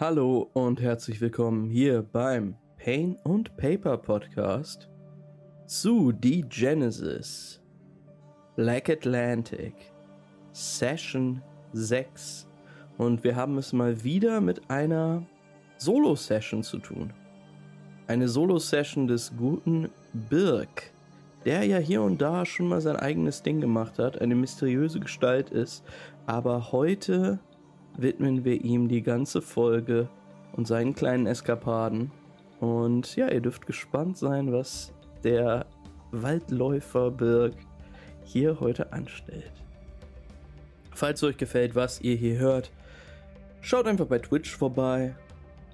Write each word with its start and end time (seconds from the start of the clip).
Hallo 0.00 0.48
und 0.54 0.80
herzlich 0.80 1.20
willkommen 1.20 1.68
hier 1.68 2.00
beim 2.00 2.56
Pain 2.82 3.18
und 3.22 3.54
Paper 3.58 3.98
Podcast 3.98 4.88
zu 5.66 6.14
The 6.22 6.40
Genesis 6.48 7.60
Black 8.56 8.88
Atlantic 8.88 9.74
Session 10.52 11.42
6 11.74 12.48
und 12.96 13.22
wir 13.24 13.36
haben 13.36 13.58
es 13.58 13.74
mal 13.74 14.02
wieder 14.02 14.40
mit 14.40 14.70
einer 14.70 15.22
Solo-Session 15.76 16.62
zu 16.62 16.78
tun. 16.78 17.12
Eine 18.06 18.26
Solo-Session 18.26 19.06
des 19.06 19.36
guten 19.36 19.90
Birk, 20.14 20.94
der 21.44 21.64
ja 21.64 21.76
hier 21.76 22.00
und 22.00 22.22
da 22.22 22.46
schon 22.46 22.68
mal 22.68 22.80
sein 22.80 22.96
eigenes 22.96 23.42
Ding 23.42 23.60
gemacht 23.60 23.98
hat, 23.98 24.18
eine 24.18 24.34
mysteriöse 24.34 24.98
Gestalt 24.98 25.50
ist, 25.50 25.84
aber 26.24 26.72
heute 26.72 27.38
widmen 27.96 28.44
wir 28.44 28.62
ihm 28.62 28.88
die 28.88 29.02
ganze 29.02 29.42
Folge 29.42 30.08
und 30.52 30.66
seinen 30.66 30.94
kleinen 30.94 31.26
Eskapaden. 31.26 32.10
Und 32.60 33.16
ja, 33.16 33.28
ihr 33.28 33.40
dürft 33.40 33.66
gespannt 33.66 34.18
sein, 34.18 34.52
was 34.52 34.92
der 35.24 35.66
Waldläufer 36.10 37.10
Birg 37.10 37.54
hier 38.24 38.60
heute 38.60 38.92
anstellt. 38.92 39.52
Falls 40.92 41.22
euch 41.22 41.36
gefällt, 41.36 41.74
was 41.74 42.00
ihr 42.00 42.16
hier 42.16 42.38
hört, 42.38 42.70
schaut 43.60 43.86
einfach 43.86 44.06
bei 44.06 44.18
Twitch 44.18 44.54
vorbei. 44.54 45.14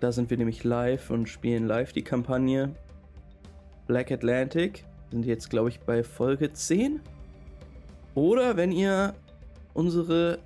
Da 0.01 0.13
sind 0.13 0.31
wir 0.31 0.37
nämlich 0.37 0.63
live 0.63 1.11
und 1.11 1.29
spielen 1.29 1.67
live 1.67 1.93
die 1.93 2.03
Kampagne 2.03 2.75
Black 3.87 4.13
Atlantic. 4.13 4.85
Sind 5.11 5.25
jetzt, 5.25 5.51
glaube 5.51 5.71
ich, 5.71 5.81
bei 5.81 6.05
Folge 6.05 6.53
10. 6.53 7.01
Oder 8.15 8.57
wenn 8.57 8.73
ihr 8.73 9.15
unsere 9.75 10.39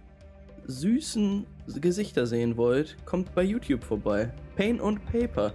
süßen 0.67 1.47
Gesichter 1.81 2.27
sehen 2.27 2.57
wollt, 2.57 2.97
kommt 3.05 3.35
bei 3.35 3.43
YouTube 3.43 3.85
vorbei. 3.85 4.33
Pain 4.57 4.81
und 4.81 5.05
Paper. 5.07 5.53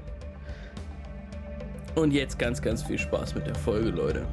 Und 1.95 2.11
jetzt 2.11 2.37
ganz, 2.37 2.61
ganz 2.61 2.83
viel 2.83 2.97
Spaß 2.97 3.35
mit 3.35 3.47
der 3.47 3.55
Folge, 3.55 3.89
Leute. 3.89 4.25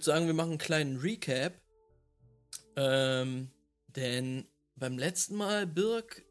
Würde 0.00 0.16
sagen, 0.16 0.26
wir 0.26 0.34
machen 0.34 0.50
einen 0.50 0.58
kleinen 0.58 0.96
Recap 0.98 1.60
ähm, 2.76 3.50
denn 3.88 4.48
beim 4.76 4.96
letzten 4.96 5.36
Mal, 5.36 5.66
Birk, 5.66 6.24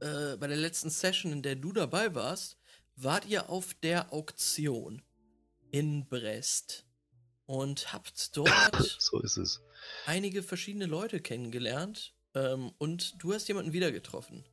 äh, 0.00 0.36
bei 0.36 0.46
der 0.46 0.58
letzten 0.58 0.90
Session, 0.90 1.32
in 1.32 1.42
der 1.42 1.56
du 1.56 1.72
dabei 1.72 2.14
warst, 2.14 2.58
wart 2.96 3.26
ihr 3.26 3.48
auf 3.48 3.72
der 3.74 4.12
Auktion 4.12 5.02
in 5.70 6.06
Brest 6.08 6.86
und 7.46 7.92
habt 7.94 8.36
dort 8.36 8.50
so 9.00 9.20
ist 9.20 9.38
es. 9.38 9.62
einige 10.04 10.42
verschiedene 10.42 10.86
Leute 10.86 11.20
kennengelernt 11.20 12.14
ähm, 12.34 12.72
und 12.76 13.14
du 13.22 13.32
hast 13.32 13.48
jemanden 13.48 13.72
wieder 13.72 13.92
getroffen. 13.92 14.44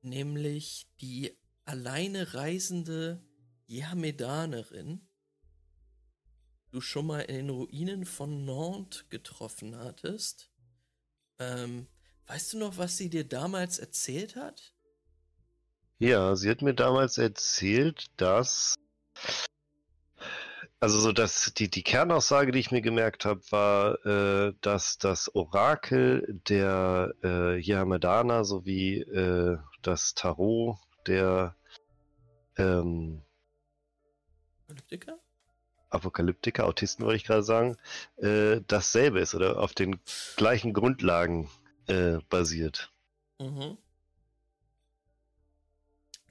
Nämlich 0.00 0.86
die 1.00 1.36
alleine 1.64 2.34
reisende 2.34 3.20
Jamedanerin, 3.66 5.07
du 6.70 6.80
schon 6.80 7.06
mal 7.06 7.20
in 7.20 7.36
den 7.36 7.50
Ruinen 7.50 8.04
von 8.04 8.44
Nantes 8.44 9.08
getroffen 9.08 9.76
hattest. 9.76 10.50
Ähm, 11.38 11.86
weißt 12.26 12.52
du 12.52 12.58
noch, 12.58 12.76
was 12.78 12.96
sie 12.96 13.10
dir 13.10 13.24
damals 13.24 13.78
erzählt 13.78 14.36
hat? 14.36 14.72
Ja, 15.98 16.36
sie 16.36 16.50
hat 16.50 16.62
mir 16.62 16.74
damals 16.74 17.18
erzählt, 17.18 18.06
dass. 18.16 18.74
Also 20.80 21.00
so 21.00 21.10
dass 21.10 21.52
die, 21.54 21.68
die 21.68 21.82
Kernaussage, 21.82 22.52
die 22.52 22.60
ich 22.60 22.70
mir 22.70 22.82
gemerkt 22.82 23.24
habe, 23.24 23.40
war, 23.50 24.06
äh, 24.06 24.54
dass 24.60 24.98
das 24.98 25.34
Orakel 25.34 26.40
der 26.48 27.14
äh, 27.24 27.58
Yahamedana 27.58 28.44
sowie 28.44 29.00
äh, 29.00 29.58
das 29.82 30.14
Tarot 30.14 30.76
der 31.08 31.56
ähm, 32.56 33.22
Apokalyptiker? 34.68 35.18
Apokalyptiker, 35.90 36.66
Autisten 36.66 37.04
wollte 37.04 37.16
ich 37.16 37.24
gerade 37.24 37.42
sagen, 37.42 37.76
äh, 38.16 38.60
dasselbe 38.66 39.20
ist 39.20 39.34
oder 39.34 39.60
auf 39.60 39.72
den 39.72 40.00
gleichen 40.36 40.72
Grundlagen 40.72 41.48
äh, 41.86 42.18
basiert. 42.28 42.92
Mhm. 43.38 43.78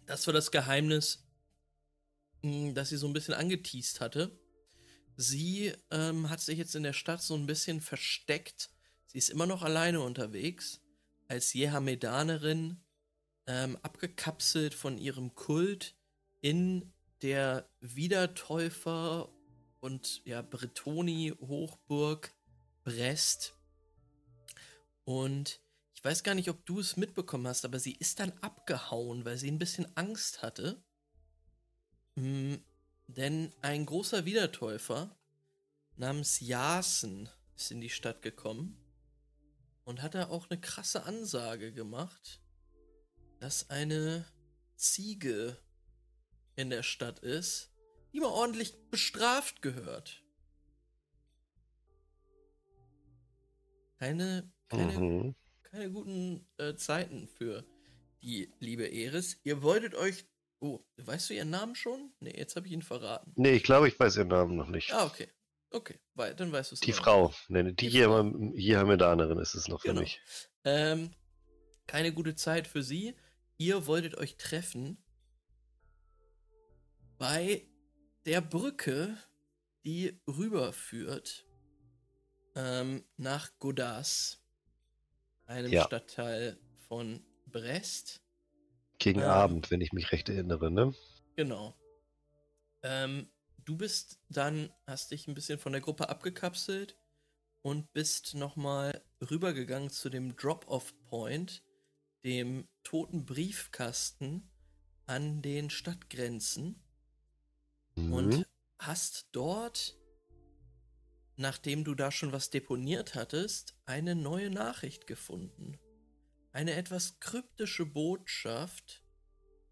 Das 0.05 0.25
war 0.27 0.33
das 0.33 0.51
Geheimnis, 0.51 1.23
hm, 2.41 2.73
das 2.73 2.89
sie 2.89 2.97
so 2.97 3.07
ein 3.07 3.13
bisschen 3.13 3.33
angeteased 3.33 3.99
hatte. 3.99 4.31
Sie 5.15 5.73
ähm, 5.91 6.29
hat 6.29 6.41
sich 6.41 6.57
jetzt 6.57 6.75
in 6.75 6.83
der 6.83 6.93
Stadt 6.93 7.21
so 7.21 7.35
ein 7.35 7.47
bisschen 7.47 7.81
versteckt. 7.81 8.69
Sie 9.07 9.17
ist 9.17 9.29
immer 9.29 9.47
noch 9.47 9.63
alleine 9.63 9.99
unterwegs, 10.01 10.79
als 11.27 11.53
Jehamedanerin, 11.53 12.79
ähm, 13.47 13.77
abgekapselt 13.81 14.73
von 14.73 14.97
ihrem 14.97 15.33
Kult 15.33 15.95
in 16.41 16.93
der 17.21 17.67
Wiedertäufer 17.79 19.33
und 19.87 20.21
ja, 20.25 20.41
Bretoni, 20.41 21.33
Hochburg, 21.39 22.35
Brest. 22.83 23.55
Und 25.05 25.61
ich 25.93 26.03
weiß 26.03 26.23
gar 26.23 26.35
nicht, 26.35 26.49
ob 26.49 26.65
du 26.65 26.81
es 26.81 26.97
mitbekommen 26.97 27.47
hast, 27.47 27.63
aber 27.63 27.79
sie 27.79 27.93
ist 27.93 28.19
dann 28.19 28.33
abgehauen, 28.41 29.23
weil 29.23 29.37
sie 29.37 29.49
ein 29.49 29.59
bisschen 29.59 29.87
Angst 29.95 30.41
hatte. 30.41 30.83
Hm, 32.17 32.61
denn 33.07 33.53
ein 33.61 33.85
großer 33.85 34.25
Wiedertäufer 34.25 35.17
namens 35.95 36.41
Jasen 36.41 37.29
ist 37.55 37.71
in 37.71 37.79
die 37.79 37.89
Stadt 37.89 38.21
gekommen 38.21 38.77
und 39.85 40.01
hat 40.01 40.15
da 40.15 40.27
auch 40.27 40.49
eine 40.49 40.59
krasse 40.59 41.03
Ansage 41.03 41.71
gemacht, 41.71 42.41
dass 43.39 43.69
eine 43.69 44.25
Ziege 44.75 45.57
in 46.57 46.69
der 46.71 46.83
Stadt 46.83 47.19
ist, 47.19 47.71
die 48.13 48.19
mal 48.19 48.27
ordentlich 48.27 48.73
bestraft 48.89 49.61
gehört. 49.61 50.23
Keine, 53.99 54.51
keine, 54.69 54.99
mhm. 54.99 55.35
keine 55.63 55.91
guten 55.91 56.47
äh, 56.57 56.75
Zeiten 56.75 57.27
für 57.27 57.65
die 58.21 58.53
liebe 58.59 58.85
Eris. 58.85 59.39
Ihr 59.43 59.61
wolltet 59.63 59.95
euch. 59.95 60.25
Oh, 60.59 60.79
weißt 60.97 61.29
du 61.29 61.35
ihren 61.35 61.51
Namen 61.51 61.75
schon? 61.75 62.11
Nee, 62.19 62.33
jetzt 62.35 62.55
habe 62.55 62.65
ich 62.65 62.73
ihn 62.73 62.81
verraten. 62.81 63.31
Nee, 63.35 63.55
ich 63.55 63.63
glaube, 63.63 63.87
ich 63.87 63.99
weiß 63.99 64.17
ihren 64.17 64.29
Namen 64.29 64.55
noch 64.55 64.69
nicht. 64.69 64.91
Ah, 64.91 65.05
okay. 65.05 65.27
Okay, 65.69 65.99
weil, 66.13 66.33
dann 66.33 66.51
weißt 66.51 66.71
du 66.71 66.75
es 66.75 66.79
Die 66.79 66.93
Frau. 66.93 67.33
Nee, 67.49 67.63
die, 67.63 67.75
die 67.75 67.89
hier, 67.89 68.33
hier 68.55 68.79
Hamedanerin 68.79 69.37
ist 69.37 69.53
es 69.53 69.67
noch 69.67 69.81
für 69.81 69.89
genau. 69.89 70.01
mich. 70.01 70.21
Ähm, 70.63 71.11
keine 71.85 72.13
gute 72.13 72.35
Zeit 72.35 72.67
für 72.67 72.81
sie. 72.81 73.15
Ihr 73.57 73.85
wolltet 73.85 74.15
euch 74.15 74.37
treffen 74.37 75.03
bei 77.17 77.67
der 78.27 78.41
Brücke, 78.41 79.17
die 79.85 80.19
rüberführt 80.27 81.47
ähm, 82.55 83.05
nach 83.15 83.57
Godas, 83.57 84.43
einem 85.45 85.71
ja. 85.71 85.85
Stadtteil 85.85 86.59
von 86.89 87.23
Brest. 87.45 88.21
Gegen 88.99 89.21
ähm, 89.21 89.27
Abend, 89.27 89.71
wenn 89.71 89.79
ich 89.79 89.93
mich 89.93 90.11
recht 90.11 90.27
erinnere, 90.27 90.69
ne? 90.69 90.93
Genau. 91.37 91.73
Ähm, 92.83 93.29
du 93.63 93.77
bist 93.77 94.19
dann, 94.27 94.73
hast 94.85 95.11
dich 95.11 95.27
ein 95.29 95.33
bisschen 95.33 95.57
von 95.57 95.71
der 95.71 95.81
Gruppe 95.81 96.09
abgekapselt 96.09 96.97
und 97.61 97.93
bist 97.93 98.35
nochmal 98.35 99.05
rübergegangen 99.21 99.89
zu 99.89 100.09
dem 100.09 100.35
Drop-Off-Point, 100.35 101.63
dem 102.25 102.67
toten 102.83 103.25
Briefkasten 103.25 104.49
an 105.05 105.41
den 105.41 105.69
Stadtgrenzen 105.69 106.83
mhm. 107.97 108.13
und 108.13 108.47
hast 108.79 109.27
dort, 109.31 109.97
nachdem 111.35 111.83
du 111.83 111.95
da 111.95 112.11
schon 112.11 112.31
was 112.31 112.49
deponiert 112.49 113.15
hattest, 113.15 113.75
eine 113.85 114.15
neue 114.15 114.49
Nachricht 114.49 115.07
gefunden. 115.07 115.77
Eine 116.51 116.73
etwas 116.73 117.19
kryptische 117.19 117.85
Botschaft 117.85 119.03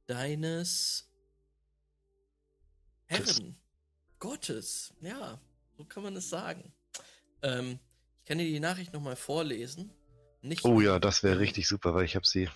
deines 0.07 1.09
Herren, 3.07 3.57
Gottes. 4.19 4.93
Ja, 5.01 5.39
so 5.77 5.85
kann 5.85 6.03
man 6.03 6.15
es 6.15 6.29
sagen. 6.29 6.73
Ähm, 7.41 7.79
ich 8.19 8.25
kann 8.25 8.37
dir 8.37 8.45
die 8.45 8.59
Nachricht 8.59 8.93
nochmal 8.93 9.15
vorlesen. 9.15 9.91
Nicht 10.41 10.63
oh 10.65 10.81
ja, 10.81 10.99
das 10.99 11.23
wäre 11.23 11.39
richtig 11.39 11.67
super, 11.67 11.93
weil 11.93 12.05
ich 12.05 12.15
habe 12.15 12.25
sie. 12.25 12.49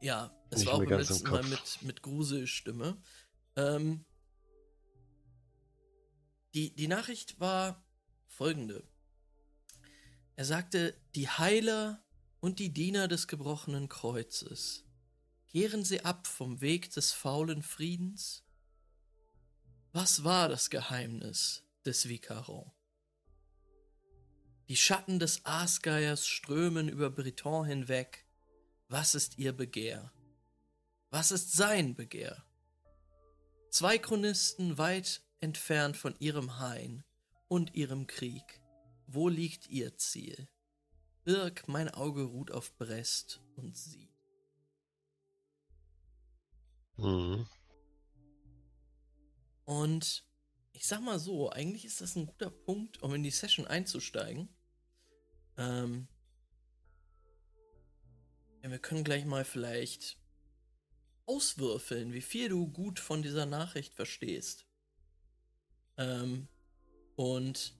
Ja, 0.00 0.36
es 0.50 0.66
war 0.66 0.74
auch 0.74 0.78
beim 0.84 0.98
letzten 0.98 1.30
Mal 1.30 1.44
mit, 1.44 1.82
mit 1.82 2.02
Gruselstimme. 2.02 3.00
Ähm, 3.56 4.04
die, 6.54 6.74
die 6.74 6.88
Nachricht 6.88 7.40
war 7.40 7.84
folgende. 8.26 8.86
Er 10.36 10.44
sagte, 10.44 10.94
die 11.14 11.28
Heiler 11.28 12.04
und 12.40 12.58
die 12.58 12.72
Diener 12.72 13.08
des 13.08 13.28
gebrochenen 13.28 13.88
Kreuzes, 13.88 14.84
kehren 15.48 15.84
sie 15.84 16.04
ab 16.04 16.26
vom 16.26 16.60
Weg 16.60 16.90
des 16.92 17.12
faulen 17.12 17.62
Friedens? 17.62 18.42
Was 19.92 20.24
war 20.24 20.48
das 20.48 20.70
Geheimnis 20.70 21.64
des 21.84 22.08
Vicaron? 22.08 22.72
Die 24.68 24.76
Schatten 24.76 25.18
des 25.18 25.44
Aasgeiers 25.44 26.26
strömen 26.26 26.88
über 26.88 27.10
Breton 27.10 27.66
hinweg. 27.66 28.26
Was 28.88 29.14
ist 29.14 29.38
ihr 29.38 29.52
Begehr? 29.52 30.12
Was 31.10 31.30
ist 31.30 31.52
sein 31.52 31.94
Begehr? 31.94 32.42
Zwei 33.72 33.96
Chronisten 33.96 34.76
weit 34.76 35.22
entfernt 35.40 35.96
von 35.96 36.14
ihrem 36.18 36.58
Hain 36.58 37.04
und 37.48 37.74
ihrem 37.74 38.06
Krieg. 38.06 38.60
Wo 39.06 39.30
liegt 39.30 39.66
ihr 39.66 39.96
Ziel? 39.96 40.46
Birk, 41.24 41.66
mein 41.68 41.88
Auge 41.88 42.24
ruht 42.24 42.50
auf 42.50 42.76
Brest 42.76 43.40
und 43.56 43.74
sieht. 43.74 44.12
Mhm. 46.98 47.48
Und 49.64 50.26
ich 50.72 50.86
sag 50.86 51.00
mal 51.00 51.18
so, 51.18 51.48
eigentlich 51.48 51.86
ist 51.86 52.02
das 52.02 52.14
ein 52.14 52.26
guter 52.26 52.50
Punkt, 52.50 53.02
um 53.02 53.14
in 53.14 53.22
die 53.22 53.30
Session 53.30 53.66
einzusteigen. 53.66 54.50
Ähm, 55.56 56.08
ja, 58.62 58.70
wir 58.70 58.78
können 58.78 59.02
gleich 59.02 59.24
mal 59.24 59.46
vielleicht 59.46 60.21
auswürfeln, 61.26 62.12
wie 62.12 62.20
viel 62.20 62.48
du 62.48 62.66
gut 62.68 62.98
von 62.98 63.22
dieser 63.22 63.46
Nachricht 63.46 63.94
verstehst. 63.94 64.66
Ähm, 65.96 66.48
und 67.16 67.74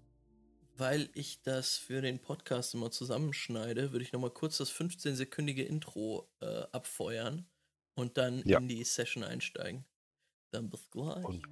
weil 0.77 1.11
ich 1.15 1.43
das 1.43 1.77
für 1.77 2.01
den 2.01 2.19
Podcast 2.19 2.75
immer 2.75 2.91
zusammenschneide, 2.91 3.93
würde 3.93 4.05
ich 4.05 4.13
nochmal 4.13 4.31
kurz 4.31 4.59
das 4.59 4.73
15-sekündige 4.73 5.63
Intro 5.63 6.29
äh, 6.41 6.65
abfeuern 6.73 7.47
und 7.95 8.17
dann 8.17 8.43
ja. 8.47 8.59
in 8.59 8.69
die 8.69 8.83
Session 8.85 9.23
einsteigen. 9.23 9.85
Dann 10.51 10.71
bis 10.71 10.91
gleich. 10.91 11.25
Und 11.25 11.47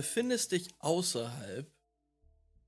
befindest 0.00 0.52
dich 0.52 0.70
außerhalb 0.78 1.70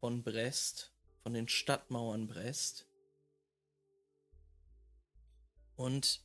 von 0.00 0.22
Brest, 0.22 0.92
von 1.22 1.32
den 1.32 1.48
Stadtmauern 1.48 2.26
Brest 2.26 2.86
und 5.76 6.22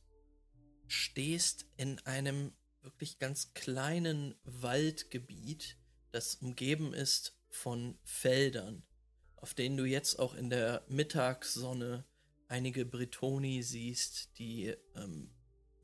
stehst 0.86 1.64
in 1.78 1.98
einem 2.00 2.52
wirklich 2.82 3.18
ganz 3.18 3.54
kleinen 3.54 4.34
Waldgebiet, 4.44 5.78
das 6.10 6.34
umgeben 6.34 6.92
ist 6.92 7.40
von 7.48 7.98
Feldern, 8.04 8.82
auf 9.36 9.54
denen 9.54 9.78
du 9.78 9.86
jetzt 9.86 10.18
auch 10.18 10.34
in 10.34 10.50
der 10.50 10.84
Mittagssonne 10.88 12.04
einige 12.48 12.84
Bretoni 12.84 13.62
siehst, 13.62 14.38
die 14.38 14.76
ähm, 14.94 15.30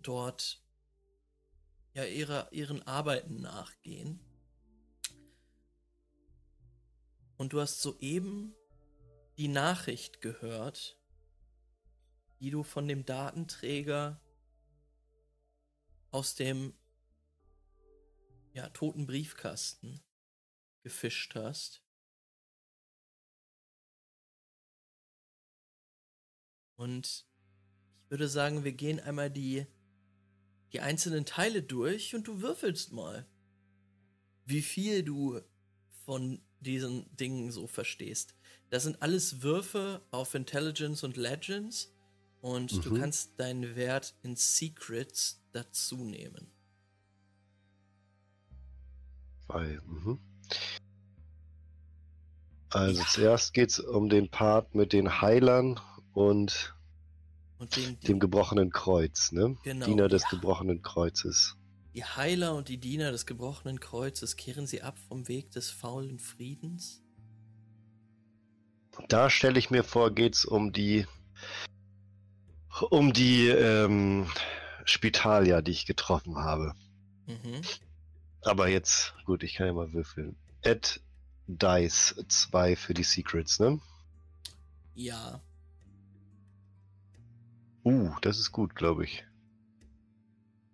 dort 0.02 0.62
ja 1.94 2.04
ihrer, 2.04 2.52
ihren 2.52 2.82
Arbeiten 2.82 3.40
nachgehen. 3.40 4.20
Und 7.36 7.52
du 7.52 7.60
hast 7.60 7.80
soeben 7.80 8.54
die 9.36 9.48
Nachricht 9.48 10.20
gehört, 10.20 10.98
die 12.40 12.50
du 12.50 12.62
von 12.62 12.86
dem 12.86 13.04
Datenträger 13.04 14.20
aus 16.10 16.34
dem 16.34 16.74
ja, 18.52 18.68
toten 18.70 19.06
Briefkasten 19.06 20.00
gefischt 20.82 21.34
hast. 21.34 21.82
Und 26.76 27.26
ich 28.04 28.10
würde 28.10 28.28
sagen, 28.28 28.62
wir 28.62 28.72
gehen 28.72 29.00
einmal 29.00 29.30
die, 29.30 29.66
die 30.72 30.80
einzelnen 30.80 31.24
Teile 31.24 31.62
durch 31.62 32.14
und 32.14 32.28
du 32.28 32.42
würfelst 32.42 32.92
mal, 32.92 33.26
wie 34.44 34.62
viel 34.62 35.02
du 35.02 35.40
von 36.04 36.40
diesen 36.64 37.06
Dingen 37.16 37.52
so 37.52 37.68
verstehst. 37.68 38.34
Das 38.70 38.82
sind 38.82 39.00
alles 39.02 39.42
Würfe 39.42 40.02
auf 40.10 40.34
Intelligence 40.34 41.04
und 41.04 41.16
Legends 41.16 41.92
und 42.40 42.72
mhm. 42.72 42.82
du 42.82 42.98
kannst 42.98 43.38
deinen 43.38 43.76
Wert 43.76 44.14
in 44.22 44.34
Secrets 44.34 45.40
dazu 45.52 45.96
nehmen. 45.96 46.50
Zwei. 49.46 49.78
Mhm. 49.86 50.18
Also 52.70 53.00
ja. 53.00 53.06
zuerst 53.08 53.54
geht 53.54 53.70
es 53.70 53.78
um 53.78 54.08
den 54.08 54.28
Part 54.28 54.74
mit 54.74 54.92
den 54.92 55.20
Heilern 55.20 55.78
und, 56.12 56.74
und 57.58 57.76
dem, 57.76 58.00
dem 58.00 58.18
gebrochenen 58.18 58.70
Kreuz, 58.70 59.30
ne? 59.30 59.56
Genau, 59.62 59.86
Diener 59.86 60.08
des 60.08 60.22
ja. 60.24 60.30
gebrochenen 60.30 60.82
Kreuzes. 60.82 61.56
Die 61.94 62.04
Heiler 62.04 62.54
und 62.56 62.68
die 62.68 62.78
Diener 62.78 63.12
des 63.12 63.24
gebrochenen 63.24 63.78
Kreuzes 63.78 64.36
kehren 64.36 64.66
sie 64.66 64.82
ab 64.82 64.98
vom 65.08 65.28
Weg 65.28 65.52
des 65.52 65.70
faulen 65.70 66.18
Friedens? 66.18 67.00
Da 69.08 69.30
stelle 69.30 69.58
ich 69.58 69.70
mir 69.70 69.84
vor, 69.84 70.12
geht 70.12 70.34
es 70.34 70.44
um 70.44 70.72
die 70.72 71.06
um 72.90 73.12
die 73.12 73.46
ähm, 73.46 74.26
Spitalia, 74.84 75.62
die 75.62 75.70
ich 75.70 75.86
getroffen 75.86 76.36
habe. 76.36 76.74
Mhm. 77.26 77.60
Aber 78.42 78.68
jetzt, 78.68 79.14
gut, 79.24 79.44
ich 79.44 79.54
kann 79.54 79.68
ja 79.68 79.72
mal 79.72 79.92
würfeln. 79.92 80.36
Add 80.64 81.00
Dice 81.46 82.16
2 82.26 82.74
für 82.74 82.94
die 82.94 83.04
Secrets, 83.04 83.60
ne? 83.60 83.80
Ja. 84.94 85.40
Uh, 87.84 88.10
das 88.22 88.38
ist 88.38 88.50
gut, 88.50 88.74
glaube 88.74 89.04
ich. 89.04 89.24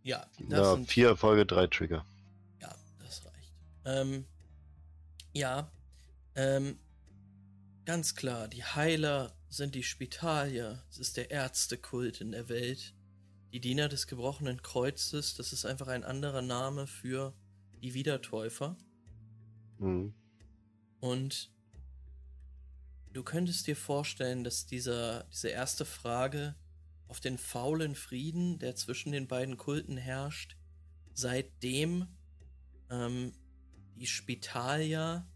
Ja, 0.03 0.27
das 0.49 0.75
sind, 0.75 0.89
vier 0.89 1.09
Erfolge, 1.09 1.45
drei 1.45 1.67
Trigger. 1.67 2.05
Ja, 2.61 2.75
das 2.99 3.25
reicht. 3.25 3.53
Ähm, 3.85 4.25
ja, 5.33 5.71
ähm, 6.35 6.79
ganz 7.85 8.15
klar, 8.15 8.49
die 8.49 8.65
Heiler 8.65 9.33
sind 9.49 9.75
die 9.75 9.83
Spitalier. 9.83 10.83
Es 10.91 10.99
ist 10.99 11.17
der 11.17 11.31
Ärztekult 11.31 12.21
in 12.21 12.33
der 12.33 12.49
Welt. 12.49 12.95
Die 13.53 13.61
Diener 13.61 13.89
des 13.89 14.07
gebrochenen 14.07 14.63
Kreuzes, 14.63 15.35
das 15.35 15.53
ist 15.53 15.65
einfach 15.65 15.89
ein 15.89 16.05
anderer 16.05 16.41
Name 16.41 16.87
für 16.87 17.35
die 17.83 17.95
Wiedertäufer. 17.95 18.77
Mhm. 19.79 20.15
Und 21.01 21.51
du 23.13 23.23
könntest 23.25 23.67
dir 23.67 23.77
vorstellen, 23.77 24.45
dass 24.45 24.67
dieser, 24.67 25.25
diese 25.25 25.49
erste 25.49 25.85
Frage 25.85 26.55
auf 27.11 27.19
den 27.19 27.39
faulen 27.39 27.97
Frieden, 27.97 28.61
der 28.61 28.77
zwischen 28.77 29.11
den 29.11 29.27
beiden 29.27 29.57
Kulten 29.57 29.97
herrscht, 29.97 30.57
seitdem 31.13 32.07
ähm, 32.89 33.33
die 33.97 34.07
Spitalier 34.07 35.29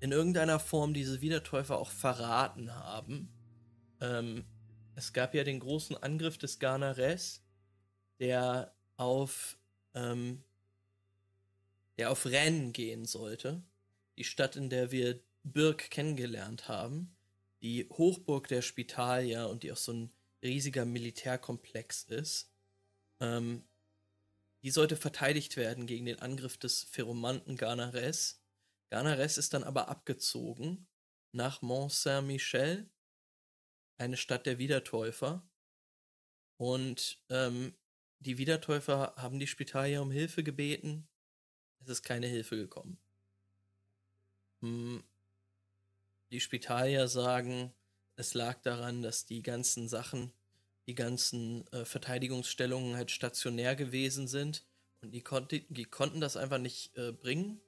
in 0.00 0.10
irgendeiner 0.10 0.58
Form 0.58 0.94
diese 0.94 1.20
Wiedertäufer 1.20 1.78
auch 1.78 1.90
verraten 1.90 2.74
haben. 2.74 3.32
Ähm, 4.00 4.44
es 4.96 5.12
gab 5.12 5.34
ja 5.34 5.44
den 5.44 5.60
großen 5.60 5.96
Angriff 5.96 6.38
des 6.38 6.58
Garnares, 6.58 7.44
der 8.18 8.74
auf 8.96 9.58
ähm, 9.94 10.42
der 11.98 12.10
auf 12.10 12.26
Rennes 12.26 12.72
gehen 12.72 13.04
sollte, 13.04 13.62
die 14.18 14.24
Stadt, 14.24 14.56
in 14.56 14.70
der 14.70 14.90
wir 14.90 15.20
Birk 15.44 15.88
kennengelernt 15.90 16.68
haben, 16.68 17.16
die 17.62 17.88
Hochburg 17.90 18.48
der 18.48 18.60
Spitalier 18.60 19.48
und 19.48 19.62
die 19.62 19.72
auch 19.72 19.76
so 19.76 19.92
ein 19.92 20.15
riesiger 20.42 20.84
Militärkomplex 20.84 22.04
ist. 22.04 22.50
Ähm, 23.20 23.64
die 24.62 24.70
sollte 24.70 24.96
verteidigt 24.96 25.56
werden 25.56 25.86
gegen 25.86 26.06
den 26.06 26.18
Angriff 26.18 26.58
des 26.58 26.84
Pheromanten 26.84 27.56
Garnares. 27.56 28.42
Garnares 28.90 29.38
ist 29.38 29.54
dann 29.54 29.64
aber 29.64 29.88
abgezogen 29.88 30.86
nach 31.32 31.62
Mont 31.62 31.92
Saint-Michel, 31.92 32.88
eine 33.98 34.16
Stadt 34.16 34.46
der 34.46 34.58
Wiedertäufer. 34.58 35.46
Und 36.56 37.22
ähm, 37.28 37.74
die 38.20 38.38
Wiedertäufer 38.38 39.14
haben 39.16 39.38
die 39.38 39.46
Spitalier 39.46 40.02
um 40.02 40.10
Hilfe 40.10 40.42
gebeten. 40.42 41.06
Es 41.80 41.88
ist 41.88 42.02
keine 42.02 42.26
Hilfe 42.26 42.56
gekommen. 42.56 42.98
Hm. 44.60 45.04
Die 46.30 46.40
Spitalier 46.40 47.06
sagen, 47.08 47.72
es 48.16 48.34
lag 48.34 48.60
daran, 48.62 49.02
dass 49.02 49.26
die 49.26 49.42
ganzen 49.42 49.88
Sachen 49.88 50.32
die 50.86 50.94
ganzen 50.94 51.66
äh, 51.72 51.84
Verteidigungsstellungen 51.84 52.96
halt 52.96 53.10
stationär 53.10 53.74
gewesen 53.74 54.28
sind 54.28 54.64
und 55.00 55.10
die, 55.10 55.20
konnte, 55.20 55.60
die 55.60 55.84
konnten 55.84 56.20
das 56.20 56.36
einfach 56.36 56.58
nicht 56.58 56.96
äh, 56.96 57.12
bringen 57.12 57.60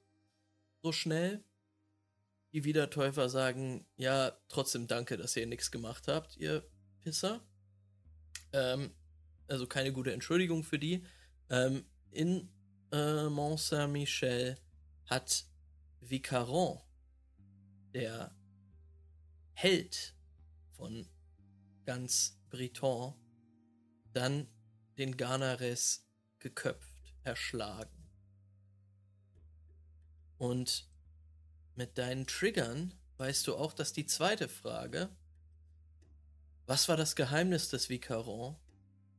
so 0.83 0.93
schnell. 0.93 1.45
Die 2.53 2.65
Wiedertäufer 2.65 3.29
sagen, 3.29 3.87
ja, 3.97 4.33
trotzdem 4.49 4.87
danke, 4.87 5.17
dass 5.17 5.37
ihr 5.37 5.47
nichts 5.47 5.71
gemacht 5.71 6.09
habt, 6.09 6.37
ihr 6.37 6.65
Pisser. 7.01 7.45
Ähm, 8.53 8.95
also 9.49 9.67
keine 9.67 9.93
gute 9.93 10.13
Entschuldigung 10.13 10.63
für 10.63 10.79
die. 10.79 11.05
Ähm, 11.51 11.85
in 12.11 12.49
äh, 12.93 13.25
Mont 13.25 13.61
Saint-Michel 13.61 14.57
hat 15.07 15.45
Vicaron, 16.01 16.81
der 17.93 18.35
Held 19.53 20.15
von 20.79 21.07
ganz 21.85 22.39
Briton, 22.49 23.15
dann 24.15 24.49
den 24.97 25.17
Ganares 25.17 26.07
geköpft, 26.39 27.15
erschlagen. 27.25 28.09
Und 30.39 30.89
mit 31.75 31.99
deinen 31.99 32.27
Triggern 32.27 32.95
weißt 33.19 33.47
du 33.47 33.57
auch, 33.57 33.73
dass 33.73 33.93
die 33.93 34.07
zweite 34.07 34.49
Frage, 34.49 35.11
was 36.67 36.89
war 36.89 36.97
das 36.97 37.17
Geheimnis 37.17 37.69
des 37.69 37.89
Vicaron, 37.89 38.57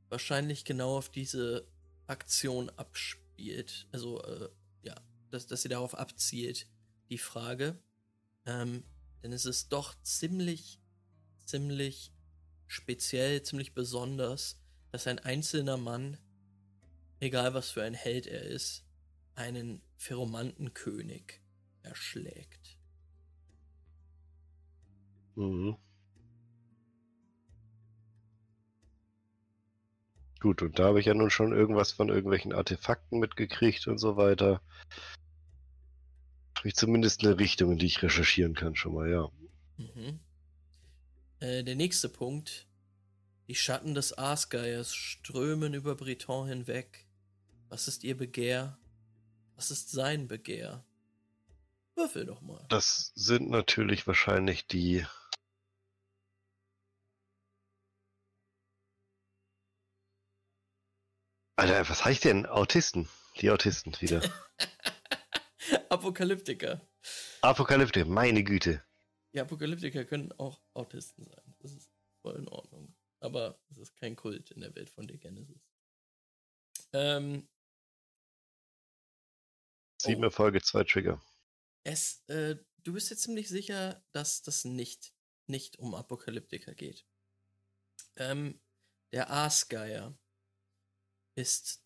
wahrscheinlich 0.10 0.66
genau 0.66 0.98
auf 0.98 1.10
diese 1.10 1.68
Aktion 2.08 2.70
abspielt. 2.72 3.88
Also, 3.92 4.24
äh, 4.24 4.50
ja, 4.84 4.96
dass, 5.30 5.48
dass 5.48 5.62
sie 5.62 5.70
darauf 5.70 5.96
abzielt, 5.96 6.68
die 7.10 7.18
Frage. 7.18 7.78
Ähm, 8.46 8.84
denn 9.22 9.34
es 9.34 9.46
ist 9.46 9.74
doch 9.74 10.02
ziemlich, 10.02 10.79
ziemlich 11.50 12.12
speziell, 12.68 13.42
ziemlich 13.42 13.74
besonders, 13.74 14.62
dass 14.92 15.08
ein 15.08 15.20
einzelner 15.20 15.78
Mann, 15.78 16.18
egal 17.20 17.54
was 17.54 17.72
für 17.72 17.84
ein 17.84 17.96
Held 17.96 18.28
er 18.28 18.44
ist, 18.44 18.86
einen 19.36 19.82
Pheromantenkönig 19.98 21.42
erschlägt. 21.82 22.78
Mhm. 25.36 25.78
Gut, 30.40 30.62
und 30.62 30.80
da 30.80 30.86
habe 30.86 31.00
ich 31.00 31.06
ja 31.06 31.14
nun 31.14 31.30
schon 31.30 31.52
irgendwas 31.52 31.92
von 31.92 32.10
irgendwelchen 32.10 32.54
Artefakten 32.54 33.20
mitgekriegt 33.20 33.88
und 33.88 33.98
so 33.98 34.16
weiter. 34.16 34.62
Habe 36.58 36.68
ich 36.68 36.76
zumindest 36.76 37.26
eine 37.26 37.40
Richtung, 37.40 37.72
in 37.72 37.78
die 37.78 37.88
ich 37.88 38.02
recherchieren 38.02 38.54
kann, 38.54 38.76
schon 38.76 38.94
mal, 38.94 39.10
ja. 39.10 39.30
Mhm. 39.78 40.20
Äh, 41.40 41.64
der 41.64 41.76
nächste 41.76 42.10
Punkt. 42.10 42.68
Die 43.48 43.56
Schatten 43.56 43.96
des 43.96 44.18
Aasgeiers 44.18 44.94
strömen 44.94 45.74
über 45.74 45.96
Breton 45.96 46.48
hinweg. 46.48 47.08
Was 47.70 47.88
ist 47.88 48.04
ihr 48.04 48.16
Begehr? 48.16 48.78
Was 49.56 49.72
ist 49.72 49.90
sein 49.92 50.28
Begehr? 50.28 50.86
Würfel 51.96 52.26
doch 52.26 52.42
mal. 52.42 52.66
Das 52.70 53.12
sind 53.16 53.50
natürlich 53.50 54.08
wahrscheinlich 54.08 54.68
die 54.68 55.06
Alter, 61.56 61.90
was 61.90 62.06
heißt 62.06 62.24
denn 62.24 62.46
Autisten? 62.46 63.10
Die 63.42 63.50
Autisten 63.50 63.94
wieder. 64.00 64.22
Apokalyptiker. 65.90 66.88
Apokalyptiker, 67.42 68.06
meine 68.06 68.44
Güte. 68.46 68.82
Die 69.34 69.40
Apokalyptiker 69.40 70.06
können 70.06 70.32
auch 70.34 70.62
Autisten 70.74 71.24
sein. 71.24 71.56
Das 71.60 71.74
ist 71.74 71.92
voll 72.22 72.36
in 72.36 72.48
Ordnung. 72.48 72.96
Aber 73.20 73.60
es 73.70 73.78
ist 73.78 73.96
kein 73.96 74.16
Kult 74.16 74.52
in 74.52 74.62
der 74.62 74.74
Welt 74.76 74.90
von 74.90 75.08
der 75.08 75.18
Genesis. 75.18 75.62
Ähm, 76.94 77.48
Sieben 80.02 80.22
oh. 80.22 80.28
Erfolge, 80.28 80.62
zwei 80.62 80.84
Trigger. 80.84 81.22
Es, 81.84 82.24
äh, 82.28 82.56
du 82.84 82.94
bist 82.94 83.10
jetzt 83.10 83.24
ziemlich 83.24 83.50
sicher, 83.50 84.04
dass 84.12 84.42
das 84.42 84.66
nicht, 84.66 85.14
nicht 85.48 85.78
um 85.78 85.94
Apokalyptiker 85.94 86.74
geht. 86.74 87.06
Ähm, 88.16 88.60
der 89.12 89.30
Aasgeier 89.30 90.18
ist 91.36 91.84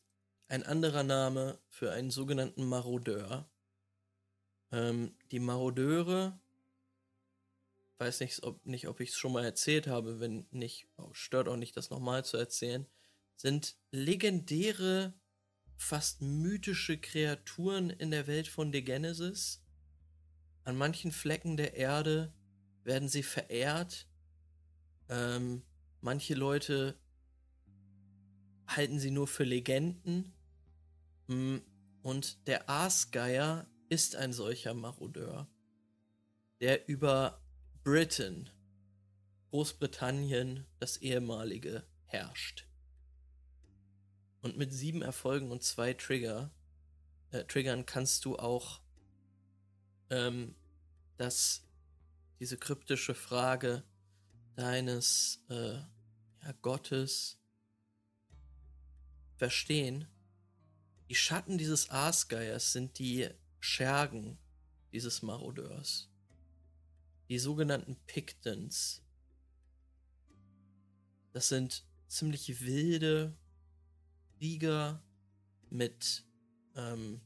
ein 0.48 0.64
anderer 0.64 1.04
Name 1.04 1.60
für 1.68 1.92
einen 1.92 2.12
sogenannten 2.12 2.66
Marodeur. 2.66 3.50
Ähm, 4.72 5.18
die 5.32 5.40
Marodeure, 5.40 6.40
weiß 8.00 8.20
nicht, 8.20 8.44
ob, 8.44 8.66
nicht, 8.66 8.88
ob 8.88 9.00
ich 9.00 9.10
es 9.10 9.18
schon 9.18 9.34
mal 9.34 9.46
erzählt 9.46 9.88
habe, 9.88 10.20
wenn 10.20 10.48
nicht, 10.52 10.88
oh, 10.98 11.14
stört 11.14 11.48
auch 11.48 11.58
nicht, 11.58 11.78
das 11.78 11.90
nochmal 11.90 12.26
zu 12.26 12.38
erzählen, 12.38 12.88
sind 13.36 13.76
legendäre, 13.92 15.14
fast 15.76 16.22
mythische 16.22 16.98
Kreaturen 16.98 17.90
in 17.90 18.12
der 18.12 18.28
Welt 18.28 18.48
von 18.48 18.72
The 18.72 18.84
Genesis. 18.84 19.64
An 20.64 20.78
manchen 20.78 21.12
Flecken 21.12 21.58
der 21.58 21.76
Erde 21.76 22.34
werden 22.84 23.10
sie 23.10 23.24
verehrt. 23.24 24.08
Ähm, 25.10 25.64
manche 26.02 26.36
Leute 26.36 26.98
halten 28.68 29.00
sie 29.00 29.12
nur 29.12 29.28
für 29.28 29.44
Legenden. 29.44 30.34
Mm, 31.28 31.58
und 32.02 32.48
der 32.48 32.70
Aasgeier 32.70 33.68
ist 33.90 34.16
ein 34.16 34.34
solcher 34.34 34.74
Marodeur, 34.74 35.48
der 36.62 36.88
über 36.88 37.43
Britain, 37.84 38.50
Großbritannien, 39.50 40.66
das 40.80 40.98
ehemalige, 40.98 41.84
herrscht. 42.06 42.66
Und 44.42 44.58
mit 44.58 44.72
sieben 44.72 45.02
Erfolgen 45.02 45.52
und 45.52 45.64
zwei 45.64 45.94
Trigger, 45.94 46.50
äh, 47.32 47.44
Triggern 47.44 47.86
kannst 47.86 48.24
du 48.24 48.38
auch 48.38 48.80
ähm, 50.10 50.56
das, 51.18 51.68
diese 52.40 52.58
kryptische 52.58 53.16
Frage 53.16 53.84
deines 54.56 55.44
äh, 55.50 55.74
ja, 55.74 56.52
Gottes 56.62 57.38
verstehen. 59.36 60.08
Die 61.10 61.16
Schatten 61.16 61.58
dieses 61.58 61.90
Aasgeiers 61.90 62.72
sind 62.72 62.98
die 62.98 63.30
Schergen 63.60 64.38
dieses 64.94 65.22
Marodeurs. 65.22 66.13
Die 67.34 67.40
sogenannten 67.40 67.96
Pictons. 68.06 69.02
Das 71.32 71.50
sind 71.50 71.84
ziemlich 72.08 72.62
wilde 72.62 73.36
Krieger 74.38 75.04
mit 75.72 76.28
ähm, 76.76 77.22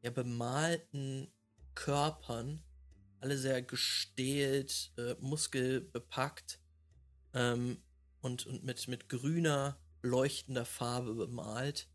ja, 0.00 0.08
bemalten 0.12 1.30
Körpern, 1.74 2.62
alle 3.20 3.36
sehr 3.36 3.60
gestählt, 3.60 4.94
äh, 4.96 5.14
muskelbepackt 5.20 6.58
ähm, 7.34 7.82
und, 8.22 8.46
und 8.46 8.64
mit, 8.64 8.88
mit 8.88 9.10
grüner 9.10 9.78
leuchtender 10.00 10.64
Farbe 10.64 11.12
bemalt. 11.12 11.90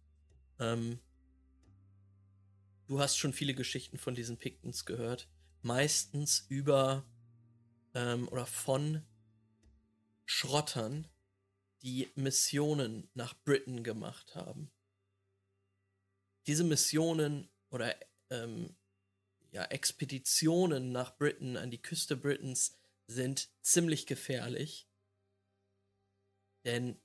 Ähm, 0.59 0.99
du 2.85 2.99
hast 2.99 3.17
schon 3.17 3.33
viele 3.33 3.55
Geschichten 3.55 3.97
von 3.97 4.13
diesen 4.13 4.37
Pictons 4.37 4.85
gehört. 4.85 5.27
Meistens 5.63 6.45
über 6.47 7.07
ähm, 7.93 8.27
oder 8.29 8.45
von 8.45 9.03
Schrottern, 10.25 11.07
die 11.81 12.09
Missionen 12.15 13.09
nach 13.13 13.33
Britain 13.43 13.83
gemacht 13.83 14.35
haben. 14.35 14.71
Diese 16.47 16.63
Missionen 16.63 17.49
oder 17.69 17.95
ähm, 18.29 18.75
ja, 19.51 19.65
Expeditionen 19.65 20.91
nach 20.91 21.17
Britain 21.17 21.57
an 21.57 21.71
die 21.71 21.81
Küste 21.81 22.15
Britens 22.15 22.77
sind 23.07 23.49
ziemlich 23.61 24.05
gefährlich. 24.07 24.87
Denn 26.65 26.99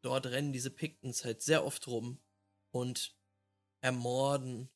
dort 0.00 0.26
rennen 0.26 0.52
diese 0.52 0.70
Pictons 0.70 1.24
halt 1.24 1.42
sehr 1.42 1.64
oft 1.64 1.86
rum 1.86 2.18
und 2.70 3.14
ermorden 3.80 4.68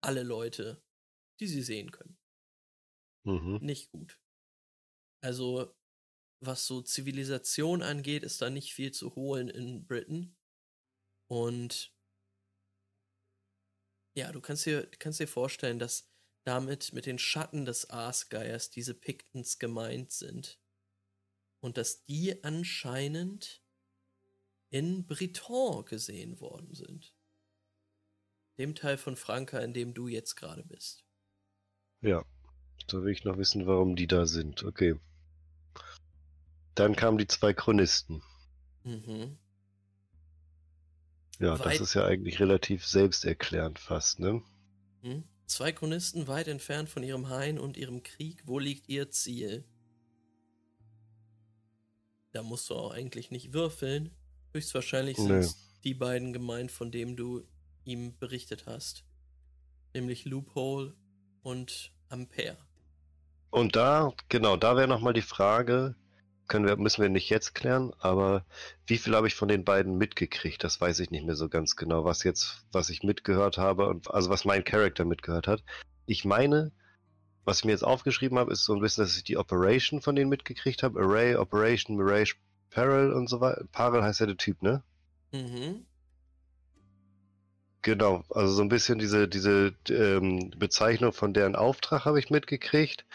alle 0.00 0.22
Leute, 0.22 0.82
die 1.40 1.46
sie 1.46 1.62
sehen 1.62 1.90
können. 1.92 2.15
Mhm. 3.26 3.58
Nicht 3.60 3.90
gut. 3.90 4.20
Also, 5.20 5.74
was 6.40 6.66
so 6.66 6.80
Zivilisation 6.80 7.82
angeht, 7.82 8.22
ist 8.22 8.40
da 8.40 8.50
nicht 8.50 8.72
viel 8.72 8.92
zu 8.92 9.14
holen 9.16 9.48
in 9.48 9.84
Britain. 9.86 10.36
Und 11.28 11.92
ja, 14.14 14.30
du 14.30 14.40
kannst 14.40 14.64
dir, 14.64 14.88
kannst 14.98 15.18
dir 15.18 15.26
vorstellen, 15.26 15.78
dass 15.78 16.12
damit 16.44 16.92
mit 16.92 17.06
den 17.06 17.18
Schatten 17.18 17.64
des 17.64 17.90
Aasgeiers 17.90 18.70
diese 18.70 18.94
Pictons 18.94 19.58
gemeint 19.58 20.12
sind. 20.12 20.60
Und 21.60 21.76
dass 21.76 22.04
die 22.04 22.44
anscheinend 22.44 23.64
in 24.70 25.06
Briton 25.06 25.84
gesehen 25.84 26.38
worden 26.40 26.74
sind. 26.74 27.16
Dem 28.58 28.76
Teil 28.76 28.98
von 28.98 29.16
Franka, 29.16 29.58
in 29.58 29.74
dem 29.74 29.94
du 29.94 30.06
jetzt 30.06 30.36
gerade 30.36 30.62
bist. 30.64 31.04
Ja, 32.02 32.24
da 32.88 33.02
will 33.02 33.12
ich 33.12 33.24
noch 33.24 33.38
wissen, 33.38 33.66
warum 33.66 33.96
die 33.96 34.06
da 34.06 34.26
sind. 34.26 34.62
Okay. 34.64 34.98
Dann 36.74 36.94
kamen 36.96 37.18
die 37.18 37.26
zwei 37.26 37.52
Chronisten. 37.52 38.22
Mhm. 38.84 39.38
Ja, 41.38 41.58
Weit- 41.58 41.66
das 41.66 41.80
ist 41.80 41.94
ja 41.94 42.04
eigentlich 42.04 42.40
relativ 42.40 42.86
selbsterklärend 42.86 43.78
fast, 43.78 44.20
ne? 44.20 44.42
Hm? 45.02 45.24
Zwei 45.46 45.72
Chronisten 45.72 46.26
weit 46.26 46.48
entfernt 46.48 46.88
von 46.88 47.02
ihrem 47.02 47.28
Hain 47.28 47.58
und 47.58 47.76
ihrem 47.76 48.02
Krieg. 48.02 48.42
Wo 48.46 48.58
liegt 48.58 48.88
ihr 48.88 49.10
Ziel? 49.10 49.64
Da 52.32 52.42
musst 52.42 52.68
du 52.68 52.74
auch 52.74 52.90
eigentlich 52.90 53.30
nicht 53.30 53.52
würfeln. 53.52 54.10
Höchstwahrscheinlich 54.52 55.16
sind 55.16 55.28
Nö. 55.28 55.38
es 55.38 55.56
die 55.84 55.94
beiden 55.94 56.32
gemeint, 56.32 56.72
von 56.72 56.90
denen 56.90 57.16
du 57.16 57.46
ihm 57.84 58.18
berichtet 58.18 58.66
hast. 58.66 59.04
Nämlich 59.94 60.24
Loophole 60.24 60.96
und 61.42 61.92
Ampere. 62.08 62.65
Und 63.56 63.74
da, 63.74 64.12
genau, 64.28 64.58
da 64.58 64.76
wäre 64.76 64.86
nochmal 64.86 65.14
die 65.14 65.22
Frage, 65.22 65.94
können 66.46 66.66
wir, 66.66 66.76
müssen 66.76 67.00
wir 67.00 67.08
nicht 67.08 67.30
jetzt 67.30 67.54
klären, 67.54 67.90
aber 68.00 68.44
wie 68.86 68.98
viel 68.98 69.16
habe 69.16 69.28
ich 69.28 69.34
von 69.34 69.48
den 69.48 69.64
beiden 69.64 69.96
mitgekriegt? 69.96 70.62
Das 70.62 70.78
weiß 70.78 71.00
ich 71.00 71.10
nicht 71.10 71.24
mehr 71.24 71.36
so 71.36 71.48
ganz 71.48 71.74
genau, 71.74 72.04
was 72.04 72.22
jetzt, 72.22 72.66
was 72.70 72.90
ich 72.90 73.02
mitgehört 73.02 73.56
habe 73.56 73.88
und 73.88 74.10
also 74.10 74.28
was 74.28 74.44
mein 74.44 74.62
Charakter 74.62 75.06
mitgehört 75.06 75.46
hat. 75.46 75.64
Ich 76.04 76.26
meine, 76.26 76.70
was 77.46 77.60
ich 77.60 77.64
mir 77.64 77.70
jetzt 77.70 77.82
aufgeschrieben 77.82 78.38
habe, 78.38 78.52
ist 78.52 78.62
so 78.62 78.74
ein 78.74 78.82
bisschen, 78.82 79.04
dass 79.04 79.16
ich 79.16 79.24
die 79.24 79.38
Operation 79.38 80.02
von 80.02 80.16
denen 80.16 80.28
mitgekriegt 80.28 80.82
habe. 80.82 81.00
Array, 81.00 81.36
Operation, 81.36 81.96
Mirage, 81.96 82.34
Peril 82.68 83.14
und 83.14 83.26
so 83.26 83.40
weiter. 83.40 83.64
Peril 83.72 84.02
heißt 84.02 84.20
ja 84.20 84.26
der 84.26 84.36
Typ, 84.36 84.60
ne? 84.60 84.82
Mhm. 85.32 85.86
Genau, 87.80 88.22
also 88.28 88.52
so 88.52 88.60
ein 88.60 88.68
bisschen 88.68 88.98
diese, 88.98 89.28
diese 89.28 89.72
ähm, 89.88 90.50
Bezeichnung 90.58 91.14
von 91.14 91.32
deren 91.32 91.56
Auftrag 91.56 92.04
habe 92.04 92.18
ich 92.18 92.28
mitgekriegt. 92.28 93.06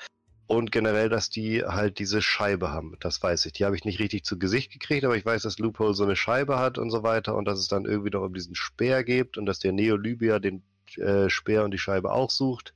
Und 0.51 0.74
generell, 0.74 1.08
dass 1.08 1.29
die 1.29 1.63
halt 1.63 1.98
diese 1.98 2.22
Scheibe 2.22 2.74
haben, 2.74 2.98
das 3.00 3.24
weiß 3.24 3.46
ich. 3.46 3.53
Die 3.53 3.63
habe 3.63 3.77
ich 3.77 3.86
nicht 3.86 4.01
richtig 4.01 4.25
zu 4.25 4.38
Gesicht 4.38 4.70
gekriegt, 4.70 5.05
aber 5.05 5.15
ich 5.15 5.25
weiß, 5.25 5.43
dass 5.43 5.60
Loophole 5.60 5.93
so 5.93 6.03
eine 6.03 6.17
Scheibe 6.17 6.60
hat 6.60 6.77
und 6.77 6.91
so 6.91 7.03
weiter 7.03 7.38
und 7.38 7.46
dass 7.46 7.58
es 7.58 7.70
dann 7.70 7.86
irgendwie 7.86 8.10
noch 8.10 8.24
um 8.24 8.34
diesen 8.34 8.53
Speer 8.53 9.05
gibt 9.05 9.38
und 9.38 9.46
dass 9.46 9.60
der 9.60 9.72
Neolybia 9.72 10.39
den 10.39 10.62
äh, 10.98 11.29
Speer 11.29 11.63
und 11.63 11.72
die 11.72 11.77
Scheibe 11.77 12.12
auch 12.12 12.29
sucht. 12.29 12.74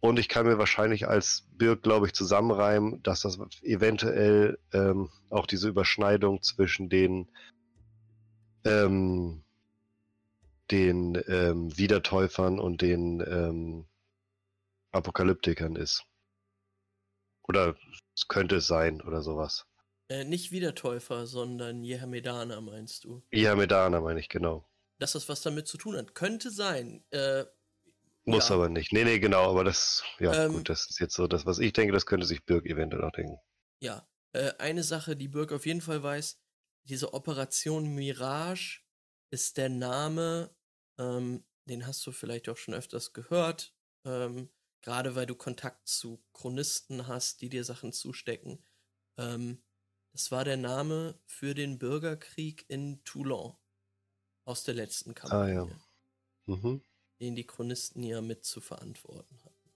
Und 0.00 0.18
ich 0.18 0.28
kann 0.28 0.44
mir 0.44 0.58
wahrscheinlich 0.58 1.06
als 1.06 1.46
Birk, 1.56 1.84
glaube 1.84 2.08
ich, 2.08 2.14
zusammenreimen, 2.14 3.00
dass 3.04 3.20
das 3.20 3.38
eventuell 3.62 4.58
ähm, 4.72 5.08
auch 5.30 5.46
diese 5.46 5.68
Überschneidung 5.68 6.42
zwischen 6.42 6.88
den 6.88 7.28
ähm, 8.64 9.44
den 10.72 11.22
ähm, 11.28 11.78
Wiedertäufern 11.78 12.58
und 12.58 12.82
den 12.82 13.20
ähm, 13.20 13.84
Apokalyptikern 14.90 15.76
ist. 15.76 16.04
Oder 17.48 17.76
es 18.14 18.28
könnte 18.28 18.56
es 18.56 18.66
sein 18.66 19.00
oder 19.02 19.22
sowas. 19.22 19.66
Äh, 20.08 20.24
nicht 20.24 20.52
Wiedertäufer, 20.52 21.26
sondern 21.26 21.82
Jehamedaner, 21.82 22.60
meinst 22.60 23.04
du? 23.04 23.22
Ihamedana 23.30 24.00
meine 24.00 24.20
ich, 24.20 24.28
genau. 24.28 24.68
Dass 24.98 25.12
das 25.12 25.28
was 25.28 25.42
damit 25.42 25.66
zu 25.66 25.78
tun 25.78 25.96
hat. 25.96 26.14
Könnte 26.14 26.50
sein. 26.50 27.04
Äh, 27.10 27.44
Muss 28.24 28.48
ja. 28.48 28.54
aber 28.54 28.68
nicht. 28.68 28.92
Nee, 28.92 29.04
nee, 29.04 29.18
genau, 29.18 29.50
aber 29.50 29.64
das, 29.64 30.04
ja, 30.20 30.44
Ähm, 30.44 30.52
gut, 30.52 30.68
das 30.68 30.88
ist 30.88 31.00
jetzt 31.00 31.14
so 31.14 31.26
das, 31.26 31.44
was 31.44 31.58
ich 31.58 31.72
denke, 31.72 31.92
das 31.92 32.06
könnte 32.06 32.26
sich 32.26 32.44
Birk 32.44 32.66
eventuell 32.66 33.04
auch 33.04 33.12
denken. 33.12 33.38
Ja, 33.80 34.08
äh, 34.32 34.52
eine 34.58 34.84
Sache, 34.84 35.16
die 35.16 35.28
Birk 35.28 35.52
auf 35.52 35.66
jeden 35.66 35.80
Fall 35.80 36.02
weiß, 36.02 36.40
diese 36.84 37.12
Operation 37.12 37.94
Mirage 37.94 38.82
ist 39.30 39.56
der 39.56 39.68
Name, 39.68 40.54
ähm, 40.98 41.44
den 41.64 41.84
hast 41.84 42.06
du 42.06 42.12
vielleicht 42.12 42.48
auch 42.48 42.56
schon 42.56 42.74
öfters 42.74 43.12
gehört, 43.12 43.74
ähm, 44.04 44.50
gerade 44.86 45.16
weil 45.16 45.26
du 45.26 45.34
Kontakt 45.34 45.88
zu 45.88 46.22
Chronisten 46.32 47.08
hast, 47.08 47.40
die 47.40 47.48
dir 47.48 47.64
Sachen 47.64 47.92
zustecken. 47.92 48.64
Ähm, 49.18 49.64
das 50.12 50.30
war 50.30 50.44
der 50.44 50.56
Name 50.56 51.18
für 51.26 51.54
den 51.54 51.80
Bürgerkrieg 51.80 52.64
in 52.68 53.02
Toulon 53.02 53.56
aus 54.44 54.62
der 54.62 54.74
letzten 54.74 55.12
Kampagne, 55.12 55.42
Ah, 55.42 55.66
ja. 55.66 56.54
Mhm. 56.54 56.80
den 57.20 57.34
die 57.34 57.44
Chronisten 57.44 58.04
ja 58.04 58.20
mit 58.20 58.44
zu 58.44 58.60
verantworten 58.60 59.36
hatten. 59.44 59.70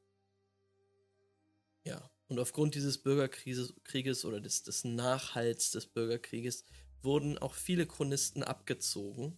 Ja, 1.84 2.08
und 2.28 2.38
aufgrund 2.38 2.76
dieses 2.76 3.02
Bürgerkrieges 3.02 3.74
Krieges 3.82 4.24
oder 4.24 4.40
des, 4.40 4.62
des 4.62 4.84
Nachhalts 4.84 5.72
des 5.72 5.86
Bürgerkrieges 5.88 6.64
wurden 7.02 7.36
auch 7.36 7.54
viele 7.54 7.84
Chronisten 7.84 8.44
abgezogen 8.44 9.36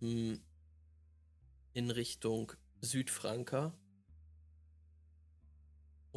hm, 0.00 0.40
in 1.74 1.90
Richtung 1.90 2.54
Südfranka. 2.80 3.78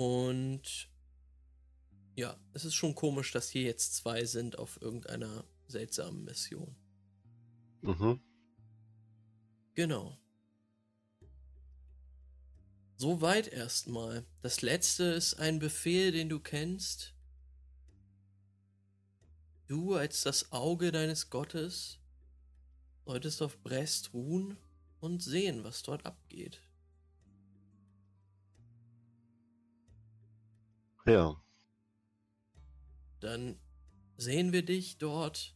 Und 0.01 0.89
ja, 2.15 2.35
es 2.53 2.65
ist 2.65 2.73
schon 2.73 2.95
komisch, 2.95 3.31
dass 3.33 3.51
hier 3.51 3.61
jetzt 3.61 3.93
zwei 3.93 4.25
sind 4.25 4.57
auf 4.57 4.81
irgendeiner 4.81 5.45
seltsamen 5.67 6.23
Mission. 6.23 6.75
Mhm. 7.81 8.19
Genau. 9.75 10.17
Soweit 12.95 13.47
erstmal. 13.47 14.25
Das 14.41 14.63
letzte 14.63 15.03
ist 15.03 15.35
ein 15.35 15.59
Befehl, 15.59 16.11
den 16.11 16.29
du 16.29 16.39
kennst. 16.39 17.13
Du 19.67 19.93
als 19.93 20.23
das 20.23 20.51
Auge 20.51 20.91
deines 20.91 21.29
Gottes 21.29 21.99
solltest 23.05 23.43
auf 23.43 23.61
Brest 23.61 24.15
ruhen 24.15 24.57
und 24.99 25.21
sehen, 25.21 25.63
was 25.63 25.83
dort 25.83 26.07
abgeht. 26.07 26.59
Ja. 31.11 31.41
Dann 33.19 33.59
sehen 34.17 34.51
wir 34.51 34.63
dich 34.63 34.97
dort 34.97 35.55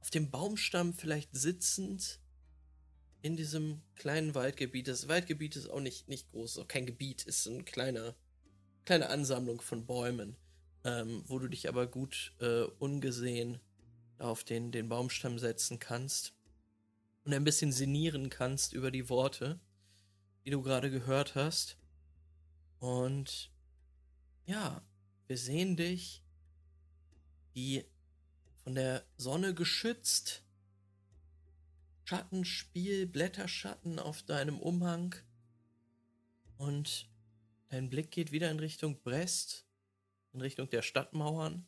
auf 0.00 0.10
dem 0.10 0.30
Baumstamm 0.30 0.94
vielleicht 0.94 1.34
sitzend 1.34 2.20
in 3.20 3.36
diesem 3.36 3.82
kleinen 3.94 4.34
Waldgebiet. 4.34 4.88
Das 4.88 5.08
Waldgebiet 5.08 5.56
ist 5.56 5.68
auch 5.68 5.80
nicht, 5.80 6.08
nicht 6.08 6.30
groß, 6.30 6.58
auch 6.58 6.68
kein 6.68 6.86
Gebiet, 6.86 7.24
ist 7.24 7.46
eine 7.46 7.62
kleine, 7.64 8.14
kleine 8.84 9.08
Ansammlung 9.10 9.60
von 9.60 9.86
Bäumen, 9.86 10.36
ähm, 10.84 11.22
wo 11.26 11.38
du 11.38 11.48
dich 11.48 11.68
aber 11.68 11.86
gut 11.86 12.34
äh, 12.40 12.62
ungesehen 12.78 13.60
auf 14.18 14.44
den, 14.44 14.72
den 14.72 14.88
Baumstamm 14.88 15.38
setzen 15.38 15.78
kannst 15.78 16.32
und 17.24 17.32
ein 17.32 17.44
bisschen 17.44 17.72
sinnieren 17.72 18.30
kannst 18.30 18.72
über 18.72 18.90
die 18.90 19.08
Worte, 19.08 19.60
die 20.44 20.50
du 20.50 20.62
gerade 20.62 20.90
gehört 20.90 21.34
hast. 21.34 21.76
Und 22.80 23.52
ja, 24.44 24.82
wir 25.32 25.38
sehen 25.38 25.78
dich, 25.78 26.22
die 27.54 27.86
von 28.64 28.74
der 28.74 29.02
Sonne 29.16 29.54
geschützt, 29.54 30.44
Schattenspiel, 32.04 33.06
Blätterschatten 33.06 33.98
auf 33.98 34.22
deinem 34.24 34.60
Umhang. 34.60 35.14
Und 36.58 37.08
dein 37.70 37.88
Blick 37.88 38.10
geht 38.10 38.30
wieder 38.30 38.50
in 38.50 38.58
Richtung 38.58 39.00
Brest, 39.00 39.64
in 40.34 40.42
Richtung 40.42 40.68
der 40.68 40.82
Stadtmauern, 40.82 41.66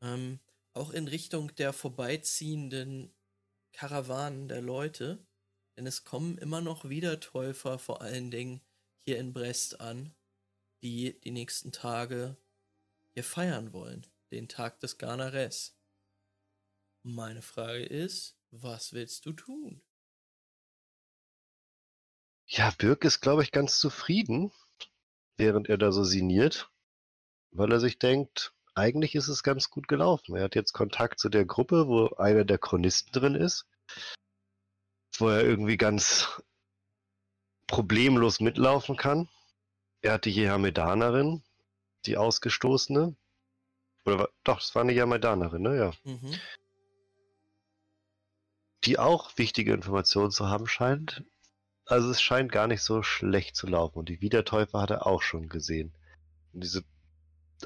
ähm, 0.00 0.38
auch 0.72 0.90
in 0.90 1.08
Richtung 1.08 1.52
der 1.56 1.72
vorbeiziehenden 1.72 3.12
Karawanen 3.72 4.46
der 4.46 4.62
Leute, 4.62 5.26
denn 5.76 5.88
es 5.88 6.04
kommen 6.04 6.38
immer 6.38 6.60
noch 6.60 6.88
Wiedertäufer 6.88 7.80
vor 7.80 8.00
allen 8.00 8.30
Dingen 8.30 8.60
hier 9.00 9.18
in 9.18 9.32
Brest 9.32 9.80
an, 9.80 10.14
die 10.84 11.20
die 11.22 11.32
nächsten 11.32 11.72
Tage 11.72 12.36
hier 13.16 13.24
feiern 13.24 13.72
wollen, 13.72 14.06
den 14.30 14.46
Tag 14.46 14.78
des 14.80 14.98
Garnares. 14.98 15.74
Meine 17.02 17.40
Frage 17.40 17.82
ist, 17.82 18.38
was 18.50 18.92
willst 18.92 19.24
du 19.24 19.32
tun? 19.32 19.82
Ja, 22.46 22.70
Birk 22.76 23.06
ist, 23.06 23.22
glaube 23.22 23.42
ich, 23.42 23.52
ganz 23.52 23.80
zufrieden, 23.80 24.52
während 25.38 25.70
er 25.70 25.78
da 25.78 25.92
so 25.92 26.04
sinniert, 26.04 26.70
weil 27.52 27.72
er 27.72 27.80
sich 27.80 27.98
denkt, 27.98 28.54
eigentlich 28.74 29.14
ist 29.14 29.28
es 29.28 29.42
ganz 29.42 29.70
gut 29.70 29.88
gelaufen. 29.88 30.36
Er 30.36 30.44
hat 30.44 30.54
jetzt 30.54 30.74
Kontakt 30.74 31.18
zu 31.18 31.30
der 31.30 31.46
Gruppe, 31.46 31.88
wo 31.88 32.08
einer 32.16 32.44
der 32.44 32.58
Chronisten 32.58 33.12
drin 33.12 33.34
ist, 33.34 33.66
wo 35.16 35.30
er 35.30 35.42
irgendwie 35.42 35.78
ganz 35.78 36.42
problemlos 37.66 38.40
mitlaufen 38.40 38.98
kann. 38.98 39.30
Er 40.02 40.12
hat 40.12 40.26
die 40.26 40.32
Jehamedanerin, 40.32 41.42
die 42.06 42.16
Ausgestoßene. 42.16 43.16
Oder 44.04 44.28
doch, 44.44 44.60
das 44.60 44.74
war 44.74 44.82
eine 44.82 44.92
Jehamedanerin, 44.92 45.62
ne? 45.62 45.76
Ja. 45.76 45.92
Mhm. 46.04 46.34
die 48.84 48.98
auch 49.00 49.36
wichtige 49.36 49.72
Informationen 49.72 50.30
zu 50.30 50.48
haben 50.48 50.68
scheint. 50.68 51.24
Also 51.86 52.10
es 52.10 52.22
scheint 52.22 52.52
gar 52.52 52.68
nicht 52.68 52.82
so 52.82 53.02
schlecht 53.02 53.56
zu 53.56 53.66
laufen. 53.66 53.98
Und 53.98 54.08
die 54.08 54.20
Wiedertäufer 54.20 54.80
hat 54.80 54.90
er 54.90 55.06
auch 55.06 55.22
schon 55.22 55.48
gesehen. 55.48 55.92
Und 56.52 56.62
diese 56.62 56.84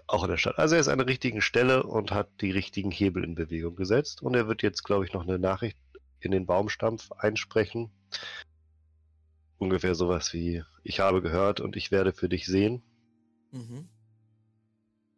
auch 0.06 0.22
in 0.24 0.30
der 0.30 0.36
Stadt. 0.36 0.58
Also 0.58 0.76
er 0.76 0.80
ist 0.80 0.88
an 0.88 0.98
der 0.98 1.08
richtigen 1.08 1.42
Stelle 1.42 1.82
und 1.82 2.12
hat 2.12 2.28
die 2.40 2.50
richtigen 2.50 2.90
Hebel 2.90 3.24
in 3.24 3.34
Bewegung 3.34 3.76
gesetzt. 3.76 4.22
Und 4.22 4.34
er 4.34 4.46
wird 4.46 4.62
jetzt, 4.62 4.84
glaube 4.84 5.04
ich, 5.04 5.12
noch 5.12 5.22
eine 5.22 5.38
Nachricht 5.38 5.78
in 6.20 6.30
den 6.30 6.46
Baumstampf 6.46 7.10
einsprechen. 7.12 7.90
Ungefähr 9.58 9.94
sowas 9.94 10.32
wie, 10.32 10.62
ich 10.84 11.00
habe 11.00 11.22
gehört 11.22 11.60
und 11.60 11.76
ich 11.76 11.90
werde 11.90 12.12
für 12.12 12.28
dich 12.28 12.46
sehen. 12.46 12.82
Mhm. 13.50 13.88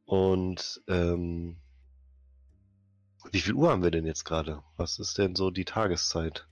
Und 0.05 0.83
ähm, 0.88 1.57
Wie 3.31 3.41
viel 3.41 3.55
Uhr 3.55 3.71
haben 3.71 3.83
wir 3.83 3.91
denn 3.91 4.05
jetzt 4.07 4.25
gerade? 4.25 4.62
Was 4.77 4.99
ist 4.99 5.17
denn 5.19 5.37
so 5.37 5.51
die 5.51 5.65
Tageszeit? 5.65 6.47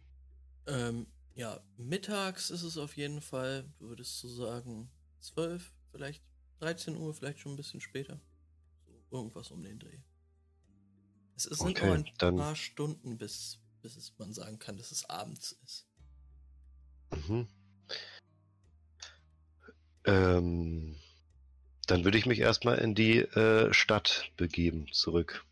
Ähm, 0.66 1.06
ja, 1.34 1.60
mittags 1.76 2.50
ist 2.50 2.62
es 2.62 2.76
auf 2.78 2.96
jeden 2.96 3.20
Fall, 3.20 3.64
du 3.78 3.88
würdest 3.88 4.18
so 4.20 4.28
sagen, 4.28 4.90
12, 5.20 5.72
vielleicht 5.90 6.22
13 6.60 6.96
Uhr, 6.96 7.12
vielleicht 7.14 7.40
schon 7.40 7.52
ein 7.52 7.56
bisschen 7.56 7.80
später. 7.80 8.20
So 8.86 9.16
irgendwas 9.16 9.50
um 9.50 9.62
den 9.62 9.78
Dreh. 9.78 9.98
Es 11.36 11.44
sind 11.44 11.60
Okay, 11.70 11.86
nur 11.86 11.94
ein 11.96 12.10
dann- 12.18 12.36
paar 12.36 12.54
Stunden, 12.56 13.16
bis, 13.18 13.58
bis 13.82 13.96
es 13.96 14.12
man 14.18 14.32
sagen 14.32 14.58
kann, 14.58 14.76
dass 14.76 14.90
es 14.92 15.08
abends 15.08 15.52
ist. 15.64 15.86
Mhm. 17.12 17.48
Ähm, 20.04 20.96
dann 21.90 22.04
würde 22.04 22.18
ich 22.18 22.26
mich 22.26 22.38
erstmal 22.38 22.78
in 22.78 22.94
die 22.94 23.18
äh, 23.18 23.72
Stadt 23.72 24.30
begeben, 24.36 24.86
zurück. 24.92 25.44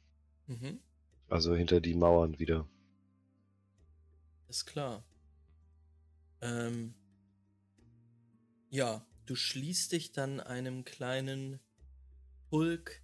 Mhm. 0.46 0.78
Also 1.28 1.54
hinter 1.54 1.80
die 1.80 1.94
Mauern 1.94 2.38
wieder. 2.38 2.68
Ist 4.48 4.64
klar. 4.66 5.04
Ähm, 6.40 6.94
ja, 8.70 9.04
du 9.26 9.34
schließt 9.34 9.92
dich 9.92 10.12
dann 10.12 10.40
einem 10.40 10.84
kleinen 10.84 11.60
Pulk 12.50 13.02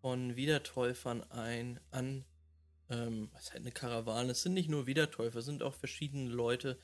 von 0.00 0.34
Wiedertäufern 0.34 1.22
ein, 1.30 1.78
an, 1.90 2.24
ähm, 2.90 3.28
was 3.32 3.44
ist 3.44 3.52
halt 3.52 3.62
eine 3.62 3.72
Karawane. 3.72 4.32
Es 4.32 4.42
sind 4.42 4.54
nicht 4.54 4.68
nur 4.68 4.86
Wiedertäufer, 4.86 5.38
es 5.38 5.44
sind 5.44 5.62
auch 5.62 5.74
verschiedene 5.74 6.30
Leute. 6.30 6.78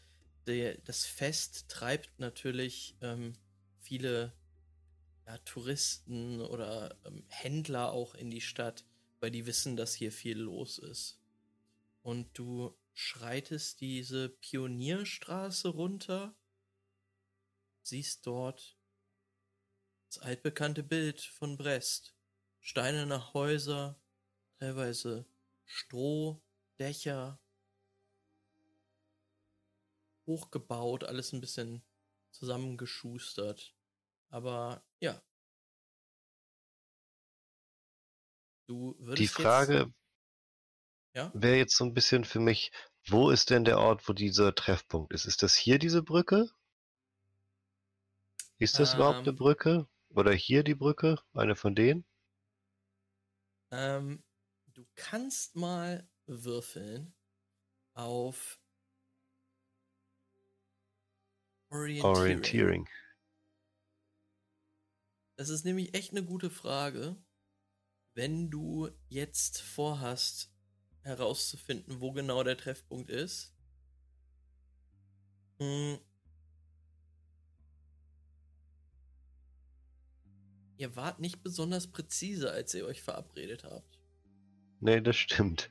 Der, 0.46 0.78
das 0.78 1.04
Fest 1.04 1.68
treibt 1.68 2.20
natürlich 2.20 2.96
ähm, 3.00 3.32
viele 3.80 4.32
ja, 5.28 5.36
Touristen 5.38 6.40
oder 6.40 6.96
ähm, 7.04 7.22
Händler 7.28 7.92
auch 7.92 8.14
in 8.14 8.30
die 8.30 8.40
Stadt, 8.40 8.86
weil 9.20 9.30
die 9.30 9.44
wissen, 9.44 9.76
dass 9.76 9.94
hier 9.94 10.10
viel 10.10 10.38
los 10.38 10.78
ist 10.78 11.20
und 12.02 12.38
du 12.38 12.74
schreitest 12.94 13.82
diese 13.82 14.30
Pionierstraße 14.30 15.68
runter, 15.68 16.34
siehst 17.82 18.26
dort 18.26 18.78
das 20.06 20.18
altbekannte 20.20 20.82
Bild 20.82 21.20
von 21.20 21.58
Brest. 21.58 22.14
Steinerne 22.60 23.34
Häuser, 23.34 24.00
teilweise 24.58 25.26
Strohdächer, 25.66 27.38
hochgebaut, 30.26 31.04
alles 31.04 31.34
ein 31.34 31.42
bisschen 31.42 31.82
zusammengeschustert. 32.30 33.77
Aber 34.30 34.82
ja. 35.00 35.20
Du 38.66 38.94
würdest 38.98 39.18
Die 39.18 39.28
Frage 39.28 39.92
ja? 41.14 41.30
wäre 41.34 41.56
jetzt 41.56 41.76
so 41.76 41.84
ein 41.84 41.94
bisschen 41.94 42.24
für 42.24 42.40
mich, 42.40 42.70
wo 43.06 43.30
ist 43.30 43.50
denn 43.50 43.64
der 43.64 43.78
Ort, 43.78 44.08
wo 44.08 44.12
dieser 44.12 44.54
Treffpunkt 44.54 45.12
ist? 45.12 45.24
Ist 45.24 45.42
das 45.42 45.54
hier 45.54 45.78
diese 45.78 46.02
Brücke? 46.02 46.50
Ist 48.58 48.78
das 48.78 48.94
überhaupt 48.94 49.20
eine 49.20 49.28
Ähm. 49.28 49.36
Brücke? 49.36 49.88
Oder 50.10 50.32
hier 50.32 50.62
die 50.62 50.74
Brücke? 50.74 51.18
Eine 51.34 51.56
von 51.56 51.74
denen? 51.74 52.04
Ähm, 53.70 54.22
du 54.74 54.86
kannst 54.96 55.56
mal 55.56 56.08
würfeln 56.26 57.14
auf 57.94 58.60
Orienteering. 61.70 62.16
Orienteering. 62.16 62.88
Das 65.38 65.51
ist 65.51 65.64
nämlich 65.64 65.94
echt 65.94 66.11
eine 66.11 66.24
gute 66.24 66.51
Frage, 66.51 67.14
wenn 68.14 68.51
du 68.51 68.90
jetzt 69.09 69.62
vorhast 69.62 70.53
herauszufinden, 71.03 72.01
wo 72.01 72.11
genau 72.11 72.42
der 72.42 72.57
Treffpunkt 72.57 73.09
ist. 73.09 73.55
Hm. 75.61 76.01
Ihr 80.77 80.96
wart 80.96 81.20
nicht 81.20 81.40
besonders 81.44 81.87
präzise, 81.87 82.51
als 82.51 82.74
ihr 82.74 82.85
euch 82.85 83.01
verabredet 83.01 83.62
habt. 83.62 84.01
Nee, 84.81 85.01
das 85.01 85.14
stimmt. 85.14 85.70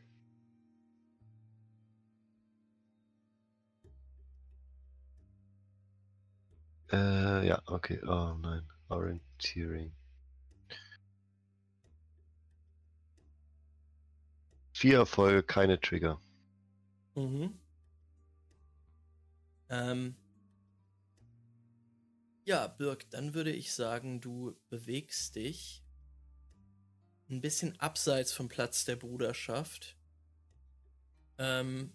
Äh, 6.90 7.46
ja, 7.46 7.62
okay. 7.66 8.02
Oh 8.06 8.34
nein. 8.36 8.66
Orienteering. 8.90 9.94
Vier 14.74 14.98
Erfolge, 15.00 15.42
keine 15.42 15.80
Trigger. 15.80 16.22
Mhm. 17.16 17.60
Ähm. 19.70 20.16
Ja, 22.46 22.68
Birk, 22.68 23.10
dann 23.10 23.34
würde 23.34 23.52
ich 23.52 23.74
sagen, 23.74 24.22
du 24.22 24.56
bewegst 24.70 25.36
dich 25.36 25.84
ein 27.30 27.42
bisschen 27.42 27.78
abseits 27.80 28.32
vom 28.32 28.50
Platz 28.50 28.86
der 28.86 28.98
Bruderschaft. 28.98 29.98
Ähm. 31.40 31.92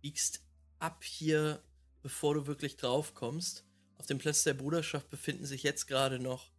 Biegst 0.00 0.42
ab 0.78 1.04
hier, 1.04 1.62
bevor 2.02 2.34
du 2.34 2.46
wirklich 2.46 2.76
drauf 2.76 3.12
kommst. 3.12 3.65
Auf 3.98 4.06
dem 4.06 4.18
Platz 4.18 4.44
der 4.44 4.54
Bruderschaft 4.54 5.08
befinden 5.10 5.46
sich 5.46 5.62
jetzt 5.62 5.86
gerade 5.86 6.18
noch 6.18 6.50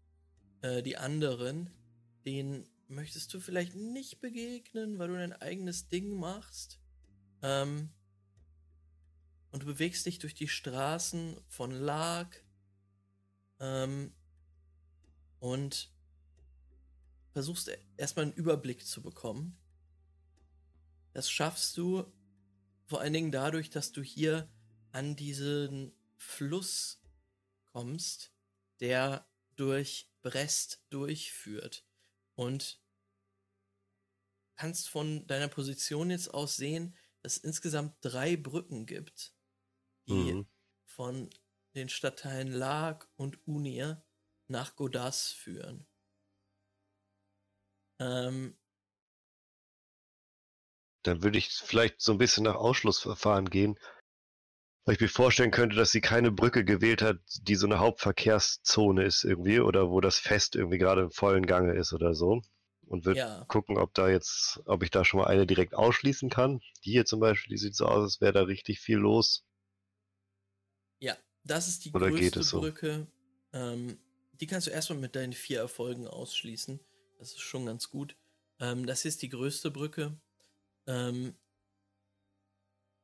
äh, 0.62 0.82
die 0.82 0.98
anderen. 0.98 1.70
Denen 2.26 2.68
möchtest 2.88 3.34
du 3.34 3.40
vielleicht 3.40 3.76
nicht 3.76 4.22
begegnen, 4.22 4.98
weil 4.98 5.10
du 5.10 5.16
dein 5.16 5.34
eigenes 5.34 5.88
Ding 5.90 6.18
machst. 6.18 6.80
Ähm, 7.42 7.90
und 9.52 9.64
du 9.64 9.66
bewegst 9.66 10.06
dich 10.06 10.20
durch 10.20 10.34
die 10.34 10.48
Straßen 10.48 11.40
von 11.48 11.72
Lag. 11.72 12.36
Ähm, 13.60 14.14
und 15.40 15.92
versuchst 17.32 17.70
e- 17.70 17.78
erstmal 17.98 18.26
einen 18.26 18.34
Überblick 18.34 18.86
zu 18.86 19.02
bekommen. 19.02 19.58
Das 21.14 21.30
schaffst 21.30 21.78
du 21.78 22.12
vor 22.86 23.02
allen 23.02 23.14
Dingen 23.14 23.32
dadurch, 23.32 23.70
dass 23.70 23.92
du 23.92 24.02
hier 24.02 24.50
an 24.92 25.16
diesen 25.16 25.92
Fluss 26.16 27.00
kommst, 27.78 28.34
der 28.80 29.30
durch 29.56 30.12
Brest 30.24 30.84
durchführt. 30.90 31.86
Und 32.34 32.82
kannst 34.56 34.90
von 34.90 35.28
deiner 35.28 35.48
Position 35.48 36.10
jetzt 36.10 36.34
aus 36.34 36.56
sehen, 36.56 36.98
dass 37.22 37.38
es 37.38 37.44
insgesamt 37.44 37.96
drei 38.02 38.36
Brücken 38.36 38.88
gibt, 38.88 39.36
die 40.08 40.34
Mhm. 40.34 40.48
von 40.86 41.30
den 41.76 41.88
Stadtteilen 41.90 42.52
Lag 42.52 43.08
und 43.16 43.46
Unir 43.46 44.04
nach 44.48 44.76
Godas 44.76 45.28
führen. 45.32 45.86
Ähm, 48.00 48.58
Dann 51.04 51.24
würde 51.24 51.40
ich 51.40 51.50
vielleicht 51.50 52.02
so 52.02 52.12
ein 52.12 52.18
bisschen 52.20 52.44
nach 52.44 52.56
Ausschlussverfahren 52.56 53.50
gehen, 53.50 53.80
weil 54.88 54.96
ich 54.96 55.02
mir 55.02 55.10
vorstellen 55.10 55.52
könnte, 55.52 55.76
dass 55.76 55.92
sie 55.92 56.00
keine 56.00 56.32
Brücke 56.32 56.64
gewählt 56.64 57.02
hat, 57.02 57.18
die 57.42 57.56
so 57.56 57.68
eine 57.68 57.80
Hauptverkehrszone 57.80 59.04
ist 59.04 59.26
irgendwie 59.26 59.60
oder 59.60 59.90
wo 59.90 60.00
das 60.00 60.18
Fest 60.18 60.56
irgendwie 60.56 60.78
gerade 60.78 61.02
im 61.02 61.12
vollen 61.12 61.46
Gange 61.46 61.74
ist 61.74 61.92
oder 61.92 62.14
so. 62.16 62.42
Und 62.86 63.04
würde 63.04 63.20
ja, 63.20 63.44
gucken, 63.50 63.78
ob 63.78 63.94
da 63.94 64.08
jetzt, 64.08 64.62
ob 64.64 64.84
ich 64.84 64.90
da 64.90 65.04
schon 65.04 65.20
mal 65.20 65.28
eine 65.28 65.46
direkt 65.46 65.76
ausschließen 65.76 66.30
kann. 66.30 66.62
Die 66.86 66.92
hier 66.92 67.06
zum 67.06 67.20
Beispiel, 67.20 67.50
die 67.50 67.58
sieht 67.58 67.76
so 67.76 67.86
aus, 67.86 68.02
als 68.02 68.22
wäre 68.22 68.32
da 68.32 68.44
richtig 68.44 68.80
viel 68.80 68.96
los. 68.96 69.44
ja, 71.02 71.18
das 71.44 71.68
ist 71.68 71.84
die 71.84 71.92
Oder 71.92 72.10
größte 72.10 72.42
so? 72.42 72.62
Brücke. 72.62 73.08
Ähm, 73.52 73.98
die 74.40 74.48
kannst 74.48 74.68
du 74.68 74.72
erstmal 74.72 75.00
mit 75.00 75.18
deinen 75.18 75.34
vier 75.34 75.60
Erfolgen 75.60 76.08
ausschließen. 76.08 76.80
Das 77.20 77.34
ist 77.34 77.42
schon 77.42 77.66
ganz 77.66 77.90
gut. 77.90 78.16
Ähm, 78.62 78.86
das 78.86 79.02
hier 79.02 79.10
ist 79.10 79.22
die 79.22 79.30
größte 79.30 79.70
Brücke. 79.70 80.18
Ähm, 80.86 81.36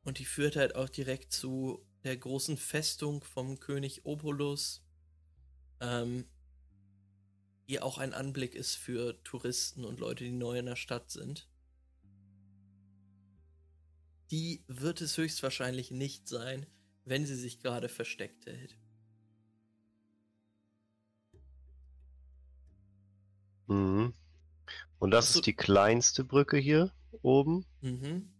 und 0.04 0.20
die 0.20 0.26
führt 0.26 0.56
halt 0.56 0.76
auch 0.76 0.90
direkt 0.90 1.32
zu 1.32 1.86
der 2.04 2.18
großen 2.18 2.58
Festung 2.58 3.24
vom 3.24 3.60
König 3.60 4.06
Obolus, 4.06 4.84
ähm, 5.80 6.26
die 7.70 7.80
auch 7.80 7.98
ein 7.98 8.14
Anblick 8.14 8.56
ist 8.56 8.76
für 8.76 9.22
Touristen 9.24 9.86
und 9.86 10.00
Leute, 10.00 10.26
die 10.26 10.32
neu 10.32 10.60
in 10.60 10.66
der 10.66 10.76
Stadt 10.76 11.10
sind. 11.12 11.50
Die 14.32 14.64
wird 14.68 15.00
es 15.02 15.18
höchstwahrscheinlich 15.18 15.92
nicht 15.92 16.28
sein, 16.28 16.66
wenn 17.06 17.26
sie 17.26 17.36
sich 17.36 17.60
gerade 17.60 17.88
versteckt 17.88 18.46
hält. 18.46 18.78
Mhm. 23.68 24.14
Und 25.00 25.12
das 25.12 25.36
ist 25.36 25.46
die 25.46 25.56
kleinste 25.56 26.24
Brücke 26.24 26.58
hier 26.58 26.94
oben. 27.22 27.66
Mhm. 27.82 28.33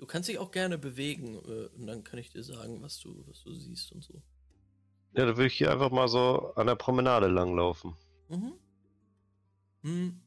Du 0.00 0.06
kannst 0.06 0.30
dich 0.30 0.38
auch 0.38 0.50
gerne 0.50 0.78
bewegen 0.78 1.34
äh, 1.34 1.66
und 1.76 1.86
dann 1.86 2.02
kann 2.02 2.18
ich 2.18 2.30
dir 2.30 2.42
sagen, 2.42 2.80
was 2.80 2.98
du, 3.00 3.22
was 3.26 3.42
du 3.42 3.52
siehst 3.52 3.92
und 3.92 4.02
so. 4.02 4.14
Ja, 5.12 5.26
da 5.26 5.36
würde 5.36 5.48
ich 5.48 5.58
hier 5.58 5.70
einfach 5.70 5.90
mal 5.90 6.08
so 6.08 6.54
an 6.54 6.66
der 6.66 6.74
Promenade 6.74 7.26
langlaufen. 7.26 7.94
Mhm. 8.30 8.54
Hm. 9.82 10.22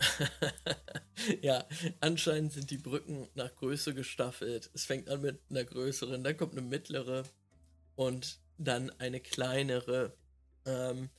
ja, 1.42 1.66
anscheinend 2.00 2.54
sind 2.54 2.70
die 2.70 2.78
Brücken 2.78 3.28
nach 3.34 3.54
Größe 3.54 3.92
gestaffelt. 3.92 4.70
Es 4.72 4.86
fängt 4.86 5.10
an 5.10 5.20
mit 5.20 5.38
einer 5.50 5.64
größeren, 5.64 6.24
dann 6.24 6.36
kommt 6.38 6.52
eine 6.52 6.62
mittlere 6.62 7.24
und 7.94 8.40
dann 8.56 8.88
eine 9.00 9.20
kleinere, 9.20 10.16
ähm, 10.64 11.10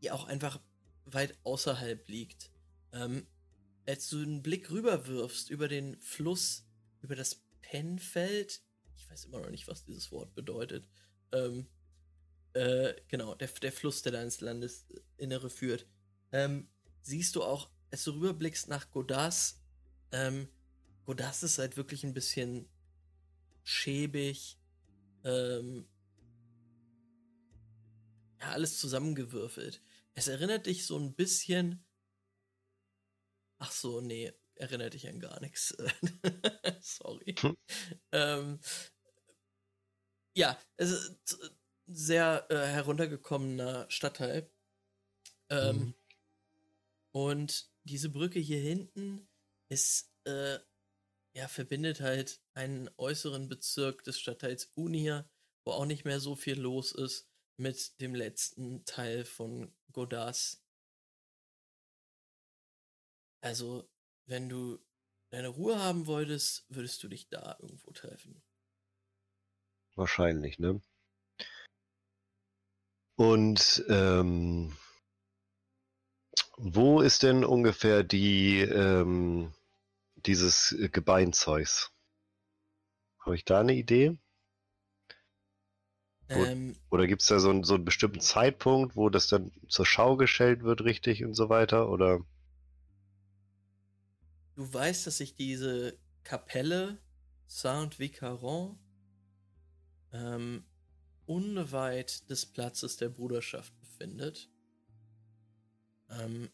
die 0.00 0.10
auch 0.10 0.26
einfach 0.26 0.58
weit 1.04 1.36
außerhalb 1.44 2.08
liegt. 2.08 2.50
Ähm, 2.92 3.26
als 3.88 4.10
du 4.10 4.18
einen 4.18 4.42
Blick 4.42 4.70
rüberwirfst 4.70 5.48
über 5.48 5.66
den 5.66 5.98
Fluss, 5.98 6.66
über 7.00 7.16
das 7.16 7.42
Pennfeld, 7.62 8.60
ich 8.94 9.08
weiß 9.08 9.24
immer 9.24 9.40
noch 9.40 9.50
nicht, 9.50 9.66
was 9.66 9.84
dieses 9.84 10.12
Wort 10.12 10.34
bedeutet, 10.34 10.86
ähm, 11.32 11.66
äh, 12.52 12.92
genau, 13.08 13.34
der, 13.34 13.48
der 13.48 13.72
Fluss, 13.72 14.02
der 14.02 14.12
da 14.12 14.22
ins 14.22 14.42
Landesinnere 14.42 15.48
führt, 15.48 15.86
ähm, 16.32 16.68
siehst 17.00 17.34
du 17.34 17.42
auch, 17.42 17.70
als 17.90 18.04
du 18.04 18.10
rüberblickst 18.12 18.68
nach 18.68 18.90
Godas, 18.90 19.62
ähm, 20.12 20.48
Godas 21.06 21.42
ist 21.42 21.56
halt 21.58 21.78
wirklich 21.78 22.04
ein 22.04 22.12
bisschen 22.12 22.68
schäbig, 23.62 24.58
ähm, 25.24 25.88
ja, 28.38 28.50
alles 28.50 28.78
zusammengewürfelt. 28.78 29.82
Es 30.14 30.28
erinnert 30.28 30.66
dich 30.66 30.84
so 30.84 30.98
ein 30.98 31.14
bisschen. 31.14 31.87
Ach 33.58 33.72
so, 33.72 34.00
nee, 34.00 34.32
erinnert 34.54 34.94
dich 34.94 35.08
an 35.08 35.20
gar 35.20 35.40
nichts. 35.40 35.76
Sorry. 36.80 37.34
Hm. 37.40 37.56
Ähm, 38.12 38.60
ja, 40.36 40.58
es 40.76 40.90
ist 40.90 41.42
ein 41.42 41.58
sehr 41.86 42.46
äh, 42.50 42.66
heruntergekommener 42.66 43.86
Stadtteil. 43.90 44.50
Ähm, 45.50 45.76
mhm. 45.76 45.94
Und 47.12 47.70
diese 47.84 48.10
Brücke 48.10 48.38
hier 48.38 48.60
hinten 48.60 49.28
ist, 49.68 50.12
äh, 50.24 50.58
ja, 51.34 51.48
verbindet 51.48 52.00
halt 52.00 52.40
einen 52.54 52.90
äußeren 52.98 53.48
Bezirk 53.48 54.04
des 54.04 54.20
Stadtteils 54.20 54.70
Unia, 54.74 55.28
wo 55.64 55.72
auch 55.72 55.86
nicht 55.86 56.04
mehr 56.04 56.20
so 56.20 56.36
viel 56.36 56.58
los 56.58 56.92
ist, 56.92 57.28
mit 57.56 58.00
dem 58.00 58.14
letzten 58.14 58.84
Teil 58.84 59.24
von 59.24 59.74
Godas. 59.92 60.64
Also, 63.40 63.88
wenn 64.26 64.48
du 64.48 64.78
deine 65.30 65.48
Ruhe 65.48 65.78
haben 65.78 66.06
wolltest, 66.06 66.64
würdest 66.68 67.02
du 67.02 67.08
dich 67.08 67.28
da 67.28 67.56
irgendwo 67.60 67.92
treffen. 67.92 68.42
Wahrscheinlich, 69.94 70.58
ne? 70.58 70.80
Und 73.16 73.84
ähm, 73.88 74.76
wo 76.56 77.00
ist 77.00 77.22
denn 77.22 77.44
ungefähr 77.44 78.04
die 78.04 78.60
ähm, 78.60 79.52
dieses 80.14 80.76
Gebeinzeugs? 80.92 81.92
Habe 83.20 83.36
ich 83.36 83.44
da 83.44 83.60
eine 83.60 83.74
Idee? 83.74 84.18
Ähm, 86.28 86.76
oder 86.90 87.06
gibt 87.06 87.22
es 87.22 87.28
da 87.28 87.38
so, 87.38 87.50
einen, 87.50 87.64
so 87.64 87.74
einen 87.74 87.84
bestimmten 87.84 88.20
Zeitpunkt, 88.20 88.96
wo 88.96 89.08
das 89.08 89.28
dann 89.28 89.50
zur 89.68 89.86
Schau 89.86 90.16
gestellt 90.16 90.62
wird, 90.62 90.82
richtig 90.82 91.24
und 91.24 91.34
so 91.34 91.48
weiter? 91.48 91.88
Oder? 91.88 92.20
Du 94.58 94.74
weißt, 94.74 95.06
dass 95.06 95.18
sich 95.18 95.36
diese 95.36 95.96
Kapelle 96.24 96.98
Saint-Vicaron 97.46 98.76
ähm, 100.12 100.64
unweit 101.26 102.28
des 102.28 102.44
Platzes 102.44 102.96
der 102.96 103.08
Bruderschaft 103.08 103.72
befindet. 103.78 104.50
Ähm, 106.10 106.50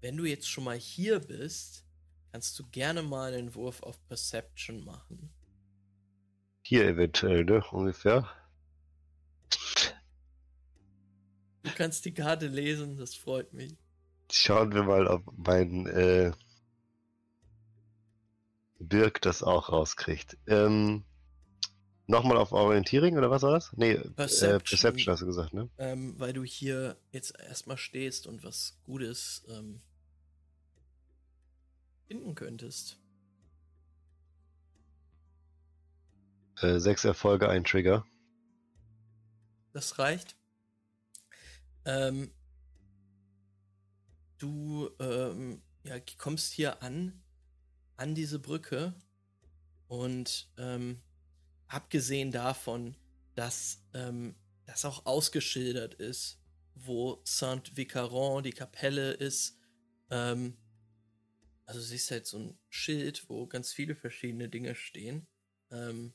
wenn 0.00 0.16
du 0.16 0.24
jetzt 0.24 0.48
schon 0.48 0.62
mal 0.62 0.78
hier 0.78 1.18
bist, 1.18 1.84
kannst 2.30 2.56
du 2.60 2.64
gerne 2.70 3.02
mal 3.02 3.34
einen 3.34 3.52
Wurf 3.56 3.82
auf 3.82 4.06
Perception 4.06 4.84
machen. 4.84 5.34
Hier 6.62 6.86
eventuell, 6.86 7.44
ne? 7.44 7.60
Ungefähr. 7.72 8.30
Du 11.64 11.72
kannst 11.74 12.04
die 12.04 12.14
Karte 12.14 12.46
lesen, 12.46 12.98
das 12.98 13.16
freut 13.16 13.52
mich. 13.52 13.81
Schauen 14.34 14.72
wir 14.72 14.82
mal, 14.82 15.06
ob 15.08 15.24
mein 15.36 15.86
äh, 15.86 16.32
Birk 18.78 19.20
das 19.20 19.42
auch 19.42 19.68
rauskriegt. 19.68 20.38
Ähm, 20.46 21.04
Nochmal 22.06 22.36
auf 22.36 22.52
Orientierung 22.52 23.16
oder 23.16 23.30
was 23.30 23.42
war 23.42 23.52
das? 23.52 23.72
Nee, 23.76 23.94
Perception, 23.94 24.50
äh, 24.50 24.58
Perception 24.58 25.12
hast 25.12 25.20
du 25.20 25.26
gesagt, 25.26 25.54
ne? 25.54 25.70
Ähm, 25.78 26.18
weil 26.18 26.32
du 26.32 26.42
hier 26.42 26.96
jetzt 27.12 27.38
erstmal 27.38 27.76
stehst 27.76 28.26
und 28.26 28.42
was 28.42 28.80
Gutes 28.84 29.44
ähm, 29.48 29.80
finden 32.08 32.34
könntest. 32.34 32.98
Äh, 36.60 36.80
sechs 36.80 37.04
Erfolge, 37.04 37.48
ein 37.48 37.64
Trigger. 37.64 38.04
Das 39.72 39.98
reicht. 39.98 40.36
Ähm, 41.84 42.32
du 44.42 44.90
ähm, 44.98 45.62
ja, 45.84 46.00
kommst 46.18 46.52
hier 46.52 46.82
an, 46.82 47.22
an 47.96 48.14
diese 48.14 48.38
Brücke 48.38 48.94
und 49.88 50.50
ähm, 50.58 51.00
abgesehen 51.68 52.30
davon, 52.32 52.96
dass 53.34 53.84
ähm, 53.94 54.34
das 54.66 54.84
auch 54.84 55.06
ausgeschildert 55.06 55.94
ist, 55.94 56.40
wo 56.74 57.20
Saint-Vicaron, 57.24 58.42
die 58.42 58.52
Kapelle 58.52 59.12
ist, 59.12 59.58
ähm, 60.10 60.56
also 61.64 61.80
du 61.80 61.86
siehst 61.86 62.10
halt 62.10 62.26
so 62.26 62.38
ein 62.38 62.58
Schild, 62.68 63.28
wo 63.28 63.46
ganz 63.46 63.72
viele 63.72 63.94
verschiedene 63.94 64.48
Dinge 64.48 64.74
stehen. 64.74 65.26
Ähm, 65.70 66.14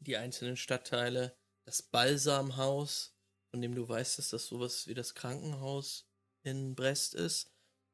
die 0.00 0.16
einzelnen 0.16 0.56
Stadtteile, 0.56 1.36
das 1.64 1.82
Balsamhaus, 1.82 3.16
von 3.50 3.60
dem 3.60 3.74
du 3.74 3.88
weißt, 3.88 4.18
dass 4.18 4.30
das 4.30 4.46
sowas 4.46 4.86
wie 4.86 4.94
das 4.94 5.14
Krankenhaus 5.14 6.08
in 6.42 6.74
Brest 6.74 7.14
ist, 7.14 7.52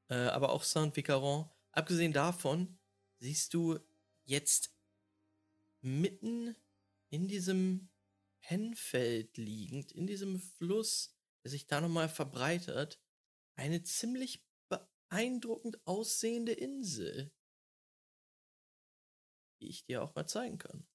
äh, 0.08 0.14
aber 0.14 0.50
auch 0.50 0.62
Saint-Vicaron. 0.62 1.50
Abgesehen 1.72 2.12
davon 2.12 2.78
siehst 3.18 3.54
du 3.54 3.78
jetzt 4.24 4.74
mitten 5.80 6.56
in 7.10 7.28
diesem 7.28 7.90
Pennfeld 8.40 9.36
liegend, 9.36 9.92
in 9.92 10.06
diesem 10.06 10.40
Fluss, 10.40 11.14
der 11.44 11.50
sich 11.50 11.66
da 11.66 11.80
nochmal 11.80 12.08
verbreitert, 12.08 13.00
eine 13.56 13.82
ziemlich 13.82 14.46
beeindruckend 14.68 15.86
aussehende 15.86 16.52
Insel, 16.52 17.32
die 19.60 19.68
ich 19.68 19.84
dir 19.84 20.02
auch 20.02 20.14
mal 20.14 20.26
zeigen 20.26 20.58
kann. 20.58 20.86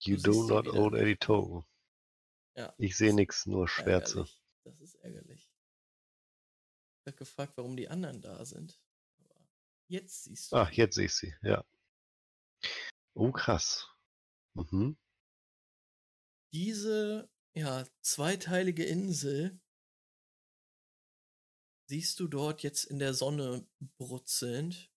You 0.00 0.16
do 0.16 0.46
not 0.46 0.68
own 0.68 0.94
any 0.94 1.16
token. 1.16 1.64
Ja. 2.58 2.74
Ich 2.76 2.96
sehe 2.96 3.14
nichts, 3.14 3.46
nur 3.46 3.68
Schwärze. 3.68 4.18
Ärgerlich. 4.18 4.42
Das 4.64 4.80
ist 4.80 4.94
ärgerlich. 4.96 5.52
Ich 7.00 7.06
habe 7.06 7.16
gefragt, 7.16 7.56
warum 7.56 7.76
die 7.76 7.88
anderen 7.88 8.20
da 8.20 8.44
sind. 8.44 8.82
Aber 9.16 9.40
jetzt 9.86 10.24
siehst 10.24 10.50
du. 10.50 10.56
Ach, 10.56 10.72
jetzt 10.72 10.96
sehe 10.96 11.06
ich 11.06 11.14
sie, 11.14 11.32
ja. 11.42 11.64
Oh, 13.14 13.30
krass. 13.30 13.88
Mhm. 14.54 14.98
Diese, 16.52 17.30
ja, 17.54 17.86
zweiteilige 18.00 18.84
Insel 18.84 19.60
siehst 21.86 22.18
du 22.18 22.26
dort 22.26 22.64
jetzt 22.64 22.82
in 22.82 22.98
der 22.98 23.14
Sonne 23.14 23.68
brutzelnd. 23.98 24.92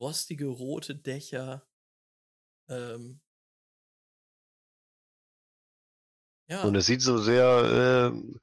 Rostige 0.00 0.46
rote 0.46 0.96
Dächer, 0.96 1.68
ähm, 2.68 3.20
Ja. 6.48 6.62
Und 6.64 6.74
es 6.76 6.86
sieht 6.86 7.02
so 7.02 7.18
sehr 7.18 8.12
äh, 8.14 8.38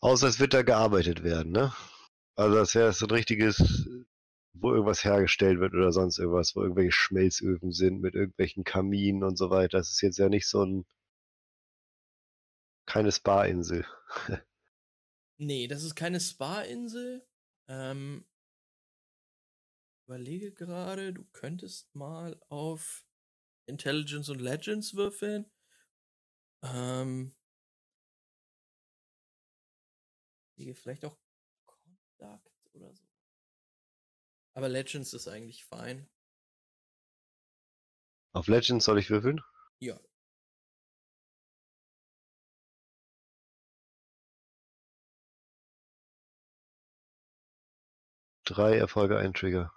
aus, 0.00 0.24
als 0.24 0.40
wird 0.40 0.54
da 0.54 0.62
gearbeitet 0.62 1.22
werden, 1.22 1.52
ne? 1.52 1.72
Also 2.36 2.56
das 2.56 2.74
wäre 2.74 2.92
so 2.92 3.06
ein 3.06 3.10
richtiges, 3.10 3.88
wo 4.54 4.72
irgendwas 4.72 5.04
hergestellt 5.04 5.60
wird 5.60 5.74
oder 5.74 5.92
sonst 5.92 6.18
irgendwas, 6.18 6.56
wo 6.56 6.62
irgendwelche 6.62 6.92
Schmelzöfen 6.92 7.72
sind 7.72 8.00
mit 8.00 8.14
irgendwelchen 8.14 8.64
Kaminen 8.64 9.22
und 9.22 9.36
so 9.36 9.50
weiter. 9.50 9.78
Das 9.78 9.90
ist 9.90 10.00
jetzt 10.00 10.18
ja 10.18 10.28
nicht 10.28 10.48
so 10.48 10.64
ein 10.64 10.86
keine 12.86 13.12
Spa-Insel. 13.12 13.86
nee, 15.38 15.66
das 15.68 15.84
ist 15.84 15.94
keine 15.94 16.20
Spa-Insel. 16.20 17.26
Ähm, 17.68 18.26
überlege 20.06 20.52
gerade, 20.52 21.12
du 21.12 21.24
könntest 21.32 21.94
mal 21.94 22.40
auf 22.48 23.06
Intelligence 23.66 24.28
und 24.28 24.40
Legends 24.40 24.94
würfeln. 24.94 25.50
Ähm, 26.64 27.34
vielleicht 30.74 31.04
auch 31.04 31.18
Conduct 31.66 32.50
oder 32.72 32.94
so. 32.94 33.04
Aber 34.54 34.68
Legends 34.68 35.12
ist 35.12 35.28
eigentlich 35.28 35.64
fein. 35.64 36.08
Auf 38.32 38.48
Legends 38.48 38.84
soll 38.84 38.98
ich 38.98 39.10
würfeln? 39.10 39.40
Ja. 39.80 40.00
Drei 48.44 48.76
Erfolge, 48.76 49.18
ein 49.18 49.34
Trigger. 49.34 49.72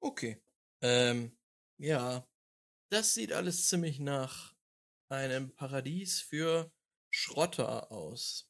Okay. 0.00 0.42
Ähm, 0.82 1.36
ja. 1.78 2.26
Das 2.90 3.14
sieht 3.14 3.32
alles 3.32 3.68
ziemlich 3.68 3.98
nach 3.98 4.53
einem 5.08 5.54
Paradies 5.54 6.20
für 6.20 6.70
Schrotter 7.10 7.90
aus. 7.92 8.48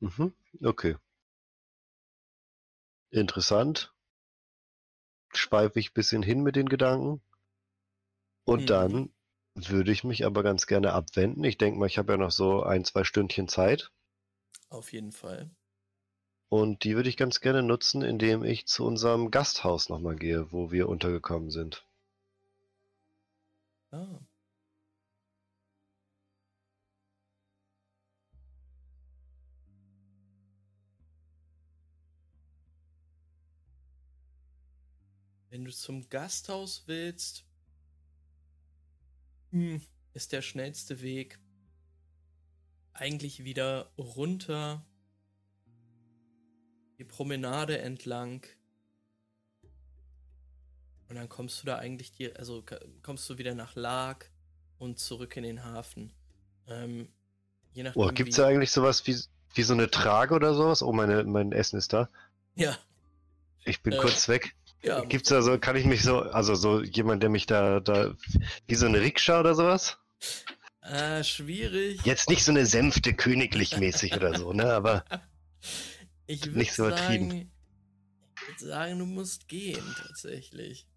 Mhm, 0.00 0.34
okay. 0.64 0.96
Interessant. 3.12 3.92
Schweife 5.34 5.78
ich 5.78 5.90
ein 5.90 5.92
bisschen 5.92 6.22
hin 6.22 6.42
mit 6.42 6.56
den 6.56 6.70
Gedanken. 6.70 7.20
Und 8.44 8.70
Mhm. 8.70 8.70
dann 8.70 9.12
würde 9.56 9.90
ich 9.90 10.04
mich 10.04 10.24
aber 10.24 10.44
ganz 10.44 10.68
gerne 10.68 10.92
abwenden. 10.92 11.42
Ich 11.42 11.58
denke 11.58 11.80
mal, 11.80 11.86
ich 11.86 11.98
habe 11.98 12.12
ja 12.12 12.16
noch 12.18 12.30
so 12.30 12.62
ein, 12.62 12.84
zwei 12.84 13.02
Stündchen 13.02 13.48
Zeit. 13.48 13.90
Auf 14.70 14.92
jeden 14.92 15.12
Fall. 15.12 15.52
Und 16.52 16.84
die 16.84 16.96
würde 16.96 17.08
ich 17.08 17.16
ganz 17.16 17.40
gerne 17.40 17.62
nutzen, 17.62 18.02
indem 18.02 18.44
ich 18.44 18.66
zu 18.66 18.84
unserem 18.84 19.30
Gasthaus 19.30 19.88
nochmal 19.88 20.16
gehe, 20.16 20.52
wo 20.52 20.70
wir 20.70 20.86
untergekommen 20.86 21.50
sind. 21.50 21.86
Ah. 23.90 24.20
Wenn 35.48 35.64
du 35.64 35.72
zum 35.72 36.06
Gasthaus 36.10 36.82
willst, 36.84 37.46
hm, 39.52 39.80
ist 40.12 40.32
der 40.32 40.42
schnellste 40.42 41.00
Weg 41.00 41.38
eigentlich 42.92 43.42
wieder 43.42 43.90
runter 43.96 44.84
die 46.98 47.04
Promenade 47.04 47.78
entlang. 47.78 48.42
Und 51.08 51.16
dann 51.16 51.28
kommst 51.28 51.62
du 51.62 51.66
da 51.66 51.76
eigentlich 51.76 52.12
dir, 52.12 52.36
also 52.38 52.64
kommst 53.02 53.28
du 53.28 53.38
wieder 53.38 53.54
nach 53.54 53.74
Lag 53.74 54.24
und 54.78 54.98
zurück 54.98 55.36
in 55.36 55.42
den 55.42 55.64
Hafen. 55.64 56.12
Ähm, 56.68 57.08
je 57.74 57.82
nachdem. 57.82 58.02
Oh, 58.02 58.08
gibt's 58.08 58.36
da 58.36 58.46
eigentlich 58.46 58.70
sowas 58.70 59.06
wie, 59.06 59.16
wie 59.54 59.62
so 59.62 59.74
eine 59.74 59.90
Trage 59.90 60.34
oder 60.34 60.54
sowas? 60.54 60.82
Oh, 60.82 60.92
meine, 60.92 61.24
mein 61.24 61.52
Essen 61.52 61.76
ist 61.78 61.92
da. 61.92 62.08
Ja, 62.54 62.78
Ich 63.64 63.82
bin 63.82 63.92
Äh, 63.92 63.98
kurz 63.98 64.28
weg. 64.28 64.54
ja. 64.82 65.04
Gibt's 65.04 65.28
da 65.28 65.42
so, 65.42 65.58
kann 65.58 65.76
ich 65.76 65.84
mich 65.84 66.02
so, 66.02 66.20
also 66.20 66.54
so 66.54 66.82
jemand, 66.82 67.22
der 67.22 67.30
mich 67.30 67.46
da, 67.46 67.80
da, 67.80 68.14
wie 68.66 68.74
so 68.74 68.86
eine 68.86 69.00
Rikscha 69.00 69.40
oder 69.40 69.54
sowas? 69.54 69.98
Äh, 70.80 71.22
schwierig. 71.24 72.04
Jetzt 72.04 72.28
nicht 72.28 72.44
so 72.44 72.52
eine 72.52 72.66
Sänfte 72.66 73.12
königlich 73.14 73.76
mäßig 73.76 74.14
oder 74.16 74.36
so, 74.38 74.52
ne, 74.52 74.72
aber 74.72 75.04
Ich 76.32 76.46
nicht 76.46 76.72
so 76.72 76.86
übertrieben. 76.86 77.30
Sagen, 77.30 77.52
ich 78.34 78.48
würde 78.48 78.64
sagen, 78.66 78.98
du 78.98 79.06
musst 79.06 79.48
gehen, 79.48 79.84
tatsächlich. 79.98 80.88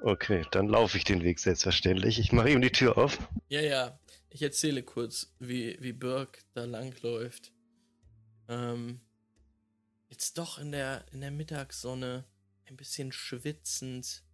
okay, 0.00 0.46
dann 0.50 0.66
laufe 0.66 0.96
ich 0.96 1.04
den 1.04 1.22
Weg 1.22 1.38
selbstverständlich. 1.38 2.18
Ich 2.18 2.32
mache 2.32 2.50
ihm 2.50 2.62
die 2.62 2.72
Tür 2.72 2.96
auf. 2.96 3.18
Ja, 3.48 3.60
ja. 3.60 4.00
Ich 4.30 4.40
erzähle 4.40 4.82
kurz, 4.82 5.34
wie, 5.38 5.76
wie 5.80 5.92
Birk 5.92 6.42
da 6.54 6.64
langläuft. 6.64 7.52
Ähm, 8.48 9.02
jetzt 10.08 10.38
doch 10.38 10.58
in 10.58 10.72
der, 10.72 11.04
in 11.12 11.20
der 11.20 11.30
Mittagssonne, 11.30 12.24
ein 12.64 12.76
bisschen 12.78 13.12
schwitzend, 13.12 14.24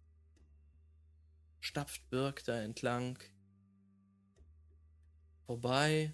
stapft 1.59 2.09
Birk 2.09 2.45
da 2.45 2.61
entlang. 2.61 3.19
Vorbei. 5.47 6.13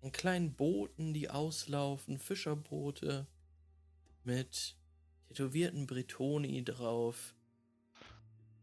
An 0.00 0.12
kleinen 0.12 0.54
Booten, 0.54 1.12
die 1.12 1.28
auslaufen, 1.28 2.18
Fischerboote 2.18 3.26
mit 4.24 4.76
tätowierten 5.28 5.86
Bretoni 5.86 6.64
drauf. 6.64 7.34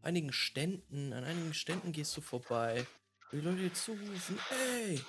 Einigen 0.02 0.32
Ständen, 0.32 1.12
an 1.12 1.24
einigen 1.24 1.54
Ständen 1.54 1.92
gehst 1.92 2.16
du 2.16 2.20
vorbei. 2.20 2.86
Die 3.32 3.40
Leute 3.40 3.58
dir 3.58 3.74
zurufen, 3.74 4.38
ey, 4.50 5.00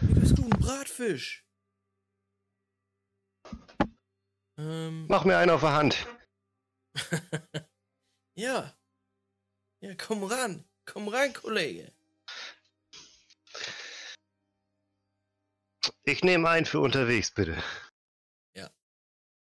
hier 0.00 0.14
bist 0.14 0.38
du 0.38 0.42
ein 0.42 0.50
Bratfisch. 0.50 1.44
Ähm, 4.56 5.06
Mach 5.08 5.24
mir 5.24 5.38
einen 5.38 5.50
auf 5.50 5.60
der 5.60 5.72
Hand. 5.72 6.06
ja. 8.34 8.74
Ja, 9.80 9.94
komm 9.96 10.24
ran. 10.24 10.64
Komm 10.84 11.08
ran, 11.08 11.32
Kollege. 11.32 11.92
Ich 16.04 16.22
nehme 16.24 16.48
einen 16.48 16.66
für 16.66 16.80
unterwegs, 16.80 17.30
bitte. 17.30 17.62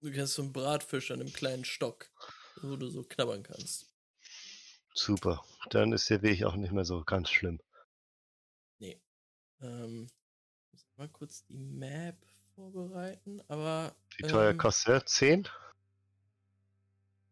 Du 0.03 0.13
kannst 0.13 0.35
so 0.35 0.43
einen 0.43 0.53
Bratfisch 0.53 1.11
an 1.11 1.21
einem 1.21 1.33
kleinen 1.33 1.65
Stock, 1.65 2.11
wo 2.61 2.77
du 2.77 2.89
so 2.89 3.03
knabbern 3.03 3.43
kannst. 3.43 3.87
Super. 4.95 5.43
Dann 5.71 5.93
ist 5.93 6.11
der 6.11 6.23
Weg 6.23 6.45
auch 6.45 6.57
nicht 6.57 6.73
mehr 6.73 6.85
so 6.85 7.03
ganz 7.03 7.31
schlimm. 7.31 7.61
Ähm, 9.63 10.09
muss 10.73 10.87
mal 10.97 11.09
kurz 11.09 11.45
die 11.47 11.57
Map 11.57 12.17
vorbereiten, 12.57 13.41
aber 13.47 13.95
Wie 14.17 14.25
teuer 14.25 14.51
ähm, 14.51 14.59
kostet 14.59 14.89
der? 14.89 15.07
Zehn? 15.07 15.49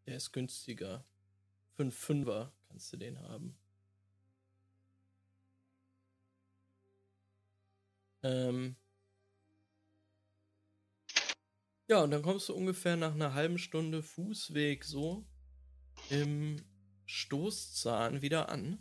der 0.06 0.16
ist 0.16 0.32
günstiger. 0.32 1.04
Für 1.74 1.82
einen 1.82 1.90
Fünfer 1.92 2.52
kannst 2.68 2.92
du 2.92 2.96
den 2.96 3.18
haben. 3.20 3.56
Ähm, 8.22 8.76
ja, 11.90 12.04
und 12.04 12.12
dann 12.12 12.22
kommst 12.22 12.48
du 12.48 12.54
ungefähr 12.54 12.96
nach 12.96 13.14
einer 13.14 13.34
halben 13.34 13.58
Stunde 13.58 14.00
Fußweg 14.00 14.84
so 14.84 15.26
im 16.08 16.64
Stoßzahn 17.04 18.22
wieder 18.22 18.48
an. 18.48 18.78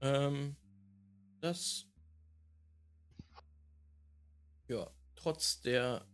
Ähm, 0.00 0.56
das 1.42 1.84
ja, 4.68 4.90
trotz 5.14 5.60
der 5.60 6.06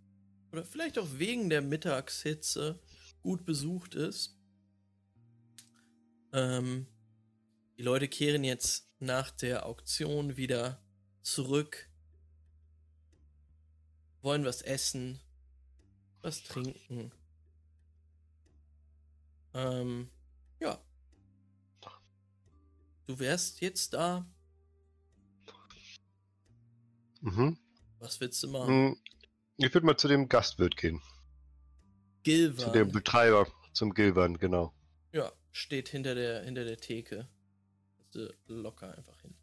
oder 0.51 0.65
vielleicht 0.65 0.99
auch 0.99 1.07
wegen 1.13 1.49
der 1.49 1.63
Mittagshitze 1.63 2.81
gut 3.23 3.45
besucht 3.45 3.95
ist. 3.95 4.37
Ähm, 6.33 6.89
die 7.77 7.83
Leute 7.83 8.09
kehren 8.09 8.43
jetzt 8.43 8.91
nach 8.99 9.31
der 9.31 9.65
Auktion 9.65 10.37
wieder 10.37 10.83
zurück, 11.23 11.88
wollen 14.23 14.45
was 14.45 14.63
essen, 14.63 15.21
was 16.23 16.43
trinken. 16.43 17.13
Ähm, 19.55 20.11
ja. 20.61 20.79
Du 23.07 23.19
wärst 23.19 23.61
jetzt 23.61 23.95
da. 23.95 24.27
Mhm. 27.21 27.59
Was 27.99 28.21
willst 28.21 28.43
du 28.43 28.49
machen? 28.49 28.69
Hm, 28.69 28.97
Ich 29.57 29.73
würde 29.75 29.87
mal 29.87 29.97
zu 29.97 30.09
dem 30.09 30.29
Gastwirt 30.29 30.77
gehen. 30.77 31.01
Gilvan. 32.23 32.67
Zu 32.67 32.71
dem 32.73 32.93
Betreiber, 32.93 33.47
zum 33.73 33.95
Gilbern, 33.95 34.39
genau. 34.39 34.73
Ja, 35.13 35.33
steht 35.51 35.89
hinter 35.89 36.15
der, 36.15 36.45
hinter 36.45 36.65
der 36.65 36.77
Theke. 36.77 37.29
Locker 38.47 38.97
einfach 38.97 39.21
hin. 39.21 39.35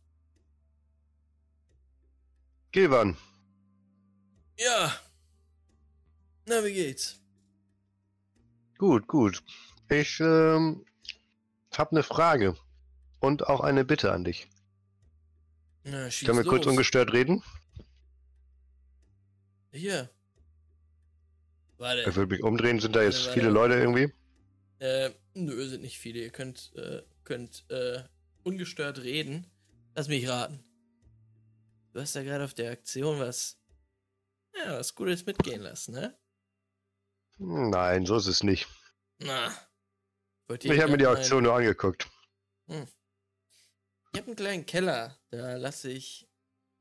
Gilbern, 2.72 3.18
Ja. 4.58 4.94
Na, 6.48 6.64
wie 6.64 6.74
geht's? 6.74 7.20
gut, 8.78 9.08
gut. 9.08 9.42
Ich 9.90 10.20
ähm, 10.20 10.86
habe 11.74 11.92
eine 11.92 12.04
Frage 12.04 12.56
und 13.20 13.48
auch 13.48 13.62
eine 13.62 13.86
Bitte 13.86 14.12
an 14.12 14.24
dich. 14.24 14.48
Na, 15.84 16.10
schieß 16.10 16.28
Können 16.28 16.40
wir 16.40 16.46
kurz 16.46 16.66
los. 16.66 16.72
ungestört 16.72 17.14
reden? 17.14 17.44
Hier. 19.72 20.10
Warte. 21.78 22.10
Ich 22.10 22.16
würde 22.16 22.34
mich 22.34 22.44
umdrehen. 22.44 22.80
Sind 22.80 22.96
da 22.96 23.04
jetzt 23.04 23.26
Warte, 23.28 23.34
viele 23.34 23.54
warte. 23.54 23.74
Leute 23.76 23.82
irgendwie? 23.82 24.14
Äh, 24.80 25.12
nö, 25.34 25.68
sind 25.68 25.82
nicht 25.82 26.00
viele. 26.00 26.20
Ihr 26.20 26.32
könnt, 26.32 26.72
äh, 26.76 27.02
könnt, 27.24 27.66
äh, 27.70 28.04
ungestört 28.44 29.00
reden. 29.04 29.48
Lass 29.96 30.08
mich 30.08 30.28
raten. 30.28 30.64
Du 31.94 32.02
hast 32.02 32.16
da 32.16 32.24
gerade 32.24 32.44
auf 32.44 32.54
der 32.54 32.72
Aktion 32.72 33.20
was, 33.20 33.58
ja, 34.56 34.78
was 34.80 34.96
Gutes 34.96 35.26
mitgehen 35.26 35.62
lassen, 35.62 35.94
ne? 35.94 36.18
Nein, 37.38 38.06
so 38.06 38.16
ist 38.18 38.28
es 38.28 38.44
nicht. 38.44 38.68
Na. 39.20 39.50
Ich 40.50 40.80
habe 40.80 40.92
mir 40.92 40.98
die 40.98 41.08
Auktion 41.08 41.44
nur 41.44 41.56
angeguckt. 41.56 42.10
meinen- 42.68 42.88
Ich 44.14 44.20
habe 44.20 44.28
einen 44.28 44.36
kleinen 44.36 44.66
Keller. 44.66 45.20
Da 45.32 45.56
lasse 45.58 45.90
ich, 45.92 46.30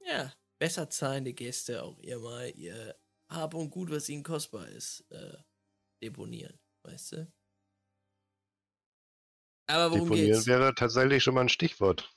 ja, 0.00 0.32
besser 0.58 0.88
zahlende 0.90 1.32
Gäste 1.32 1.82
auch 1.82 1.98
ihr 2.00 2.18
mal 2.20 2.50
ihr 2.50 2.96
Hab 3.28 3.54
und 3.54 3.70
Gut, 3.70 3.90
was 3.90 4.08
ihnen 4.08 4.22
kostbar 4.22 4.68
ist, 4.68 5.00
äh, 5.10 5.36
deponieren. 6.02 6.60
Weißt 6.82 7.12
du? 7.12 7.32
Aber 9.66 9.90
worum 9.92 10.04
Deponieren 10.08 10.32
geht's? 10.34 10.46
wäre 10.46 10.74
tatsächlich 10.74 11.22
schon 11.22 11.34
mal 11.34 11.40
ein 11.40 11.48
Stichwort. 11.48 12.12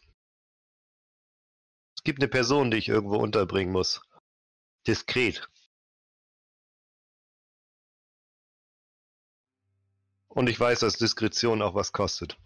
Es 1.96 2.04
gibt 2.04 2.20
eine 2.20 2.28
Person, 2.28 2.70
die 2.72 2.78
ich 2.78 2.90
irgendwo 2.90 3.18
unterbringen 3.18 3.72
muss. 3.72 4.02
Diskret. 4.88 5.46
Und 10.30 10.48
ich 10.48 10.58
weiß, 10.58 10.80
dass 10.80 10.98
Diskretion 10.98 11.62
auch 11.62 11.76
was 11.76 11.92
kostet. 11.92 12.38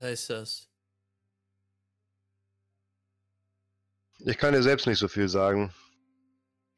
Heißt 0.00 0.30
das? 0.30 0.68
Ich 4.18 4.38
kann 4.38 4.54
dir 4.54 4.62
selbst 4.62 4.86
nicht 4.86 4.98
so 4.98 5.06
viel 5.06 5.28
sagen. 5.28 5.72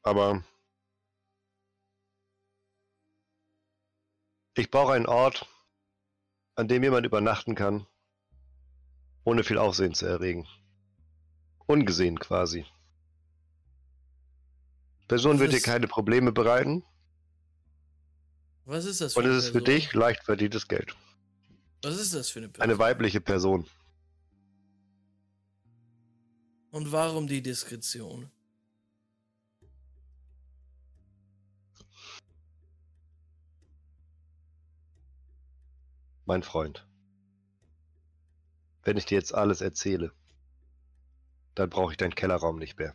Aber 0.03 0.45
ich 4.55 4.70
brauche 4.70 4.92
einen 4.92 5.07
Ort, 5.07 5.49
an 6.57 6.68
dem 6.68 6.82
jemand 6.82 7.07
übernachten 7.07 7.55
kann, 7.55 7.86
ohne 9.24 9.45
viel 9.45 9.57
Aufsehen 9.57 9.95
zu 9.95 10.05
erregen. 10.05 10.47
Ungesehen 11.66 12.18
quasi. 12.18 12.66
Person 15.08 15.38
wird 15.38 15.52
dir 15.52 15.60
keine 15.60 15.86
Probleme 15.86 16.32
bereiten 16.32 16.82
Was 18.64 18.84
ist 18.84 19.00
das 19.00 19.12
für 19.14 19.20
und 19.20 19.26
eine 19.26 19.34
es 19.34 19.44
ist 19.44 19.52
für 19.52 19.60
Person? 19.60 19.74
dich 19.74 19.92
leicht 19.94 20.24
verdientes 20.24 20.66
Geld. 20.68 20.96
Was 21.82 21.98
ist 21.98 22.14
das 22.14 22.30
für 22.30 22.38
eine 22.38 22.48
Person? 22.48 22.62
Eine 22.62 22.78
weibliche 22.78 23.20
Person. 23.20 23.66
Und 26.70 26.90
warum 26.90 27.26
die 27.26 27.42
Diskretion? 27.42 28.30
mein 36.26 36.42
Freund. 36.42 36.86
Wenn 38.82 38.96
ich 38.96 39.06
dir 39.06 39.16
jetzt 39.16 39.34
alles 39.34 39.60
erzähle, 39.60 40.12
dann 41.55 41.70
brauche 41.70 41.92
ich 41.92 41.96
deinen 41.96 42.14
Kellerraum 42.14 42.59
nicht 42.59 42.78
mehr. 42.78 42.94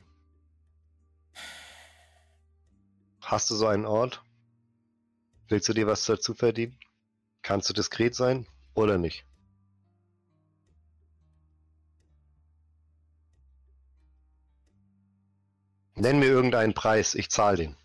Hast 3.22 3.50
du 3.50 3.56
so 3.56 3.68
einen 3.68 3.86
Ort? 3.86 4.24
Willst 5.48 5.70
du 5.70 5.74
dir 5.74 5.88
was 5.88 6.06
dazu 6.06 6.34
verdienen? 6.34 6.80
Kannst 7.42 7.70
du 7.70 7.74
diskret 7.74 8.16
sein 8.16 8.48
oder 8.74 8.98
nicht? 8.98 9.26
Nenn 15.96 16.20
mir 16.20 16.28
irgendeinen 16.28 16.74
Preis, 16.74 17.14
ich 17.14 17.30
zahle 17.30 17.58
den. 17.58 17.78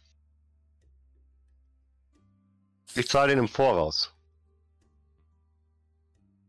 Ich 2.95 3.09
zahle 3.09 3.31
den 3.31 3.41
im 3.41 3.49
Voraus. 3.49 4.15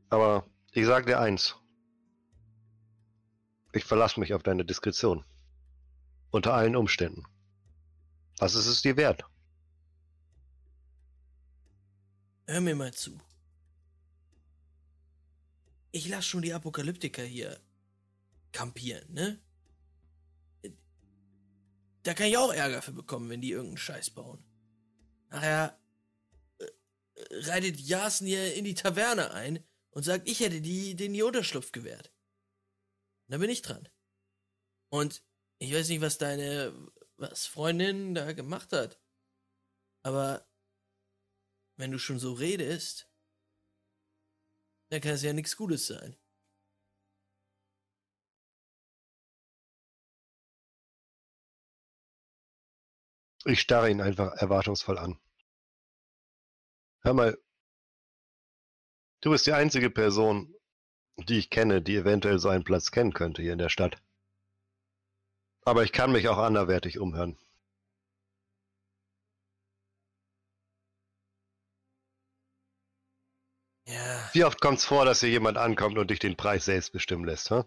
Aber 0.10 0.46
ich 0.72 0.86
sag 0.86 1.08
dir 1.08 1.20
eins. 1.20 1.56
Ich 3.76 3.84
verlasse 3.84 4.22
mich 4.22 4.34
auf 4.34 4.42
deine 4.42 4.64
Diskretion. 4.64 5.26
Unter 6.32 6.54
allen 6.54 6.78
Umständen. 6.78 7.24
Was 8.38 8.56
ist 8.56 8.68
es 8.68 8.82
dir 8.82 8.96
wert? 8.96 9.26
Hör 12.48 12.62
mir 12.62 12.76
mal 12.76 12.94
zu. 12.94 13.20
Ich 15.92 16.08
lass 16.08 16.26
schon 16.26 16.42
die 16.42 16.54
Apokalyptiker 16.54 17.24
hier 17.24 17.60
kampieren, 18.54 19.14
ne? 19.14 19.42
Da 22.04 22.14
kann 22.14 22.28
ich 22.28 22.38
auch 22.38 22.54
Ärger 22.54 22.82
für 22.82 22.94
bekommen, 22.94 23.30
wenn 23.30 23.42
die 23.42 23.52
irgendeinen 23.52 23.78
Scheiß 23.78 24.12
bauen. 24.12 24.42
Nachher 25.30 25.78
äh, 26.60 26.66
reitet 27.50 27.80
Jasen 27.80 28.28
hier 28.28 28.54
in 28.54 28.64
die 28.64 28.76
Taverne 28.76 29.32
ein 29.32 29.66
und 29.90 30.04
sagt, 30.04 30.30
ich 30.30 30.40
hätte 30.40 30.62
die, 30.62 30.96
den 30.96 31.14
die 31.14 31.24
Unterschlupf 31.24 31.72
gewährt. 31.72 32.15
Dann 33.28 33.42
bin 33.42 33.50
ich 33.50 33.62
dran. 33.62 33.90
Und 34.90 35.24
ich 35.60 35.74
weiß 35.74 35.90
nicht, 35.90 36.02
was 36.02 36.18
deine 36.18 36.74
was 37.18 37.48
Freundin 37.48 38.14
da 38.14 38.34
gemacht 38.34 38.72
hat. 38.74 39.00
Aber 40.04 40.48
wenn 41.78 41.92
du 41.92 41.98
schon 41.98 42.20
so 42.20 42.34
redest, 42.34 43.10
dann 44.90 45.02
kann 45.02 45.14
es 45.14 45.24
ja 45.24 45.34
nichts 45.34 45.56
Gutes 45.56 45.88
sein. 45.88 46.16
Ich 53.46 53.62
starre 53.62 53.92
ihn 53.92 54.02
einfach 54.02 54.34
erwartungsvoll 54.38 54.98
an. 54.98 55.20
Hör 57.02 57.14
mal. 57.14 57.38
Du 59.22 59.32
bist 59.32 59.46
die 59.46 59.54
einzige 59.54 59.90
Person, 59.90 60.55
die 61.18 61.38
ich 61.40 61.50
kenne, 61.50 61.82
die 61.82 61.96
eventuell 61.96 62.40
so 62.40 62.50
einen 62.50 62.64
Platz 62.64 62.92
kennen 62.92 63.14
könnte 63.14 63.42
hier 63.42 63.54
in 63.54 63.60
der 63.60 63.70
Stadt. 63.70 63.98
Aber 65.64 65.84
ich 65.84 65.92
kann 65.92 66.12
mich 66.12 66.28
auch 66.30 66.38
anderwertig 66.38 67.00
umhören. 67.00 67.38
Ja, 73.88 74.30
Wie 74.34 74.44
oft 74.44 74.62
kommt's 74.62 74.86
vor, 74.86 75.06
dass 75.06 75.20
hier 75.20 75.30
jemand 75.30 75.58
ankommt 75.58 75.98
und 75.98 76.10
dich 76.10 76.20
den 76.20 76.36
Preis 76.36 76.66
selbst 76.66 76.92
bestimmen 76.92 77.26
lässt, 77.26 77.52
hä? 77.52 77.64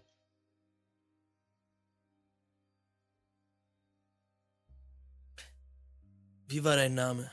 wie 6.48 6.64
war 6.64 6.76
dein 6.76 6.94
Name? 6.94 7.30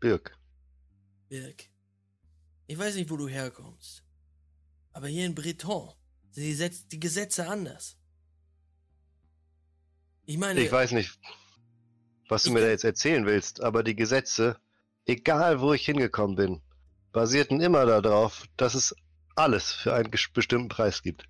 Birk. 0.00 0.36
Birk. 1.28 1.71
Ich 2.72 2.78
weiß 2.78 2.94
nicht, 2.94 3.10
wo 3.10 3.18
du 3.18 3.28
herkommst. 3.28 4.02
Aber 4.94 5.06
hier 5.06 5.26
in 5.26 5.34
Breton 5.34 5.92
sind 6.30 6.44
die, 6.44 6.54
Setz 6.54 6.88
die 6.88 6.98
Gesetze 6.98 7.46
anders. 7.46 7.98
Ich 10.24 10.38
meine, 10.38 10.58
Ich 10.58 10.72
weiß 10.72 10.92
nicht, 10.92 11.18
was 12.30 12.44
du 12.44 12.50
mir 12.50 12.62
da 12.62 12.68
jetzt 12.68 12.84
erzählen 12.84 13.26
willst, 13.26 13.62
aber 13.62 13.82
die 13.82 13.94
Gesetze, 13.94 14.56
egal 15.04 15.60
wo 15.60 15.74
ich 15.74 15.84
hingekommen 15.84 16.34
bin, 16.34 16.62
basierten 17.12 17.60
immer 17.60 17.84
darauf, 17.84 18.46
dass 18.56 18.72
es 18.72 18.96
alles 19.34 19.70
für 19.70 19.92
einen 19.92 20.10
bestimmten 20.10 20.68
Preis 20.70 21.02
gibt. 21.02 21.28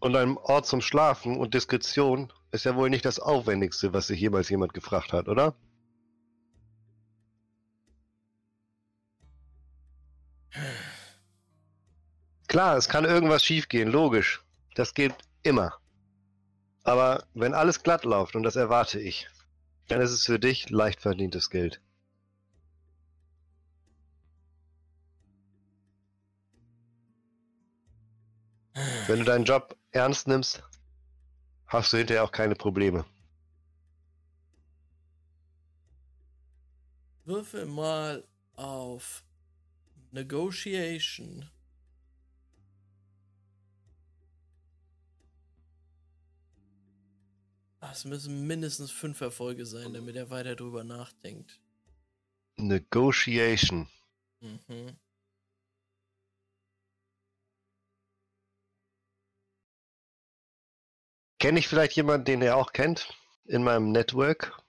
Und 0.00 0.16
ein 0.16 0.36
Ort 0.36 0.66
zum 0.66 0.80
Schlafen 0.80 1.36
und 1.36 1.54
Diskretion 1.54 2.32
ist 2.56 2.64
ja 2.64 2.74
wohl 2.74 2.90
nicht 2.90 3.04
das 3.04 3.20
Aufwendigste, 3.20 3.92
was 3.92 4.08
sich 4.08 4.20
jemals 4.20 4.48
jemand 4.48 4.74
gefragt 4.74 5.12
hat, 5.12 5.28
oder? 5.28 5.54
Klar, 12.48 12.76
es 12.76 12.88
kann 12.88 13.04
irgendwas 13.04 13.44
schiefgehen, 13.44 13.90
logisch. 13.90 14.42
Das 14.74 14.94
geht 14.94 15.14
immer. 15.42 15.78
Aber 16.82 17.26
wenn 17.34 17.54
alles 17.54 17.82
glatt 17.82 18.04
läuft, 18.04 18.36
und 18.36 18.42
das 18.42 18.56
erwarte 18.56 19.00
ich, 19.00 19.28
dann 19.88 20.00
ist 20.00 20.12
es 20.12 20.24
für 20.24 20.38
dich 20.38 20.70
leicht 20.70 21.00
verdientes 21.00 21.50
Geld. 21.50 21.80
Wenn 29.06 29.18
du 29.20 29.24
deinen 29.24 29.44
Job 29.44 29.76
ernst 29.90 30.28
nimmst, 30.28 30.62
hast 31.68 31.92
du 31.92 31.98
hinterher 31.98 32.24
auch 32.24 32.32
keine 32.32 32.54
Probleme. 32.56 33.04
würfel 37.26 37.66
mal 37.66 38.24
auf 38.54 39.24
Negotiation. 40.12 41.50
Ah, 47.80 47.90
Es 47.92 48.04
müssen 48.04 48.46
mindestens 48.46 48.90
fünf 48.90 49.20
Erfolge 49.20 49.66
sein, 49.66 49.92
damit 49.92 50.16
er 50.16 50.30
weiter 50.30 50.56
drüber 50.56 50.84
nachdenkt. 50.84 51.60
Negotiation. 52.58 53.88
Mhm. 54.40 54.96
Kenne 61.38 61.58
ich 61.58 61.68
vielleicht 61.68 61.96
jemanden, 61.96 62.24
den 62.24 62.42
er 62.42 62.56
auch 62.56 62.72
kennt 62.72 63.14
in 63.44 63.62
meinem 63.62 63.92
Network? 63.92 64.62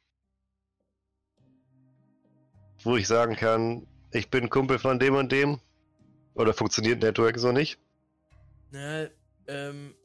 Wo 2.83 2.97
ich 2.97 3.07
sagen 3.07 3.35
kann, 3.35 3.87
ich 4.11 4.29
bin 4.29 4.49
Kumpel 4.49 4.79
von 4.79 4.99
dem 4.99 5.15
und 5.15 5.31
dem? 5.31 5.59
Oder 6.35 6.53
funktioniert 6.53 7.01
Network 7.01 7.39
so 7.39 7.51
nicht? 7.51 7.79
Na, 8.71 9.07
ähm, 9.47 9.95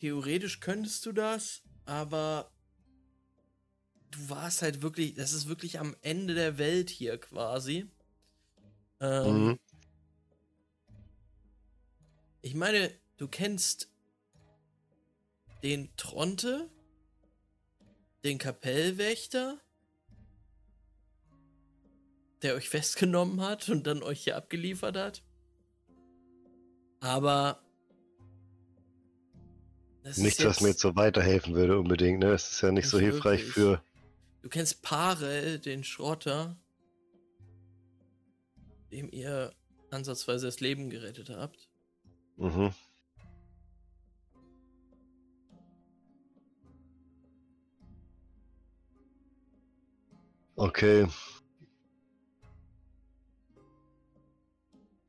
theoretisch 0.00 0.60
könntest 0.60 1.04
du 1.06 1.12
das, 1.12 1.62
aber 1.86 2.52
du 4.10 4.28
warst 4.28 4.62
halt 4.62 4.82
wirklich, 4.82 5.14
das 5.14 5.32
ist 5.32 5.48
wirklich 5.48 5.80
am 5.80 5.96
Ende 6.02 6.34
der 6.34 6.58
Welt 6.58 6.90
hier 6.90 7.18
quasi. 7.18 7.90
Ähm, 9.00 9.48
Mhm. 9.48 9.58
Ich 12.42 12.54
meine, 12.54 12.90
du 13.18 13.28
kennst 13.28 13.89
den 15.62 15.94
Tronte, 15.96 16.70
den 18.24 18.38
Kapellwächter 18.38 19.60
der 22.42 22.54
euch 22.54 22.68
festgenommen 22.70 23.40
hat 23.40 23.68
und 23.68 23.86
dann 23.86 24.02
euch 24.02 24.24
hier 24.24 24.36
abgeliefert 24.36 24.96
hat. 24.96 25.22
Aber. 27.00 27.62
Das 30.02 30.16
Nichts, 30.16 30.42
was 30.44 30.62
mir 30.62 30.68
jetzt 30.68 30.80
so 30.80 30.96
weiterhelfen 30.96 31.54
würde, 31.54 31.78
unbedingt, 31.78 32.20
ne? 32.20 32.32
Es 32.32 32.52
ist 32.52 32.62
ja 32.62 32.72
nicht, 32.72 32.88
so 32.88 32.98
hilfreich 32.98 33.40
wirklich. 33.40 33.54
für. 33.54 33.82
Du 34.42 34.48
kennst 34.48 34.80
Pare, 34.80 35.58
den 35.58 35.84
Schrotter, 35.84 36.56
dem 38.90 39.10
ihr 39.12 39.52
ansatzweise 39.90 40.46
das 40.46 40.60
Leben 40.60 40.88
gerettet 40.88 41.28
habt. 41.28 41.68
Mhm. 42.38 42.72
Okay. 50.60 51.08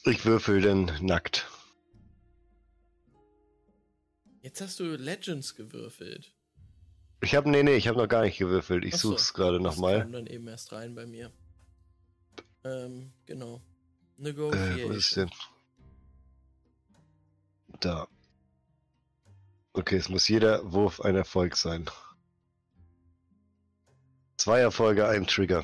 Ich 0.06 0.26
würfel 0.26 0.62
denn 0.62 0.90
nackt. 1.02 1.46
Jetzt 4.42 4.62
hast 4.62 4.80
du 4.80 4.96
Legends 4.96 5.56
gewürfelt. 5.56 6.34
Ich 7.20 7.36
habe 7.36 7.50
nee 7.50 7.64
nee, 7.64 7.76
ich 7.76 7.90
habe 7.90 7.98
noch 7.98 8.08
gar 8.08 8.22
nicht 8.22 8.38
gewürfelt. 8.38 8.86
Ich 8.86 8.94
Achso, 8.94 9.10
such's 9.10 9.34
gerade 9.34 9.60
nochmal. 9.60 10.00
kam 10.04 10.14
dann 10.14 10.28
eben 10.28 10.48
erst 10.48 10.72
rein 10.72 10.96
bei 10.96 11.06
mir. 11.06 11.34
Ähm, 12.64 13.12
genau. 13.26 13.62
Negotiation. 14.16 14.80
Äh, 14.80 14.86
wo 14.86 14.92
ist 14.94 15.16
denn? 15.18 15.32
Da. 17.82 18.08
Okay, 19.74 19.98
es 19.98 20.08
muss 20.08 20.30
jeder 20.30 20.72
Wurf 20.72 21.02
ein 21.02 21.18
Erfolg 21.18 21.58
sein. 21.58 21.90
Zwei 24.42 24.62
Erfolge, 24.62 25.08
ein 25.08 25.28
Trigger. 25.28 25.64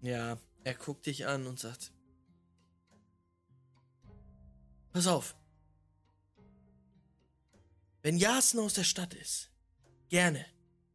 Ja, 0.00 0.38
er 0.62 0.74
guckt 0.74 1.06
dich 1.06 1.26
an 1.26 1.48
und 1.48 1.58
sagt: 1.58 1.92
Pass 4.92 5.08
auf. 5.08 5.34
Wenn 8.02 8.16
Jasen 8.16 8.60
aus 8.60 8.74
der 8.74 8.84
Stadt 8.84 9.12
ist, 9.12 9.50
gerne, 10.08 10.46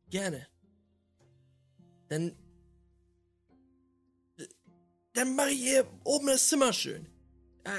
gerne, 0.10 0.48
dann, 2.08 2.34
dann 5.12 5.36
mache 5.36 5.50
ich 5.50 5.64
hier 5.64 5.86
oben 6.06 6.28
das 6.28 6.48
Zimmer 6.48 6.72
schön. 6.72 7.10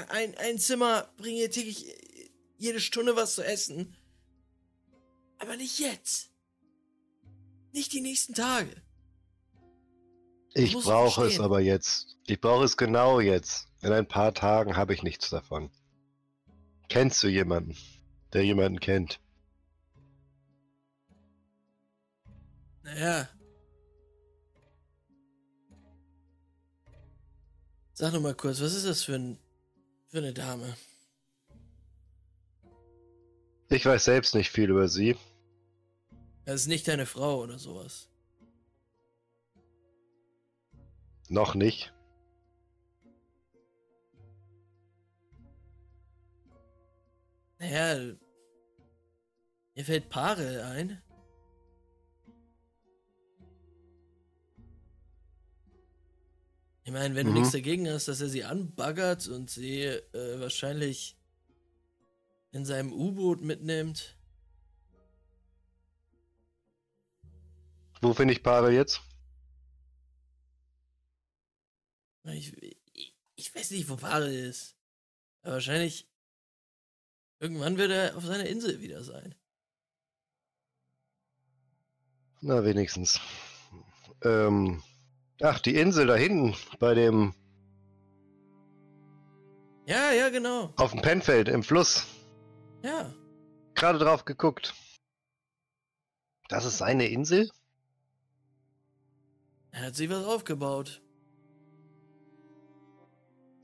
Ein, 0.09 0.37
ein 0.37 0.59
Zimmer, 0.59 1.11
bringe 1.17 1.37
hier 1.37 1.49
täglich 1.49 1.87
jede 2.59 2.79
Stunde 2.79 3.15
was 3.15 3.33
zu 3.33 3.43
essen 3.43 3.95
aber 5.39 5.57
nicht 5.57 5.79
jetzt. 5.79 6.29
Nicht 7.71 7.93
die 7.93 8.01
nächsten 8.01 8.33
Tage. 8.33 8.69
Ich 10.53 10.73
brauche 10.73 11.25
es 11.25 11.39
aber 11.39 11.59
jetzt. 11.59 12.17
Ich 12.27 12.39
brauche 12.41 12.65
es 12.65 12.77
genau 12.77 13.19
jetzt. 13.19 13.67
In 13.81 13.91
ein 13.91 14.07
paar 14.07 14.33
Tagen 14.33 14.75
habe 14.75 14.93
ich 14.93 15.03
nichts 15.03 15.29
davon. 15.29 15.71
Kennst 16.89 17.23
du 17.23 17.27
jemanden, 17.27 17.77
der 18.33 18.43
jemanden 18.43 18.79
kennt? 18.79 19.19
Naja. 22.83 23.29
Sag 27.93 28.13
doch 28.13 28.21
mal 28.21 28.33
kurz, 28.33 28.61
was 28.61 28.73
ist 28.73 28.85
das 28.85 29.03
für, 29.03 29.15
ein, 29.15 29.37
für 30.07 30.17
eine 30.17 30.33
Dame? 30.33 30.75
Ich 33.69 33.85
weiß 33.85 34.03
selbst 34.05 34.33
nicht 34.33 34.49
viel 34.49 34.71
über 34.71 34.87
sie. 34.87 35.15
Das 36.45 36.61
ist 36.61 36.67
nicht 36.67 36.87
deine 36.87 37.05
Frau 37.05 37.43
oder 37.43 37.59
sowas. 37.59 38.09
Noch 41.29 41.53
nicht. 41.53 41.93
Naja, 47.59 48.15
mir 49.75 49.85
fällt 49.85 50.09
Paare 50.09 50.65
ein. 50.65 50.99
Ich 56.85 56.91
meine, 56.91 57.13
wenn 57.13 57.27
mhm. 57.27 57.33
du 57.33 57.39
nichts 57.41 57.53
dagegen 57.53 57.87
hast, 57.87 58.07
dass 58.07 58.21
er 58.21 58.29
sie 58.29 58.45
anbaggert 58.45 59.27
und 59.27 59.51
sie 59.51 59.83
äh, 59.83 60.39
wahrscheinlich 60.39 61.18
in 62.51 62.65
seinem 62.65 62.93
U-Boot 62.93 63.41
mitnimmt. 63.41 64.15
Wo 68.01 68.13
finde 68.13 68.33
ich 68.33 68.43
Paare 68.43 68.71
jetzt? 68.71 69.01
Ich, 72.23 72.55
ich, 72.93 73.15
ich, 73.35 73.55
weiß 73.55 73.71
nicht, 73.71 73.89
wo 73.89 73.95
Paare 73.95 74.33
ist. 74.33 74.75
Aber 75.41 75.53
wahrscheinlich 75.53 76.07
irgendwann 77.39 77.77
wird 77.77 77.91
er 77.91 78.15
auf 78.15 78.25
seiner 78.25 78.45
Insel 78.45 78.81
wieder 78.81 79.03
sein. 79.03 79.35
Na, 82.41 82.63
wenigstens. 82.63 83.19
Ähm, 84.23 84.81
ach, 85.41 85.59
die 85.59 85.75
Insel 85.75 86.07
da 86.07 86.15
hinten 86.15 86.55
bei 86.79 86.93
dem. 86.93 87.33
Ja, 89.87 90.11
ja, 90.11 90.29
genau. 90.29 90.73
Auf 90.77 90.91
dem 90.91 91.01
Pennfeld 91.01 91.49
im 91.49 91.63
Fluss. 91.63 92.05
Ja. 92.83 93.13
Gerade 93.75 93.99
drauf 93.99 94.25
geguckt. 94.25 94.73
Das 96.47 96.65
ist 96.65 96.77
seine 96.79 97.07
Insel? 97.07 97.49
Er 99.71 99.87
hat 99.87 99.95
sich 99.95 100.09
was 100.09 100.25
aufgebaut. 100.25 101.01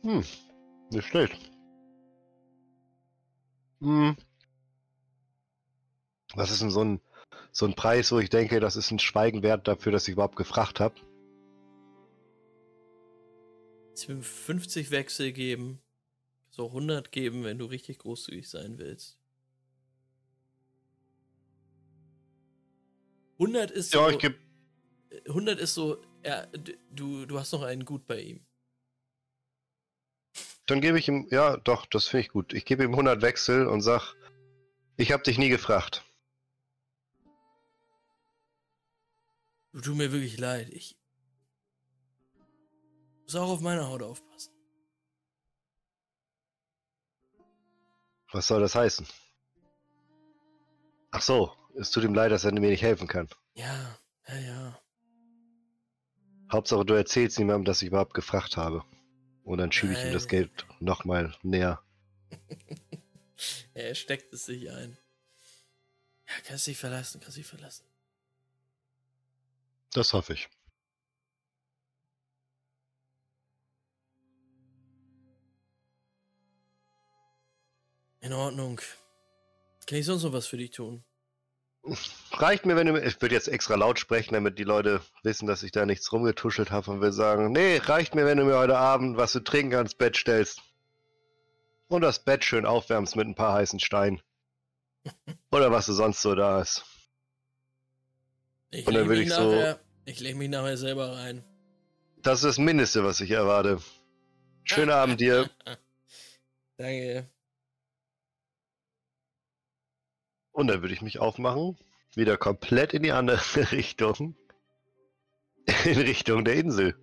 Hm, 0.02 0.24
nicht 0.92 1.08
schlecht. 1.08 1.52
Hm. 3.82 4.16
Was 6.36 6.52
ist 6.52 6.62
denn 6.62 6.70
so 6.70 6.84
ein, 6.84 7.02
so 7.52 7.66
ein 7.66 7.76
Preis, 7.76 8.12
wo 8.12 8.20
ich 8.20 8.30
denke, 8.30 8.60
das 8.60 8.76
ist 8.76 8.92
ein 8.92 9.00
Schweigen 9.00 9.42
wert 9.42 9.68
dafür, 9.68 9.92
dass 9.92 10.08
ich 10.08 10.14
überhaupt 10.14 10.36
gefragt 10.36 10.80
habe? 10.80 10.96
Ich 13.96 14.08
will 14.10 14.22
50 14.22 14.92
Wechsel 14.92 15.32
geben 15.32 15.82
so 16.56 16.68
100 16.68 17.12
geben, 17.12 17.44
wenn 17.44 17.58
du 17.58 17.66
richtig 17.66 18.00
großzügig 18.00 18.50
sein 18.50 18.78
willst. 18.78 19.20
100 23.40 23.72
ist 23.72 23.92
so. 23.92 24.00
Ja, 24.00 24.10
ich 24.10 24.20
geb... 24.20 24.40
100 25.28 25.60
ist 25.60 25.74
so, 25.74 26.02
ja, 26.24 26.46
du, 26.92 27.26
du 27.26 27.40
hast 27.40 27.52
noch 27.52 27.64
einen 27.64 27.84
Gut 27.84 28.08
bei 28.08 28.22
ihm. 28.22 28.46
Dann 30.66 30.80
gebe 30.80 30.98
ich 30.98 31.08
ihm, 31.10 31.28
ja, 31.30 31.58
doch, 31.58 31.86
das 31.86 32.08
finde 32.08 32.26
ich 32.26 32.30
gut. 32.30 32.54
Ich 32.54 32.64
gebe 32.64 32.84
ihm 32.84 32.92
100 32.92 33.22
Wechsel 33.22 33.68
und 33.68 33.82
sag, 33.82 34.16
ich 34.96 35.12
habe 35.12 35.24
dich 35.24 35.38
nie 35.38 35.50
gefragt. 35.50 36.04
Du 39.74 39.82
tut 39.82 39.96
mir 39.96 40.12
wirklich 40.14 40.38
leid. 40.38 40.70
Ich 40.70 40.98
muss 43.24 43.36
auch 43.36 43.50
auf 43.50 43.60
meine 43.60 43.88
Haut 43.88 44.02
aufpassen. 44.02 44.55
Was 48.36 48.48
soll 48.48 48.60
das 48.60 48.76
heißen? 48.76 49.08
Ach 51.12 51.22
so, 51.22 51.54
es 51.80 51.90
tut 51.90 52.04
ihm 52.04 52.14
leid, 52.14 52.34
dass 52.34 52.44
er 52.44 52.52
mir 52.52 52.70
nicht 52.70 52.82
helfen 52.82 53.08
kann. 53.08 53.30
Ja, 53.54 53.98
ja, 54.28 54.36
ja. 54.40 54.82
Hauptsache, 56.52 56.84
du 56.84 56.96
erzählst 56.96 57.40
niemandem, 57.40 57.64
dass 57.64 57.82
ich 57.82 57.88
überhaupt 57.88 58.14
gefragt 58.14 58.58
habe. 58.58 58.84
Und 59.46 59.60
dann 59.60 59.72
schiebe 59.72 59.94
ich 59.94 60.04
ihm 60.04 60.12
das 60.12 60.28
Geld 60.28 60.68
nochmal 60.82 61.34
näher. 61.44 61.82
er 63.74 63.96
steckt 63.96 64.34
es 64.34 64.48
sich 64.48 64.70
ein. 64.70 64.98
Ja, 66.28 66.34
kannst 66.46 66.68
dich 66.68 66.78
verlassen, 66.78 67.22
kannst 67.22 67.38
dich 67.38 67.48
verlassen. 67.48 67.86
Das 69.94 70.12
hoffe 70.12 70.34
ich. 70.34 70.50
In 78.26 78.34
Ordnung. 78.34 78.82
Kann 79.86 80.00
ich 80.00 80.06
sonst 80.08 80.24
noch 80.24 80.34
was 80.34 80.48
für 80.48 80.58
dich 80.58 80.72
tun? 80.72 81.04
Reicht 82.32 82.66
mir, 82.66 82.76
wenn 82.76 82.88
du. 82.88 83.00
Ich 83.00 83.22
würde 83.22 83.36
jetzt 83.36 83.48
extra 83.48 83.76
laut 83.76 84.00
sprechen, 84.00 84.34
damit 84.34 84.58
die 84.58 84.64
Leute 84.64 85.00
wissen, 85.22 85.46
dass 85.46 85.62
ich 85.62 85.72
da 85.72 85.86
nichts 85.86 86.12
rumgetuschelt 86.12 86.72
habe 86.72 86.90
und 86.90 87.02
will 87.02 87.12
sagen: 87.12 87.52
Nee, 87.52 87.78
reicht 87.78 88.16
mir, 88.16 88.26
wenn 88.26 88.40
du 88.40 88.46
mir 88.46 88.58
heute 88.58 88.80
Abend 88.80 89.16
was 89.18 89.32
zu 89.32 89.42
trinken 89.42 89.76
ans 89.76 89.94
Bett 89.94 90.18
stellst. 90.18 90.60
Und 91.88 92.02
das 92.02 92.18
Bett 92.18 92.44
schön 92.44 92.66
aufwärmst 92.66 93.16
mit 93.16 93.28
ein 93.28 93.36
paar 93.36 93.54
heißen 93.54 93.80
Steinen. 93.80 94.20
Oder 95.52 95.72
was 95.72 95.86
du 95.86 95.94
sonst 95.94 96.24
so 96.24 96.34
da 96.34 96.62
ist. 96.62 96.84
Ich 98.72 98.88
und 98.88 98.96
dann 98.96 99.08
würde 99.08 99.22
ich 99.22 99.30
nachher, 99.30 99.74
so. 99.74 99.80
Ich 100.06 100.20
lege 100.20 100.36
mich 100.36 100.50
nachher 100.50 100.78
selber 100.78 101.16
rein. 101.16 101.44
Das 102.24 102.40
ist 102.40 102.46
das 102.46 102.58
Mindeste, 102.58 103.04
was 103.04 103.22
ich 103.22 103.30
erwarte. 103.30 103.80
Schönen 104.64 104.90
Abend 104.90 105.22
dir. 105.22 105.48
Danke. 106.78 107.30
Und 110.56 110.68
dann 110.68 110.82
würde 110.82 110.94
ich 110.94 111.02
mich 111.02 111.20
aufmachen, 111.20 111.78
wieder 112.16 112.38
komplett 112.38 112.94
in 112.94 113.04
die 113.04 113.12
andere 113.12 113.38
Richtung. 113.74 114.38
In 115.84 115.98
Richtung 115.98 116.46
der 116.46 116.56
Insel. 116.56 116.96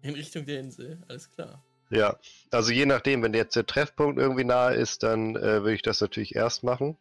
In 0.00 0.14
Richtung 0.14 0.46
der 0.46 0.60
Insel, 0.60 1.02
alles 1.06 1.30
klar. 1.30 1.62
Ja, 1.90 2.18
also 2.50 2.72
je 2.72 2.86
nachdem, 2.86 3.22
wenn 3.22 3.34
jetzt 3.34 3.54
der 3.54 3.66
Treffpunkt 3.66 4.18
irgendwie 4.18 4.44
nahe 4.44 4.76
ist, 4.76 5.02
dann 5.02 5.36
äh, 5.36 5.62
würde 5.62 5.74
ich 5.74 5.82
das 5.82 6.00
natürlich 6.00 6.34
erst 6.34 6.62
machen. 6.62 6.96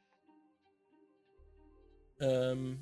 Ähm. 2.19 2.80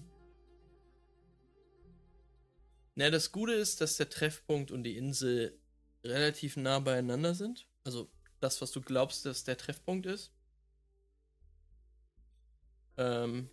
Na, 2.95 3.11
das 3.11 3.31
Gute 3.31 3.53
ist, 3.53 3.79
dass 3.79 3.97
der 3.97 4.09
Treffpunkt 4.09 4.71
und 4.71 4.81
die 4.81 4.97
Insel 4.97 5.55
relativ 6.03 6.57
nah 6.57 6.79
beieinander 6.79 7.35
sind. 7.35 7.67
Also 7.83 8.09
das, 8.39 8.59
was 8.59 8.71
du 8.71 8.81
glaubst, 8.81 9.23
dass 9.27 9.43
der 9.43 9.57
Treffpunkt 9.57 10.07
ist. 10.07 10.31
Ähm. 12.97 13.49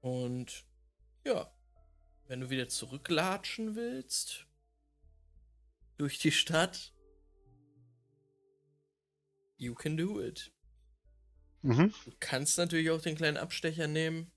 Und 0.00 0.64
ja, 1.24 1.52
wenn 2.26 2.40
du 2.40 2.50
wieder 2.50 2.68
zurücklatschen 2.68 3.76
willst 3.76 4.46
durch 5.96 6.18
die 6.18 6.32
Stadt, 6.32 6.92
you 9.58 9.74
can 9.74 9.96
do 9.96 10.20
it. 10.20 10.52
Mhm. 11.62 11.94
Du 12.04 12.12
kannst 12.18 12.58
natürlich 12.58 12.90
auch 12.90 13.00
den 13.00 13.16
kleinen 13.16 13.36
Abstecher 13.36 13.86
nehmen 13.86 14.32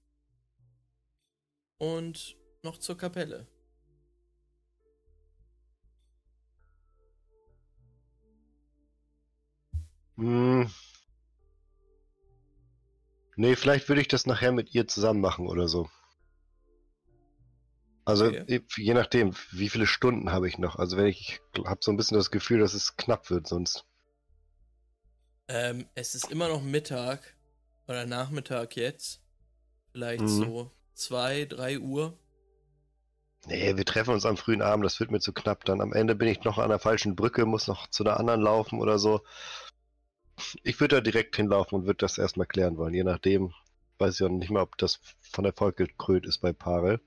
und 1.78 2.38
noch 2.62 2.78
zur 2.78 2.98
Kapelle. 2.98 3.48
Hm. 10.18 10.68
Nee, 13.38 13.56
vielleicht 13.56 13.88
würde 13.88 14.02
ich 14.02 14.10
das 14.10 14.26
nachher 14.26 14.52
mit 14.52 14.74
ihr 14.74 14.88
zusammen 14.90 15.22
machen 15.22 15.48
oder 15.48 15.70
so. 15.70 15.90
Also 18.06 18.26
Okay. 18.26 18.62
je 18.78 18.94
nachdem, 18.94 19.34
wie 19.52 19.70
viele 19.70 19.88
Stunden 19.88 20.32
habe 20.32 20.48
ich 20.48 20.58
noch. 20.58 20.76
Also 20.78 20.98
wenn 20.98 21.08
ich 21.08 21.42
habe 21.66 21.80
so 21.82 21.92
ein 21.92 21.98
bisschen 21.98 22.18
das 22.18 22.30
Gefühl, 22.30 22.60
dass 22.60 22.74
es 22.74 22.98
knapp 22.98 23.30
wird 23.30 23.48
sonst. 23.48 23.86
Ähm, 25.48 25.88
es 25.96 26.14
ist 26.16 26.32
immer 26.32 26.48
noch 26.48 26.62
Mittag 26.62 27.36
oder 27.88 28.06
Nachmittag 28.06 28.76
jetzt. 28.76 29.22
Vielleicht 29.92 30.24
Mhm. 30.24 30.30
so 30.30 30.72
2, 30.94 31.46
3 31.46 31.80
Uhr. 31.80 32.18
Nee, 33.48 33.76
wir 33.76 33.86
treffen 33.86 34.14
uns 34.14 34.26
am 34.26 34.38
frühen 34.38 34.62
Abend, 34.62 34.86
das 34.86 35.00
wird 35.00 35.10
mir 35.12 35.20
zu 35.20 35.34
knapp. 35.34 35.66
Dann 35.66 35.82
am 35.82 35.94
Ende 35.94 36.16
bin 36.16 36.28
ich 36.28 36.44
noch 36.44 36.58
an 36.60 36.70
der 36.70 36.80
falschen 36.80 37.16
Brücke, 37.16 37.46
muss 37.46 37.68
noch 37.68 37.88
zu 37.90 38.04
der 38.04 38.20
anderen 38.20 38.42
laufen 38.42 38.80
oder 38.80 39.00
so. 39.00 39.22
Ich 40.64 40.80
würde 40.80 40.98
da 40.98 41.02
direkt 41.02 41.36
hinlaufen 41.36 41.80
und 41.80 41.86
würde 41.86 41.98
das 41.98 42.18
erstmal 42.18 42.48
klären 42.48 42.78
wollen. 42.78 42.94
Je 42.94 43.04
nachdem, 43.04 43.54
weiß 43.98 44.16
ich 44.16 44.26
auch 44.26 44.30
nicht 44.30 44.50
mal, 44.50 44.62
ob 44.62 44.78
das 44.78 45.00
von 45.22 45.46
Erfolg 45.46 45.78
gekrönt 45.78 46.26
ist 46.26 46.40
bei 46.40 46.54
Parel. 46.54 47.00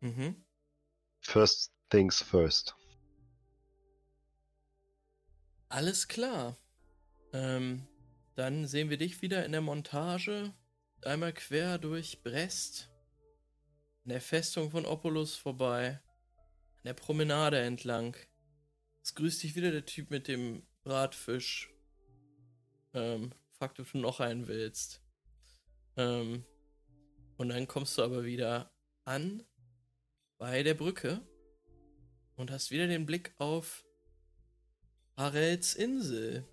Mhm. 0.00 0.44
First 1.20 1.72
things 1.90 2.22
first. 2.22 2.76
Alles 5.68 6.06
klar. 6.06 6.56
Ähm, 7.32 7.86
dann 8.36 8.66
sehen 8.66 8.90
wir 8.90 8.96
dich 8.96 9.22
wieder 9.22 9.44
in 9.44 9.52
der 9.52 9.60
Montage. 9.60 10.54
Einmal 11.02 11.32
quer 11.32 11.78
durch 11.78 12.22
Brest. 12.22 12.90
An 14.04 14.10
der 14.10 14.20
Festung 14.20 14.70
von 14.70 14.86
Oppolus 14.86 15.34
vorbei. 15.34 16.00
An 16.76 16.84
der 16.84 16.94
Promenade 16.94 17.58
entlang. 17.58 18.16
Es 19.02 19.14
grüßt 19.14 19.42
dich 19.42 19.56
wieder 19.56 19.72
der 19.72 19.84
Typ 19.84 20.10
mit 20.10 20.28
dem 20.28 20.66
Bratfisch. 20.82 21.73
Ähm, 22.94 23.32
ob 23.60 23.74
du 23.74 23.84
noch 23.98 24.20
einen 24.20 24.46
willst. 24.46 25.00
Ähm, 25.96 26.44
und 27.36 27.48
dann 27.48 27.66
kommst 27.66 27.98
du 27.98 28.02
aber 28.02 28.24
wieder 28.24 28.72
an 29.04 29.42
bei 30.38 30.62
der 30.62 30.74
Brücke 30.74 31.20
und 32.36 32.50
hast 32.50 32.70
wieder 32.70 32.86
den 32.86 33.06
Blick 33.06 33.34
auf 33.38 33.84
Harelds 35.16 35.74
Insel. 35.74 36.46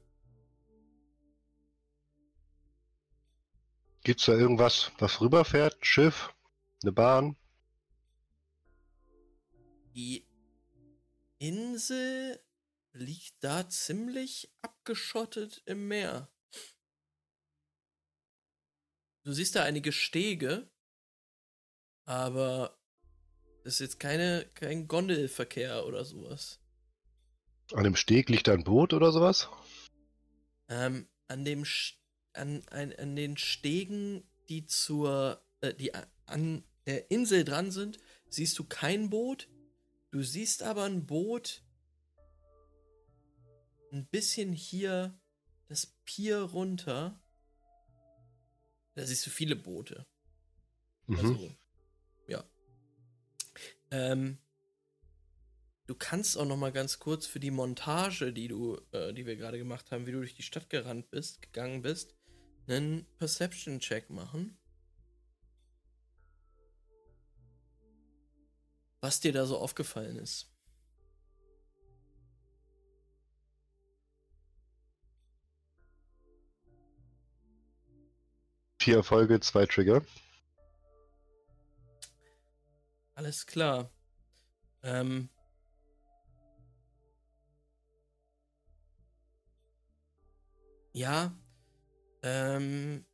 Gibt's 4.03 4.25
da 4.25 4.33
irgendwas, 4.33 4.91
was 4.97 5.21
rüberfährt? 5.21 5.75
Ein 5.75 5.83
Schiff? 5.83 6.33
Eine 6.81 6.91
Bahn? 6.91 7.35
Die 9.93 10.25
Insel 11.37 12.39
liegt 12.93 13.35
da 13.43 13.67
ziemlich 13.69 14.51
abgeschottet 14.61 15.61
im 15.65 15.87
Meer. 15.87 16.31
Du 19.23 19.33
siehst 19.33 19.55
da 19.55 19.63
einige 19.63 19.91
Stege, 19.91 20.69
aber 22.05 22.79
das 23.63 23.75
ist 23.75 23.79
jetzt 23.79 23.99
keine, 23.99 24.49
kein 24.55 24.87
Gondelverkehr 24.87 25.85
oder 25.85 26.03
sowas. 26.03 26.59
An 27.73 27.83
dem 27.83 27.95
Steg 27.95 28.29
liegt 28.29 28.49
ein 28.49 28.63
Boot 28.63 28.93
oder 28.93 29.11
sowas? 29.11 29.47
Ähm, 30.67 31.07
an 31.27 31.45
dem 31.45 31.63
an, 32.33 32.63
an, 32.69 32.93
an 32.93 33.15
den 33.15 33.37
Stegen, 33.37 34.23
die 34.49 34.65
zur 34.65 35.45
äh, 35.61 35.73
die 35.73 35.93
an 36.25 36.63
der 36.85 37.11
Insel 37.11 37.45
dran 37.45 37.71
sind, 37.71 37.99
siehst 38.29 38.57
du 38.57 38.63
kein 38.63 39.09
Boot. 39.09 39.47
Du 40.09 40.23
siehst 40.23 40.63
aber 40.63 40.83
ein 40.83 41.05
Boot 41.05 41.63
ein 43.91 44.05
bisschen 44.05 44.53
hier 44.53 45.19
das 45.67 45.85
Pier 46.05 46.41
runter. 46.41 47.21
Da 48.95 49.05
siehst 49.05 49.25
du 49.25 49.29
viele 49.29 49.55
Boote. 49.55 50.05
Mhm. 51.07 51.17
Also, 51.17 51.55
ja. 52.27 52.43
Ähm, 53.91 54.37
du 55.87 55.95
kannst 55.95 56.37
auch 56.37 56.45
noch 56.45 56.57
mal 56.57 56.71
ganz 56.71 56.99
kurz 56.99 57.25
für 57.25 57.39
die 57.39 57.51
Montage, 57.51 58.33
die 58.33 58.47
du, 58.47 58.79
äh, 58.91 59.13
die 59.13 59.25
wir 59.25 59.35
gerade 59.35 59.57
gemacht 59.57 59.91
haben, 59.91 60.05
wie 60.05 60.11
du 60.11 60.19
durch 60.19 60.35
die 60.35 60.43
Stadt 60.43 60.69
gerannt 60.69 61.09
bist, 61.09 61.41
gegangen 61.41 61.81
bist, 61.81 62.15
einen 62.67 63.05
Perception-Check 63.17 64.09
machen. 64.09 64.57
Was 69.01 69.19
dir 69.19 69.33
da 69.33 69.45
so 69.45 69.57
aufgefallen 69.57 70.17
ist. 70.17 70.50
Vier 78.82 78.95
Erfolge, 78.95 79.39
zwei 79.41 79.67
Trigger. 79.67 80.03
Alles 83.13 83.45
klar. 83.45 83.91
Ähm. 84.82 85.29
Ja. 90.93 91.32
Ähm. 92.23 93.05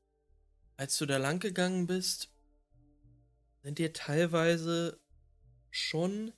Als 0.77 0.97
du 0.99 1.05
da 1.05 1.17
lang 1.17 1.39
gegangen 1.39 1.85
bist, 1.85 2.31
sind 3.61 3.77
dir 3.77 3.91
teilweise 3.91 5.01
schon 5.69 6.31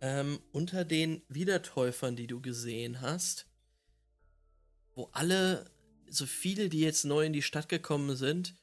ähm, 0.00 0.40
unter 0.50 0.84
den 0.84 1.22
Wiedertäufern, 1.28 2.16
die 2.16 2.26
du 2.26 2.40
gesehen 2.40 3.02
hast, 3.02 3.46
wo 4.96 5.10
alle, 5.12 5.70
so 6.12 6.26
viele, 6.26 6.68
die 6.68 6.80
jetzt 6.80 7.04
neu 7.04 7.24
in 7.24 7.32
die 7.32 7.42
Stadt 7.42 7.68
gekommen 7.68 8.16
sind, 8.16 8.54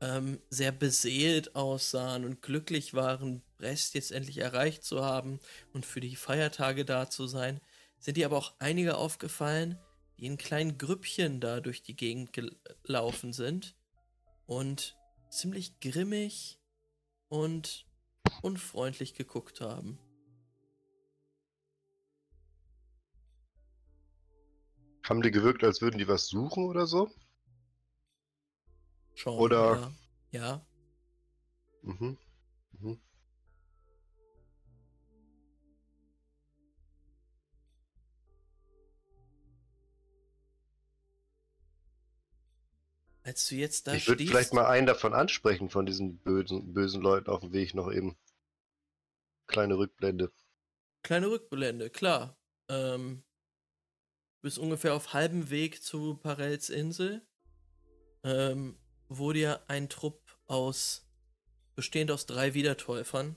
ähm, 0.00 0.40
sehr 0.50 0.72
beseelt 0.72 1.54
aussahen 1.54 2.24
und 2.24 2.42
glücklich 2.42 2.94
waren, 2.94 3.42
Brest 3.58 3.94
jetzt 3.94 4.12
endlich 4.12 4.38
erreicht 4.38 4.84
zu 4.84 5.04
haben 5.04 5.40
und 5.72 5.84
für 5.84 6.00
die 6.00 6.16
Feiertage 6.16 6.84
da 6.84 7.10
zu 7.10 7.26
sein, 7.26 7.60
sind 7.98 8.16
dir 8.16 8.26
aber 8.26 8.38
auch 8.38 8.54
einige 8.58 8.96
aufgefallen, 8.96 9.78
die 10.18 10.26
in 10.26 10.38
kleinen 10.38 10.78
Grüppchen 10.78 11.40
da 11.40 11.60
durch 11.60 11.82
die 11.82 11.96
Gegend 11.96 12.32
gelaufen 12.32 13.32
sind 13.32 13.76
und 14.46 14.96
ziemlich 15.30 15.80
grimmig 15.80 16.58
und 17.28 17.86
unfreundlich 18.42 19.14
geguckt 19.14 19.60
haben. 19.60 19.98
Haben 25.10 25.22
die 25.22 25.32
gewirkt, 25.32 25.64
als 25.64 25.82
würden 25.82 25.98
die 25.98 26.06
was 26.06 26.28
suchen 26.28 26.66
oder 26.66 26.86
so? 26.86 27.10
Schon, 29.16 29.36
Oder- 29.40 29.92
Ja. 30.30 30.40
ja. 30.40 30.66
Mhm. 31.82 32.16
Mhm. 32.78 33.00
Als 43.24 43.48
du 43.48 43.56
jetzt 43.56 43.88
da 43.88 43.94
ich 43.94 44.06
würde 44.06 44.24
vielleicht 44.24 44.54
mal 44.54 44.66
einen 44.66 44.86
davon 44.86 45.12
ansprechen, 45.12 45.70
von 45.70 45.86
diesen 45.86 46.18
bösen, 46.18 46.72
bösen 46.72 47.02
Leuten 47.02 47.30
auf 47.30 47.40
dem 47.40 47.52
Weg 47.52 47.74
noch 47.74 47.90
eben. 47.90 48.16
Kleine 49.48 49.76
Rückblende. 49.76 50.30
Kleine 51.02 51.30
Rückblende, 51.30 51.90
klar. 51.90 52.38
Ähm, 52.68 53.24
bist 54.40 54.58
ungefähr 54.58 54.94
auf 54.94 55.12
halbem 55.12 55.50
Weg 55.50 55.82
zu 55.82 56.14
Parels 56.16 56.70
Insel. 56.70 57.22
Ähm, 58.22 58.78
wo 59.10 59.32
dir 59.32 59.60
ein 59.68 59.88
Trupp 59.88 60.38
aus, 60.46 61.04
bestehend 61.74 62.12
aus 62.12 62.26
drei 62.26 62.54
Wiedertäufern, 62.54 63.34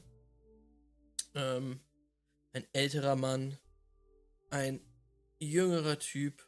ähm, 1.34 1.80
ein 2.54 2.66
älterer 2.74 3.16
Mann, 3.16 3.58
ein 4.52 4.80
jüngerer 5.40 5.98
Typ 5.98 6.48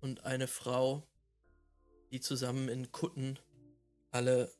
und 0.00 0.24
eine 0.24 0.48
Frau, 0.48 1.06
die 2.10 2.20
zusammen 2.20 2.68
in 2.68 2.90
Kutten 2.90 3.38
alle 4.10 4.52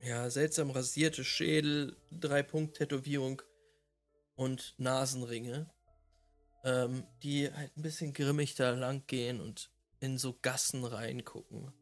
ja 0.00 0.30
seltsam 0.30 0.70
rasierte 0.70 1.24
Schädel, 1.24 1.96
drei 2.12 2.44
Punkt 2.44 2.76
Tätowierung 2.76 3.42
und 4.36 4.74
Nasenringe, 4.78 5.68
ähm, 6.64 7.06
die 7.22 7.52
halt 7.52 7.76
ein 7.76 7.82
bisschen 7.82 8.12
grimmig 8.12 8.54
da 8.54 8.70
lang 8.70 9.06
gehen 9.06 9.40
und 9.40 9.70
in 10.00 10.18
so 10.18 10.38
Gassen 10.40 10.84
reingucken. 10.84 11.72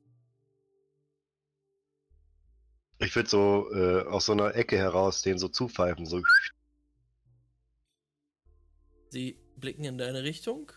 Ich 2.98 3.14
würde 3.14 3.28
so 3.28 3.70
äh, 3.74 4.06
aus 4.06 4.26
so 4.26 4.32
einer 4.32 4.54
Ecke 4.54 4.78
heraus 4.78 5.22
den 5.22 5.38
so 5.38 5.48
zupfeifen, 5.48 6.06
so. 6.06 6.22
Sie 9.10 9.38
blicken 9.56 9.84
in 9.84 9.98
deine 9.98 10.22
Richtung, 10.22 10.72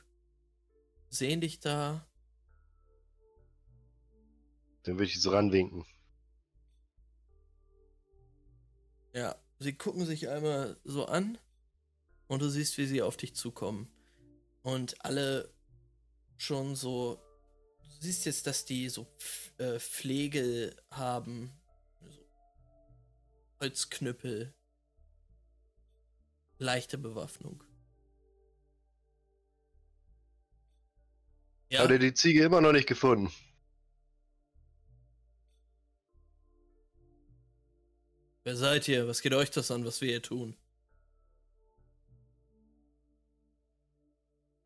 sehen 1.09 1.41
dich 1.41 1.59
da. 1.59 2.05
Dann 4.83 4.95
würde 4.95 5.05
ich 5.05 5.21
so 5.21 5.31
ranwinken. 5.31 5.85
Ja, 9.13 9.35
sie 9.59 9.73
gucken 9.73 10.05
sich 10.05 10.29
einmal 10.29 10.77
so 10.83 11.05
an 11.05 11.37
und 12.29 12.43
du 12.43 12.49
siehst, 12.49 12.77
wie 12.77 12.85
sie 12.85 13.01
auf 13.01 13.17
dich 13.17 13.35
zukommen. 13.35 13.91
Und 14.61 15.03
alle 15.03 15.51
schon 16.37 16.75
so. 16.75 17.19
Du 17.81 18.05
siehst 18.05 18.25
jetzt, 18.25 18.45
dass 18.47 18.65
die 18.65 18.87
so 18.87 19.07
äh, 19.57 19.79
Pflege 19.79 20.75
haben. 20.91 21.51
So 21.99 22.29
Holzknüppel. 23.59 24.53
Leichte 26.59 26.97
Bewaffnung. 26.97 27.63
Ja. 31.69 31.83
Hat 31.83 31.91
er 31.91 31.99
die 31.99 32.13
Ziege 32.13 32.43
immer 32.43 32.61
noch 32.61 32.73
nicht 32.73 32.87
gefunden? 32.87 33.31
Wer 38.43 38.55
seid 38.55 38.87
ihr? 38.87 39.07
Was 39.07 39.21
geht 39.21 39.33
euch 39.33 39.49
das 39.49 39.71
an, 39.71 39.83
was 39.83 40.01
wir 40.01 40.09
hier 40.09 40.21
tun? 40.21 40.55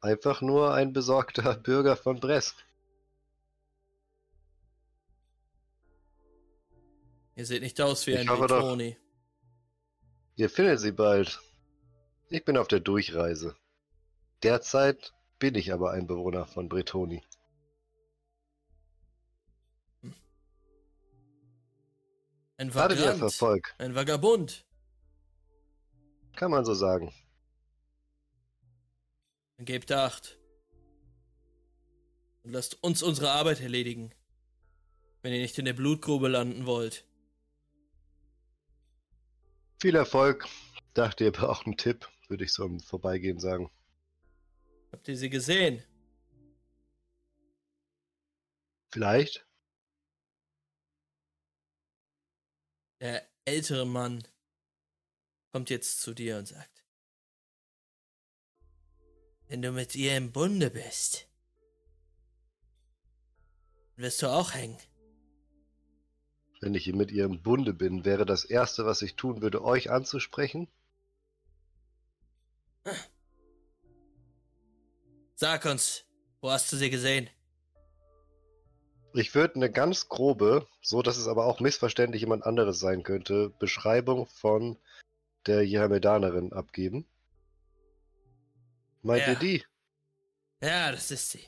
Einfach 0.04 0.42
nur 0.42 0.74
ein 0.74 0.92
besorgter 0.92 1.56
Bürger 1.64 1.96
von 1.96 2.20
Brest. 2.20 2.66
Ihr 7.36 7.46
seht 7.46 7.64
nicht 7.64 7.80
aus 7.80 8.06
wie 8.06 8.18
ein 8.18 8.28
Bretoni. 8.28 8.98
Ihr 10.36 10.50
findet 10.50 10.82
sie 10.82 10.92
bald. 10.92 11.40
Ich 12.28 12.44
bin 12.44 12.58
auf 12.58 12.68
der 12.68 12.82
Durchreise. 12.82 13.56
Derzeit 14.44 15.14
bin 15.40 15.56
ich 15.56 15.72
aber 15.72 15.92
ein 15.92 16.06
Bewohner 16.06 16.48
von 16.48 16.68
Bretoni. 16.68 17.24
Ein 22.58 22.76
Vagrant. 22.76 23.42
Ein 23.78 23.96
Vagabund. 23.96 24.66
Kann 26.36 26.52
man 26.52 26.66
so 26.66 26.74
sagen. 26.74 27.14
Dann 29.58 29.66
gebt 29.66 29.92
acht. 29.92 30.40
Und 32.44 32.52
lasst 32.52 32.84
uns 32.84 33.04
unsere 33.04 33.32
Arbeit 33.32 33.62
erledigen. 33.62 34.14
Wenn 35.22 35.34
ihr 35.34 35.42
nicht 35.42 35.58
in 35.58 35.66
der 35.66 35.74
Blutgrube 35.74 36.28
landen 36.28 36.66
wollt. 36.66 37.06
Viel 39.80 39.96
Erfolg. 39.96 40.48
Dachte, 40.94 41.24
ihr 41.24 41.32
braucht 41.32 41.66
einen 41.66 41.78
Tipp, 41.78 42.08
würde 42.28 42.44
ich 42.44 42.54
so 42.54 42.66
im 42.66 42.80
Vorbeigehen 42.80 43.40
sagen. 43.40 43.72
Habt 44.92 45.08
ihr 45.08 45.18
sie 45.18 45.30
gesehen? 45.30 45.84
Vielleicht. 48.92 49.48
Der 53.02 53.28
ältere 53.44 53.86
Mann 53.86 54.28
kommt 55.52 55.70
jetzt 55.70 56.00
zu 56.02 56.14
dir 56.14 56.38
und 56.38 56.48
sagt, 56.48 56.73
wenn 59.54 59.62
du 59.62 59.72
mit 59.72 59.94
ihr 59.94 60.18
im 60.18 60.32
Bunde 60.32 60.72
bist, 60.72 61.28
wirst 63.98 64.24
du 64.24 64.28
auch 64.28 64.56
hängen. 64.56 64.80
Wenn 66.60 66.74
ich 66.74 66.92
mit 66.92 67.12
ihr 67.12 67.26
im 67.26 67.44
Bunde 67.44 67.76
bin, 67.76 68.04
wäre 68.04 68.26
das 68.26 68.46
Erste, 68.46 68.88
was 68.88 69.04
ich 69.04 69.16
tun 69.16 69.44
würde, 69.44 69.64
euch 69.64 69.92
anzusprechen? 69.92 70.68
Sag 75.36 75.66
uns, 75.66 76.04
wo 76.42 76.50
hast 76.50 76.72
du 76.72 76.76
sie 76.76 76.90
gesehen? 76.90 77.30
Ich 79.14 79.36
würde 79.36 79.54
eine 79.54 79.72
ganz 79.72 80.10
grobe, 80.10 80.66
so 80.82 81.04
dass 81.04 81.18
es 81.18 81.28
aber 81.28 81.46
auch 81.46 81.60
missverständlich 81.60 82.22
jemand 82.22 82.44
anderes 82.44 82.80
sein 82.80 83.04
könnte, 83.04 83.52
Beschreibung 83.60 84.26
von 84.26 84.80
der 85.46 85.62
Jehamedanerin 85.62 86.54
abgeben. 86.54 87.06
Meint 89.04 89.22
ja. 89.22 89.34
ihr 89.34 89.36
die? 89.36 89.64
Ja, 90.62 90.92
das 90.92 91.12
ist 91.12 91.30
sie. 91.30 91.46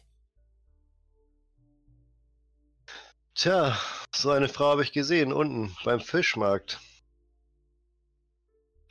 Tja, 3.34 3.78
so 4.14 4.32
eine 4.32 4.50
Frau 4.50 4.72
habe 4.72 4.84
ich 4.84 4.92
gesehen, 4.92 5.34
unten 5.34 5.76
beim 5.84 6.00
Fischmarkt. 6.00 6.80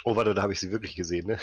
Oh, 0.07 0.17
warte, 0.17 0.35
da 0.35 0.43
habe 0.43 0.53
ich 0.53 0.61
sie 0.61 0.71
wirklich 0.71 0.97
gesehen, 0.97 1.27
ne? 1.27 1.39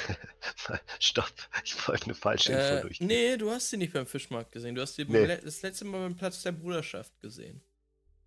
Stopp, 0.99 1.31
ich 1.63 1.87
wollte 1.87 2.05
eine 2.05 2.13
falsche 2.13 2.53
Info 2.53 2.75
äh, 2.75 2.81
durch. 2.81 3.01
Nee, 3.01 3.37
du 3.37 3.49
hast 3.49 3.71
sie 3.71 3.77
nicht 3.77 3.93
beim 3.93 4.05
Fischmarkt 4.05 4.51
gesehen. 4.51 4.75
Du 4.75 4.81
hast 4.81 4.95
sie 4.95 5.05
nee. 5.05 5.25
das 5.25 5.63
letzte 5.63 5.85
Mal 5.85 6.01
beim 6.01 6.15
Platz 6.15 6.43
der 6.43 6.51
Bruderschaft 6.51 7.11
gesehen. 7.21 7.63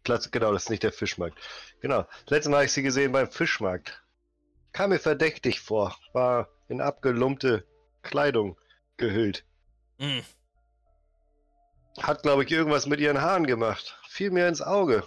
Platz, 0.02 0.30
genau, 0.30 0.52
das 0.52 0.64
ist 0.64 0.70
nicht 0.70 0.82
der 0.82 0.92
Fischmarkt. 0.92 1.38
Genau, 1.80 2.02
das 2.24 2.30
letzte 2.30 2.50
Mal 2.50 2.56
habe 2.56 2.66
ich 2.66 2.72
sie 2.72 2.82
gesehen 2.82 3.12
beim 3.12 3.30
Fischmarkt. 3.30 4.02
Kam 4.72 4.90
mir 4.90 4.98
verdächtig 4.98 5.60
vor, 5.60 5.96
war 6.12 6.48
in 6.68 6.80
abgelumpte 6.80 7.64
Kleidung 8.02 8.58
gehüllt. 8.96 9.44
Mm. 9.98 10.20
Hat, 12.00 12.22
glaube 12.22 12.44
ich, 12.44 12.50
irgendwas 12.50 12.86
mit 12.86 13.00
ihren 13.00 13.20
Haaren 13.20 13.46
gemacht. 13.46 13.98
Fiel 14.08 14.30
mir 14.30 14.48
ins 14.48 14.62
Auge. 14.62 15.04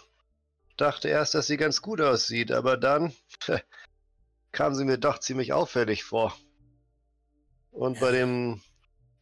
Dachte 0.77 1.09
erst, 1.09 1.33
dass 1.33 1.47
sie 1.47 1.57
ganz 1.57 1.81
gut 1.81 2.01
aussieht, 2.01 2.51
aber 2.51 2.77
dann 2.77 3.13
kam 4.51 4.73
sie 4.73 4.85
mir 4.85 4.97
doch 4.97 5.19
ziemlich 5.19 5.53
auffällig 5.53 6.03
vor. 6.03 6.35
Und 7.71 7.99
bei 7.99 8.11
dem, 8.11 8.61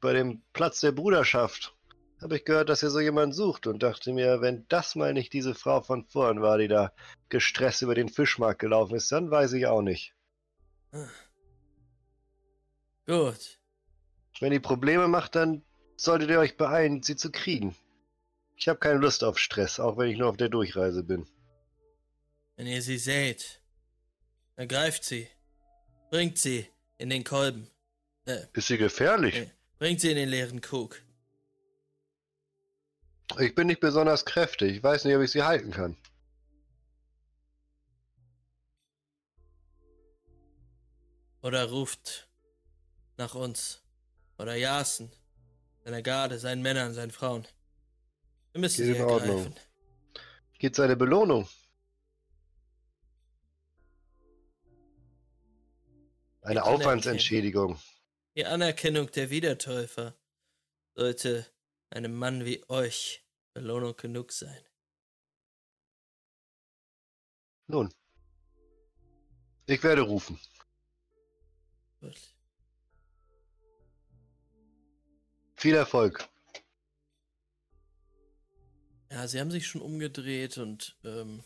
bei 0.01 0.13
dem 0.13 0.43
Platz 0.53 0.79
der 0.81 0.91
Bruderschaft 0.91 1.75
habe 2.21 2.37
ich 2.37 2.45
gehört, 2.45 2.69
dass 2.69 2.83
ihr 2.83 2.89
so 2.89 2.99
jemanden 2.99 3.33
sucht 3.33 3.67
und 3.67 3.83
dachte 3.83 4.13
mir, 4.13 4.41
wenn 4.41 4.65
das 4.69 4.95
mal 4.95 5.13
nicht 5.13 5.33
diese 5.33 5.53
Frau 5.53 5.81
von 5.81 6.05
vorn 6.05 6.41
war, 6.41 6.57
die 6.57 6.67
da 6.67 6.91
gestresst 7.29 7.81
über 7.81 7.95
den 7.95 8.09
Fischmarkt 8.09 8.59
gelaufen 8.59 8.95
ist, 8.95 9.11
dann 9.11 9.29
weiß 9.29 9.53
ich 9.53 9.67
auch 9.67 9.81
nicht. 9.81 10.13
Gut. 13.05 13.59
Wenn 14.39 14.51
die 14.51 14.59
Probleme 14.59 15.07
macht, 15.07 15.35
dann 15.35 15.63
solltet 15.97 16.29
ihr 16.29 16.39
euch 16.39 16.57
beeilen, 16.57 17.03
sie 17.03 17.15
zu 17.15 17.31
kriegen. 17.31 17.75
Ich 18.57 18.67
habe 18.67 18.79
keine 18.79 18.99
Lust 18.99 19.23
auf 19.23 19.39
Stress, 19.39 19.79
auch 19.79 19.97
wenn 19.97 20.09
ich 20.09 20.17
nur 20.17 20.29
auf 20.29 20.37
der 20.37 20.49
Durchreise 20.49 21.03
bin. 21.03 21.27
Wenn 22.55 22.67
ihr 22.67 22.81
sie 22.81 22.97
seht, 22.97 23.61
Ergreift 24.57 25.03
sie. 25.03 25.27
Bringt 26.09 26.37
sie 26.37 26.67
in 26.97 27.09
den 27.09 27.23
Kolben. 27.23 27.69
Äh, 28.25 28.45
Ist 28.53 28.67
sie 28.67 28.77
gefährlich? 28.77 29.35
Äh, 29.35 29.49
bringt 29.79 29.99
sie 29.99 30.11
in 30.11 30.15
den 30.15 30.29
leeren 30.29 30.61
Krug. 30.61 31.01
Ich 33.39 33.53
bin 33.53 33.67
nicht 33.67 33.81
besonders 33.81 34.23
kräftig. 34.23 34.77
Ich 34.77 34.83
weiß 34.83 35.03
nicht, 35.03 35.15
ob 35.15 35.21
ich 35.23 35.31
sie 35.31 35.43
halten 35.43 35.71
kann. 35.71 35.97
Oder 41.41 41.69
ruft 41.69 42.29
nach 43.17 43.35
uns. 43.35 43.81
Oder 44.37 44.55
Jasen. 44.55 45.11
Seiner 45.83 46.01
Garde, 46.01 46.39
seinen 46.39 46.61
Männern, 46.61 46.93
seinen 46.93 47.11
Frauen. 47.11 47.47
Wir 48.51 48.61
müssen 48.61 48.77
Geht 48.77 48.95
sie 48.95 48.99
in 49.01 49.07
ergreifen. 49.07 49.29
Ordnung. 49.29 49.55
Geht 50.57 50.75
seine 50.75 50.95
Belohnung? 50.95 51.47
Eine 56.41 56.63
Aufwandsentschädigung. 56.63 57.79
Die 58.35 58.45
Anerkennung 58.45 59.11
der 59.11 59.29
Wiedertäufer 59.29 60.15
sollte 60.93 61.45
einem 61.89 62.15
Mann 62.15 62.45
wie 62.45 62.63
euch 62.69 63.25
Belohnung 63.53 63.95
genug 63.95 64.31
sein. 64.31 64.61
Nun, 67.67 67.91
ich 69.65 69.81
werde 69.81 70.01
rufen. 70.01 70.39
Gut. 71.99 72.34
Viel 75.65 75.73
Erfolg. 75.73 76.29
Ja, 79.09 79.27
sie 79.27 79.39
haben 79.39 79.49
sich 79.49 79.65
schon 79.65 79.81
umgedreht 79.81 80.59
und 80.59 80.95
ähm, 81.03 81.43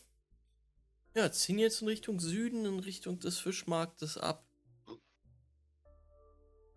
ja, 1.14 1.32
ziehen 1.32 1.58
jetzt 1.58 1.80
in 1.80 1.88
Richtung 1.88 2.20
Süden, 2.20 2.66
in 2.66 2.80
Richtung 2.80 3.18
des 3.18 3.38
Fischmarktes 3.38 4.18
ab. 4.18 4.46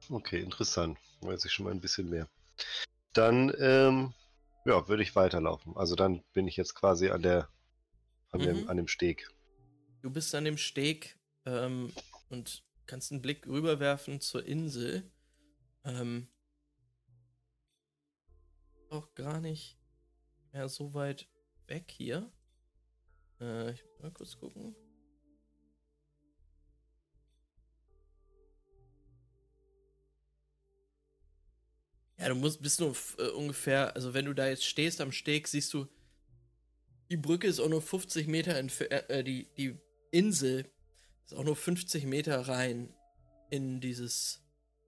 Okay, 0.10 0.40
interessant. 0.40 0.98
Weiß 1.20 1.44
ich 1.44 1.52
schon 1.52 1.66
mal 1.66 1.72
ein 1.72 1.82
bisschen 1.82 2.10
mehr. 2.10 2.30
Dann, 3.12 3.54
ähm, 3.60 4.14
ja, 4.64 4.88
würde 4.88 5.04
ich 5.04 5.14
weiterlaufen. 5.18 5.76
Also 5.76 5.98
dann 5.98 6.24
bin 6.32 6.48
ich 6.48 6.56
jetzt 6.56 6.76
quasi 6.76 7.10
an 7.10 7.24
der, 7.24 7.50
an, 8.32 8.40
Mhm. 8.40 8.46
dem, 8.46 8.70
an 8.70 8.78
dem 8.78 8.88
Steg. 8.88 9.30
Du 10.02 10.10
bist 10.10 10.34
an 10.34 10.46
dem 10.46 10.58
Steg 10.58 11.20
ähm, 11.46 11.92
und 12.30 12.64
kannst 12.86 13.12
einen 13.12 13.22
Blick 13.22 13.46
rüberwerfen 13.48 14.22
zur 14.22 14.46
Insel. 14.46 15.12
Ähm, 15.84 16.30
auch 18.94 19.14
gar 19.16 19.42
nicht 19.42 19.78
mehr 20.52 20.70
so 20.70 20.94
weit 20.94 21.28
weg 21.68 21.92
hier. 21.92 22.32
Äh, 23.42 23.72
ich 23.72 23.84
muss 23.84 24.00
mal 24.00 24.12
kurz 24.12 24.38
gucken. 24.38 24.76
Ja, 32.18 32.30
du 32.30 32.36
musst 32.36 32.62
bist 32.62 32.80
nur 32.80 32.96
äh, 33.18 33.30
ungefähr, 33.32 33.96
also 33.96 34.14
wenn 34.14 34.26
du 34.26 34.34
da 34.34 34.48
jetzt 34.48 34.64
stehst 34.64 35.02
am 35.02 35.12
Steg, 35.12 35.48
siehst 35.48 35.74
du, 35.74 35.88
die 37.10 37.18
Brücke 37.18 37.48
ist 37.48 37.60
auch 37.60 37.68
nur 37.68 37.82
50 37.82 38.28
Meter 38.28 38.56
entfernt, 38.56 39.10
äh, 39.10 39.24
die, 39.24 39.54
die 39.58 39.78
Insel 40.12 40.72
ist 41.26 41.34
auch 41.34 41.44
nur 41.44 41.56
50 41.56 42.06
Meter 42.06 42.48
rein 42.48 42.96
in 43.50 43.82
dieses 43.82 44.42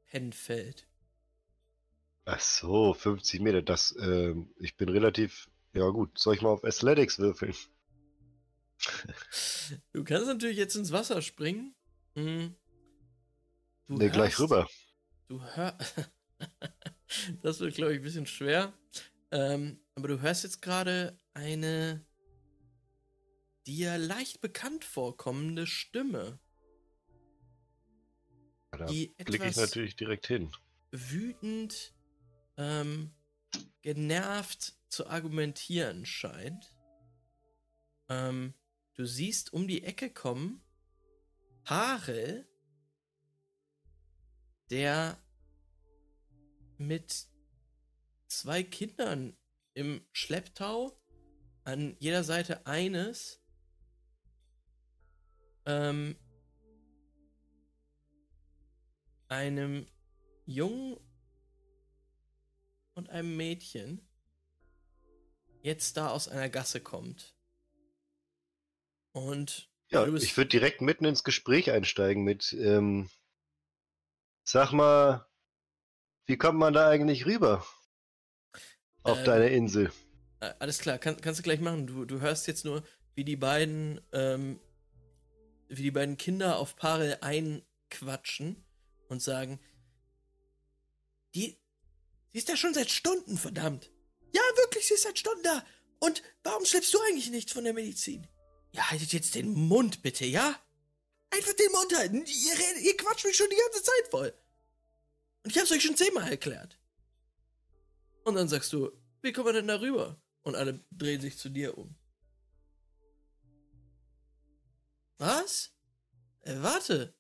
Hennfeld. 0.06 0.88
Ach 2.26 2.40
so, 2.40 2.94
50 2.94 3.40
Meter. 3.42 3.62
Das, 3.62 3.96
ähm, 4.00 4.54
ich 4.60 4.76
bin 4.76 4.90
relativ, 4.90 5.48
ja 5.74 5.88
gut. 5.90 6.18
Soll 6.18 6.36
ich 6.36 6.42
mal 6.42 6.50
auf 6.50 6.64
Athletics 6.64 7.20
würfeln? 7.20 7.54
Du 9.94 10.04
kannst 10.04 10.28
natürlich 10.28 10.58
jetzt 10.58 10.76
ins 10.76 10.92
Wasser 10.92 11.22
springen. 11.22 11.76
Hm. 12.16 12.56
Du 13.88 13.94
Ne, 13.98 14.10
gleich 14.10 14.38
hörst- 14.38 14.40
rüber. 14.40 14.68
Du 15.28 15.42
hörst. 15.42 16.10
das 17.42 17.60
wird, 17.60 17.76
glaube 17.76 17.94
ich, 17.94 18.00
ein 18.00 18.04
bisschen 18.04 18.26
schwer. 18.28 18.74
Ähm, 19.32 19.80
aber 19.96 20.08
du 20.08 20.22
hörst 20.22 20.44
jetzt 20.44 20.62
gerade 20.62 21.18
eine 21.34 22.06
dir 23.68 23.98
leicht 23.98 24.42
bekannt 24.42 24.84
vorkommende 24.84 25.66
Stimme, 25.66 26.40
Ja, 28.72 28.78
Da 28.80 28.86
die 28.86 29.16
blicke 29.24 29.48
ich 29.48 29.56
natürlich 29.56 29.96
direkt 29.96 30.28
hin. 30.28 30.52
wütend, 30.92 31.95
ähm, 32.58 33.14
genervt 33.82 34.76
zu 34.90 35.08
argumentieren 35.08 36.06
scheint. 36.06 36.76
Ähm, 38.10 38.54
du 38.94 39.06
siehst 39.06 39.54
um 39.54 39.68
die 39.68 39.84
Ecke 39.84 40.10
kommen 40.10 40.62
Harel, 41.66 42.48
der 44.70 45.18
mit 46.78 47.28
zwei 48.28 48.64
Kindern 48.64 49.36
im 49.74 50.06
Schlepptau, 50.12 51.00
an 51.64 51.96
jeder 52.00 52.24
Seite 52.24 52.68
eines, 52.68 53.42
ähm, 55.66 56.16
einem 59.28 59.88
Jungen 60.46 60.98
und 62.96 63.10
einem 63.10 63.36
Mädchen 63.38 64.02
jetzt 65.62 65.98
da 65.98 66.10
aus 66.10 66.28
einer 66.28 66.50
Gasse 66.50 66.82
kommt. 66.82 67.36
Und 69.12 69.70
Ja, 69.90 70.08
ich 70.08 70.36
würde 70.36 70.50
direkt 70.50 70.82
mitten 70.82 71.06
ins 71.06 71.24
Gespräch 71.24 71.72
einsteigen 71.72 72.24
mit, 72.24 72.54
ähm, 72.54 73.10
sag 74.44 74.72
mal, 74.72 75.28
wie 76.26 76.38
kommt 76.38 76.58
man 76.58 76.74
da 76.74 76.90
eigentlich 76.90 77.26
rüber? 77.26 77.66
Auf 79.04 79.20
Ähm, 79.20 79.26
deine 79.26 79.50
Insel. 79.50 79.92
Äh, 80.40 80.54
alles 80.60 80.80
klar, 80.80 80.98
kann, 80.98 81.20
kannst 81.22 81.40
du 81.40 81.44
gleich 81.44 81.60
machen. 81.60 81.88
Du, 81.88 82.06
du 82.06 82.22
hörst 82.22 82.48
jetzt 82.48 82.66
nur, 82.66 82.84
wie 83.14 83.24
die 83.24 83.36
beiden, 83.36 84.02
ähm, 84.12 84.60
wie 85.68 85.84
die 85.84 85.92
beiden 85.92 86.18
Kinder 86.18 86.58
auf 86.58 86.76
Paare 86.76 87.22
einquatschen 87.22 88.66
und 89.08 89.22
sagen, 89.22 89.60
die, 91.36 91.60
sie 92.36 92.40
ist 92.40 92.50
da 92.50 92.58
schon 92.58 92.74
seit 92.74 92.92
Stunden, 92.92 93.38
verdammt. 93.38 93.90
Ja, 94.34 94.42
wirklich, 94.58 94.86
sie 94.86 94.96
ist 94.96 95.04
seit 95.04 95.18
Stunden 95.18 95.44
da. 95.44 95.66
Und 96.00 96.22
warum 96.44 96.66
schleppst 96.66 96.94
du 96.94 97.00
eigentlich 97.08 97.30
nichts 97.30 97.54
von 97.54 97.64
der 97.64 97.74
Medizin? 97.74 98.28
Ja, 98.74 98.92
haltet 98.92 99.14
jetzt 99.14 99.36
den 99.36 99.54
Mund 99.54 100.02
bitte, 100.02 100.26
ja? 100.26 100.60
Einfach 101.30 101.54
den 101.54 101.72
Mund 101.72 101.96
halten. 101.96 102.26
Ihr, 102.26 102.82
ihr 102.82 102.98
quatscht 102.98 103.24
mich 103.24 103.38
schon 103.38 103.50
die 103.50 103.56
ganze 103.56 103.82
Zeit 103.82 104.12
voll. 104.12 104.34
Und 105.44 105.52
ich 105.52 105.58
hab's 105.58 105.72
euch 105.72 105.82
schon 105.82 105.96
zehnmal 105.96 106.30
erklärt. 106.30 106.78
Und 108.26 108.36
dann 108.36 108.50
sagst 108.50 108.74
du, 108.74 108.92
wie 109.22 109.32
kommen 109.32 109.48
wir 109.48 109.54
denn 109.54 109.70
da 109.70 109.80
rüber? 109.80 110.22
Und 110.42 110.56
alle 110.56 110.84
drehen 110.92 111.22
sich 111.22 111.38
zu 111.38 111.48
dir 111.48 111.78
um. 111.78 111.96
Was? 115.20 115.72
Äh, 116.42 116.56
warte. 116.58 117.16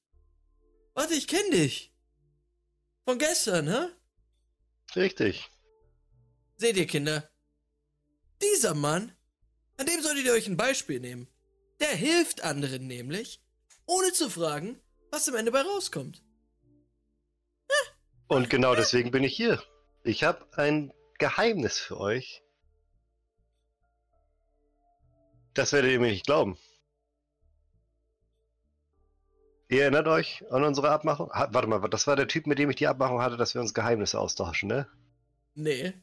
Warte, 0.93 1.13
ich 1.13 1.29
kenn 1.29 1.51
dich. 1.51 1.95
Von 3.05 3.17
gestern, 3.17 3.69
hä? 3.69 3.94
Richtig. 4.95 5.49
Seht 6.57 6.77
ihr, 6.77 6.87
Kinder? 6.87 7.29
Dieser 8.41 8.73
Mann, 8.73 9.15
an 9.77 9.85
dem 9.85 10.01
solltet 10.01 10.25
ihr 10.25 10.33
euch 10.33 10.47
ein 10.47 10.57
Beispiel 10.57 10.99
nehmen. 10.99 11.27
Der 11.79 11.89
hilft 11.89 12.41
anderen 12.43 12.87
nämlich, 12.87 13.41
ohne 13.85 14.13
zu 14.13 14.29
fragen, 14.29 14.79
was 15.11 15.27
am 15.27 15.35
Ende 15.35 15.51
bei 15.51 15.61
rauskommt. 15.61 16.21
Und 18.27 18.49
genau 18.49 18.75
deswegen 18.75 19.11
bin 19.11 19.23
ich 19.23 19.35
hier. 19.35 19.61
Ich 20.03 20.23
habe 20.23 20.47
ein 20.57 20.93
Geheimnis 21.19 21.77
für 21.77 21.99
euch. 21.99 22.41
Das 25.53 25.73
werdet 25.73 25.91
ihr 25.91 25.99
mir 25.99 26.11
nicht 26.11 26.25
glauben. 26.25 26.57
Ihr 29.67 29.81
erinnert 29.81 30.07
euch 30.07 30.43
an 30.51 30.63
unsere 30.63 30.89
Abmachung? 30.89 31.31
Ha, 31.31 31.49
warte 31.51 31.67
mal, 31.67 31.79
das 31.89 32.07
war 32.07 32.15
der 32.15 32.27
Typ, 32.27 32.47
mit 32.47 32.59
dem 32.59 32.69
ich 32.69 32.75
die 32.75 32.87
Abmachung 32.87 33.21
hatte, 33.21 33.37
dass 33.37 33.53
wir 33.53 33.61
uns 33.61 33.73
Geheimnisse 33.73 34.19
austauschen, 34.19 34.69
ne? 34.69 34.87
Nee, 35.55 35.93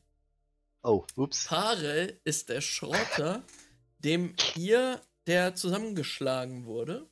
Oh, 0.84 1.06
ups. 1.14 1.46
Parel 1.46 2.20
ist 2.24 2.48
der 2.48 2.60
Schrotter, 2.60 3.44
dem 3.98 4.34
ihr, 4.56 5.00
der 5.28 5.54
zusammengeschlagen 5.54 6.64
wurde, 6.64 7.08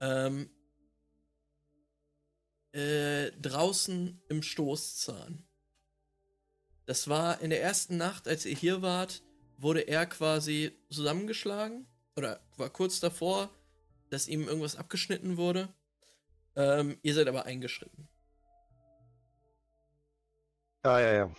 ähm, 0.00 0.50
äh, 2.72 3.30
draußen 3.32 4.22
im 4.28 4.42
Stoßzahn. 4.42 5.46
Das 6.84 7.08
war 7.08 7.40
in 7.40 7.48
der 7.48 7.62
ersten 7.62 7.96
Nacht, 7.96 8.28
als 8.28 8.44
ihr 8.44 8.56
hier 8.56 8.82
wart, 8.82 9.22
wurde 9.56 9.80
er 9.80 10.04
quasi 10.04 10.76
zusammengeschlagen 10.90 11.86
oder 12.16 12.40
war 12.58 12.68
kurz 12.68 13.00
davor, 13.00 13.48
dass 14.12 14.28
ihm 14.28 14.46
irgendwas 14.46 14.76
abgeschnitten 14.76 15.38
wurde. 15.38 15.72
Ähm, 16.54 16.98
ihr 17.02 17.14
seid 17.14 17.28
aber 17.28 17.46
eingeschritten. 17.46 18.08
Ja, 20.84 21.00
ja, 21.00 21.12
ja. 21.14 21.34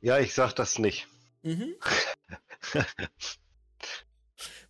Ja, 0.00 0.18
ich 0.18 0.32
sag 0.32 0.54
das 0.54 0.78
nicht. 0.78 1.06
Mhm. 1.42 1.74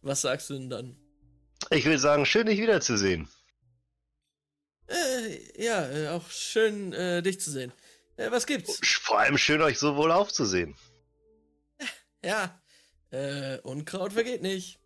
Was 0.03 0.22
sagst 0.22 0.51
du 0.51 0.55
denn 0.55 0.68
dann? 0.68 0.97
Ich 1.70 1.85
will 1.85 1.99
sagen, 1.99 2.27
schön 2.27 2.47
dich 2.47 2.59
wiederzusehen. 2.59 3.29
Äh, 4.89 5.62
ja, 5.62 5.89
äh, 5.89 6.09
auch 6.09 6.29
schön, 6.29 6.93
äh, 6.93 7.22
dich 7.22 7.41
zu 7.41 7.53
sehen. 7.53 7.72
Äh, 8.16 8.31
was 8.31 8.47
gibt's? 8.47 8.81
Vor 9.01 9.18
allem 9.18 9.39
schön, 9.39 9.62
euch 9.62 9.79
so 9.79 9.97
wohl 9.97 10.12
aufzusehen. 10.12 10.77
Ja, 12.22 12.61
äh, 13.11 13.59
Unkraut 13.61 14.12
vergeht 14.12 14.43
nicht. 14.43 14.81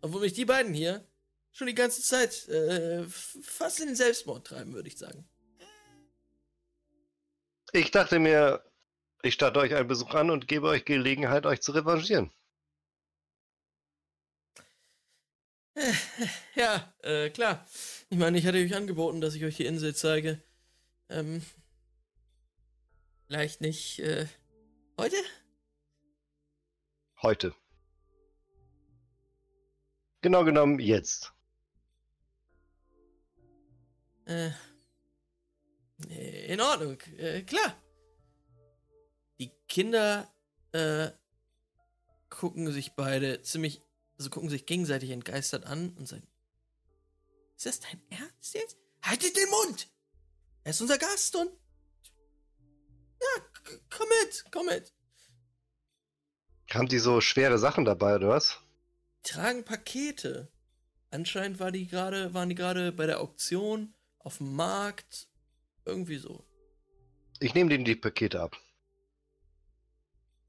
Obwohl 0.00 0.22
mich 0.22 0.32
die 0.32 0.44
beiden 0.44 0.74
hier 0.74 1.07
schon 1.58 1.66
die 1.66 1.74
ganze 1.74 2.02
Zeit 2.02 2.48
äh, 2.48 3.04
fast 3.08 3.80
in 3.80 3.88
den 3.88 3.96
Selbstmord 3.96 4.46
treiben, 4.46 4.74
würde 4.74 4.88
ich 4.88 4.96
sagen. 4.96 5.28
Ich 7.72 7.90
dachte 7.90 8.20
mir, 8.20 8.64
ich 9.22 9.34
starte 9.34 9.58
euch 9.58 9.74
einen 9.74 9.88
Besuch 9.88 10.14
an 10.14 10.30
und 10.30 10.46
gebe 10.46 10.68
euch 10.68 10.84
Gelegenheit, 10.84 11.46
euch 11.46 11.60
zu 11.60 11.72
revanchieren. 11.72 12.30
Äh, 15.74 15.92
ja, 16.54 16.94
äh, 17.02 17.30
klar. 17.30 17.66
Ich 18.08 18.18
meine, 18.18 18.38
ich 18.38 18.46
hatte 18.46 18.58
euch 18.58 18.76
angeboten, 18.76 19.20
dass 19.20 19.34
ich 19.34 19.44
euch 19.44 19.56
die 19.56 19.66
Insel 19.66 19.96
zeige. 19.96 20.40
Ähm, 21.08 21.42
vielleicht 23.26 23.60
nicht, 23.60 23.98
äh, 23.98 24.28
heute? 24.96 25.16
Heute. 27.20 27.52
Genau 30.20 30.44
genommen 30.44 30.78
jetzt. 30.78 31.32
Äh, 34.28 34.50
in 36.46 36.60
Ordnung, 36.60 37.00
äh, 37.16 37.42
klar. 37.42 37.76
Die 39.40 39.50
Kinder 39.68 40.32
äh, 40.72 41.10
gucken 42.28 42.70
sich 42.70 42.94
beide 42.94 43.42
ziemlich 43.42 43.82
also 44.18 44.30
gucken 44.30 44.48
sich 44.48 44.66
gegenseitig 44.66 45.10
entgeistert 45.10 45.64
an 45.64 45.90
und 45.96 46.06
sagen, 46.06 46.26
ist 47.56 47.66
das 47.66 47.80
dein 47.80 48.00
Ernst 48.10 48.54
jetzt? 48.54 48.76
Haltet 49.02 49.36
den 49.36 49.48
Mund! 49.48 49.88
Er 50.64 50.70
ist 50.70 50.80
unser 50.80 50.98
Gast 50.98 51.34
und... 51.36 51.50
Ja, 53.20 53.44
komm 53.90 54.08
mit, 54.08 54.44
komm 54.50 54.66
mit. 54.66 54.92
Haben 56.70 56.88
die 56.88 56.98
so 56.98 57.20
schwere 57.20 57.58
Sachen 57.58 57.84
dabei, 57.84 58.16
oder 58.16 58.28
was? 58.28 58.58
Die 59.24 59.30
tragen 59.30 59.64
Pakete. 59.64 60.52
Anscheinend 61.10 61.58
war 61.58 61.72
die 61.72 61.86
grade, 61.86 62.34
waren 62.34 62.48
die 62.48 62.54
gerade 62.54 62.92
bei 62.92 63.06
der 63.06 63.20
Auktion, 63.20 63.94
auf 64.28 64.36
dem 64.38 64.54
Markt, 64.54 65.26
irgendwie 65.86 66.18
so. 66.18 66.44
Ich 67.40 67.54
nehme 67.54 67.70
denen 67.70 67.86
die 67.86 67.96
Pakete 67.96 68.40
ab. 68.42 68.56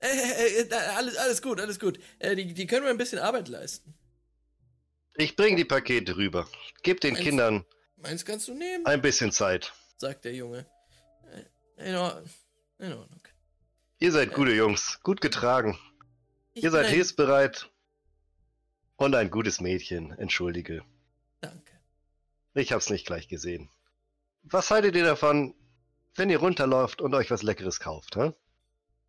Äh, 0.01 0.07
äh, 0.07 0.61
äh, 0.63 0.73
alles, 0.73 1.15
alles 1.15 1.41
gut, 1.41 1.61
alles 1.61 1.79
gut. 1.79 1.97
Äh, 2.19 2.35
die, 2.35 2.53
die 2.53 2.67
können 2.67 2.83
mir 2.83 2.89
ein 2.89 2.97
bisschen 2.97 3.19
Arbeit 3.19 3.47
leisten. 3.47 3.93
Ich 5.15 5.37
bringe 5.37 5.55
die 5.55 5.63
Pakete 5.65 6.17
rüber. 6.17 6.45
Gib 6.83 6.99
den 6.99 7.13
Meinst- 7.13 7.23
Kindern 7.25 7.65
Meins 7.95 8.25
kannst 8.25 8.47
du 8.49 8.53
nehmen, 8.53 8.85
ein 8.85 9.01
bisschen 9.01 9.31
Zeit. 9.31 9.73
sagt 9.97 10.25
der 10.25 10.33
Junge. 10.33 10.65
Äh, 11.77 11.89
In 11.89 11.95
Ordnung. 11.95 12.29
In 12.79 12.93
Ordnung. 12.93 13.21
Ihr 13.99 14.11
seid 14.11 14.33
gute 14.33 14.51
Jungs, 14.53 14.99
gut 15.03 15.21
getragen. 15.21 15.77
Ich 16.53 16.63
Ihr 16.63 16.71
seid 16.71 16.87
hilfsbereit. 16.87 17.69
Und 18.97 19.15
ein 19.15 19.29
gutes 19.31 19.61
Mädchen, 19.61 20.11
entschuldige. 20.17 20.83
Danke. 21.39 21.68
Ich 22.59 22.73
hab's 22.73 22.89
nicht 22.89 23.07
gleich 23.07 23.29
gesehen. 23.29 23.69
Was 24.43 24.69
haltet 24.69 24.93
ihr 24.95 25.05
davon, 25.05 25.55
wenn 26.15 26.29
ihr 26.29 26.39
runterläuft 26.39 27.01
und 27.01 27.13
euch 27.13 27.31
was 27.31 27.41
Leckeres 27.41 27.79
kauft, 27.79 28.17
hä? 28.17 28.33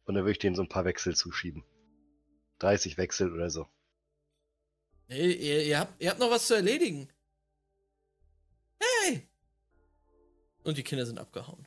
Und 0.05 0.15
dann 0.15 0.23
würde 0.23 0.33
ich 0.33 0.39
denen 0.39 0.55
so 0.55 0.63
ein 0.63 0.69
paar 0.69 0.85
Wechsel 0.85 1.17
zuschieben. 1.17 1.65
30 2.61 2.97
Wechsel 2.97 3.33
oder 3.33 3.51
so. 3.51 3.67
Nee, 5.09 5.33
ihr, 5.33 5.65
ihr, 5.65 5.81
habt, 5.81 6.01
ihr 6.01 6.11
habt 6.11 6.21
noch 6.21 6.31
was 6.31 6.47
zu 6.47 6.55
erledigen. 6.55 7.09
Hey! 8.79 9.29
Und 10.63 10.79
die 10.79 10.85
Kinder 10.85 11.05
sind 11.05 11.19
abgehauen. 11.19 11.67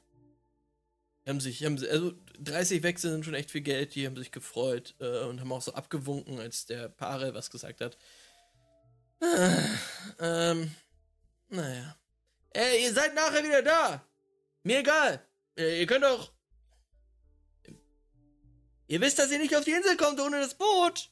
Die 1.25 1.29
haben 1.29 1.41
sich, 1.41 1.65
haben, 1.65 1.77
also 1.89 2.13
30 2.39 2.81
Wechsel 2.83 3.11
sind 3.11 3.25
schon 3.25 3.33
echt 3.33 3.51
viel 3.51 3.61
Geld, 3.61 3.95
die 3.95 4.05
haben 4.05 4.15
sich 4.15 4.31
gefreut 4.31 4.95
äh, 4.99 5.25
und 5.25 5.41
haben 5.41 5.51
auch 5.51 5.61
so 5.61 5.73
abgewunken, 5.73 6.39
als 6.39 6.65
der 6.65 6.87
Paare 6.87 7.33
was 7.33 7.51
gesagt 7.51 7.81
hat. 7.81 7.97
Ah, 9.21 9.63
ähm, 10.19 10.71
naja. 11.49 11.97
Ey, 12.51 12.83
ihr 12.83 12.93
seid 12.93 13.15
nachher 13.15 13.43
wieder 13.43 13.61
da! 13.61 14.07
Mir 14.63 14.79
egal! 14.79 15.27
Ihr 15.55 15.85
könnt 15.85 16.03
doch. 16.03 16.33
Ihr 18.87 19.01
wisst, 19.01 19.19
dass 19.19 19.31
ihr 19.31 19.39
nicht 19.39 19.55
auf 19.55 19.63
die 19.63 19.71
Insel 19.71 19.97
kommt 19.97 20.19
ohne 20.19 20.39
das 20.39 20.55
Boot! 20.55 21.11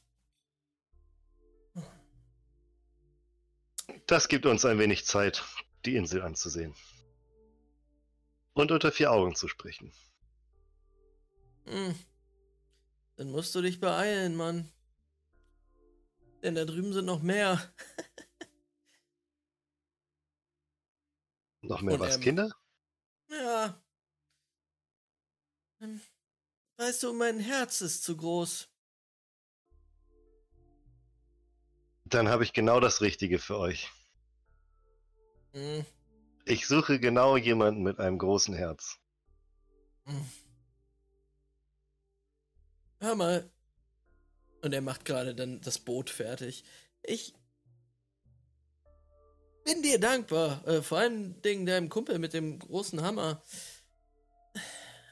Das 4.06 4.28
gibt 4.28 4.46
uns 4.46 4.64
ein 4.64 4.78
wenig 4.78 5.04
Zeit, 5.06 5.42
die 5.84 5.96
Insel 5.96 6.22
anzusehen. 6.22 6.74
Und 8.54 8.70
unter 8.70 8.92
vier 8.92 9.10
Augen 9.10 9.34
zu 9.34 9.48
sprechen. 9.48 9.92
Hm. 11.64 11.94
Dann 13.16 13.30
musst 13.30 13.54
du 13.54 13.62
dich 13.62 13.80
beeilen, 13.80 14.36
Mann. 14.36 14.70
Denn 16.42 16.54
da 16.54 16.64
drüben 16.64 16.92
sind 16.92 17.06
noch 17.06 17.22
mehr. 17.22 17.72
Noch 21.62 21.80
mehr 21.80 21.94
Und, 21.94 22.00
was, 22.00 22.16
ähm, 22.16 22.20
Kinder? 22.20 22.50
Ja. 23.30 23.80
Weißt 26.76 27.02
du, 27.02 27.12
mein 27.12 27.40
Herz 27.40 27.80
ist 27.80 28.02
zu 28.02 28.16
groß. 28.16 28.68
Dann 32.04 32.28
habe 32.28 32.44
ich 32.44 32.52
genau 32.52 32.78
das 32.78 33.00
Richtige 33.00 33.38
für 33.38 33.58
euch. 33.58 33.90
Hm. 35.52 35.84
Ich 36.44 36.66
suche 36.66 36.98
genau 36.98 37.36
jemanden 37.36 37.82
mit 37.82 38.00
einem 38.00 38.18
großen 38.18 38.54
Herz. 38.54 38.98
Hm. 40.04 40.30
Hör 43.00 43.14
mal. 43.14 43.50
Und 44.62 44.72
er 44.72 44.80
macht 44.80 45.04
gerade 45.04 45.34
dann 45.34 45.60
das 45.60 45.78
Boot 45.78 46.10
fertig. 46.10 46.64
Ich 47.02 47.34
bin 49.64 49.82
dir 49.82 49.98
dankbar. 49.98 50.66
Äh, 50.66 50.82
vor 50.82 50.98
allen 50.98 51.40
Dingen 51.42 51.66
deinem 51.66 51.88
Kumpel 51.88 52.18
mit 52.18 52.32
dem 52.32 52.58
großen 52.58 53.02
Hammer. 53.02 53.42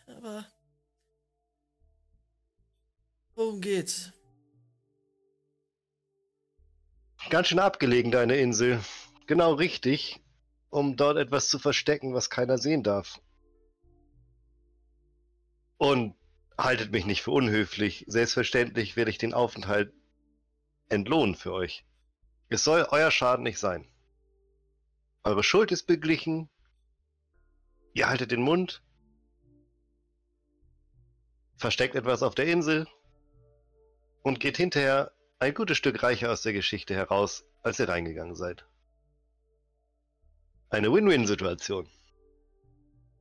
Aber. 0.07 0.47
Worum 3.35 3.61
geht's? 3.61 4.13
Ganz 7.29 7.49
schön 7.49 7.59
abgelegen, 7.59 8.11
deine 8.11 8.37
Insel. 8.37 8.81
Genau 9.27 9.55
richtig, 9.55 10.21
um 10.71 10.97
dort 10.97 11.17
etwas 11.17 11.49
zu 11.49 11.59
verstecken, 11.59 12.15
was 12.15 12.31
keiner 12.31 12.59
sehen 12.59 12.83
darf. 12.83 13.21
Und 15.77 16.15
haltet 16.59 16.93
mich 16.93 17.07
nicht 17.07 17.23
für 17.23 17.31
unhöflich. 17.31 18.05
Selbstverständlich 18.09 18.97
werde 18.97 19.11
ich 19.11 19.19
den 19.19 19.35
Aufenthalt 19.35 19.93
entlohnen 20.89 21.35
für 21.35 21.53
euch. 21.53 21.85
Es 22.49 22.65
soll 22.65 22.87
euer 22.91 23.11
Schaden 23.11 23.45
nicht 23.45 23.59
sein. 23.59 23.87
Eure 25.23 25.43
Schuld 25.43 25.71
ist 25.71 25.87
beglichen. 25.87 26.49
Ihr 27.93 28.09
haltet 28.09 28.31
den 28.31 28.41
Mund. 28.41 28.83
Versteckt 31.57 31.95
etwas 31.95 32.23
auf 32.23 32.35
der 32.35 32.47
Insel. 32.47 32.87
Und 34.23 34.41
geht 34.41 34.57
hinterher 34.57 35.13
ein 35.39 35.55
gutes 35.55 35.77
Stück 35.77 36.03
reicher 36.03 36.31
aus 36.31 36.43
der 36.43 36.53
Geschichte 36.53 36.95
heraus, 36.95 37.45
als 37.63 37.79
ihr 37.79 37.89
reingegangen 37.89 38.35
seid. 38.35 38.67
Eine 40.71 40.93
Win-Win-Situation. 40.93 41.89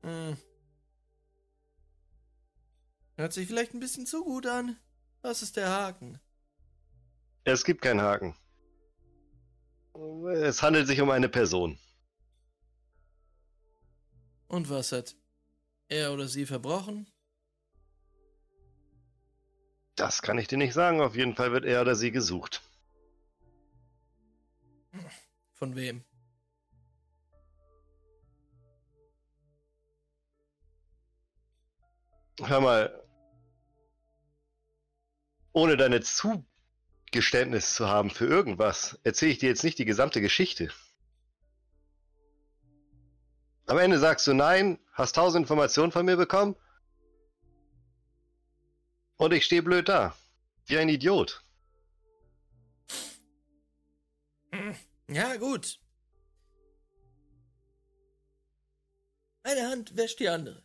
Hm. 0.03 0.37
Hört 3.17 3.33
sich 3.33 3.47
vielleicht 3.47 3.73
ein 3.73 3.79
bisschen 3.79 4.05
zu 4.05 4.23
gut 4.23 4.45
an. 4.45 4.77
Was 5.21 5.41
ist 5.41 5.57
der 5.57 5.69
Haken? 5.69 6.21
Es 7.43 7.65
gibt 7.65 7.81
keinen 7.81 8.01
Haken. 8.01 8.35
Es 10.33 10.61
handelt 10.61 10.87
sich 10.87 11.01
um 11.01 11.09
eine 11.09 11.27
Person. 11.27 11.77
Und 14.49 14.67
was 14.69 14.91
hat 14.91 15.15
er 15.89 16.11
oder 16.11 16.27
sie 16.27 16.45
verbrochen? 16.45 17.07
Das 19.95 20.23
kann 20.23 20.39
ich 20.39 20.47
dir 20.47 20.57
nicht 20.57 20.73
sagen. 20.73 21.01
Auf 21.01 21.15
jeden 21.15 21.35
Fall 21.35 21.51
wird 21.51 21.65
er 21.65 21.81
oder 21.81 21.95
sie 21.95 22.11
gesucht. 22.11 22.61
Von 25.53 25.75
wem? 25.75 26.03
Hör 32.41 32.61
mal. 32.61 33.03
Ohne 35.51 35.77
deine 35.77 36.01
Zugeständnis 36.01 37.75
zu 37.75 37.87
haben 37.87 38.09
für 38.09 38.25
irgendwas, 38.25 38.97
erzähle 39.03 39.31
ich 39.31 39.37
dir 39.37 39.49
jetzt 39.49 39.63
nicht 39.63 39.77
die 39.77 39.85
gesamte 39.85 40.21
Geschichte. 40.21 40.71
Am 43.69 43.77
Ende 43.77 43.99
sagst 43.99 44.25
du 44.25 44.33
nein, 44.33 44.79
hast 44.93 45.13
tausend 45.13 45.43
Informationen 45.43 45.91
von 45.91 46.03
mir 46.03 46.17
bekommen 46.17 46.55
und 49.17 49.31
ich 49.31 49.45
stehe 49.45 49.61
blöd 49.61 49.87
da. 49.87 50.15
Wie 50.65 50.79
ein 50.79 50.89
Idiot. 50.89 51.43
Hm. 54.51 54.75
Ja, 55.07 55.35
gut. 55.35 55.79
Eine 59.43 59.69
Hand 59.69 59.95
wäscht 59.95 60.19
die 60.19 60.29
andere. 60.29 60.63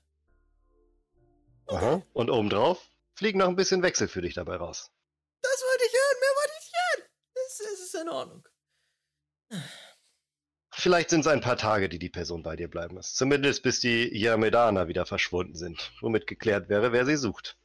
Aha. 1.66 2.02
Und 2.14 2.30
obendrauf 2.30 2.88
fliegen 3.16 3.38
noch 3.38 3.48
ein 3.48 3.56
bisschen 3.56 3.82
Wechsel 3.82 4.08
für 4.08 4.22
dich 4.22 4.32
dabei 4.32 4.56
raus. 4.56 4.90
Das 5.42 5.60
wollte 5.60 5.84
ich 5.84 5.92
hören, 5.92 6.20
mehr 6.20 6.34
wollte 6.40 6.54
ich 6.58 6.72
hören. 6.72 7.10
Es, 7.34 7.60
es 7.60 7.80
ist 7.80 7.94
in 7.96 8.08
Ordnung. 8.08 8.48
Vielleicht 10.84 11.08
sind 11.08 11.20
es 11.20 11.26
ein 11.26 11.40
paar 11.40 11.56
Tage, 11.56 11.88
die 11.88 11.98
die 11.98 12.10
Person 12.10 12.42
bei 12.42 12.56
dir 12.56 12.68
bleiben 12.68 12.96
muss. 12.96 13.14
Zumindest 13.14 13.62
bis 13.62 13.80
die 13.80 14.14
Yamedana 14.14 14.86
wieder 14.86 15.06
verschwunden 15.06 15.54
sind, 15.54 15.90
womit 16.02 16.26
geklärt 16.26 16.68
wäre, 16.68 16.92
wer 16.92 17.06
sie 17.06 17.16
sucht. 17.16 17.56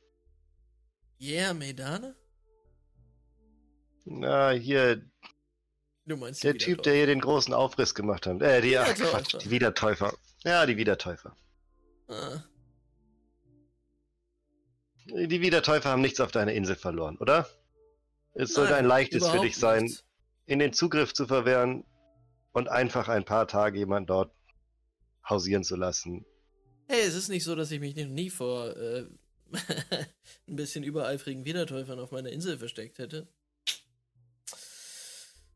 Yeah, 1.19 1.53
Medana? 1.53 2.15
Na, 4.05 4.51
hier, 4.51 5.01
Du 6.05 6.15
meinst 6.15 6.45
der 6.45 6.57
Typ, 6.57 6.81
der 6.83 6.93
hier 6.95 7.07
den 7.07 7.19
großen 7.19 7.53
Aufriss 7.53 7.93
gemacht 7.93 8.25
hat. 8.25 8.41
Äh, 8.41 8.61
die, 8.61 8.77
ach, 8.77 8.87
Wiedertäufer. 8.87 9.09
Quatsch, 9.19 9.43
die 9.43 9.49
Wiedertäufer. 9.51 10.13
Ja, 10.45 10.65
die 10.65 10.77
Wiedertäufer. 10.77 11.35
Ah, 12.07 12.43
Die 15.07 15.41
Wiedertäufer 15.41 15.89
haben 15.89 16.01
nichts 16.01 16.21
auf 16.21 16.31
deiner 16.31 16.53
Insel 16.53 16.77
verloren, 16.77 17.17
oder? 17.17 17.49
Es 18.33 18.53
sollte 18.53 18.71
nein, 18.71 18.85
ein 18.85 18.87
leichtes 18.87 19.27
für 19.27 19.41
dich 19.41 19.57
sein, 19.57 19.83
nichts. 19.83 20.05
in 20.45 20.59
den 20.59 20.71
Zugriff 20.71 21.13
zu 21.13 21.27
verwehren 21.27 21.83
und 22.51 22.67
einfach 22.67 23.07
ein 23.07 23.25
paar 23.25 23.47
Tage 23.47 23.79
jemanden 23.79 24.07
dort 24.07 24.33
hausieren 25.27 25.63
zu 25.63 25.75
lassen. 25.75 26.25
Hey, 26.87 27.01
es 27.01 27.15
ist 27.15 27.29
nicht 27.29 27.43
so, 27.43 27.55
dass 27.55 27.71
ich 27.71 27.79
mich 27.79 27.95
noch 27.95 28.07
nie 28.07 28.29
vor 28.29 28.75
äh, 28.75 29.05
ein 30.47 30.55
bisschen 30.55 30.83
übereifrigen 30.83 31.45
Wiedertäufern 31.45 31.99
auf 31.99 32.11
meiner 32.11 32.29
Insel 32.29 32.57
versteckt 32.57 32.99
hätte. 32.99 33.27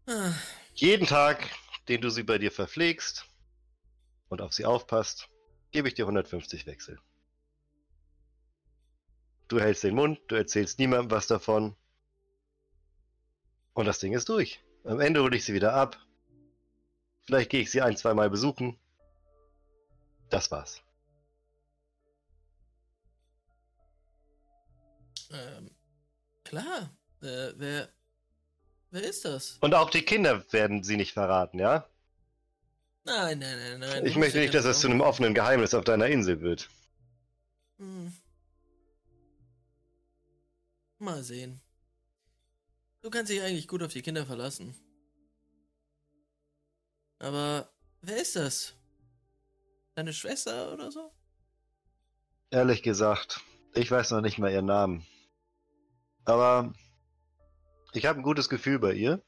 Ah. 0.05 0.33
Jeden 0.75 1.07
Tag, 1.07 1.49
den 1.87 2.01
du 2.01 2.09
sie 2.09 2.23
bei 2.23 2.37
dir 2.37 2.51
verpflegst 2.51 3.25
und 4.29 4.41
auf 4.41 4.53
sie 4.53 4.65
aufpasst, 4.65 5.29
gebe 5.71 5.87
ich 5.87 5.93
dir 5.93 6.03
150 6.03 6.65
Wechsel. 6.65 6.99
Du 9.47 9.59
hältst 9.59 9.83
den 9.83 9.95
Mund, 9.95 10.19
du 10.27 10.35
erzählst 10.35 10.79
niemandem 10.79 11.11
was 11.11 11.27
davon. 11.27 11.75
Und 13.73 13.85
das 13.85 13.99
Ding 13.99 14.13
ist 14.13 14.29
durch. 14.29 14.63
Am 14.83 14.99
Ende 14.99 15.21
hole 15.21 15.35
ich 15.35 15.45
sie 15.45 15.53
wieder 15.53 15.73
ab. 15.73 15.97
Vielleicht 17.25 17.49
gehe 17.49 17.61
ich 17.61 17.71
sie 17.71 17.81
ein, 17.81 17.95
zwei 17.95 18.13
Mal 18.13 18.29
besuchen. 18.29 18.77
Das 20.29 20.51
war's. 20.51 20.81
Ähm, 25.31 25.71
klar. 26.43 26.89
Äh, 27.21 27.53
wer, 27.55 27.89
wer 28.91 29.03
ist 29.03 29.25
das? 29.25 29.57
Und 29.61 29.73
auch 29.73 29.89
die 29.89 30.03
Kinder 30.03 30.43
werden 30.51 30.83
sie 30.83 30.97
nicht 30.97 31.13
verraten, 31.13 31.59
ja? 31.59 31.87
Nein, 33.05 33.39
nein, 33.39 33.57
nein, 33.57 33.79
nein. 33.79 34.05
Ich 34.05 34.15
möchte 34.15 34.39
nicht, 34.39 34.53
dass 34.53 34.65
es 34.65 34.79
zu 34.79 34.87
einem 34.87 35.01
offenen 35.01 35.33
Geheimnis 35.33 35.73
auf 35.73 35.83
deiner 35.83 36.07
Insel 36.07 36.41
wird. 36.41 36.69
Hm. 37.77 38.13
Mal 40.99 41.23
sehen. 41.23 41.61
Du 43.01 43.09
kannst 43.09 43.29
dich 43.29 43.41
eigentlich 43.41 43.67
gut 43.67 43.83
auf 43.83 43.91
die 43.91 44.01
Kinder 44.01 44.25
verlassen. 44.25 44.73
Aber 47.23 47.69
wer 48.01 48.17
ist 48.21 48.35
das? 48.35 48.73
Deine 49.95 50.11
Schwester 50.11 50.73
oder 50.73 50.91
so? 50.91 51.09
Ehrlich 52.49 52.83
gesagt, 52.83 53.39
ich 53.73 53.89
weiß 53.89 54.11
noch 54.11 54.19
nicht 54.19 54.39
mal 54.39 54.51
ihren 54.51 54.65
Namen. 54.65 55.05
Aber 56.25 56.73
ich 57.93 58.05
habe 58.05 58.19
ein 58.19 58.23
gutes 58.23 58.49
Gefühl 58.49 58.77
bei 58.77 58.93
ihr. 58.93 59.23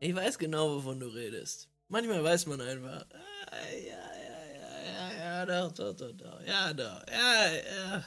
Ich 0.00 0.14
weiß 0.16 0.36
genau, 0.36 0.74
wovon 0.76 0.98
du 0.98 1.06
redest. 1.06 1.70
Manchmal 1.86 2.24
weiß 2.24 2.46
man 2.46 2.60
einfach. 2.60 3.06
Ah, 3.12 3.70
ja, 3.70 4.00
ja, 4.16 4.46
ja, 4.52 5.12
ja, 5.12 5.12
ja, 5.12 5.46
doch, 5.46 5.72
doch, 5.72 5.94
doch, 5.94 6.12
doch, 6.12 6.40
ja, 6.44 6.72
doch, 6.72 7.06
ja, 7.08 7.52
ja. 7.52 8.04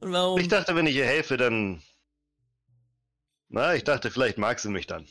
Und 0.00 0.12
warum? 0.12 0.38
Ich 0.38 0.48
dachte, 0.48 0.76
wenn 0.76 0.86
ich 0.86 0.96
ihr 0.96 1.06
helfe, 1.06 1.38
dann. 1.38 1.82
Na, 3.52 3.74
ich 3.74 3.84
dachte, 3.84 4.10
vielleicht 4.10 4.38
mag 4.38 4.58
sie 4.58 4.70
mich 4.70 4.86
dann. 4.86 5.06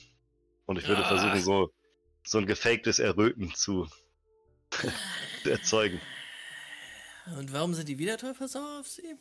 Und 0.65 0.77
ich 0.77 0.87
würde 0.87 1.05
ah. 1.05 1.07
versuchen, 1.07 1.41
so, 1.43 1.71
so 2.23 2.39
ein 2.39 2.47
gefaktes 2.47 2.97
Erröten 2.97 3.53
zu 3.53 3.87
erzeugen. 5.45 6.01
Und 7.37 7.53
warum 7.53 7.75
sind 7.75 7.87
die 7.87 7.99
Wiedertäufer 7.99 8.47
sauer 8.47 8.79
auf 8.79 8.87
sie? 8.87 9.15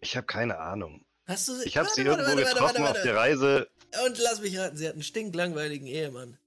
Ich 0.00 0.14
habe 0.14 0.26
keine 0.26 0.58
Ahnung. 0.58 1.06
Hast 1.26 1.48
du 1.48 1.54
sie? 1.54 1.66
Ich 1.66 1.78
habe 1.78 1.88
sie 1.88 2.04
warte, 2.04 2.20
irgendwo 2.20 2.42
warte, 2.42 2.54
getroffen 2.54 2.84
auf 2.84 3.00
der 3.02 3.16
Reise. 3.16 3.70
Und 4.04 4.18
lass 4.18 4.42
mich 4.42 4.58
raten, 4.58 4.76
sie 4.76 4.86
hat 4.86 4.92
einen 4.92 5.02
stinklangweiligen 5.02 5.86
Ehemann. 5.86 6.38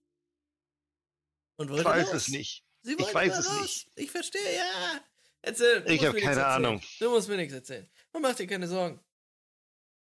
Und 1.57 1.69
wollte 1.69 1.81
ich 1.81 1.87
weiß 1.87 2.07
raus. 2.09 2.13
es 2.13 2.27
nicht. 2.27 2.63
ich 2.83 3.13
weiß 3.13 3.39
es 3.39 3.49
raus. 3.49 3.61
nicht. 3.61 3.91
Ich 3.95 4.11
verstehe, 4.11 4.55
ja. 4.55 5.01
Erzähl. 5.41 5.83
Ich 5.87 6.05
habe 6.05 6.19
keine 6.19 6.45
Ahnung. 6.45 6.79
Du 6.99 7.09
musst 7.09 7.27
mir 7.27 7.37
nichts 7.37 7.55
erzählen. 7.55 7.89
Und 8.11 8.21
mach 8.21 8.35
dir 8.35 8.45
keine 8.45 8.67
Sorgen. 8.67 8.99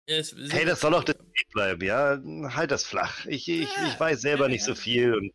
Hey, 0.05 0.65
das 0.65 0.81
soll 0.81 0.93
auch 0.95 1.03
das 1.03 1.17
Weg 1.17 1.49
bleiben, 1.53 1.81
ja? 1.81 2.19
Halt 2.55 2.71
das 2.71 2.83
flach. 2.83 3.25
Ich, 3.25 3.47
ich, 3.47 3.69
ich 3.87 3.99
weiß 3.99 4.19
selber 4.21 4.49
nicht 4.49 4.63
so 4.63 4.75
viel 4.75 5.13
und. 5.15 5.33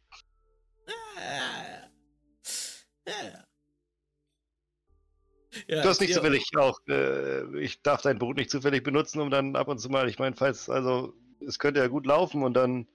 Ja, 5.67 5.77
ja, 5.77 5.83
du 5.83 5.89
hast 5.89 6.01
nicht 6.01 6.15
zufällig 6.15 6.51
auch, 6.57 6.79
äh, 6.89 7.59
ich 7.59 7.83
darf 7.83 8.03
dein 8.03 8.19
Boot 8.19 8.37
nicht 8.37 8.51
zufällig 8.51 8.85
benutzen, 8.85 9.21
um 9.21 9.31
dann 9.31 9.57
ab 9.57 9.69
und 9.69 9.79
zu 9.79 9.89
mal, 9.89 10.09
ich 10.09 10.19
meine, 10.19 10.37
falls, 10.37 10.69
also, 10.69 11.15
es 11.47 11.59
könnte 11.59 11.81
ja 11.81 11.89
gut 11.89 12.07
laufen 12.07 12.43
und 12.43 12.55
dann, 12.55 12.87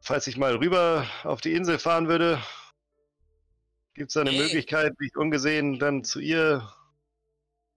falls 0.00 0.26
ich 0.26 0.36
mal 0.36 0.56
rüber 0.56 1.06
auf 1.24 1.40
die 1.40 1.54
Insel 1.54 1.78
fahren 1.78 2.08
würde, 2.08 2.42
gibt 3.94 4.10
es 4.10 4.14
da 4.14 4.20
eine 4.20 4.30
hey. 4.30 4.42
Möglichkeit, 4.42 4.98
mich 5.00 5.16
ungesehen 5.16 5.78
dann 5.78 6.04
zu 6.04 6.20
ihr, 6.20 6.70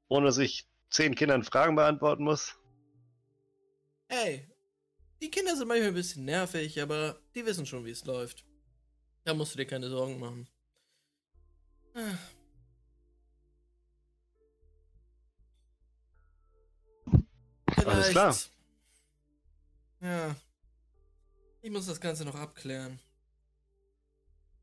ohne 0.07 0.27
dass 0.27 0.38
ich 0.38 0.67
zehn 0.95 1.13
Kindern 1.13 1.43
Fragen 1.43 1.75
beantworten 1.75 2.23
muss? 2.23 2.55
Hey, 4.07 4.47
die 5.21 5.29
Kinder 5.29 5.55
sind 5.55 5.67
manchmal 5.67 5.89
ein 5.89 5.93
bisschen 5.93 6.25
nervig, 6.25 6.81
aber 6.81 7.19
die 7.35 7.45
wissen 7.45 7.65
schon, 7.65 7.83
wie 7.85 7.91
es 7.91 8.05
läuft. 8.05 8.45
Da 9.25 9.33
musst 9.33 9.53
du 9.53 9.57
dir 9.57 9.65
keine 9.65 9.89
Sorgen 9.89 10.19
machen. 10.19 10.47
Ah. 11.93 12.17
Alles 17.85 18.09
klar. 18.09 18.35
Ja. 20.01 20.35
Ich 21.61 21.71
muss 21.71 21.87
das 21.87 21.99
Ganze 21.99 22.23
noch 22.23 22.35
abklären. 22.35 22.99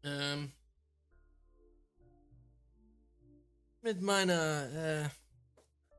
Ähm. 0.05 0.53
Mit 3.83 4.01
meiner 4.01 5.05
äh, 5.05 5.22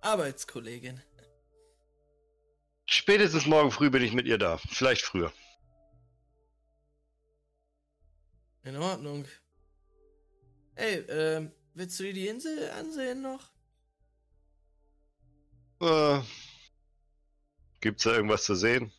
Arbeitskollegin. 0.04 1.02
Spätestens 2.86 3.46
morgen 3.46 3.72
früh 3.72 3.90
bin 3.90 4.04
ich 4.04 4.14
mit 4.14 4.28
ihr 4.28 4.38
da. 4.38 4.58
Vielleicht 4.58 5.02
früher. 5.02 5.34
In 8.64 8.78
Ordnung. 8.78 9.26
Hey, 10.76 11.00
ähm, 11.10 11.52
willst 11.74 12.00
du 12.00 12.04
dir 12.04 12.14
die 12.14 12.28
Insel 12.28 12.70
ansehen 12.72 13.22
noch? 13.22 13.52
Äh, 15.82 16.22
Gibt's 17.84 18.04
da 18.04 18.14
irgendwas 18.14 18.46
zu 18.46 18.56
sehen? 18.56 18.94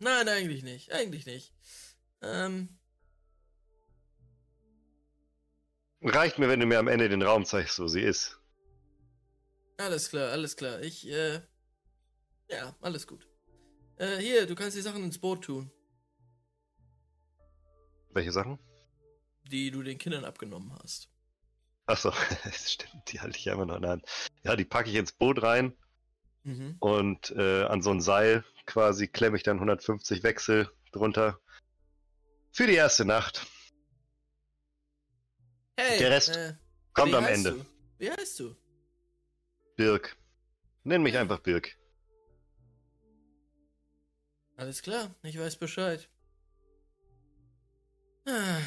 Nein, 0.00 0.28
eigentlich 0.28 0.64
nicht. 0.64 0.92
Eigentlich 0.92 1.24
nicht. 1.24 1.54
Ähm. 2.20 2.80
Reicht 6.02 6.40
mir, 6.40 6.48
wenn 6.48 6.58
du 6.58 6.66
mir 6.66 6.80
am 6.80 6.88
Ende 6.88 7.08
den 7.08 7.22
Raum 7.22 7.44
zeigst, 7.44 7.78
wo 7.78 7.86
sie 7.86 8.00
ist. 8.00 8.39
Alles 9.80 10.10
klar, 10.10 10.30
alles 10.30 10.56
klar. 10.56 10.80
Ich, 10.82 11.08
äh. 11.08 11.40
Ja, 12.48 12.76
alles 12.80 13.06
gut. 13.06 13.28
Äh, 13.96 14.18
hier, 14.18 14.46
du 14.46 14.54
kannst 14.54 14.76
die 14.76 14.82
Sachen 14.82 15.04
ins 15.04 15.18
Boot 15.18 15.44
tun. 15.44 15.70
Welche 18.10 18.32
Sachen? 18.32 18.58
Die 19.50 19.70
du 19.70 19.82
den 19.82 19.98
Kindern 19.98 20.24
abgenommen 20.24 20.72
hast. 20.82 21.08
Achso, 21.86 22.12
stimmt, 22.52 23.12
die 23.12 23.20
halte 23.20 23.38
ich 23.38 23.44
ja 23.44 23.54
immer 23.54 23.66
noch 23.66 23.76
in 23.76 23.82
der 23.82 23.90
Hand. 23.92 24.04
Ja, 24.42 24.56
die 24.56 24.64
packe 24.64 24.90
ich 24.90 24.96
ins 24.96 25.12
Boot 25.12 25.42
rein 25.42 25.76
Mhm. 26.42 26.76
Und 26.80 27.30
äh, 27.32 27.64
an 27.64 27.82
so 27.82 27.90
ein 27.90 28.00
Seil 28.00 28.44
quasi 28.66 29.08
klemme 29.08 29.36
ich 29.36 29.42
dann 29.42 29.56
150 29.56 30.22
Wechsel 30.22 30.70
drunter. 30.92 31.38
Für 32.52 32.66
die 32.66 32.74
erste 32.74 33.04
Nacht. 33.04 33.46
Hey, 35.76 35.98
Der 35.98 36.10
Rest 36.10 36.36
äh, 36.36 36.54
kommt 36.94 37.14
am 37.14 37.26
Ende. 37.26 37.52
Du? 37.52 37.66
Wie 37.98 38.10
heißt 38.10 38.40
du? 38.40 38.56
Birk. 39.80 40.14
Nenn 40.84 41.02
mich 41.02 41.16
einfach 41.16 41.38
Birk. 41.38 41.78
Alles 44.58 44.82
klar, 44.82 45.14
ich 45.22 45.38
weiß 45.38 45.56
Bescheid. 45.56 46.06
Ah, 48.26 48.60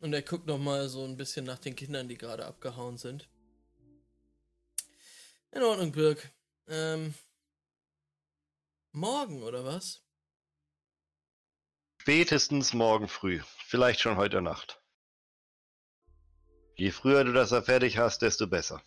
und 0.00 0.12
er 0.12 0.22
guckt 0.22 0.48
noch 0.48 0.58
mal 0.58 0.88
so 0.88 1.04
ein 1.04 1.16
bisschen 1.16 1.44
nach 1.44 1.60
den 1.60 1.76
Kindern, 1.76 2.08
die 2.08 2.18
gerade 2.18 2.46
abgehauen 2.46 2.98
sind. 2.98 3.28
In 5.52 5.62
Ordnung, 5.62 5.92
Birk. 5.92 6.32
Ähm, 6.66 7.14
morgen 8.90 9.44
oder 9.44 9.64
was? 9.64 10.02
Spätestens 11.98 12.74
morgen 12.74 13.06
früh. 13.06 13.40
Vielleicht 13.68 14.00
schon 14.00 14.16
heute 14.16 14.42
Nacht. 14.42 14.82
Je 16.74 16.90
früher 16.90 17.22
du 17.22 17.32
das 17.32 17.50
da 17.50 17.62
fertig 17.62 17.98
hast, 17.98 18.22
desto 18.22 18.48
besser. 18.48 18.82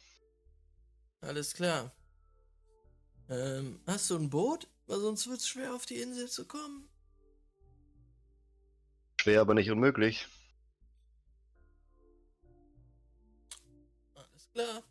Alles 1.28 1.54
klar. 1.54 1.92
Ähm, 3.30 3.80
hast 3.88 4.10
du 4.10 4.18
ein 4.18 4.30
Boot? 4.30 4.68
Weil 4.88 5.00
sonst 5.00 5.28
wird 5.30 5.40
es 5.40 5.48
schwer, 5.48 5.74
auf 5.74 5.86
die 5.86 6.02
Insel 6.02 6.30
zu 6.30 6.46
kommen. 6.46 6.90
Schwer, 9.22 9.40
aber 9.40 9.54
nicht 9.54 9.72
unmöglich. 9.72 10.28
Alles 14.14 14.50
klar. 14.52 14.84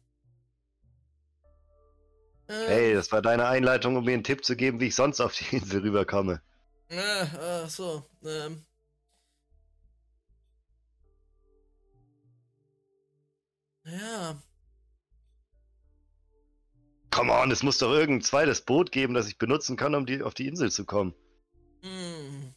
Hey, 2.48 2.94
das 2.94 3.12
war 3.12 3.22
deine 3.22 3.46
Einleitung, 3.46 3.96
um 3.96 4.04
mir 4.04 4.14
einen 4.14 4.24
Tipp 4.24 4.44
zu 4.44 4.56
geben, 4.56 4.80
wie 4.80 4.88
ich 4.88 4.94
sonst 4.94 5.20
auf 5.20 5.34
die 5.34 5.56
Insel 5.56 5.82
rüberkomme. 5.82 6.42
Ah, 6.90 7.62
ach 7.64 7.70
so. 7.70 8.04
Ähm. 8.24 8.64
Ja. 13.84 14.42
Come 17.12 17.30
on, 17.30 17.50
es 17.50 17.62
muss 17.62 17.76
doch 17.76 17.92
irgendein 17.92 18.22
zweites 18.22 18.62
Boot 18.62 18.90
geben, 18.90 19.12
das 19.12 19.28
ich 19.28 19.36
benutzen 19.36 19.76
kann, 19.76 19.94
um 19.94 20.06
die, 20.06 20.22
auf 20.22 20.32
die 20.32 20.48
Insel 20.48 20.72
zu 20.72 20.86
kommen. 20.86 21.14
Hm. 21.82 22.54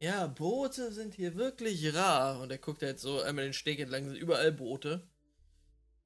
Ja, 0.00 0.26
Boote 0.26 0.92
sind 0.92 1.14
hier 1.14 1.36
wirklich 1.36 1.94
rar. 1.94 2.40
Und 2.40 2.50
er 2.50 2.58
guckt 2.58 2.80
jetzt 2.80 3.02
so 3.02 3.20
einmal 3.20 3.44
den 3.44 3.52
Steg 3.52 3.78
entlang, 3.78 4.06
sind 4.06 4.16
überall 4.16 4.50
Boote. 4.50 5.06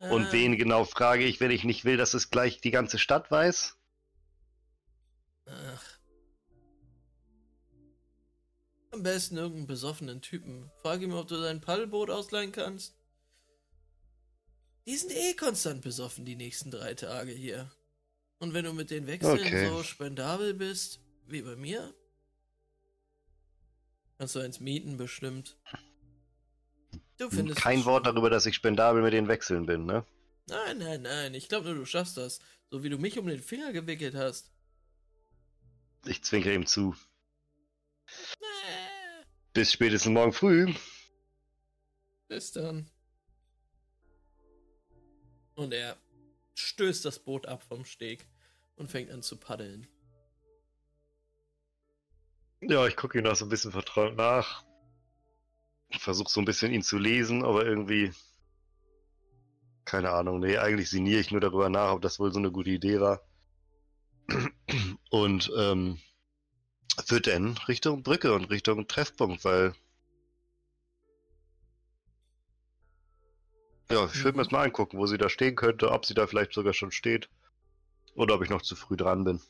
Und 0.00 0.26
Ah, 0.26 0.32
wen 0.32 0.56
genau 0.56 0.84
frage 0.84 1.24
ich, 1.24 1.40
wenn 1.40 1.50
ich 1.52 1.62
nicht 1.64 1.84
will, 1.84 1.96
dass 1.96 2.14
es 2.14 2.30
gleich 2.30 2.60
die 2.60 2.70
ganze 2.72 2.98
Stadt 2.98 3.30
weiß? 3.30 3.76
Ach. 5.46 5.84
Am 8.92 9.02
besten 9.04 9.36
irgendeinen 9.36 9.66
besoffenen 9.68 10.20
Typen. 10.20 10.70
Frag 10.82 11.02
ihn, 11.02 11.12
ob 11.12 11.28
du 11.28 11.40
dein 11.40 11.60
Paddelboot 11.60 12.10
ausleihen 12.10 12.50
kannst. 12.50 12.99
Die 14.86 14.96
sind 14.96 15.12
eh 15.12 15.34
konstant 15.34 15.82
besoffen 15.82 16.24
die 16.24 16.36
nächsten 16.36 16.70
drei 16.70 16.94
Tage 16.94 17.32
hier. 17.32 17.70
Und 18.38 18.54
wenn 18.54 18.64
du 18.64 18.72
mit 18.72 18.90
den 18.90 19.06
Wechseln 19.06 19.38
Okay. 19.40 19.68
so 19.68 19.82
spendabel 19.82 20.54
bist, 20.54 21.00
wie 21.26 21.42
bei 21.42 21.56
mir, 21.56 21.94
kannst 24.18 24.34
du 24.34 24.40
eins 24.40 24.60
mieten 24.60 24.96
bestimmt. 24.96 25.56
Du 27.18 27.28
findest 27.28 27.60
Kein 27.60 27.84
Wort 27.84 28.06
darüber, 28.06 28.30
dass 28.30 28.46
ich 28.46 28.54
spendabel 28.54 29.02
mit 29.02 29.12
den 29.12 29.28
Wechseln 29.28 29.66
bin, 29.66 29.84
ne? 29.84 30.06
Nein, 30.48 30.78
nein, 30.78 31.02
nein. 31.02 31.34
Ich 31.34 31.48
glaube 31.48 31.66
nur, 31.66 31.74
du 31.74 31.84
schaffst 31.84 32.16
das. 32.16 32.40
So 32.70 32.82
wie 32.82 32.88
du 32.88 32.96
mich 32.98 33.18
um 33.18 33.26
den 33.26 33.42
Finger 33.42 33.72
gewickelt 33.72 34.14
hast. 34.14 34.50
Ich 36.06 36.24
zwinkere 36.24 36.54
ihm 36.54 36.66
zu. 36.66 36.96
Bis 39.52 39.72
spätestens 39.72 40.12
morgen 40.12 40.32
früh. 40.32 40.72
Bis 42.28 42.52
dann. 42.52 42.90
Und 45.60 45.74
er 45.74 45.98
stößt 46.54 47.04
das 47.04 47.18
Boot 47.18 47.44
ab 47.44 47.62
vom 47.62 47.84
Steg 47.84 48.26
und 48.76 48.90
fängt 48.90 49.10
an 49.10 49.20
zu 49.20 49.36
paddeln. 49.36 49.86
Ja, 52.62 52.86
ich 52.86 52.96
gucke 52.96 53.18
ihn 53.18 53.24
noch 53.24 53.36
so 53.36 53.44
ein 53.44 53.50
bisschen 53.50 53.70
vertraut 53.70 54.16
nach. 54.16 54.64
Versuche 55.90 56.30
so 56.30 56.40
ein 56.40 56.46
bisschen 56.46 56.72
ihn 56.72 56.82
zu 56.82 56.96
lesen, 56.96 57.44
aber 57.44 57.66
irgendwie. 57.66 58.10
Keine 59.84 60.12
Ahnung, 60.12 60.40
nee, 60.40 60.56
eigentlich 60.56 60.88
sinniere 60.88 61.20
ich 61.20 61.30
nur 61.30 61.42
darüber 61.42 61.68
nach, 61.68 61.92
ob 61.92 62.00
das 62.00 62.18
wohl 62.18 62.32
so 62.32 62.38
eine 62.38 62.50
gute 62.50 62.70
Idee 62.70 62.98
war. 62.98 63.20
Und 65.10 65.52
ähm, 65.58 66.00
wird 67.08 67.26
dann 67.26 67.58
Richtung 67.68 68.02
Brücke 68.02 68.32
und 68.32 68.46
Richtung 68.46 68.88
Treffpunkt, 68.88 69.44
weil. 69.44 69.74
Ja, 73.90 74.06
ich 74.06 74.22
würde 74.22 74.38
mir 74.38 74.44
das 74.44 74.52
mal 74.52 74.64
angucken, 74.64 74.98
wo 74.98 75.06
sie 75.06 75.18
da 75.18 75.28
stehen 75.28 75.56
könnte, 75.56 75.90
ob 75.90 76.06
sie 76.06 76.14
da 76.14 76.28
vielleicht 76.28 76.52
sogar 76.52 76.72
schon 76.72 76.92
steht. 76.92 77.28
Oder 78.14 78.36
ob 78.36 78.42
ich 78.42 78.48
noch 78.48 78.62
zu 78.62 78.76
früh 78.76 78.96
dran 78.96 79.24
bin. 79.24 79.40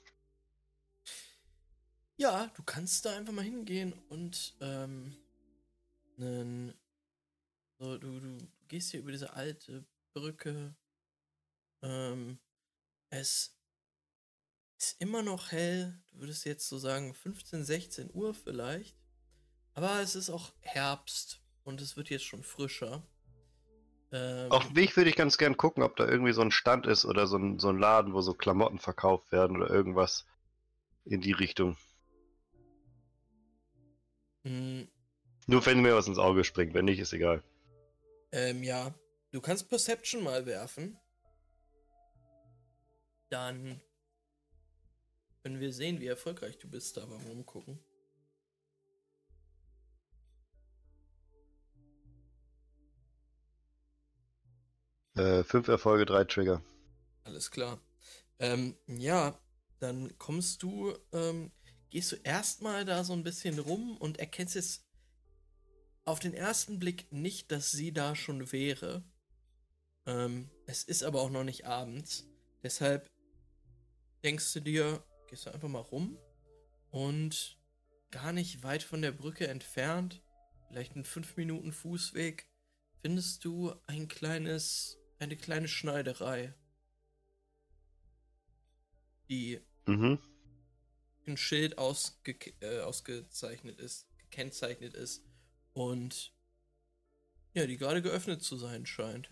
Ja, 2.16 2.46
du 2.56 2.62
kannst 2.62 3.04
da 3.04 3.16
einfach 3.16 3.34
mal 3.34 3.44
hingehen 3.44 3.92
und 4.08 4.56
ähm, 4.60 5.14
nen, 6.16 6.74
so, 7.78 7.98
du, 7.98 8.20
du 8.20 8.38
gehst 8.68 8.90
hier 8.90 9.00
über 9.00 9.12
diese 9.12 9.34
alte 9.34 9.84
Brücke. 10.14 10.74
Ähm, 11.82 12.38
es 13.10 13.54
ist 14.78 15.00
immer 15.00 15.22
noch 15.22 15.52
hell. 15.52 16.02
Du 16.12 16.20
würdest 16.20 16.46
jetzt 16.46 16.66
so 16.66 16.78
sagen 16.78 17.14
15, 17.14 17.64
16 17.64 18.10
Uhr 18.14 18.32
vielleicht. 18.32 18.96
Aber 19.74 20.00
es 20.00 20.14
ist 20.14 20.30
auch 20.30 20.52
Herbst 20.60 21.42
und 21.62 21.80
es 21.82 21.96
wird 21.96 22.08
jetzt 22.08 22.24
schon 22.24 22.42
frischer. 22.42 23.06
Ähm, 24.12 24.50
Auf 24.50 24.66
dem 24.66 24.76
Weg 24.76 24.96
würde 24.96 25.10
ich 25.10 25.16
ganz 25.16 25.38
gern 25.38 25.56
gucken, 25.56 25.82
ob 25.82 25.96
da 25.96 26.06
irgendwie 26.06 26.32
so 26.32 26.42
ein 26.42 26.50
Stand 26.50 26.86
ist 26.86 27.04
oder 27.04 27.26
so 27.26 27.36
ein, 27.36 27.58
so 27.58 27.68
ein 27.68 27.78
Laden, 27.78 28.12
wo 28.12 28.20
so 28.20 28.34
Klamotten 28.34 28.78
verkauft 28.78 29.30
werden 29.32 29.56
oder 29.56 29.70
irgendwas 29.70 30.26
in 31.04 31.20
die 31.20 31.32
Richtung. 31.32 31.76
mh, 34.44 34.86
Nur 35.46 35.66
wenn 35.66 35.82
mir 35.82 35.94
was 35.94 36.08
ins 36.08 36.18
Auge 36.18 36.44
springt, 36.44 36.72
wenn 36.74 36.86
nicht, 36.86 36.98
ist 36.98 37.12
egal. 37.12 37.42
Ähm, 38.32 38.62
ja. 38.62 38.94
Du 39.32 39.40
kannst 39.40 39.68
Perception 39.68 40.22
mal 40.24 40.46
werfen. 40.46 40.98
Dann 43.30 43.80
können 45.42 45.60
wir 45.60 45.72
sehen, 45.72 46.00
wie 46.00 46.06
erfolgreich 46.06 46.58
du 46.58 46.68
bist, 46.68 46.96
da 46.96 47.06
beim 47.06 47.26
Rumgucken. 47.26 47.78
Äh, 55.14 55.42
fünf 55.44 55.68
Erfolge, 55.68 56.06
drei 56.06 56.24
Trigger. 56.24 56.62
Alles 57.24 57.50
klar. 57.50 57.80
Ähm, 58.38 58.76
ja, 58.86 59.38
dann 59.78 60.16
kommst 60.18 60.62
du, 60.62 60.94
ähm, 61.12 61.50
gehst 61.90 62.12
du 62.12 62.16
erstmal 62.16 62.84
da 62.84 63.04
so 63.04 63.12
ein 63.12 63.24
bisschen 63.24 63.58
rum 63.58 63.96
und 63.96 64.18
erkennst 64.18 64.54
jetzt 64.54 64.84
auf 66.04 66.20
den 66.20 66.34
ersten 66.34 66.78
Blick 66.78 67.12
nicht, 67.12 67.52
dass 67.52 67.70
sie 67.70 67.92
da 67.92 68.16
schon 68.16 68.52
wäre. 68.52 69.04
Ähm, 70.06 70.50
es 70.66 70.84
ist 70.84 71.02
aber 71.04 71.20
auch 71.20 71.30
noch 71.30 71.44
nicht 71.44 71.66
abends. 71.66 72.26
Deshalb 72.62 73.08
denkst 74.24 74.52
du 74.52 74.60
dir, 74.60 75.04
gehst 75.28 75.46
du 75.46 75.50
einfach 75.50 75.68
mal 75.68 75.80
rum 75.80 76.18
und 76.90 77.58
gar 78.10 78.32
nicht 78.32 78.62
weit 78.62 78.82
von 78.82 79.02
der 79.02 79.12
Brücke 79.12 79.46
entfernt, 79.48 80.22
vielleicht 80.68 80.94
einen 80.94 81.04
5 81.04 81.36
Minuten 81.36 81.72
Fußweg, 81.72 82.46
findest 83.02 83.44
du 83.44 83.72
ein 83.86 84.08
kleines, 84.08 84.98
eine 85.20 85.36
kleine 85.36 85.68
Schneiderei, 85.68 86.54
die 89.28 89.60
Mhm. 89.86 90.18
ein 91.26 91.36
Schild 91.36 91.78
ausge 91.78 92.32
äh, 92.60 92.80
ausgezeichnet 92.80 93.78
ist, 93.78 94.08
gekennzeichnet 94.18 94.94
ist 94.94 95.22
und 95.72 96.32
ja, 97.52 97.66
die 97.66 97.76
gerade 97.76 98.02
geöffnet 98.02 98.42
zu 98.42 98.56
sein 98.56 98.86
scheint. 98.86 99.30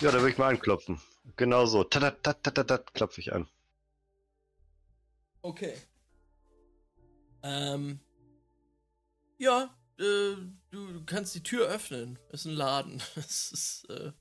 Ja, 0.00 0.10
da 0.10 0.14
würde 0.14 0.30
ich 0.30 0.38
mal 0.38 0.48
anklopfen. 0.48 1.00
Genau 1.36 1.66
so. 1.66 1.84
Klopfe 1.84 3.20
ich 3.20 3.32
an. 3.32 3.48
Okay. 5.40 5.74
Ähm. 7.42 8.00
Ja, 9.38 9.74
äh, 9.98 10.36
du 10.70 11.04
kannst 11.06 11.34
die 11.34 11.42
Tür 11.42 11.68
öffnen. 11.68 12.18
Es 12.28 12.40
ist 12.40 12.46
ein 12.46 12.54
Laden. 12.54 13.02
Das 13.14 13.52
ist, 13.52 13.88
äh, 13.90 14.12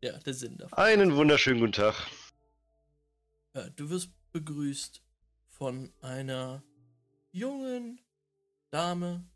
ja, 0.00 0.18
der 0.18 0.34
Sinn 0.34 0.58
davon. 0.58 0.78
Einen 0.78 1.14
wunderschönen 1.16 1.60
guten 1.60 1.72
Tag. 1.72 1.94
Ja, 3.54 3.68
du 3.70 3.90
wirst 3.90 4.10
begrüßt 4.32 5.02
von 5.48 5.92
einer 6.00 6.62
jungen 7.30 8.00
Dame 8.70 9.28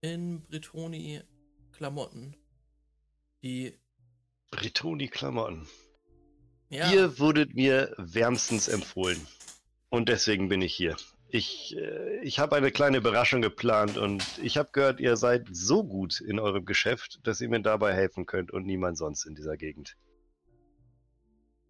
in 0.00 0.44
Bretoni-Klamotten, 0.48 2.36
die, 3.42 3.78
Bretoni 4.50 5.08
Klamotten. 5.08 5.66
ja, 6.68 6.92
Ihr 6.92 7.18
wurdet 7.18 7.54
mir 7.54 7.94
wärmstens 7.96 8.68
empfohlen. 8.68 9.26
Und 9.88 10.08
deswegen 10.08 10.48
bin 10.48 10.60
ich 10.60 10.74
hier. 10.74 10.96
Ich, 11.34 11.76
äh, 11.76 12.20
ich 12.20 12.38
habe 12.38 12.54
eine 12.54 12.70
kleine 12.70 12.98
Überraschung 12.98 13.42
geplant 13.42 13.96
und 13.96 14.24
ich 14.40 14.56
habe 14.56 14.68
gehört, 14.70 15.00
ihr 15.00 15.16
seid 15.16 15.48
so 15.50 15.82
gut 15.82 16.20
in 16.20 16.38
eurem 16.38 16.64
Geschäft, 16.64 17.18
dass 17.24 17.40
ihr 17.40 17.48
mir 17.48 17.60
dabei 17.60 17.92
helfen 17.92 18.24
könnt 18.24 18.52
und 18.52 18.64
niemand 18.64 18.96
sonst 18.96 19.24
in 19.24 19.34
dieser 19.34 19.56
Gegend. 19.56 19.96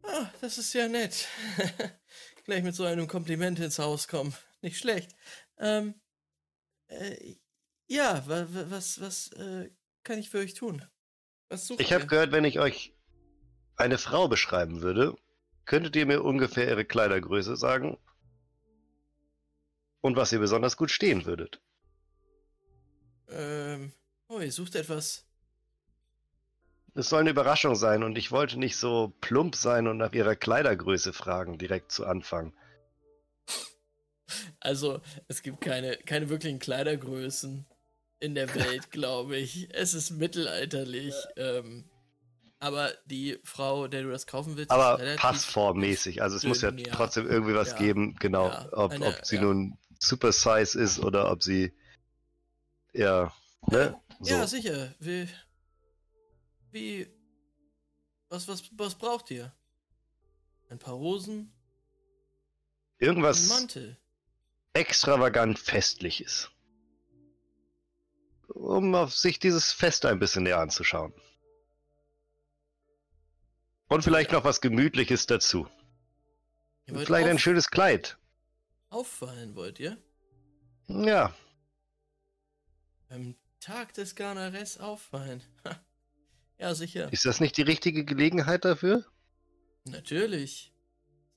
Ah, 0.03 0.29
das 0.43 0.59
ist 0.59 0.75
ja 0.75 0.87
nett. 0.87 1.29
Gleich 2.45 2.63
mit 2.63 2.75
so 2.75 2.85
einem 2.85 3.09
Kompliment 3.09 3.59
ins 3.59 3.79
Haus 3.79 4.07
kommen. 4.07 4.35
Nicht 4.61 4.77
schlecht. 4.77 5.17
Ähm, 5.57 5.95
äh, 6.89 7.37
ja, 7.87 8.23
wa, 8.27 8.47
wa, 8.51 8.67
was, 8.69 9.01
was 9.01 9.33
äh, 9.33 9.71
kann 10.03 10.19
ich 10.19 10.29
für 10.29 10.41
euch 10.41 10.53
tun? 10.53 10.85
Was 11.49 11.69
sucht 11.69 11.81
Ich 11.81 11.95
habe 11.95 12.07
gehört, 12.07 12.33
wenn 12.33 12.45
ich 12.45 12.59
euch 12.59 12.95
eine 13.77 13.97
Frau 13.97 14.29
beschreiben 14.29 14.83
würde, 14.83 15.17
könntet 15.65 15.97
ihr 15.97 16.05
mir 16.05 16.23
ungefähr 16.23 16.69
ihre 16.69 16.85
Kleidergröße 16.85 17.57
sagen 17.57 17.97
und 20.05 20.17
was 20.17 20.33
ihr 20.33 20.39
besonders 20.39 20.77
gut 20.77 20.91
stehen 20.91 21.25
würdet. 21.25 21.63
Ähm, 23.31 23.91
oh, 24.29 24.39
ihr 24.39 24.53
sucht 24.53 24.75
etwas. 24.75 25.25
Es 26.95 27.09
soll 27.09 27.21
eine 27.21 27.31
Überraschung 27.31 27.75
sein 27.75 28.03
und 28.03 28.19
ich 28.19 28.31
wollte 28.31 28.59
nicht 28.59 28.77
so 28.77 29.15
plump 29.23 29.57
sein 29.57 29.89
und 29.89 29.97
nach 29.97 30.13
ihrer 30.13 30.37
Kleidergröße 30.37 31.15
fragen, 31.15 31.57
direkt 31.57 31.91
zu 31.91 32.05
Anfang. 32.07 32.53
Also, 34.61 35.01
es 35.29 35.43
gibt 35.43 35.61
keine, 35.61 35.97
keine 35.99 36.31
wirklichen 36.31 36.59
Kleidergrößen 36.59 37.67
in 38.21 38.35
der 38.35 38.53
Welt, 38.55 38.91
glaube 38.91 39.37
ich. 39.37 39.69
Es 39.75 39.93
ist 39.93 40.11
mittelalterlich. 40.13 41.15
Ähm, 41.37 41.85
aber 42.59 42.91
die 43.05 43.39
Frau, 43.45 43.87
der 43.87 44.03
du 44.03 44.11
das 44.11 44.27
kaufen 44.27 44.57
willst, 44.57 44.71
Aber 44.71 44.99
passformmäßig, 45.17 46.23
also 46.23 46.37
es 46.39 46.45
muss 46.45 46.63
ja. 46.63 46.73
trotzdem 46.73 47.29
irgendwie 47.29 47.55
was 47.55 47.73
Ja. 47.73 47.77
geben, 47.79 48.17
genau, 48.19 48.49
Ja, 48.49 48.69
ob, 48.73 48.93
eine- 48.93 49.07
ob 49.07 49.25
sie 49.27 49.37
ja. 49.37 49.43
nun 49.43 49.77
Super 50.05 50.33
Size 50.33 50.79
ist 50.79 50.99
oder 51.01 51.31
ob 51.31 51.43
sie 51.43 51.73
ja, 52.93 53.35
ne? 53.71 54.01
So. 54.21 54.31
Ja, 54.31 54.47
sicher. 54.47 54.95
Wie. 55.01 55.29
Wie. 56.71 57.07
Was, 58.29 58.47
was, 58.49 58.63
was 58.73 58.95
braucht 58.95 59.31
ihr? 59.31 59.53
Ein 60.71 60.79
paar 60.79 60.97
Hosen? 60.97 61.53
Ein 63.01 63.07
Irgendwas 63.07 63.49
Mantel? 63.49 63.99
extravagant 64.73 65.59
festliches. 65.59 66.51
Um 68.49 68.95
auf 68.95 69.15
sich 69.15 69.39
dieses 69.39 69.73
Fest 69.73 70.07
ein 70.07 70.19
bisschen 70.19 70.45
näher 70.45 70.61
anzuschauen. 70.61 71.13
Und 73.89 74.03
vielleicht 74.03 74.33
noch 74.33 74.45
was 74.45 74.61
Gemütliches 74.61 75.27
dazu. 75.27 75.69
Vielleicht 76.87 77.29
ein 77.29 77.39
schönes 77.39 77.71
Kleid. 77.71 78.19
Auffallen, 78.95 79.55
wollt 79.57 79.81
ihr? 79.81 79.97
Ja, 80.87 81.35
Am 83.09 83.37
Tag 83.61 83.95
des 83.95 84.15
Garnares 84.15 84.79
auffallen. 84.79 85.43
Ja, 86.59 86.75
sicher. 86.75 87.13
ist 87.13 87.25
das 87.25 87.41
nicht 87.41 87.57
die 87.57 87.63
richtige 87.63 88.05
Gelegenheit 88.05 88.65
dafür? 88.65 89.05
Natürlich. 89.85 90.73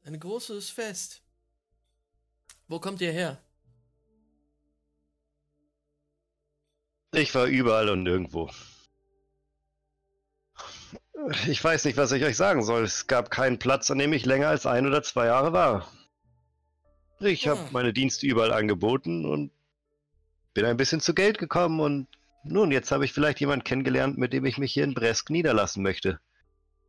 Ein 0.03 0.19
großes 0.19 0.69
Fest. 0.69 1.21
Wo 2.67 2.79
kommt 2.79 3.01
ihr 3.01 3.11
her? 3.11 3.41
Ich 7.13 7.33
war 7.33 7.45
überall 7.45 7.89
und 7.89 8.03
nirgendwo. 8.03 8.49
Ich 11.47 11.63
weiß 11.63 11.85
nicht, 11.85 11.97
was 11.97 12.11
ich 12.11 12.23
euch 12.23 12.37
sagen 12.37 12.63
soll. 12.63 12.83
Es 12.83 13.07
gab 13.07 13.31
keinen 13.31 13.59
Platz, 13.59 13.89
an 13.89 13.97
dem 13.97 14.13
ich 14.13 14.25
länger 14.25 14.49
als 14.49 14.65
ein 14.65 14.85
oder 14.85 15.01
zwei 15.03 15.25
Jahre 15.25 15.51
war. 15.51 15.91
Ich 17.19 17.47
habe 17.47 17.59
Ah. 17.59 17.69
meine 17.71 17.93
Dienste 17.93 18.27
überall 18.27 18.51
angeboten 18.53 19.25
und 19.25 19.51
bin 20.53 20.65
ein 20.65 20.77
bisschen 20.77 21.01
zu 21.01 21.13
Geld 21.13 21.37
gekommen 21.39 21.79
und 21.79 22.07
nun, 22.43 22.71
jetzt 22.71 22.91
habe 22.91 23.03
ich 23.05 23.13
vielleicht 23.13 23.39
jemanden 23.39 23.63
kennengelernt, 23.65 24.17
mit 24.17 24.31
dem 24.33 24.45
ich 24.45 24.57
mich 24.57 24.73
hier 24.73 24.83
in 24.83 24.93
Bresk 24.93 25.29
niederlassen 25.29 25.83
möchte. 25.83 26.19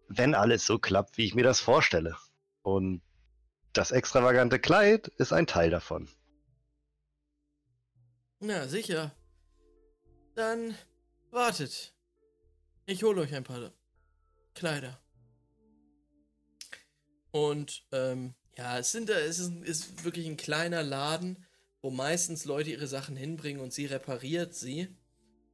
Wenn 0.09 0.35
alles 0.35 0.65
so 0.65 0.79
klappt, 0.79 1.19
wie 1.19 1.25
ich 1.25 1.35
mir 1.35 1.43
das 1.43 1.61
vorstelle. 1.61 2.17
Und 2.63 3.03
das 3.73 3.91
extravagante 3.91 4.59
Kleid 4.59 5.09
ist 5.19 5.33
ein 5.33 5.47
Teil 5.47 5.71
davon. 5.71 6.09
Na, 8.41 8.69
sicher. 8.69 9.11
Dann 10.35 10.77
wartet. 11.31 11.93
Ich 12.87 13.03
hole 13.03 13.21
euch 13.23 13.35
ein 13.35 13.45
paar 13.45 13.73
Kleider. 14.55 15.01
Und 17.33 17.85
ähm, 17.93 18.35
ja, 18.59 18.77
es 18.79 18.91
sind 18.91 19.09
es 19.09 19.39
ist, 19.39 19.53
ist 19.63 20.05
wirklich 20.05 20.27
ein 20.27 20.37
kleiner 20.37 20.83
Laden, 20.83 21.47
wo 21.81 21.91
meistens 21.91 22.45
Leute 22.45 22.71
ihre 22.71 22.89
Sachen 22.89 23.17
hinbringen 23.17 23.63
und 23.63 23.73
sie 23.73 23.87
repariert 23.87 24.53
sie. 24.53 24.89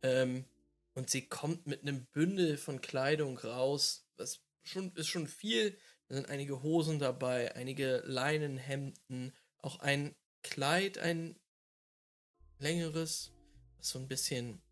Ähm, 0.03 0.47
und 0.95 1.11
sie 1.11 1.29
kommt 1.29 1.67
mit 1.67 1.83
einem 1.83 2.07
Bündel 2.07 2.57
von 2.57 2.81
Kleidung 2.81 3.37
raus. 3.37 4.07
Das 4.17 4.41
schon, 4.63 4.91
ist 4.95 5.09
schon 5.09 5.27
viel. 5.27 5.77
Da 6.09 6.15
sind 6.15 6.31
einige 6.31 6.63
Hosen 6.63 6.99
dabei, 6.99 7.55
einige 7.55 8.03
Leinenhemden, 8.07 9.35
auch 9.59 9.81
ein 9.81 10.15
Kleid, 10.43 10.97
ein 10.97 11.37
längeres, 12.59 13.33
was 13.77 13.91
so 13.91 13.99
ein 13.99 14.09
bisschen 14.09 14.63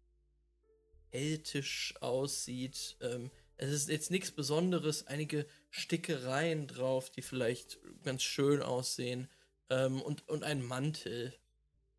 ältisch 1.10 1.94
aussieht. 2.00 2.96
Ähm, 3.02 3.30
es 3.56 3.70
ist 3.70 3.88
jetzt 3.88 4.10
nichts 4.10 4.30
Besonderes, 4.30 5.06
einige 5.06 5.46
Stickereien 5.70 6.66
drauf, 6.66 7.10
die 7.10 7.22
vielleicht 7.22 7.78
ganz 8.02 8.22
schön 8.22 8.62
aussehen. 8.62 9.28
Ähm, 9.70 10.00
und, 10.02 10.28
und 10.28 10.44
ein 10.44 10.62
Mantel, 10.62 11.34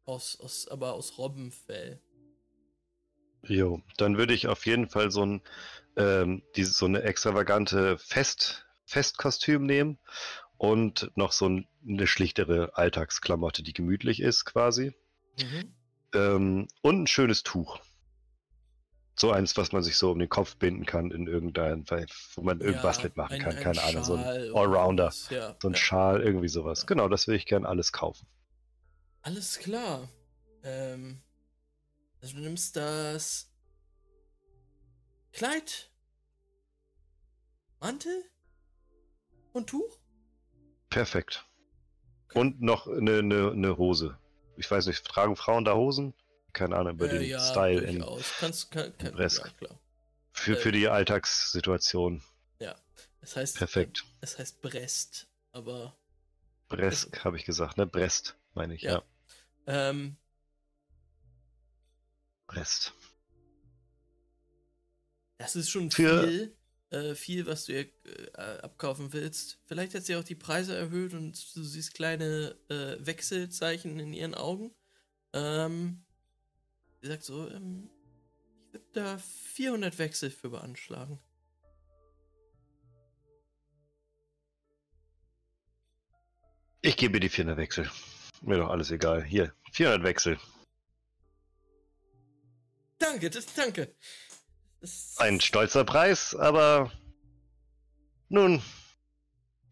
aus, 0.06 0.40
aus, 0.40 0.68
aber 0.68 0.94
aus 0.94 1.18
Robbenfell. 1.18 2.02
Jo, 3.44 3.82
dann 3.98 4.18
würde 4.18 4.34
ich 4.34 4.48
auf 4.48 4.66
jeden 4.66 4.90
Fall 4.90 5.12
so 5.12 5.26
ein 5.26 5.42
ähm, 5.96 6.44
diese, 6.56 6.72
so 6.72 6.86
eine 6.86 7.04
extravagante 7.04 7.98
Fest, 7.98 8.66
Festkostüm 8.86 9.66
nehmen 9.66 10.00
und 10.58 11.12
noch 11.16 11.32
so 11.32 11.48
ein, 11.48 11.68
eine 11.88 12.08
schlichtere 12.08 12.78
Alltagsklamotte, 12.78 13.64
die 13.64 13.74
gemütlich 13.74 14.22
ist 14.22 14.46
quasi. 14.46 14.94
Mhm. 15.40 15.74
Ähm, 16.14 16.68
und 16.82 17.04
ein 17.04 17.08
schönes 17.08 17.44
Tuch. 17.44 17.80
So 19.16 19.32
eins, 19.32 19.56
was 19.58 19.72
man 19.72 19.84
sich 19.84 19.98
so 19.98 20.12
um 20.12 20.20
den 20.20 20.30
Kopf 20.30 20.56
binden 20.58 20.86
kann 20.86 21.12
in 21.12 21.28
irgendein, 21.28 21.86
wo 22.36 22.42
man 22.42 22.62
irgendwas 22.62 22.98
Ja, 22.98 23.04
mitmachen 23.04 23.34
ein- 23.36 23.42
kann, 23.42 23.56
ein 23.58 23.64
keine 23.64 23.82
Ahnung, 23.84 24.04
so 24.04 24.16
ein 24.16 24.24
Schal 24.24 24.56
Allrounder, 24.56 25.06
was, 25.08 25.30
Ja, 25.30 25.56
so 25.62 25.68
ein 25.70 25.74
ja. 25.74 25.80
Schal, 25.80 26.22
irgendwie 26.22 26.48
sowas. 26.48 26.86
Genau, 26.88 27.08
das 27.10 27.28
würde 27.28 27.38
ich 27.38 27.46
gern 27.46 27.66
alles 27.66 27.92
kaufen. 27.92 28.28
Alles 29.22 29.58
klar. 29.60 30.10
Ähm, 30.64 31.22
also 32.22 32.36
du 32.38 32.42
nimmst 32.42 32.76
das 32.76 33.50
Kleid, 35.32 35.90
Mantel 37.82 38.24
und 39.54 39.70
Tuch? 39.70 40.00
Perfekt. 40.90 41.46
Und 42.34 42.62
noch 42.62 42.88
eine, 42.88 43.20
eine, 43.20 43.52
eine 43.52 43.78
Hose. 43.78 44.18
Ich 44.58 44.70
weiß 44.70 44.88
nicht, 44.88 45.06
tragen 45.06 45.36
Frauen 45.36 45.66
da 45.66 45.76
Hosen? 45.76 46.14
Keine 46.54 46.76
Ahnung, 46.78 46.94
über 46.94 47.06
Äh, 47.12 47.20
den 47.20 47.30
ja, 47.30 47.40
Style 47.40 47.82
in. 47.82 48.06
Kannst, 48.40 48.72
kann, 48.72 48.96
kann, 48.98 49.14
Bresk. 49.14 49.44
Ja, 49.46 49.52
klar. 49.68 49.80
für, 50.32 50.54
äh, 50.54 50.56
für 50.56 50.72
die 50.72 50.88
Alltagssituation. 50.88 52.22
Ja. 52.60 52.76
Es 53.22 53.36
heißt, 53.36 53.58
Perfekt. 53.58 54.04
Es 54.22 54.38
heißt 54.38 54.62
Brest, 54.62 55.28
aber 55.52 55.98
Bresk, 56.68 57.24
habe 57.26 57.38
ich 57.38 57.46
gesagt, 57.46 57.78
ne? 57.78 57.86
Brest, 57.88 58.36
meine 58.54 58.76
ich, 58.76 58.82
ja. 58.84 59.04
Ja. 59.68 59.90
ähm, 59.90 60.18
Brest. 62.48 62.94
das 65.38 65.56
ist 65.56 65.70
schon 65.70 65.90
Für- 65.92 66.24
viel, 66.28 66.56
äh, 66.92 67.16
viel, 67.16 67.46
was 67.46 67.66
du 67.66 67.74
ihr 67.74 67.90
äh, 68.06 68.60
abkaufen 68.62 69.12
willst. 69.14 69.60
Vielleicht 69.66 69.94
hat 69.96 70.06
sie 70.06 70.16
auch 70.16 70.24
die 70.24 70.36
Preise 70.36 70.76
erhöht 70.76 71.14
und 71.14 71.34
du 71.56 71.64
siehst 71.64 71.94
kleine 71.96 72.56
äh, 72.70 72.98
Wechselzeichen 73.06 74.00
in 74.00 74.14
ihren 74.14 74.36
Augen. 74.36 74.74
Ähm, 75.34 76.06
sie 77.04 77.10
sagt 77.10 77.24
so, 77.24 77.50
ähm, 77.50 77.90
ich 78.68 78.74
würde 78.74 78.86
da 78.94 79.18
400 79.18 79.98
Wechsel 80.00 80.32
für 80.32 80.50
beanschlagen. 80.50 81.20
Ich 86.82 86.96
gebe 86.98 87.14
dir 87.14 87.20
die 87.20 87.30
400 87.30 87.58
Wechsel. 87.58 87.92
Mir 88.42 88.58
doch 88.58 88.70
alles 88.70 88.90
egal. 88.90 89.24
Hier, 89.24 89.54
400 89.74 90.04
Wechsel. 90.04 90.40
Danke, 93.00 93.30
das, 93.30 93.54
danke. 93.54 93.94
Das, 94.80 95.16
Ein 95.18 95.42
stolzer 95.42 95.84
Preis, 95.84 96.34
aber 96.36 96.92
nun, 98.30 98.62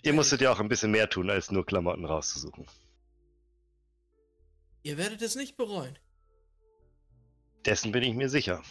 ihr 0.03 0.13
musstet 0.13 0.41
ja 0.41 0.51
auch 0.51 0.59
ein 0.59 0.69
bisschen 0.69 0.91
mehr 0.91 1.09
tun, 1.09 1.29
als 1.29 1.49
nur 1.49 1.65
Klamotten 1.65 2.05
rauszusuchen. 2.05 2.67
Ihr 4.83 4.97
werdet 4.97 5.21
es 5.21 5.35
nicht 5.35 5.55
bereuen. 5.55 5.97
Dessen 7.65 7.91
bin 7.91 8.03
ich 8.03 8.13
mir 8.15 8.29
sicher. 8.29 8.63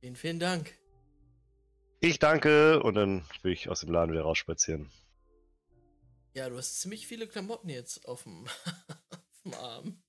Vielen, 0.00 0.16
vielen 0.16 0.38
Dank. 0.38 0.78
Ich 2.00 2.18
danke 2.18 2.82
und 2.82 2.94
dann 2.94 3.24
will 3.42 3.52
ich 3.52 3.68
aus 3.68 3.80
dem 3.80 3.92
Laden 3.92 4.12
wieder 4.12 4.22
rausspazieren. 4.22 4.90
Ja, 6.34 6.48
du 6.48 6.56
hast 6.56 6.80
ziemlich 6.80 7.06
viele 7.06 7.28
Klamotten 7.28 7.68
jetzt 7.68 8.06
auf 8.08 8.24
dem, 8.24 8.46
auf 9.10 9.42
dem 9.44 9.54
Arm. 9.54 10.02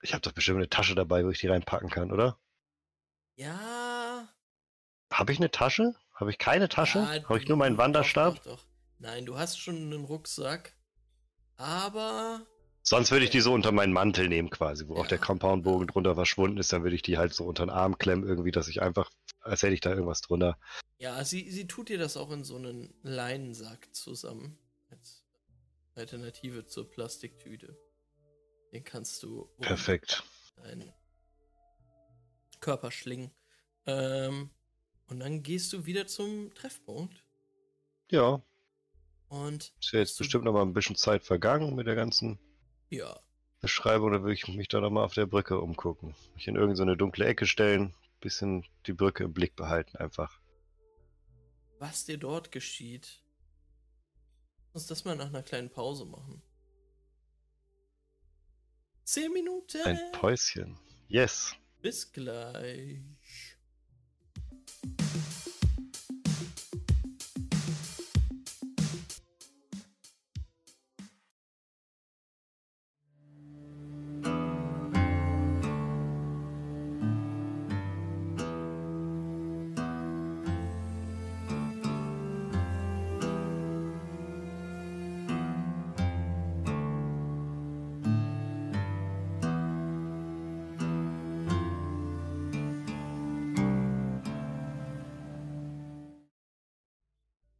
Ich 0.00 0.12
habe 0.14 0.22
doch 0.22 0.32
bestimmt 0.32 0.58
eine 0.58 0.68
Tasche 0.68 0.94
dabei, 0.94 1.24
wo 1.24 1.30
ich 1.30 1.40
die 1.40 1.48
reinpacken 1.48 1.90
kann, 1.90 2.12
oder? 2.12 2.38
Ja. 3.34 4.28
Habe 5.12 5.32
ich 5.32 5.38
eine 5.38 5.50
Tasche? 5.50 5.94
Habe 6.14 6.30
ich 6.30 6.38
keine 6.38 6.68
Tasche? 6.68 7.00
ja, 7.00 7.28
Habe 7.28 7.38
ich 7.38 7.48
nur 7.48 7.56
meinen 7.56 7.76
Wanderstab? 7.76 8.36
Doch, 8.36 8.56
doch. 8.56 8.66
Nein, 8.98 9.26
du 9.26 9.36
hast 9.36 9.58
schon 9.58 9.76
einen 9.76 10.04
Rucksack. 10.04 10.74
Aber. 11.56 12.46
Sonst 12.88 13.10
würde 13.10 13.24
ich 13.24 13.30
die 13.30 13.40
so 13.40 13.52
unter 13.52 13.72
meinen 13.72 13.92
Mantel 13.92 14.28
nehmen 14.28 14.48
quasi, 14.48 14.86
wo 14.86 14.94
auch 14.94 15.02
Ja. 15.04 15.08
der 15.08 15.18
Compoundbogen 15.18 15.88
drunter 15.88 16.14
verschwunden 16.14 16.58
ist, 16.58 16.72
dann 16.72 16.84
würde 16.84 16.94
ich 16.94 17.02
die 17.02 17.18
halt 17.18 17.34
so 17.34 17.44
unter 17.44 17.64
den 17.66 17.70
Arm 17.70 17.98
klemmen 17.98 18.24
irgendwie, 18.28 18.52
dass 18.52 18.68
ich 18.68 18.80
einfach, 18.80 19.10
als 19.40 19.62
hätte 19.62 19.74
ich 19.74 19.80
da 19.80 19.90
irgendwas 19.90 20.20
drunter. 20.20 20.56
Ja, 20.98 21.24
sie, 21.24 21.50
sie 21.50 21.66
tut 21.66 21.88
dir 21.88 21.98
das 21.98 22.16
auch 22.16 22.30
in 22.30 22.44
so 22.44 22.56
einen 22.56 22.94
Leinensack 23.02 23.92
zusammen. 23.92 24.56
Als 24.88 25.24
Alternative 25.96 26.66
zur 26.66 26.88
Plastiktüte. 26.88 27.76
Den 28.72 28.84
kannst 28.84 29.20
du 29.24 29.50
um 29.56 29.64
Perfekt. 29.64 30.22
deinen 30.56 30.92
Körper 32.60 32.92
schlingen. 32.92 33.32
Ähm, 33.86 34.50
und 35.08 35.20
dann 35.20 35.42
gehst 35.42 35.72
du 35.72 35.86
wieder 35.86 36.06
zum 36.06 36.54
Treffpunkt. 36.54 37.24
Ja, 38.12 38.40
Und 39.28 39.72
ist 39.80 39.92
ja 39.92 39.98
jetzt 39.98 40.16
bestimmt 40.18 40.44
noch 40.44 40.52
mal 40.52 40.62
ein 40.62 40.72
bisschen 40.72 40.94
Zeit 40.96 41.24
vergangen 41.24 41.74
mit 41.74 41.86
der 41.88 41.96
ganzen 41.96 42.38
ja, 42.90 43.20
Beschreibung, 43.60 44.12
da 44.12 44.20
würde 44.22 44.34
ich 44.34 44.46
mich 44.48 44.68
da 44.68 44.80
noch 44.80 44.90
mal 44.90 45.04
auf 45.04 45.14
der 45.14 45.26
Brücke 45.26 45.60
umgucken. 45.60 46.14
Mich 46.34 46.46
in 46.46 46.56
irgendeine 46.56 46.92
so 46.92 46.96
dunkle 46.96 47.26
Ecke 47.26 47.46
stellen, 47.46 47.94
bisschen 48.20 48.64
die 48.86 48.92
Brücke 48.92 49.24
im 49.24 49.32
Blick 49.32 49.56
behalten 49.56 49.96
einfach. 49.96 50.38
was 51.78 52.04
dir 52.04 52.18
dort 52.18 52.52
geschieht. 52.52 53.22
Lass 54.72 54.84
uns 54.84 54.86
das 54.86 55.04
mal 55.04 55.16
nach 55.16 55.28
einer 55.28 55.42
kleinen 55.42 55.70
Pause 55.70 56.04
machen. 56.04 56.42
Zehn 59.04 59.32
Minuten. 59.32 59.82
Ein 59.84 59.98
Päuschen. 60.12 60.78
Yes. 61.08 61.54
Bis 61.80 62.12
gleich. 62.12 63.00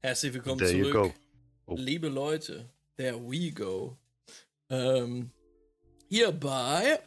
Herzlich 0.07 0.35
willkommen 0.35 0.59
There 0.59 0.73
you 0.73 0.93
zurück. 0.93 1.15
Oh. 1.67 1.75
liebe 1.77 2.07
Leute. 2.07 2.71
There 2.97 3.19
we 3.29 3.51
go. 3.51 3.99
Ähm, 4.71 5.33
hier 6.09 6.31
bei 6.31 7.01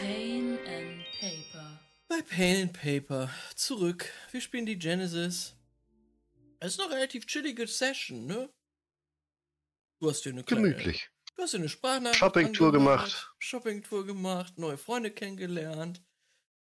Pain 0.00 0.58
and 0.66 1.04
Paper. 1.20 1.80
bei 2.08 2.22
Pain 2.22 2.62
and 2.62 2.72
Paper 2.72 3.30
zurück. 3.54 4.12
Wir 4.32 4.40
spielen 4.40 4.66
die 4.66 4.80
Genesis. 4.80 5.54
Es 6.58 6.72
ist 6.72 6.80
eine 6.80 6.92
relativ 6.92 7.24
chillige 7.24 7.68
Session, 7.68 8.26
ne? 8.26 8.50
Du 10.00 10.10
hast 10.10 10.24
dir 10.24 10.30
eine 10.30 10.42
kleine, 10.42 10.70
Gemütlich. 10.72 11.08
Du 11.38 11.44
hast 11.44 11.54
eine 11.54 11.68
Sprachnachricht 11.68 12.18
Shoppingtour 12.18 12.72
gemacht. 12.72 13.32
Shoppingtour 13.38 14.04
gemacht, 14.04 14.58
neue 14.58 14.76
Freunde 14.76 15.12
kennengelernt, 15.12 16.02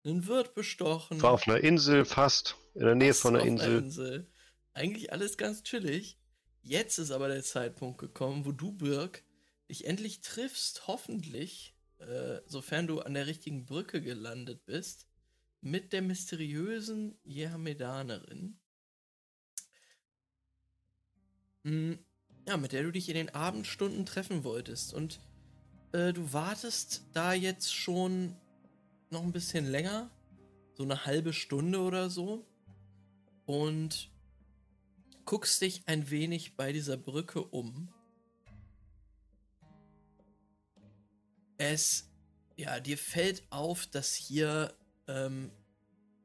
einen 0.04 0.26
Wirt 0.26 0.54
bestochen. 0.54 1.22
War 1.22 1.30
auf 1.30 1.48
einer 1.48 1.60
Insel 1.60 2.04
fast, 2.04 2.56
in 2.74 2.84
der 2.84 2.94
Nähe 2.94 3.14
von 3.14 3.36
einer 3.36 3.46
Insel. 3.46 3.78
Insel. 3.78 4.30
Eigentlich 4.74 5.14
alles 5.14 5.38
ganz 5.38 5.62
chillig. 5.62 6.18
Jetzt 6.60 6.98
ist 6.98 7.10
aber 7.10 7.28
der 7.28 7.42
Zeitpunkt 7.42 7.96
gekommen, 7.96 8.44
wo 8.44 8.52
du, 8.52 8.70
Birk, 8.70 9.24
dich 9.70 9.86
endlich 9.86 10.20
triffst, 10.20 10.86
hoffentlich, 10.86 11.74
äh, 11.96 12.40
sofern 12.44 12.86
du 12.86 13.00
an 13.00 13.14
der 13.14 13.26
richtigen 13.26 13.64
Brücke 13.64 14.02
gelandet 14.02 14.66
bist, 14.66 15.08
mit 15.62 15.94
der 15.94 16.02
mysteriösen 16.02 17.18
Jehamedanerin. 17.24 18.60
Hm, 21.64 22.05
ja, 22.46 22.56
mit 22.56 22.72
der 22.72 22.84
du 22.84 22.92
dich 22.92 23.08
in 23.08 23.14
den 23.14 23.34
Abendstunden 23.34 24.06
treffen 24.06 24.44
wolltest. 24.44 24.94
Und 24.94 25.20
äh, 25.92 26.12
du 26.12 26.32
wartest 26.32 27.02
da 27.12 27.32
jetzt 27.32 27.74
schon 27.74 28.36
noch 29.10 29.22
ein 29.22 29.32
bisschen 29.32 29.66
länger, 29.66 30.10
so 30.74 30.82
eine 30.82 31.06
halbe 31.06 31.32
Stunde 31.32 31.80
oder 31.80 32.10
so, 32.10 32.46
und 33.46 34.10
guckst 35.24 35.60
dich 35.60 35.82
ein 35.86 36.10
wenig 36.10 36.56
bei 36.56 36.72
dieser 36.72 36.96
Brücke 36.96 37.42
um. 37.42 37.88
Es, 41.58 42.10
ja, 42.56 42.80
dir 42.80 42.98
fällt 42.98 43.42
auf, 43.50 43.86
dass 43.86 44.14
hier 44.14 44.74
ähm, 45.08 45.50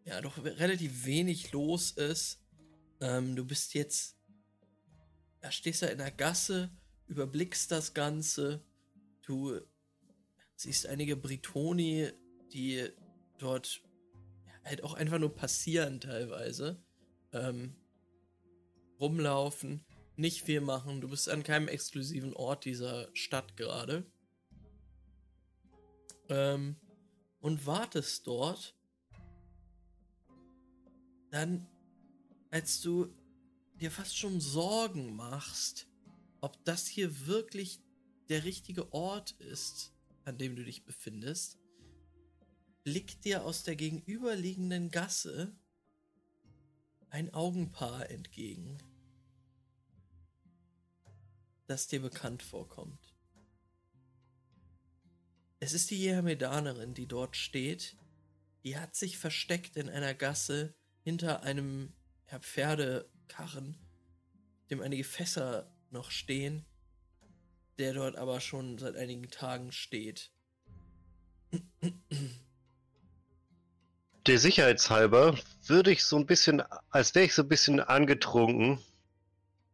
ja 0.06 0.22
doch 0.22 0.44
relativ 0.44 1.06
wenig 1.06 1.52
los 1.52 1.92
ist. 1.92 2.40
Ähm, 3.00 3.36
du 3.36 3.46
bist 3.46 3.74
jetzt, 3.74 4.18
ja, 5.44 5.52
stehst 5.52 5.82
da 5.82 5.88
in 5.88 5.98
der 5.98 6.12
Gasse, 6.12 6.72
überblickst 7.08 7.72
das 7.72 7.94
Ganze. 7.94 8.64
Du 9.24 9.60
siehst 10.56 10.88
einige 10.88 11.16
Britoni, 11.16 12.12
die 12.54 12.88
dort 13.40 13.82
halt 14.64 14.84
auch 14.84 14.94
einfach 14.94 15.20
nur 15.20 15.34
passieren 15.34 16.00
teilweise. 16.00 16.84
Ähm, 17.34 17.76
rumlaufen, 19.00 19.84
nicht 20.16 20.44
viel 20.44 20.62
machen. 20.62 21.02
Du 21.02 21.10
bist 21.10 21.30
an 21.30 21.44
keinem 21.44 21.68
exklusiven 21.68 22.34
Ort 22.34 22.66
dieser 22.66 23.10
Stadt 23.16 23.58
gerade. 23.58 24.06
Ähm, 26.30 26.76
und 27.40 27.66
wartest 27.66 28.28
dort. 28.28 28.76
Dann, 31.32 31.68
als 32.52 32.82
du 32.82 33.12
dir 33.82 33.92
fast 33.92 34.18
schon 34.18 34.40
Sorgen 34.40 35.16
machst, 35.16 35.88
ob 36.40 36.64
das 36.66 36.88
hier 36.88 37.26
wirklich 37.26 37.80
der 38.30 38.44
richtige 38.44 38.94
Ort 38.94 39.32
ist, 39.40 39.94
an 40.24 40.38
dem 40.38 40.56
du 40.56 40.64
dich 40.64 40.86
befindest, 40.86 41.58
blickt 42.84 43.26
dir 43.26 43.44
aus 43.44 43.64
der 43.64 43.76
gegenüberliegenden 43.76 44.90
Gasse 44.90 45.56
ein 47.10 47.34
Augenpaar 47.34 48.10
entgegen, 48.10 48.78
das 51.68 51.88
dir 51.88 52.02
bekannt 52.02 52.44
vorkommt. 52.44 53.16
Es 55.60 55.74
ist 55.74 55.92
die 55.92 55.98
Jehamedanerin, 55.98 56.94
die 56.94 57.08
dort 57.08 57.36
steht. 57.36 57.96
Die 58.64 58.78
hat 58.78 58.96
sich 58.96 59.18
versteckt 59.18 59.76
in 59.76 59.90
einer 59.90 60.14
Gasse 60.14 60.74
hinter 61.04 61.44
einem 61.44 61.94
ja, 62.32 63.06
Pferdekarren, 63.32 63.76
dem 64.70 64.82
einige 64.82 65.04
Fässer 65.04 65.68
noch 65.90 66.12
stehen, 66.12 66.66
der 67.78 67.94
dort 67.94 68.16
aber 68.16 68.40
schon 68.40 68.78
seit 68.78 68.96
einigen 68.96 69.30
Tagen 69.30 69.72
steht. 69.72 70.32
Der 74.28 74.38
Sicherheitshalber 74.38 75.38
würde 75.66 75.92
ich 75.92 76.04
so 76.04 76.18
ein 76.18 76.26
bisschen, 76.26 76.62
als 76.90 77.16
wäre 77.16 77.26
ich 77.26 77.34
so 77.34 77.42
ein 77.42 77.48
bisschen 77.50 77.80
angetrunken 77.80 78.80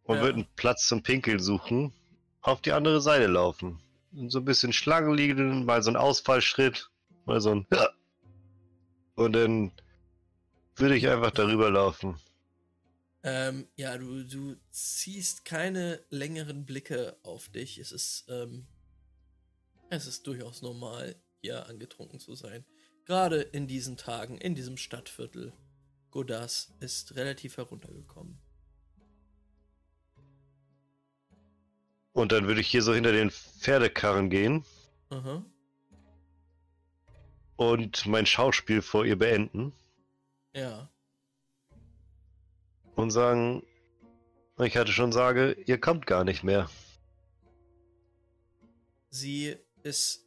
und 0.04 0.16
Ja. 0.16 0.22
würde 0.22 0.40
einen 0.40 0.48
Platz 0.56 0.88
zum 0.88 1.04
Pinkeln 1.04 1.40
suchen, 1.40 1.94
auf 2.42 2.62
die 2.62 2.72
andere 2.72 3.02
Seite 3.02 3.28
laufen. 3.28 3.80
Und 4.14 4.32
so 4.32 4.40
ein 4.40 4.46
bisschen 4.46 4.72
Schlangen 4.72 5.14
liegen, 5.14 5.66
mal 5.66 5.84
so 5.84 5.92
ein 5.92 5.98
Ausfallschritt, 5.98 6.90
mal 7.26 7.42
so 7.42 7.52
ein 7.54 7.68
und 9.16 9.34
dann 9.34 9.72
würde 10.76 10.96
ich 10.96 11.08
einfach 11.08 11.32
darüber 11.32 11.70
laufen. 11.70 12.20
Ähm, 13.30 13.68
ja, 13.76 13.98
du, 13.98 14.24
du 14.24 14.56
ziehst 14.72 15.44
keine 15.44 16.02
längeren 16.10 16.66
Blicke 16.66 17.18
auf 17.24 17.50
dich. 17.50 17.78
Es 17.78 17.92
ist, 17.92 18.26
ähm, 18.30 18.66
es 19.90 20.08
ist 20.08 20.26
durchaus 20.28 20.62
normal, 20.62 21.14
hier 21.42 21.68
angetrunken 21.68 22.22
zu 22.22 22.36
sein. 22.36 22.64
Gerade 23.04 23.42
in 23.42 23.68
diesen 23.68 23.98
Tagen, 23.98 24.38
in 24.38 24.56
diesem 24.56 24.78
Stadtviertel. 24.78 25.52
Godas 26.10 26.74
ist 26.80 27.16
relativ 27.18 27.58
heruntergekommen. 27.58 28.40
Und 32.14 32.32
dann 32.32 32.48
würde 32.48 32.62
ich 32.62 32.70
hier 32.70 32.82
so 32.82 32.94
hinter 32.94 33.12
den 33.12 33.30
Pferdekarren 33.30 34.30
gehen 34.30 34.64
Aha. 35.10 35.46
und 37.58 38.06
mein 38.06 38.26
Schauspiel 38.26 38.82
vor 38.82 39.06
ihr 39.06 39.20
beenden 39.20 39.74
Ja. 40.54 40.90
Und 43.08 43.12
sagen, 43.12 43.64
ich 44.60 44.76
hatte 44.76 44.92
schon 44.92 45.14
sage, 45.14 45.54
ihr 45.66 45.80
kommt 45.80 46.08
gar 46.08 46.26
nicht 46.26 46.44
mehr. 46.44 46.70
Sie 49.10 49.56
ist, 49.84 50.26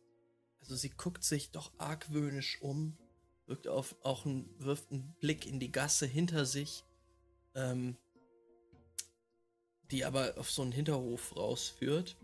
also 0.60 0.74
sie 0.76 0.88
guckt 0.88 1.22
sich 1.22 1.50
doch 1.50 1.72
argwöhnisch 1.76 2.62
um, 2.62 2.96
wirkt 3.44 3.68
auf, 3.68 3.96
auch 4.02 4.24
ein, 4.24 4.48
wirft 4.56 4.90
einen 4.90 5.14
Blick 5.20 5.46
in 5.46 5.60
die 5.60 5.70
Gasse 5.70 6.06
hinter 6.06 6.46
sich, 6.46 6.84
ähm, 7.54 7.98
die 9.90 10.06
aber 10.06 10.38
auf 10.38 10.50
so 10.50 10.62
einen 10.62 10.72
Hinterhof 10.72 11.36
rausführt, 11.36 12.16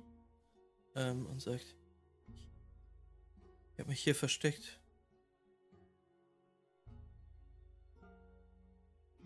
ähm, 0.94 1.26
und 1.26 1.42
sagt, 1.42 1.76
ich 3.74 3.78
habe 3.78 3.90
mich 3.90 4.00
hier 4.00 4.14
versteckt. 4.14 4.80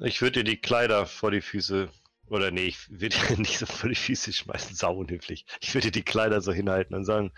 Ich 0.02 0.22
würde 0.22 0.42
dir 0.42 0.44
die 0.44 0.60
Kleider 0.60 1.06
vor 1.06 1.30
die 1.30 1.42
Füße, 1.42 1.90
oder 2.26 2.50
nee, 2.50 2.66
ich 2.66 2.90
würde 2.90 3.16
dir 3.16 3.36
nicht 3.38 3.58
so 3.58 3.66
vor 3.66 3.88
die 3.88 3.94
Füße 3.94 4.32
schmeißen, 4.32 4.74
sau 4.74 4.96
unhöflich. 4.96 5.44
Ich 5.60 5.74
würde 5.74 5.88
dir 5.88 5.92
die 5.92 6.04
Kleider 6.04 6.40
so 6.40 6.52
hinhalten 6.52 6.94
und 6.94 7.04
sagen, 7.04 7.32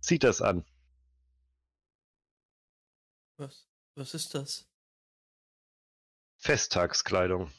zieh 0.00 0.18
das 0.18 0.42
an. 0.42 0.64
Was, 3.36 3.68
was 3.94 4.14
ist 4.14 4.34
das? 4.34 4.66
Festtagskleidung. 6.36 7.50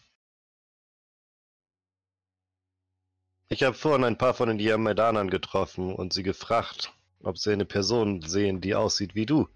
Ich 3.48 3.64
habe 3.64 3.76
vorhin 3.76 4.04
ein 4.04 4.18
paar 4.18 4.34
von 4.34 4.50
den 4.50 4.58
Diamedanern 4.58 5.30
getroffen 5.30 5.94
und 5.94 6.14
sie 6.14 6.24
gefragt, 6.24 6.92
ob 7.22 7.38
sie 7.38 7.54
eine 7.54 7.66
Person 7.66 8.22
sehen, 8.22 8.60
die 8.60 8.76
aussieht 8.76 9.16
wie 9.16 9.26
du. 9.26 9.48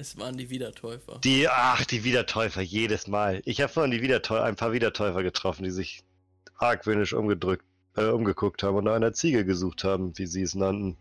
Es 0.00 0.16
waren 0.16 0.36
die 0.36 0.48
Wiedertäufer. 0.48 1.18
Die, 1.24 1.48
ach, 1.48 1.84
die 1.84 2.04
Wiedertäufer, 2.04 2.60
jedes 2.60 3.08
Mal. 3.08 3.42
Ich 3.44 3.60
habe 3.60 3.72
vorhin 3.72 3.90
die 3.90 4.00
Wiedertäufer, 4.00 4.44
ein 4.44 4.54
paar 4.54 4.70
Wiedertäufer 4.70 5.24
getroffen, 5.24 5.64
die 5.64 5.72
sich 5.72 6.04
argwöhnisch 6.56 7.14
umgedrückt, 7.14 7.64
äh, 7.96 8.04
umgeguckt 8.04 8.62
haben 8.62 8.76
und 8.76 8.84
nach 8.84 8.94
einer 8.94 9.12
Ziege 9.12 9.44
gesucht 9.44 9.82
haben, 9.82 10.16
wie 10.16 10.26
sie 10.26 10.42
es 10.42 10.54
nannten. 10.54 10.96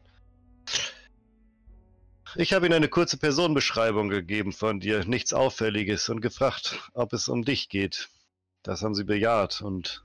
Ich 2.36 2.54
habe 2.54 2.66
ihnen 2.66 2.74
eine 2.74 2.88
kurze 2.88 3.18
Personenbeschreibung 3.18 4.10
gegeben 4.10 4.52
von 4.52 4.80
dir, 4.80 5.06
nichts 5.06 5.32
Auffälliges, 5.32 6.10
und 6.10 6.22
gefragt, 6.22 6.80
ob 6.94 7.14
es 7.14 7.30
um 7.30 7.46
dich 7.46 7.70
geht. 7.70 8.10
Das 8.64 8.82
haben 8.82 8.96
sie 8.96 9.04
bejaht 9.04 9.62
und 9.62 10.04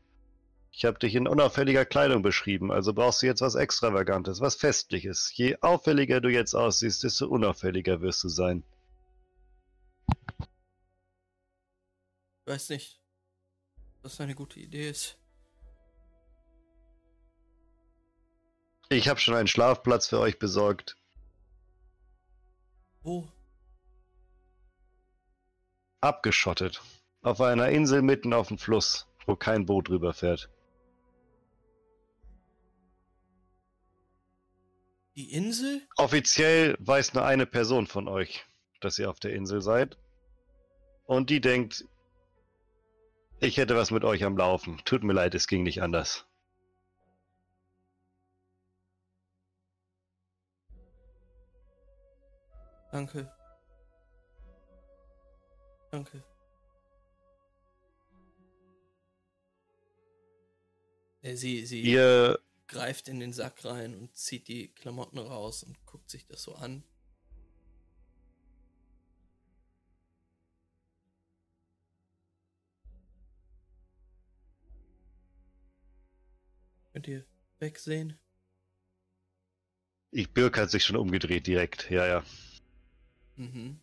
ich 0.70 0.84
habe 0.84 0.98
dich 0.98 1.14
in 1.14 1.26
unauffälliger 1.26 1.86
Kleidung 1.86 2.22
beschrieben, 2.22 2.70
also 2.70 2.92
brauchst 2.92 3.22
du 3.22 3.26
jetzt 3.26 3.40
was 3.40 3.54
Extravagantes, 3.54 4.40
was 4.40 4.54
Festliches. 4.54 5.32
Je 5.34 5.56
auffälliger 5.62 6.20
du 6.20 6.28
jetzt 6.28 6.54
aussiehst, 6.54 7.04
desto 7.04 7.26
unauffälliger 7.26 8.02
wirst 8.02 8.22
du 8.24 8.28
sein. 8.28 8.64
Ich 12.44 12.52
weiß 12.52 12.68
nicht, 12.70 13.00
was 14.02 14.20
eine 14.20 14.34
gute 14.34 14.60
Idee 14.60 14.90
ist. 14.90 15.18
Ich 18.88 19.08
habe 19.08 19.20
schon 19.20 19.34
einen 19.34 19.48
Schlafplatz 19.48 20.08
für 20.08 20.18
euch 20.18 20.38
besorgt. 20.38 20.96
Wo? 23.02 23.28
abgeschottet. 26.02 26.82
Auf 27.22 27.40
einer 27.40 27.68
Insel 27.70 28.02
mitten 28.02 28.32
auf 28.32 28.48
dem 28.48 28.58
Fluss, 28.58 29.06
wo 29.26 29.36
kein 29.36 29.64
Boot 29.64 29.88
drüber 29.88 30.12
fährt. 30.12 30.50
Die 35.14 35.32
Insel? 35.32 35.82
Offiziell 35.96 36.76
weiß 36.80 37.14
nur 37.14 37.24
eine 37.24 37.46
Person 37.46 37.86
von 37.86 38.08
euch, 38.08 38.44
dass 38.80 38.98
ihr 38.98 39.08
auf 39.08 39.20
der 39.20 39.34
Insel 39.34 39.60
seid. 39.60 39.96
Und 41.04 41.30
die 41.30 41.40
denkt, 41.40 41.84
ich 43.42 43.56
hätte 43.56 43.76
was 43.76 43.90
mit 43.90 44.04
euch 44.04 44.24
am 44.24 44.36
Laufen. 44.36 44.80
Tut 44.84 45.02
mir 45.02 45.12
leid, 45.12 45.34
es 45.34 45.48
ging 45.48 45.64
nicht 45.64 45.82
anders. 45.82 46.26
Danke. 52.92 53.32
Danke. 55.90 56.22
Äh, 61.22 61.36
Sie, 61.36 61.64
sie 61.66 61.80
Ihr 61.80 62.38
greift 62.68 63.08
in 63.08 63.18
den 63.18 63.32
Sack 63.32 63.64
rein 63.64 63.94
und 63.94 64.16
zieht 64.16 64.48
die 64.48 64.68
Klamotten 64.68 65.18
raus 65.18 65.62
und 65.62 65.84
guckt 65.86 66.10
sich 66.10 66.26
das 66.26 66.42
so 66.42 66.54
an. 66.54 66.84
Könnt 76.92 77.08
ihr 77.08 77.24
wegsehen? 77.58 78.18
Ich, 80.10 80.32
Birk 80.32 80.58
hat 80.58 80.70
sich 80.70 80.84
schon 80.84 80.96
umgedreht 80.96 81.46
direkt, 81.46 81.90
ja, 81.90 82.06
ja. 82.06 82.24
Mhm. 83.36 83.80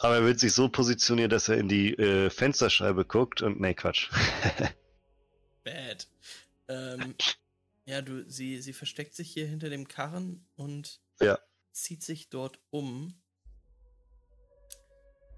Aber 0.00 0.16
er 0.16 0.24
wird 0.24 0.40
sich 0.40 0.52
so 0.52 0.68
positionieren, 0.68 1.30
dass 1.30 1.48
er 1.48 1.58
in 1.58 1.68
die 1.68 1.92
äh, 1.94 2.30
Fensterscheibe 2.30 3.04
guckt 3.04 3.42
und, 3.42 3.60
nee, 3.60 3.74
Quatsch. 3.74 4.10
Bad. 5.64 6.08
Ähm, 6.68 7.14
ja, 7.84 8.00
du, 8.00 8.28
sie, 8.30 8.62
sie 8.62 8.72
versteckt 8.72 9.14
sich 9.14 9.30
hier 9.30 9.46
hinter 9.46 9.68
dem 9.68 9.88
Karren 9.88 10.46
und 10.56 11.00
Ja. 11.20 11.38
zieht 11.72 12.02
sich 12.02 12.30
dort 12.30 12.60
um. 12.70 13.20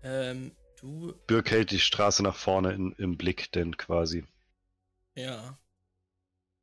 Ähm, 0.03 0.53
du, 0.81 1.15
Birk 1.27 1.51
hält 1.51 1.71
die 1.71 1.81
Straße 1.81 2.23
nach 2.23 2.37
vorne 2.37 2.73
in, 2.73 2.93
im 2.93 3.17
Blick, 3.17 3.51
denn 3.53 3.77
quasi. 3.77 4.25
ja. 5.15 5.59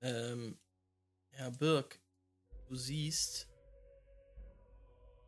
Ähm, 0.02 0.60
ja, 1.38 1.50
Birk, 1.50 2.00
du 2.68 2.76
siehst, 2.76 3.48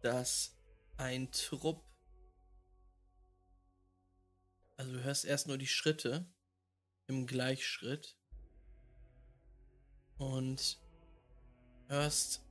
dass 0.02 0.56
ein 0.98 1.32
Trupp, 1.32 1.84
also 4.78 4.94
du 4.94 5.04
hörst 5.04 5.26
erst 5.26 5.48
nur 5.48 5.58
die 5.58 5.68
Schritte 5.68 6.32
im 7.08 7.26
Gleichschritt 7.26 8.18
und 10.18 10.80
hörst 11.88 12.46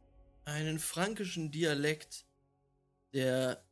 einen 0.44 0.78
frankischen 0.78 1.50
Dialekt, 1.52 2.26
der 3.12 3.64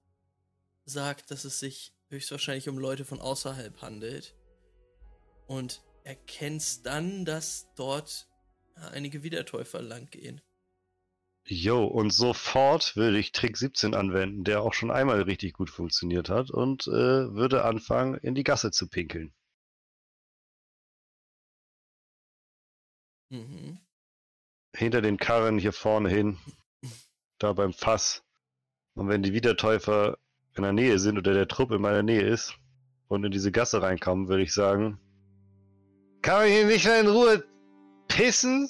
sagt, 0.85 1.31
dass 1.31 1.45
es 1.45 1.59
sich 1.59 1.95
höchstwahrscheinlich 2.09 2.69
um 2.69 2.79
Leute 2.79 3.05
von 3.05 3.21
außerhalb 3.21 3.81
handelt. 3.83 4.37
Und 5.47 5.83
erkennst 6.05 6.87
dann, 6.87 7.25
dass 7.25 7.69
dort 7.75 8.29
einige 8.77 9.23
Wiedertäufer 9.23 9.83
lang 9.83 10.11
gehen. 10.11 10.41
Jo, 11.49 11.85
und 11.85 12.11
sofort 12.11 12.97
würde 12.97 13.19
ich 13.19 13.31
Trick 13.31 13.57
17 13.57 13.95
anwenden, 13.95 14.43
der 14.43 14.63
auch 14.63 14.75
schon 14.75 14.91
einmal 14.91 15.23
richtig 15.23 15.53
gut 15.53 15.71
funktioniert 15.71 16.29
hat, 16.29 16.51
und 16.51 16.89
äh, 16.89 16.91
würde 16.91 17.65
anfangen, 17.65 18.15
in 18.15 18.35
die 18.35 18.43
Gasse 18.43 18.73
zu 18.73 18.89
pinkeln. 18.89 19.33
Mhm. 23.31 23.79
Hinter 24.75 25.01
den 25.03 25.19
Karren 25.19 25.59
hier 25.59 25.73
vorne 25.73 26.09
hin, 26.09 26.39
da 27.39 27.53
beim 27.53 27.73
Fass. 27.73 28.25
Und 28.95 29.09
wenn 29.09 29.23
die 29.23 29.33
Wiedertäufer 29.33 30.19
in 30.57 30.65
der 30.65 30.73
Nähe 30.73 30.99
sind 30.99 31.17
oder 31.17 31.33
der 31.33 31.49
Trupp 31.49 31.71
in 31.71 31.81
meiner 31.81 32.03
Nähe 32.03 32.23
ist 32.23 32.55
und 33.09 33.25
in 33.25 33.31
diese 33.31 33.53
Gasse 33.53 33.83
reinkommen, 33.83 34.29
würde 34.29 34.43
ich 34.43 34.53
sagen, 34.53 34.99
kann 36.23 36.41
man 36.41 36.49
hier 36.49 36.67
nicht 36.67 36.85
mehr 36.87 37.01
in 37.01 37.09
Ruhe 37.09 37.45
pissen? 38.09 38.69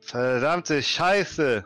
Verdammte 0.00 0.82
Scheiße. 0.82 1.64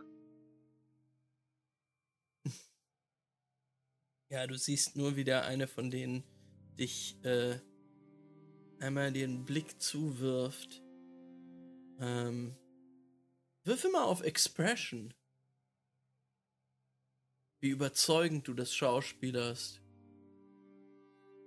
Ja, 4.31 4.47
du 4.47 4.57
siehst 4.57 4.97
nur 4.97 5.17
wieder 5.17 5.45
eine 5.45 5.67
von 5.67 5.91
denen 5.91 6.23
dich 6.79 7.23
äh, 7.25 7.59
einmal 8.79 9.13
den 9.13 9.45
Blick 9.45 9.81
zuwirft. 9.83 10.83
Ähm, 11.99 12.57
würfel 13.65 13.91
mal 13.91 14.05
auf 14.05 14.23
Expression. 14.23 15.13
Wie 17.61 17.69
überzeugend 17.69 18.49
du 18.49 18.55
das 18.55 18.75
schauspielerst. 18.75 19.83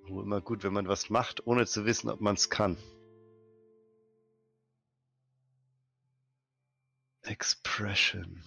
Oh, 0.09 0.21
immer 0.21 0.41
gut, 0.41 0.63
wenn 0.63 0.73
man 0.73 0.87
was 0.87 1.09
macht, 1.09 1.47
ohne 1.47 1.65
zu 1.65 1.85
wissen, 1.85 2.09
ob 2.09 2.21
man 2.21 2.35
es 2.35 2.49
kann. 2.49 2.77
Expression. 7.23 8.41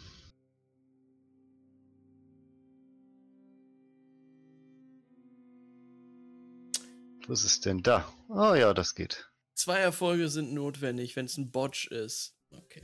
Wo 7.27 7.32
ist 7.32 7.65
denn 7.65 7.82
da? 7.82 8.12
Oh 8.28 8.55
ja, 8.55 8.73
das 8.73 8.94
geht. 8.94 9.28
Zwei 9.55 9.78
Erfolge 9.78 10.28
sind 10.28 10.53
notwendig, 10.53 11.16
wenn 11.16 11.27
es 11.27 11.36
ein 11.36 11.51
Botch 11.51 11.89
ist. 11.89 12.36
Okay. 12.51 12.82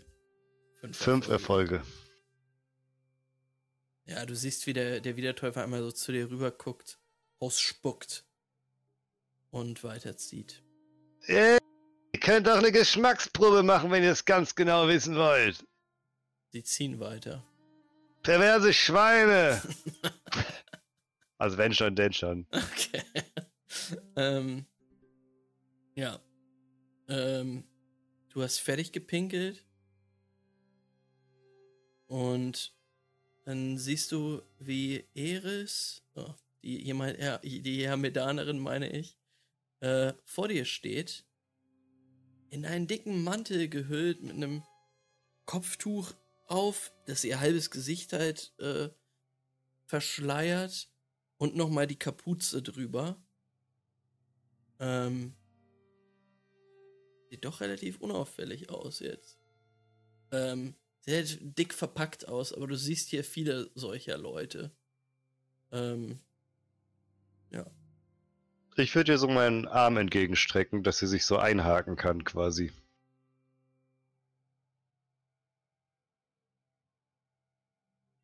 Fünf 0.93 1.28
Erfolge. 1.28 1.82
Ja, 4.05 4.27
du 4.27 4.35
siehst, 4.35 4.66
wie 4.66 4.73
der, 4.73 5.01
der 5.01 5.16
Wiedertäufer 5.16 5.62
einmal 5.62 5.82
so 5.82 5.93
zu 5.93 6.10
dir 6.10 6.28
rüber 6.28 6.51
guckt, 6.51 6.98
ausspuckt 7.39 8.24
und 9.51 9.85
weiterzieht. 9.85 10.62
Ihr 11.28 11.60
könnt 12.20 12.48
auch 12.48 12.56
eine 12.56 12.73
Geschmacksprobe 12.73 13.62
machen, 13.62 13.93
wenn 13.93 14.02
ihr 14.02 14.10
es 14.10 14.24
ganz 14.24 14.56
genau 14.56 14.89
wissen 14.89 15.14
wollt. 15.14 15.64
Sie 16.52 16.62
ziehen 16.62 17.00
weiter. 17.00 17.42
Perverse 18.22 18.74
Schweine! 18.74 19.62
also 21.38 21.56
wenn 21.56 21.72
schon, 21.72 21.96
denn 21.96 22.12
schon. 22.12 22.46
Okay. 22.50 23.02
ähm, 24.16 24.66
ja. 25.94 26.20
Ähm, 27.08 27.64
du 28.28 28.42
hast 28.42 28.58
fertig 28.58 28.92
gepinkelt. 28.92 29.64
Und 32.06 32.76
dann 33.46 33.78
siehst 33.78 34.12
du, 34.12 34.42
wie 34.58 35.08
Eris, 35.14 36.04
oh, 36.14 36.34
die, 36.62 36.84
jemand, 36.84 37.18
ja, 37.18 37.38
die 37.38 37.86
Hermedanerin 37.86 38.58
meine 38.58 38.90
ich, 38.90 39.18
äh, 39.80 40.12
vor 40.26 40.48
dir 40.48 40.66
steht. 40.66 41.24
In 42.50 42.66
einen 42.66 42.86
dicken 42.86 43.24
Mantel 43.24 43.70
gehüllt 43.70 44.22
mit 44.22 44.36
einem 44.36 44.62
Kopftuch 45.46 46.12
auf, 46.52 46.92
das 47.06 47.24
ihr 47.24 47.40
halbes 47.40 47.70
Gesicht 47.70 48.12
halt 48.12 48.52
äh, 48.58 48.90
verschleiert 49.86 50.88
und 51.38 51.56
nochmal 51.56 51.86
die 51.86 51.98
Kapuze 51.98 52.62
drüber. 52.62 53.20
Ähm, 54.78 55.34
sieht 57.30 57.44
doch 57.44 57.60
relativ 57.60 58.00
unauffällig 58.00 58.68
aus 58.68 59.00
jetzt. 59.00 59.38
Ähm, 60.30 60.74
sieht 61.00 61.58
dick 61.58 61.72
verpackt 61.72 62.28
aus, 62.28 62.52
aber 62.52 62.66
du 62.66 62.76
siehst 62.76 63.08
hier 63.08 63.24
viele 63.24 63.70
solcher 63.74 64.18
Leute. 64.18 64.70
Ähm, 65.72 66.20
ja. 67.50 67.66
Ich 68.76 68.94
würde 68.94 69.12
ihr 69.12 69.18
so 69.18 69.28
meinen 69.28 69.66
Arm 69.66 69.96
entgegenstrecken, 69.96 70.82
dass 70.82 70.98
sie 70.98 71.06
sich 71.06 71.24
so 71.24 71.38
einhaken 71.38 71.96
kann, 71.96 72.24
quasi. 72.24 72.72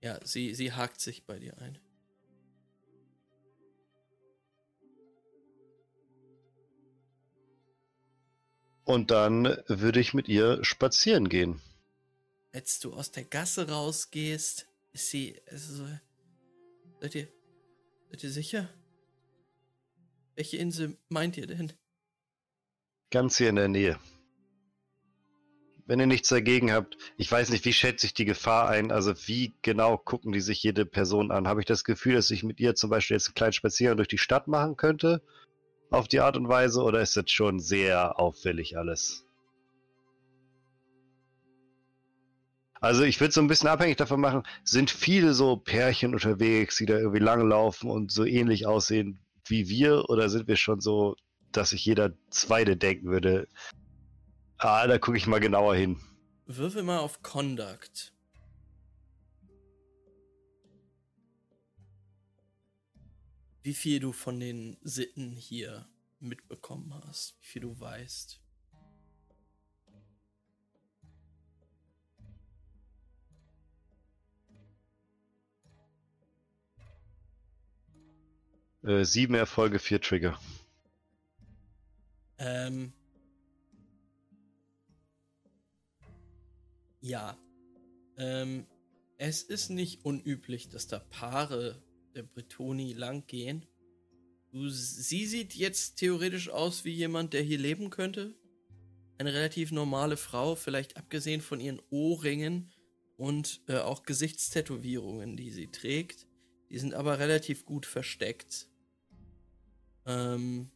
Ja, 0.01 0.25
sie, 0.25 0.55
sie 0.55 0.73
hakt 0.73 1.01
sich 1.01 1.25
bei 1.25 1.39
dir 1.39 1.59
ein. 1.59 1.79
Und 8.85 9.11
dann 9.11 9.45
würde 9.67 10.01
ich 10.01 10.15
mit 10.15 10.29
ihr 10.29 10.65
spazieren 10.65 11.29
gehen. 11.29 11.61
Als 12.53 12.81
du 12.81 12.95
aus 12.95 13.11
der 13.11 13.25
Gasse 13.25 13.69
rausgehst, 13.69 14.67
ist 14.93 15.11
sie. 15.11 15.39
Also, 15.47 15.87
seid 17.01 17.15
ihr. 17.15 17.29
Seid 18.11 18.25
ihr 18.25 18.31
sicher? 18.31 18.71
Welche 20.37 20.57
Insel 20.57 20.97
meint 21.09 21.37
ihr 21.37 21.47
denn? 21.47 21.73
Ganz 23.11 23.37
hier 23.37 23.51
in 23.51 23.57
der 23.57 23.69
Nähe. 23.69 24.01
Wenn 25.89 26.01
ihr 26.01 26.07
nichts 26.07 26.29
dagegen 26.29 26.71
habt, 26.71 26.99
ich 27.17 27.33
weiß 27.33 27.49
nicht, 27.49 27.65
wie 27.65 27.73
schätze 27.73 28.05
ich 28.07 28.13
die 28.13 28.27
Gefahr 28.27 28.69
ein? 28.69 28.93
Also 28.93 29.15
wie 29.27 29.55
genau 29.63 29.97
gucken 29.97 30.33
die 30.33 30.41
sich 30.41 30.63
jede 30.63 30.85
Person 30.85 31.31
an? 31.31 31.49
Habe 31.49 31.61
ich 31.61 31.67
das 31.67 31.83
Gefühl, 31.83 32.15
dass 32.15 32.31
ich 32.31 32.45
mit 32.45 32.61
ihr 32.61 32.75
zum 32.75 32.91
Beispiel 32.91 33.17
jetzt 33.17 33.29
einen 33.29 33.35
kleinen 33.35 33.55
Spaziergang 33.55 33.97
durch 33.97 34.09
die 34.09 34.19
Stadt 34.19 34.49
machen 34.49 34.77
könnte? 34.77 35.23
Auf 35.91 36.07
die 36.07 36.21
Art 36.21 36.37
und 36.37 36.47
Weise? 36.47 36.83
Oder 36.83 37.01
ist 37.01 37.17
das 37.17 37.31
schon 37.31 37.59
sehr 37.59 38.21
auffällig 38.21 38.77
alles? 38.77 39.25
Also 42.81 43.03
ich 43.03 43.19
würde 43.19 43.33
so 43.33 43.41
ein 43.41 43.49
bisschen 43.49 43.69
abhängig 43.69 43.97
davon 43.97 44.21
machen, 44.21 44.43
sind 44.65 44.91
viele 44.91 45.33
so 45.33 45.57
Pärchen 45.57 46.13
unterwegs, 46.13 46.77
die 46.77 46.87
da 46.87 46.99
irgendwie 46.99 47.19
langlaufen 47.19 47.91
und 47.91 48.13
so 48.13 48.27
ähnlich 48.27 48.67
aussehen 48.67 49.21
wie 49.47 49.71
wir? 49.71 50.11
Oder 50.11 50.29
sind 50.29 50.49
wir 50.49 50.57
schon 50.57 50.81
so, 50.83 51.17
dass 51.51 51.71
sich 51.71 51.83
jeder 51.87 52.13
Zweite 52.29 52.77
denken 52.77 53.09
würde, 53.09 53.49
ah, 54.59 54.87
da 54.87 54.99
gucke 54.99 55.17
ich 55.17 55.27
mal 55.27 55.41
genauer 55.41 55.75
hin. 55.75 56.01
Würfel 56.47 56.83
mal 56.83 56.99
auf 56.99 57.23
Conduct. 57.23 58.13
Wie 63.63 63.75
viel 63.75 64.01
du 64.01 64.13
von 64.13 64.41
den 64.41 64.79
Sitten 64.83 65.33
hier 65.33 65.89
mitbekommen 66.21 66.95
hast, 67.07 67.37
wie 67.41 67.47
viel 67.47 67.63
du 67.63 67.79
weißt. 67.79 68.41
Äh, 78.85 79.05
sieben 79.05 79.35
Erfolge, 79.35 79.79
vier 79.79 80.01
Trigger. 80.01 80.41
Ähm. 82.39 82.95
Ja. 87.01 87.39
Ähm, 88.17 88.67
es 89.17 89.43
ist 89.43 89.71
nicht 89.71 90.05
unüblich, 90.05 90.69
dass 90.69 90.87
da 90.87 90.99
Paare 90.99 91.83
der 92.15 92.23
Bretoni 92.23 92.93
langgehen. 92.93 93.67
Sie 94.53 95.27
sieht 95.27 95.55
jetzt 95.55 95.97
theoretisch 95.97 96.49
aus 96.49 96.85
wie 96.85 96.93
jemand, 96.93 97.33
der 97.33 97.43
hier 97.43 97.59
leben 97.59 97.91
könnte. 97.91 98.35
Eine 99.19 99.35
relativ 99.35 99.73
normale 99.73 100.17
Frau, 100.17 100.55
vielleicht 100.55 100.97
abgesehen 100.97 101.41
von 101.41 101.61
ihren 101.61 101.81
Ohrringen 101.91 102.73
und 103.17 103.61
äh, 103.67 103.79
auch 103.79 104.05
Gesichtstätowierungen, 104.05 105.37
die 105.37 105.51
sie 105.51 105.67
trägt. 105.67 106.27
Die 106.71 106.79
sind 106.79 106.95
aber 106.95 107.19
relativ 107.19 107.65
gut 107.65 107.85
versteckt. 107.85 108.69
Ähm, 110.07 110.71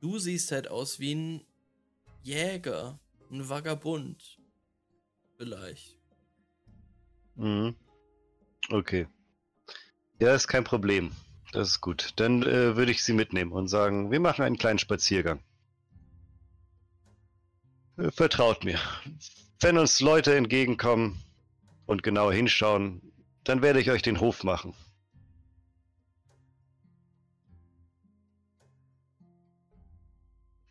du 0.00 0.18
siehst 0.18 0.50
halt 0.50 0.68
aus 0.68 0.98
wie 0.98 1.14
ein 1.14 1.44
Jäger, 2.22 2.98
ein 3.30 3.48
Vagabund. 3.48 4.41
Vielleicht. 5.42 5.96
Mhm. 7.34 7.74
Okay. 8.70 9.08
Ja, 10.20 10.36
ist 10.36 10.46
kein 10.46 10.62
Problem. 10.62 11.10
Das 11.50 11.68
ist 11.68 11.80
gut. 11.80 12.12
Dann 12.14 12.44
äh, 12.44 12.76
würde 12.76 12.92
ich 12.92 13.02
sie 13.02 13.12
mitnehmen 13.12 13.50
und 13.50 13.66
sagen, 13.66 14.12
wir 14.12 14.20
machen 14.20 14.44
einen 14.44 14.56
kleinen 14.56 14.78
Spaziergang. 14.78 15.42
Äh, 17.96 18.12
vertraut 18.12 18.62
mir. 18.62 18.78
Wenn 19.58 19.78
uns 19.78 19.98
Leute 19.98 20.36
entgegenkommen 20.36 21.20
und 21.86 22.04
genauer 22.04 22.32
hinschauen, 22.32 23.02
dann 23.42 23.62
werde 23.62 23.80
ich 23.80 23.90
euch 23.90 24.02
den 24.02 24.20
Hof 24.20 24.44
machen. 24.44 24.74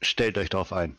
Stellt 0.01 0.37
euch 0.37 0.47
darauf 0.47 0.71
ein. 0.71 0.97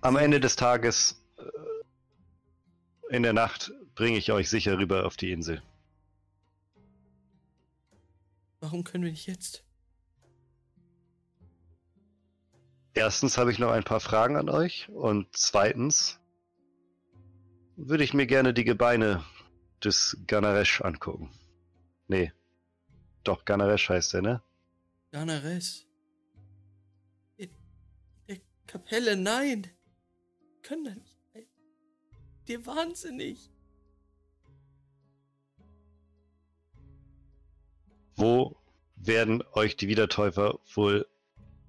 Am 0.00 0.16
Ende 0.16 0.38
des 0.38 0.54
Tages, 0.54 1.20
äh, 1.38 3.16
in 3.16 3.22
der 3.24 3.32
Nacht, 3.32 3.72
bringe 3.94 4.16
ich 4.16 4.30
euch 4.30 4.48
sicher 4.48 4.78
rüber 4.78 5.06
auf 5.06 5.16
die 5.16 5.32
Insel. 5.32 5.62
Warum 8.60 8.84
können 8.84 9.04
wir 9.04 9.10
nicht 9.10 9.26
jetzt? 9.26 9.64
Erstens 12.94 13.38
habe 13.38 13.52
ich 13.52 13.58
noch 13.58 13.70
ein 13.70 13.84
paar 13.84 14.00
Fragen 14.00 14.36
an 14.36 14.48
euch 14.48 14.88
und 14.88 15.28
zweitens 15.36 16.20
würde 17.76 18.02
ich 18.02 18.14
mir 18.14 18.26
gerne 18.26 18.54
die 18.54 18.64
Gebeine 18.64 19.24
des 19.84 20.16
Ganaresh 20.26 20.80
angucken. 20.80 21.30
Nee. 22.08 22.32
Doch, 23.22 23.44
Ganaresh 23.44 23.88
heißt 23.88 24.14
er, 24.14 24.22
ne? 24.22 24.42
Ganares. 25.12 25.86
In 27.36 27.50
der 28.26 28.38
Kapelle, 28.66 29.16
nein. 29.16 29.68
Wir 30.68 30.76
können 30.76 30.84
da 30.84 30.94
nicht. 30.94 31.18
rein. 31.34 31.46
Dir 32.46 32.66
wahnsinnig. 32.66 33.50
Wo 38.16 38.56
werden 38.96 39.42
euch 39.52 39.76
die 39.76 39.88
Wiedertäufer 39.88 40.58
wohl 40.74 41.08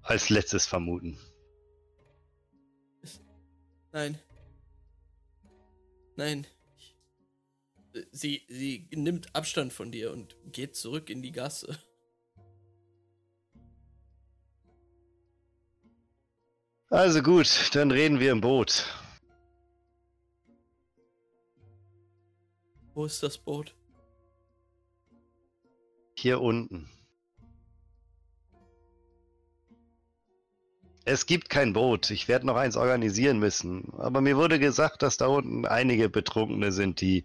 als 0.02 0.28
letztes 0.28 0.66
vermuten? 0.66 1.18
Nein. 3.92 4.18
Nein. 6.16 6.46
Sie, 8.12 8.42
sie 8.48 8.86
nimmt 8.92 9.34
Abstand 9.34 9.72
von 9.72 9.90
dir 9.90 10.12
und 10.12 10.36
geht 10.52 10.76
zurück 10.76 11.08
in 11.08 11.22
die 11.22 11.32
Gasse. 11.32 11.78
Also 16.90 17.22
gut, 17.22 17.70
dann 17.74 17.92
reden 17.92 18.18
wir 18.18 18.32
im 18.32 18.40
Boot. 18.40 18.84
Wo 22.94 23.04
ist 23.04 23.22
das 23.22 23.38
Boot? 23.38 23.76
Hier 26.16 26.40
unten. 26.40 26.90
Es 31.04 31.26
gibt 31.26 31.48
kein 31.48 31.72
Boot. 31.72 32.10
Ich 32.10 32.26
werde 32.26 32.46
noch 32.46 32.56
eins 32.56 32.76
organisieren 32.76 33.38
müssen. 33.38 33.92
Aber 33.96 34.20
mir 34.20 34.36
wurde 34.36 34.58
gesagt, 34.58 35.02
dass 35.02 35.16
da 35.16 35.28
unten 35.28 35.66
einige 35.66 36.08
Betrunkene 36.08 36.72
sind, 36.72 37.00
die 37.00 37.24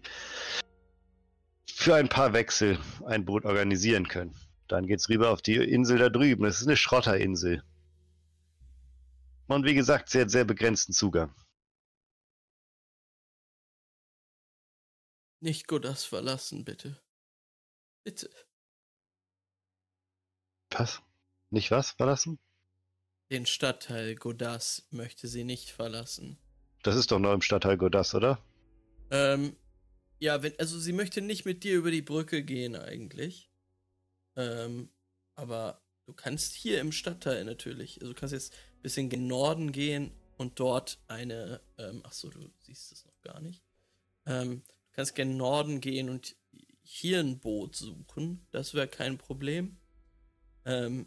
für 1.66 1.96
ein 1.96 2.08
paar 2.08 2.32
Wechsel 2.32 2.78
ein 3.04 3.24
Boot 3.24 3.44
organisieren 3.44 4.06
können. 4.06 4.34
Dann 4.68 4.86
geht's 4.86 5.08
rüber 5.08 5.30
auf 5.30 5.42
die 5.42 5.56
Insel 5.56 5.98
da 5.98 6.08
drüben. 6.08 6.44
Das 6.44 6.60
ist 6.60 6.68
eine 6.68 6.76
Schrotterinsel. 6.76 7.64
Und 9.48 9.64
wie 9.64 9.74
gesagt, 9.74 10.08
sie 10.08 10.20
hat 10.20 10.30
sehr 10.30 10.44
begrenzten 10.44 10.92
Zugang. 10.92 11.34
Nicht 15.40 15.68
Godas 15.68 16.04
verlassen, 16.04 16.64
bitte. 16.64 17.00
Bitte. 18.04 18.30
Was? 20.70 21.00
Nicht 21.50 21.70
was 21.70 21.92
verlassen? 21.92 22.38
Den 23.30 23.46
Stadtteil 23.46 24.14
Godas 24.16 24.86
möchte 24.90 25.28
sie 25.28 25.44
nicht 25.44 25.70
verlassen. 25.70 26.38
Das 26.82 26.96
ist 26.96 27.10
doch 27.10 27.18
noch 27.18 27.32
im 27.32 27.42
Stadtteil 27.42 27.76
Godas, 27.76 28.14
oder? 28.14 28.44
Ähm, 29.10 29.56
ja, 30.18 30.42
wenn, 30.42 30.58
also 30.58 30.78
sie 30.78 30.92
möchte 30.92 31.20
nicht 31.20 31.44
mit 31.44 31.64
dir 31.64 31.76
über 31.76 31.90
die 31.90 32.02
Brücke 32.02 32.42
gehen 32.44 32.76
eigentlich. 32.76 33.50
Ähm, 34.36 34.90
aber 35.34 35.82
du 36.06 36.12
kannst 36.12 36.54
hier 36.54 36.80
im 36.80 36.92
Stadtteil 36.92 37.44
natürlich, 37.44 38.00
also 38.00 38.12
du 38.12 38.18
kannst 38.18 38.32
jetzt 38.32 38.54
bisschen 38.86 39.08
gen 39.08 39.26
Norden 39.26 39.72
gehen 39.72 40.12
und 40.36 40.60
dort 40.60 41.00
eine, 41.08 41.60
ähm, 41.76 42.02
ach 42.04 42.12
so, 42.12 42.30
du 42.30 42.48
siehst 42.60 42.92
es 42.92 43.04
noch 43.04 43.20
gar 43.22 43.40
nicht. 43.40 43.64
Ähm, 44.26 44.62
du 44.64 44.92
kannst 44.92 45.16
gen 45.16 45.36
Norden 45.36 45.80
gehen 45.80 46.08
und 46.08 46.36
hier 46.84 47.18
ein 47.18 47.40
Boot 47.40 47.74
suchen. 47.74 48.46
Das 48.52 48.74
wäre 48.74 48.86
kein 48.86 49.18
Problem. 49.18 49.76
Ähm, 50.64 51.06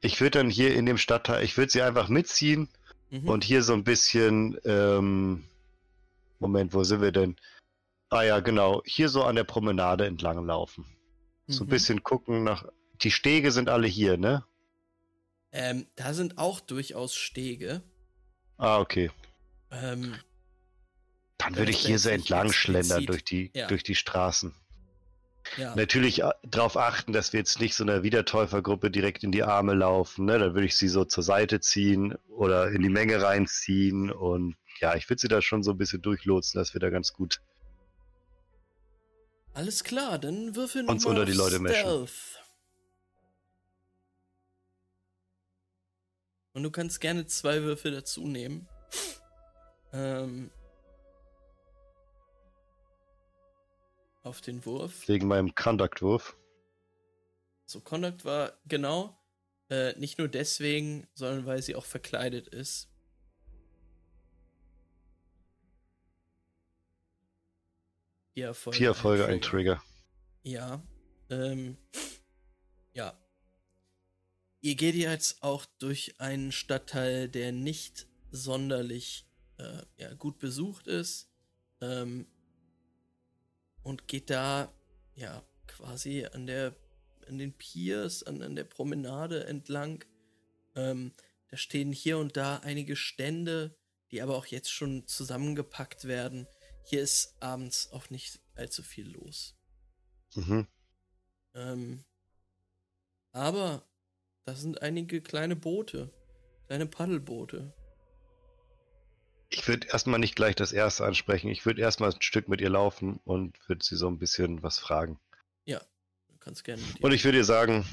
Ich 0.00 0.20
würde 0.20 0.38
dann 0.38 0.50
hier 0.50 0.74
in 0.74 0.84
dem 0.84 0.98
Stadtteil, 0.98 1.44
ich 1.44 1.56
würde 1.56 1.70
sie 1.70 1.82
einfach 1.82 2.08
mitziehen 2.08 2.68
mhm. 3.10 3.28
und 3.28 3.44
hier 3.44 3.62
so 3.62 3.72
ein 3.72 3.84
bisschen, 3.84 4.58
ähm, 4.64 5.44
Moment, 6.40 6.74
wo 6.74 6.82
sind 6.82 7.00
wir 7.00 7.12
denn? 7.12 7.36
Ah 8.08 8.22
ja, 8.22 8.40
genau, 8.40 8.82
hier 8.84 9.08
so 9.08 9.22
an 9.22 9.36
der 9.36 9.44
Promenade 9.44 10.06
entlang 10.06 10.44
laufen. 10.44 10.84
So 11.46 11.62
ein 11.62 11.66
Mhm. 11.66 11.70
bisschen 11.70 12.02
gucken 12.02 12.42
nach, 12.42 12.64
die 13.02 13.12
Stege 13.12 13.52
sind 13.52 13.68
alle 13.68 13.86
hier, 13.86 14.16
ne? 14.16 14.44
Ähm, 15.52 15.86
da 15.96 16.12
sind 16.14 16.38
auch 16.38 16.60
durchaus 16.60 17.14
Stege. 17.14 17.82
Ah, 18.58 18.78
okay. 18.80 19.10
Ähm, 19.70 20.14
Dann 21.38 21.56
würde 21.56 21.70
ich 21.70 21.78
hier 21.78 21.98
so 21.98 22.10
entlang 22.10 22.52
schlendern 22.52 23.06
durch 23.06 23.24
die, 23.24 23.50
Ja. 23.54 23.66
durch 23.68 23.82
die 23.82 23.94
Straßen. 23.94 24.54
ja. 25.56 25.74
Natürlich 25.76 26.22
äh, 26.22 26.30
darauf 26.42 26.76
achten, 26.76 27.12
dass 27.12 27.32
wir 27.32 27.40
jetzt 27.40 27.60
nicht 27.60 27.74
so 27.74 27.84
einer 27.84 28.02
Wiedertäufergruppe 28.02 28.90
direkt 28.90 29.24
in 29.24 29.32
die 29.32 29.42
Arme 29.42 29.74
laufen. 29.74 30.24
Ne? 30.26 30.38
Dann 30.38 30.54
würde 30.54 30.66
ich 30.66 30.76
sie 30.76 30.88
so 30.88 31.04
zur 31.04 31.22
Seite 31.22 31.60
ziehen 31.60 32.14
oder 32.28 32.70
in 32.70 32.82
die 32.82 32.88
Menge 32.90 33.22
reinziehen. 33.22 34.10
Und 34.10 34.56
ja, 34.80 34.94
ich 34.96 35.08
würde 35.08 35.20
sie 35.20 35.28
da 35.28 35.40
schon 35.40 35.62
so 35.62 35.70
ein 35.70 35.78
bisschen 35.78 36.02
durchlotsen, 36.02 36.58
dass 36.58 36.74
wir 36.74 36.80
da 36.80 36.90
ganz 36.90 37.12
gut. 37.12 37.40
Alles 39.54 39.82
klar, 39.82 40.18
dann 40.18 40.54
würfel 40.54 40.84
Uns 40.86 41.04
noch 41.04 41.12
mal 41.12 41.20
unter 41.20 41.30
die 41.32 41.36
Leute. 41.36 41.56
Stealth. 41.56 42.42
Und 46.58 46.64
du 46.64 46.72
kannst 46.72 47.00
gerne 47.00 47.24
zwei 47.24 47.62
Würfel 47.62 47.92
dazu 47.92 48.26
nehmen. 48.26 48.66
Ähm, 49.92 50.50
auf 54.24 54.40
den 54.40 54.66
Wurf. 54.66 55.06
Wegen 55.06 55.28
meinem 55.28 55.54
Conduct-Wurf. 55.54 56.36
So, 57.64 57.78
Conduct 57.78 58.24
war 58.24 58.54
genau 58.66 59.16
äh, 59.70 59.96
nicht 60.00 60.18
nur 60.18 60.26
deswegen, 60.26 61.06
sondern 61.14 61.46
weil 61.46 61.62
sie 61.62 61.76
auch 61.76 61.84
verkleidet 61.84 62.48
ist. 62.48 62.88
Vier 68.34 68.46
Erfolge. 68.46 68.78
Vier 68.78 68.88
Erfolge, 68.88 69.26
ein 69.26 69.34
ein 69.34 69.40
Trigger. 69.42 69.80
Ja. 70.42 70.82
Ähm, 71.30 71.76
ja. 72.94 73.16
Ihr 74.60 74.74
geht 74.74 74.94
jetzt 74.94 75.42
auch 75.42 75.64
durch 75.78 76.20
einen 76.20 76.52
Stadtteil, 76.52 77.28
der 77.28 77.52
nicht 77.52 78.06
sonderlich 78.30 79.26
äh, 79.58 79.82
ja, 79.96 80.14
gut 80.14 80.38
besucht 80.38 80.86
ist. 80.86 81.28
Ähm, 81.80 82.26
und 83.82 84.08
geht 84.08 84.30
da 84.30 84.72
ja 85.14 85.42
quasi 85.66 86.26
an 86.26 86.46
der 86.46 86.74
an 87.28 87.38
den 87.38 87.52
Piers, 87.52 88.22
an, 88.22 88.42
an 88.42 88.56
der 88.56 88.64
Promenade 88.64 89.46
entlang. 89.46 90.04
Ähm, 90.74 91.12
da 91.48 91.56
stehen 91.56 91.92
hier 91.92 92.18
und 92.18 92.36
da 92.36 92.58
einige 92.58 92.96
Stände, 92.96 93.76
die 94.10 94.22
aber 94.22 94.36
auch 94.36 94.46
jetzt 94.46 94.70
schon 94.70 95.06
zusammengepackt 95.06 96.04
werden. 96.04 96.46
Hier 96.84 97.02
ist 97.02 97.36
abends 97.40 97.92
auch 97.92 98.10
nicht 98.10 98.40
allzu 98.54 98.82
viel 98.82 99.10
los. 99.10 99.56
Mhm. 100.34 100.66
Ähm, 101.54 102.04
aber 103.32 103.87
da 104.48 104.54
sind 104.54 104.80
einige 104.80 105.20
kleine 105.20 105.56
Boote, 105.56 106.10
kleine 106.68 106.86
Paddelboote. 106.86 107.70
Ich 109.50 109.68
würde 109.68 109.88
erstmal 109.88 110.18
nicht 110.18 110.36
gleich 110.36 110.56
das 110.56 110.72
erste 110.72 111.04
ansprechen. 111.04 111.48
Ich 111.48 111.66
würde 111.66 111.82
erstmal 111.82 112.10
ein 112.10 112.22
Stück 112.22 112.48
mit 112.48 112.62
ihr 112.62 112.70
laufen 112.70 113.20
und 113.24 113.58
würde 113.68 113.84
sie 113.84 113.96
so 113.96 114.08
ein 114.08 114.18
bisschen 114.18 114.62
was 114.62 114.78
fragen. 114.78 115.20
Ja, 115.66 115.80
du 116.28 116.38
kannst 116.40 116.64
gerne. 116.64 116.80
Und 117.02 117.12
ich 117.12 117.24
würde 117.24 117.36
ihr 117.36 117.44
sagen, 117.44 117.86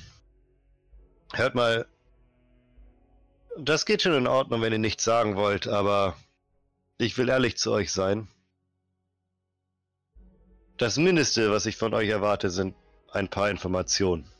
hört 1.33 1.55
mal, 1.55 1.87
das 3.57 3.85
geht 3.85 4.01
schon 4.01 4.13
in 4.13 4.27
Ordnung, 4.27 4.61
wenn 4.61 4.71
ihr 4.71 4.79
nichts 4.79 5.03
sagen 5.03 5.35
wollt, 5.35 5.67
aber 5.67 6.15
ich 6.97 7.17
will 7.17 7.27
ehrlich 7.27 7.57
zu 7.57 7.73
euch 7.73 7.91
sein. 7.91 8.29
Das 10.77 10.95
Mindeste, 10.95 11.51
was 11.51 11.65
ich 11.65 11.75
von 11.75 11.93
euch 11.93 12.07
erwarte, 12.07 12.49
sind 12.49 12.75
ein 13.11 13.29
paar 13.29 13.49
Informationen. 13.49 14.31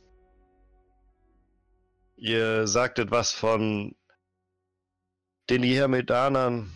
Ihr 2.18 2.68
sagtet 2.68 3.12
was 3.12 3.32
von 3.32 3.96
den 5.50 5.64
Ihermedanern 5.64 6.72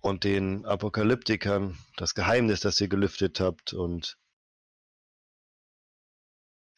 und 0.00 0.24
den 0.24 0.66
Apokalyptikern, 0.66 1.78
das 1.96 2.14
Geheimnis, 2.14 2.60
das 2.60 2.80
ihr 2.80 2.88
gelüftet 2.88 3.40
habt 3.40 3.72
und 3.72 4.18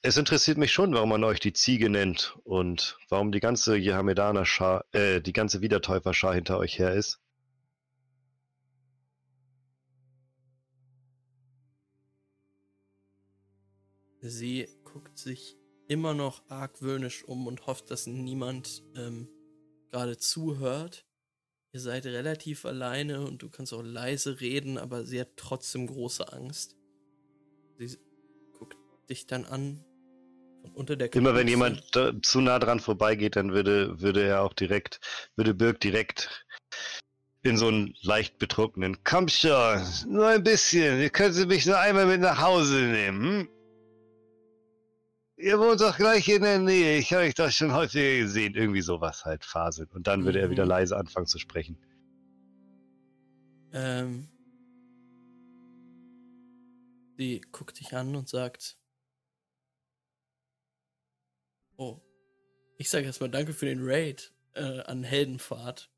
es 0.03 0.17
interessiert 0.17 0.57
mich 0.57 0.73
schon, 0.73 0.95
warum 0.95 1.11
man 1.11 1.25
euch 1.25 1.41
die 1.41 1.53
Ziege 1.53 1.91
nennt 1.91 2.37
und 2.45 2.99
warum 3.11 3.33
die 3.33 3.41
ganze 3.41 3.77
Jehamedaner 3.77 4.47
Schar, 4.47 4.85
äh, 4.93 5.21
die 5.21 5.35
ganze 5.35 5.61
Wiedertäuferschar 5.61 6.35
hinter 6.35 6.59
euch 6.59 6.79
her 6.79 6.95
ist. 6.95 7.21
Sie 14.23 14.69
guckt 14.85 15.19
sich 15.19 15.60
immer 15.91 16.15
noch 16.15 16.43
argwöhnisch 16.49 17.25
um 17.25 17.49
und 17.49 17.67
hofft, 17.67 17.91
dass 17.91 18.07
niemand 18.07 18.85
ähm, 18.97 19.29
gerade 19.91 20.17
zuhört. 20.17 21.05
Ihr 21.73 21.81
seid 21.81 22.07
relativ 22.07 22.65
alleine 22.65 23.23
und 23.23 23.43
du 23.43 23.51
kannst 23.51 23.73
auch 23.75 23.83
leise 23.83 24.41
reden, 24.41 24.79
aber 24.79 25.05
sie 25.05 25.21
hat 25.21 25.31
trotzdem 25.37 25.89
große 25.89 26.33
Angst. 26.33 26.77
Sie 27.77 27.99
guckt 28.57 28.77
dich 29.09 29.27
dann 29.27 29.45
an 29.45 29.85
von 30.63 30.71
unter 30.75 30.95
der 30.95 31.13
Immer 31.13 31.35
wenn 31.35 31.49
jemand 31.49 31.83
zu 32.23 32.41
nah 32.41 32.61
dran 32.61 32.79
vorbeigeht, 32.79 33.35
dann 33.35 33.53
würde, 33.53 34.01
würde 34.01 34.23
er 34.23 34.43
auch 34.43 34.53
direkt, 34.53 35.01
würde 35.35 35.55
Birk 35.55 35.81
direkt 35.81 36.47
in 37.43 37.57
so 37.57 37.67
einen 37.67 37.95
leicht 38.03 38.39
betrunkenen, 38.39 38.99
komm 39.03 39.27
schon, 39.27 39.83
nur 40.07 40.29
ein 40.29 40.45
bisschen, 40.45 41.01
ihr 41.01 41.11
könnt 41.11 41.35
mich 41.49 41.67
nur 41.67 41.79
einmal 41.79 42.07
mit 42.07 42.21
nach 42.21 42.41
Hause 42.41 42.77
nehmen. 42.77 43.23
Hm? 43.23 43.60
Ihr 45.41 45.59
wohnt 45.59 45.81
doch 45.81 45.97
gleich 45.97 46.29
in 46.29 46.43
der 46.43 46.59
Nähe, 46.59 46.99
ich 46.99 47.13
habe 47.13 47.25
euch 47.25 47.35
doch 47.35 47.51
schon 47.51 47.73
häufiger 47.73 48.19
gesehen. 48.25 48.55
Irgendwie 48.55 48.83
sowas 48.83 49.25
halt 49.25 49.45
faseln. 49.45 49.89
Und 49.93 50.07
dann 50.07 50.25
würde 50.25 50.41
er 50.41 50.49
Mhm. 50.49 50.53
wieder 50.53 50.67
leise 50.67 50.97
anfangen 50.97 51.27
zu 51.27 51.39
sprechen. 51.39 51.79
Ähm, 53.73 54.29
sie 57.17 57.41
guckt 57.53 57.79
dich 57.81 57.95
an 57.95 58.15
und 58.17 58.29
sagt: 58.29 58.77
Oh, 61.77 62.01
ich 62.77 62.91
sage 62.91 63.07
erstmal 63.07 63.31
Danke 63.31 63.53
für 63.55 63.67
den 63.67 63.81
Raid 63.83 64.35
äh, 64.55 64.81
an 64.81 65.05
Heldenfahrt. 65.05 65.91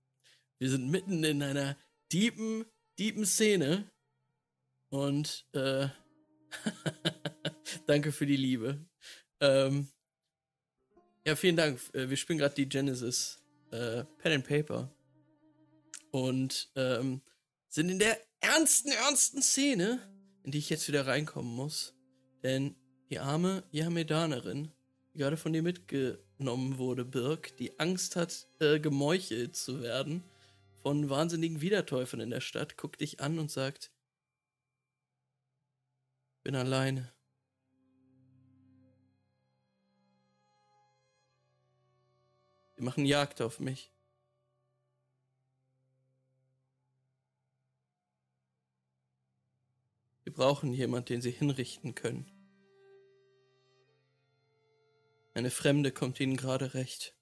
Wir 0.58 0.70
sind 0.70 0.88
mitten 0.90 1.24
in 1.24 1.42
einer 1.42 1.76
deepen, 2.12 2.64
deepen 2.98 3.24
Szene 3.24 3.90
und 4.90 5.48
äh, 5.54 5.88
danke 7.86 8.12
für 8.12 8.26
die 8.26 8.36
Liebe. 8.36 8.86
Ähm, 9.42 9.88
ja, 11.26 11.34
vielen 11.34 11.56
Dank. 11.56 11.80
Äh, 11.94 12.08
Wir 12.08 12.16
spielen 12.16 12.38
gerade 12.38 12.54
die 12.54 12.68
Genesis 12.68 13.42
äh, 13.72 14.04
Pen 14.18 14.32
and 14.32 14.46
Paper 14.46 14.88
und 16.12 16.70
ähm, 16.76 17.20
sind 17.68 17.88
in 17.88 17.98
der 17.98 18.20
ernsten, 18.40 18.92
ernsten 18.92 19.42
Szene, 19.42 19.98
in 20.44 20.52
die 20.52 20.58
ich 20.58 20.70
jetzt 20.70 20.86
wieder 20.86 21.08
reinkommen 21.08 21.52
muss. 21.56 21.92
Denn 22.44 22.76
die 23.10 23.18
arme 23.18 23.64
Yamedanerin, 23.72 24.70
die 25.12 25.18
gerade 25.18 25.36
von 25.36 25.52
dir 25.52 25.62
mitgenommen 25.62 26.78
wurde, 26.78 27.04
Birk, 27.04 27.56
die 27.56 27.80
Angst 27.80 28.14
hat, 28.14 28.46
äh, 28.60 28.78
gemeuchelt 28.78 29.56
zu 29.56 29.82
werden 29.82 30.22
von 30.82 31.10
wahnsinnigen 31.10 31.60
Wiedertäufern 31.60 32.20
in 32.20 32.30
der 32.30 32.40
Stadt, 32.40 32.76
guckt 32.76 33.00
dich 33.00 33.18
an 33.18 33.40
und 33.40 33.50
sagt, 33.50 33.90
bin 36.44 36.54
alleine. 36.54 37.12
Sie 42.82 42.86
machen 42.86 43.06
Jagd 43.06 43.40
auf 43.40 43.60
mich. 43.60 43.92
Wir 50.24 50.32
brauchen 50.32 50.72
jemand, 50.72 51.08
den 51.08 51.22
sie 51.22 51.30
hinrichten 51.30 51.94
können. 51.94 52.28
Eine 55.32 55.52
Fremde 55.52 55.92
kommt 55.92 56.18
ihnen 56.18 56.36
gerade 56.36 56.74
recht. 56.74 57.14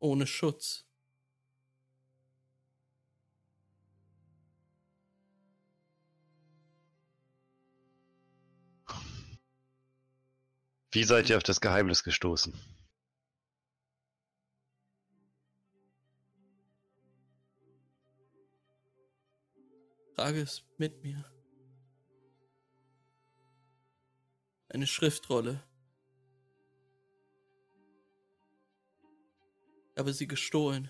Ohne 0.00 0.26
Schutz. 0.26 0.84
Wie 10.90 11.04
seid 11.04 11.30
ihr 11.30 11.38
auf 11.38 11.42
das 11.42 11.62
Geheimnis 11.62 12.04
gestoßen? 12.04 12.73
Trage 20.14 20.42
es 20.42 20.62
mit 20.78 21.02
mir. 21.02 21.24
Eine 24.68 24.86
Schriftrolle. 24.86 25.60
Ich 29.90 29.98
habe 29.98 30.12
sie 30.12 30.28
gestohlen. 30.28 30.88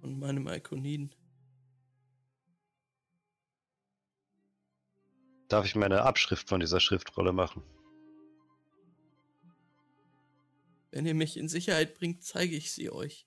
Von 0.00 0.20
meinem 0.20 0.46
Ikoniden. 0.46 1.12
Darf 5.48 5.66
ich 5.66 5.74
mir 5.74 5.86
eine 5.86 6.02
Abschrift 6.02 6.48
von 6.48 6.60
dieser 6.60 6.78
Schriftrolle 6.78 7.32
machen? 7.32 7.64
Wenn 10.92 11.06
ihr 11.06 11.14
mich 11.14 11.36
in 11.36 11.48
Sicherheit 11.48 11.94
bringt, 11.94 12.22
zeige 12.22 12.54
ich 12.54 12.72
sie 12.72 12.90
euch. 12.90 13.26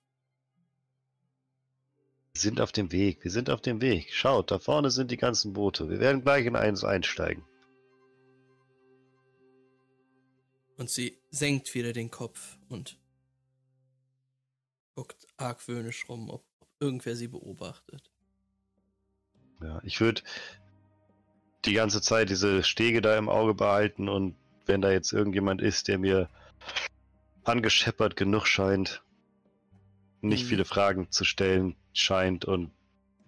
Wir 2.36 2.42
sind 2.42 2.60
auf 2.60 2.74
dem 2.74 2.92
Weg, 2.92 3.24
wir 3.24 3.32
sind 3.32 3.50
auf 3.50 3.62
dem 3.62 3.80
Weg. 3.80 4.14
Schaut, 4.14 4.52
da 4.52 4.60
vorne 4.60 4.92
sind 4.92 5.10
die 5.10 5.16
ganzen 5.16 5.54
Boote. 5.54 5.90
Wir 5.90 6.02
werden 6.02 6.22
gleich 6.22 6.46
in 6.46 6.58
eins 6.58 6.84
einsteigen. 6.84 7.46
Und 10.76 10.90
sie 10.90 11.18
senkt 11.32 11.74
wieder 11.74 11.94
den 11.94 12.12
Kopf 12.12 12.58
und 12.68 13.00
guckt 14.96 15.26
argwöhnisch 15.38 16.10
rum, 16.10 16.30
ob, 16.30 16.44
ob 16.60 16.68
irgendwer 16.82 17.16
sie 17.16 17.30
beobachtet. 17.30 18.12
Ja, 19.62 19.80
ich 19.86 20.02
würde 20.02 20.22
die 21.64 21.74
ganze 21.74 22.02
Zeit 22.02 22.30
diese 22.30 22.64
Stege 22.64 23.02
da 23.02 23.18
im 23.18 23.30
Auge 23.30 23.54
behalten 23.54 24.10
und 24.10 24.36
wenn 24.66 24.82
da 24.82 24.92
jetzt 24.92 25.14
irgendjemand 25.14 25.62
ist, 25.62 25.88
der 25.88 26.00
mir 26.00 26.30
angescheppert 27.46 28.18
genug 28.18 28.46
scheint, 28.46 29.05
nicht 30.28 30.44
Mhm. 30.44 30.50
viele 30.50 30.66
Fragen 30.66 31.12
zu 31.12 31.24
stellen 31.24 31.76
scheint 31.94 32.46
und 32.46 32.72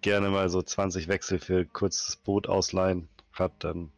gerne 0.00 0.30
mal 0.30 0.48
so 0.48 0.62
20 0.62 1.08
Wechsel 1.08 1.38
für 1.38 1.64
kurzes 1.64 2.16
Boot 2.16 2.48
ausleihen 2.48 3.08
hat, 3.32 3.52
dann 3.64 3.90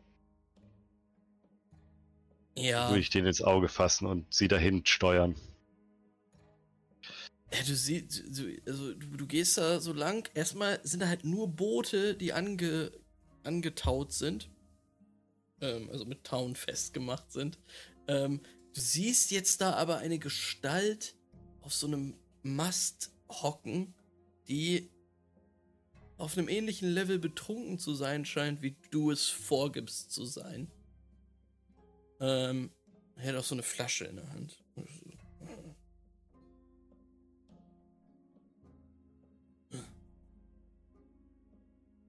Ja. 2.57 2.89
würde 2.89 3.01
ich 3.01 3.11
den 3.11 3.27
ins 3.27 3.43
Auge 3.43 3.69
fassen 3.69 4.07
und 4.07 4.33
sie 4.33 4.49
dahin 4.49 4.85
steuern. 4.85 5.35
Ja, 7.53 7.63
du 7.67 7.75
siehst, 7.75 8.39
du, 8.39 8.57
also 8.67 8.95
du, 8.95 9.07
du 9.17 9.27
gehst 9.27 9.59
da 9.59 9.81
so 9.81 9.93
lang. 9.93 10.29
Erstmal 10.35 10.81
sind 10.85 11.01
da 11.01 11.09
halt 11.09 11.25
nur 11.25 11.49
Boote, 11.49 12.15
die 12.15 12.33
ange, 12.33 12.93
angetaut 13.43 14.13
sind. 14.13 14.51
Ähm, 15.61 15.91
also 15.91 16.05
mit 16.05 16.25
Tauen 16.25 16.55
festgemacht 16.55 17.33
sind. 17.33 17.59
Ähm, 18.07 18.41
du 18.75 18.81
siehst 18.81 19.31
jetzt 19.33 19.61
da 19.61 19.75
aber 19.75 19.99
eine 19.99 20.19
Gestalt 20.19 21.17
auf 21.63 21.75
so 21.75 21.87
einem 21.87 22.15
Mast 22.43 23.13
hocken, 23.29 23.95
die 24.49 24.91
auf 26.17 26.37
einem 26.37 26.49
ähnlichen 26.49 26.91
Level 26.91 27.19
betrunken 27.19 27.79
zu 27.79 27.95
sein 27.95 28.25
scheint, 28.25 28.63
wie 28.63 28.77
du 28.91 29.11
es 29.11 29.29
vorgibst 29.29 30.13
zu 30.13 30.25
sein. 30.25 30.71
Ähm, 32.21 32.71
er 33.17 33.29
hat 33.29 33.37
auch 33.37 33.45
so 33.45 33.55
eine 33.55 33.63
Flasche 33.63 34.05
in 34.05 34.17
der 34.17 34.31
Hand. 34.31 34.63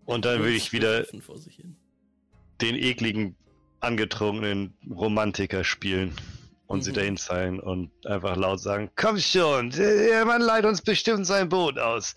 Und 0.05 0.25
dann 0.25 0.39
würde 0.39 0.55
ich 0.55 0.73
wieder 0.73 1.05
den 2.59 2.75
ekligen, 2.75 3.37
angetrunkenen 3.79 4.73
Romantiker 4.89 5.63
spielen 5.63 6.13
und 6.71 6.81
sie 6.83 6.91
Mhm. 6.91 6.95
dahin 6.95 7.17
zeigen 7.17 7.59
und 7.59 7.91
einfach 8.05 8.35
laut 8.35 8.59
sagen, 8.59 8.89
komm 8.95 9.19
schon, 9.19 9.69
der 9.71 10.25
Mann 10.25 10.41
leiht 10.41 10.65
uns 10.65 10.81
bestimmt 10.81 11.25
sein 11.27 11.49
Boot 11.49 11.77
aus. 11.77 12.15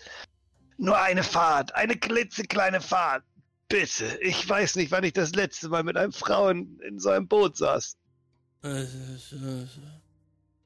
Nur 0.77 0.97
eine 0.99 1.23
Fahrt, 1.23 1.73
eine 1.75 1.95
klitzekleine 1.97 2.81
Fahrt. 2.81 3.23
Bitte, 3.69 4.19
ich 4.21 4.47
weiß 4.47 4.75
nicht, 4.75 4.91
wann 4.91 5.03
ich 5.03 5.13
das 5.13 5.33
letzte 5.33 5.69
Mal 5.69 5.83
mit 5.83 5.97
einem 5.97 6.11
Frauen 6.11 6.79
in 6.81 6.99
so 6.99 7.09
einem 7.09 7.27
Boot 7.27 7.57
saß. 7.57 7.97
Äh, 8.63 8.85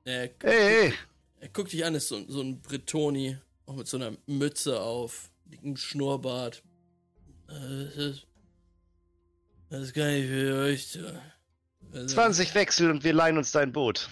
Er, 0.06 0.28
gu- 0.30 0.36
Hey, 0.48 0.90
hey, 0.90 0.94
er 1.40 1.50
guckt 1.50 1.72
dich 1.72 1.86
an, 1.86 1.96
ist 1.96 2.08
so, 2.08 2.24
so 2.28 2.42
ein 2.42 2.62
Bretoni, 2.62 3.38
auch 3.66 3.76
mit 3.76 3.88
so 3.88 3.98
einer 3.98 4.12
Mütze 4.26 4.80
auf, 4.82 5.30
dicken 5.46 5.78
Schnurrbart. 5.78 6.64
Äh, 7.48 7.86
Das, 7.86 7.96
ist, 7.96 8.28
das 9.70 9.94
kann 9.94 10.10
ich 10.10 10.28
für 10.28 10.56
euch 10.66 10.92
tun. 10.94 11.20
Also, 11.92 12.16
20 12.16 12.56
Wechsel 12.56 12.92
und 12.92 13.04
wir 13.04 13.14
leihen 13.14 13.38
uns 13.38 13.52
dein 13.52 13.72
Boot. 13.72 14.10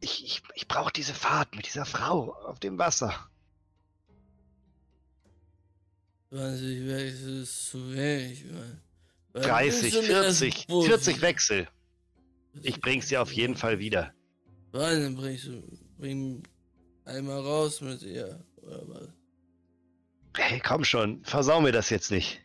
Ich, 0.00 0.24
ich, 0.24 0.42
ich 0.54 0.68
brauche 0.68 0.92
diese 0.92 1.14
Fahrt 1.14 1.54
mit 1.56 1.66
dieser 1.66 1.86
Frau 1.86 2.34
auf 2.44 2.60
dem 2.60 2.78
Wasser. 2.78 3.28
20 6.30 6.86
Wechsel 6.88 7.42
ist 7.42 7.70
zu 7.70 7.94
wenig, 7.94 8.44
Mann. 8.46 8.80
Weil 9.32 9.42
30, 9.42 9.82
wir 9.82 10.02
sind 10.02 10.10
erst 10.10 10.38
40, 10.38 10.66
Boot. 10.66 10.86
40 10.86 11.20
Wechsel. 11.20 11.68
Ich 12.62 12.80
bring's 12.80 13.08
dir 13.08 13.22
auf 13.22 13.32
jeden 13.32 13.56
Fall 13.56 13.78
wieder. 13.78 14.12
Wann 14.72 15.02
dann 15.02 15.16
bringst 15.16 15.46
du, 15.46 15.62
bring 15.98 16.42
einmal 17.04 17.40
raus 17.40 17.80
mit 17.80 18.02
ihr, 18.02 18.44
oder 18.56 18.88
was? 18.88 19.08
Hey, 20.36 20.60
komm 20.60 20.84
schon, 20.84 21.24
versau 21.24 21.60
mir 21.60 21.72
das 21.72 21.90
jetzt 21.90 22.10
nicht. 22.10 22.40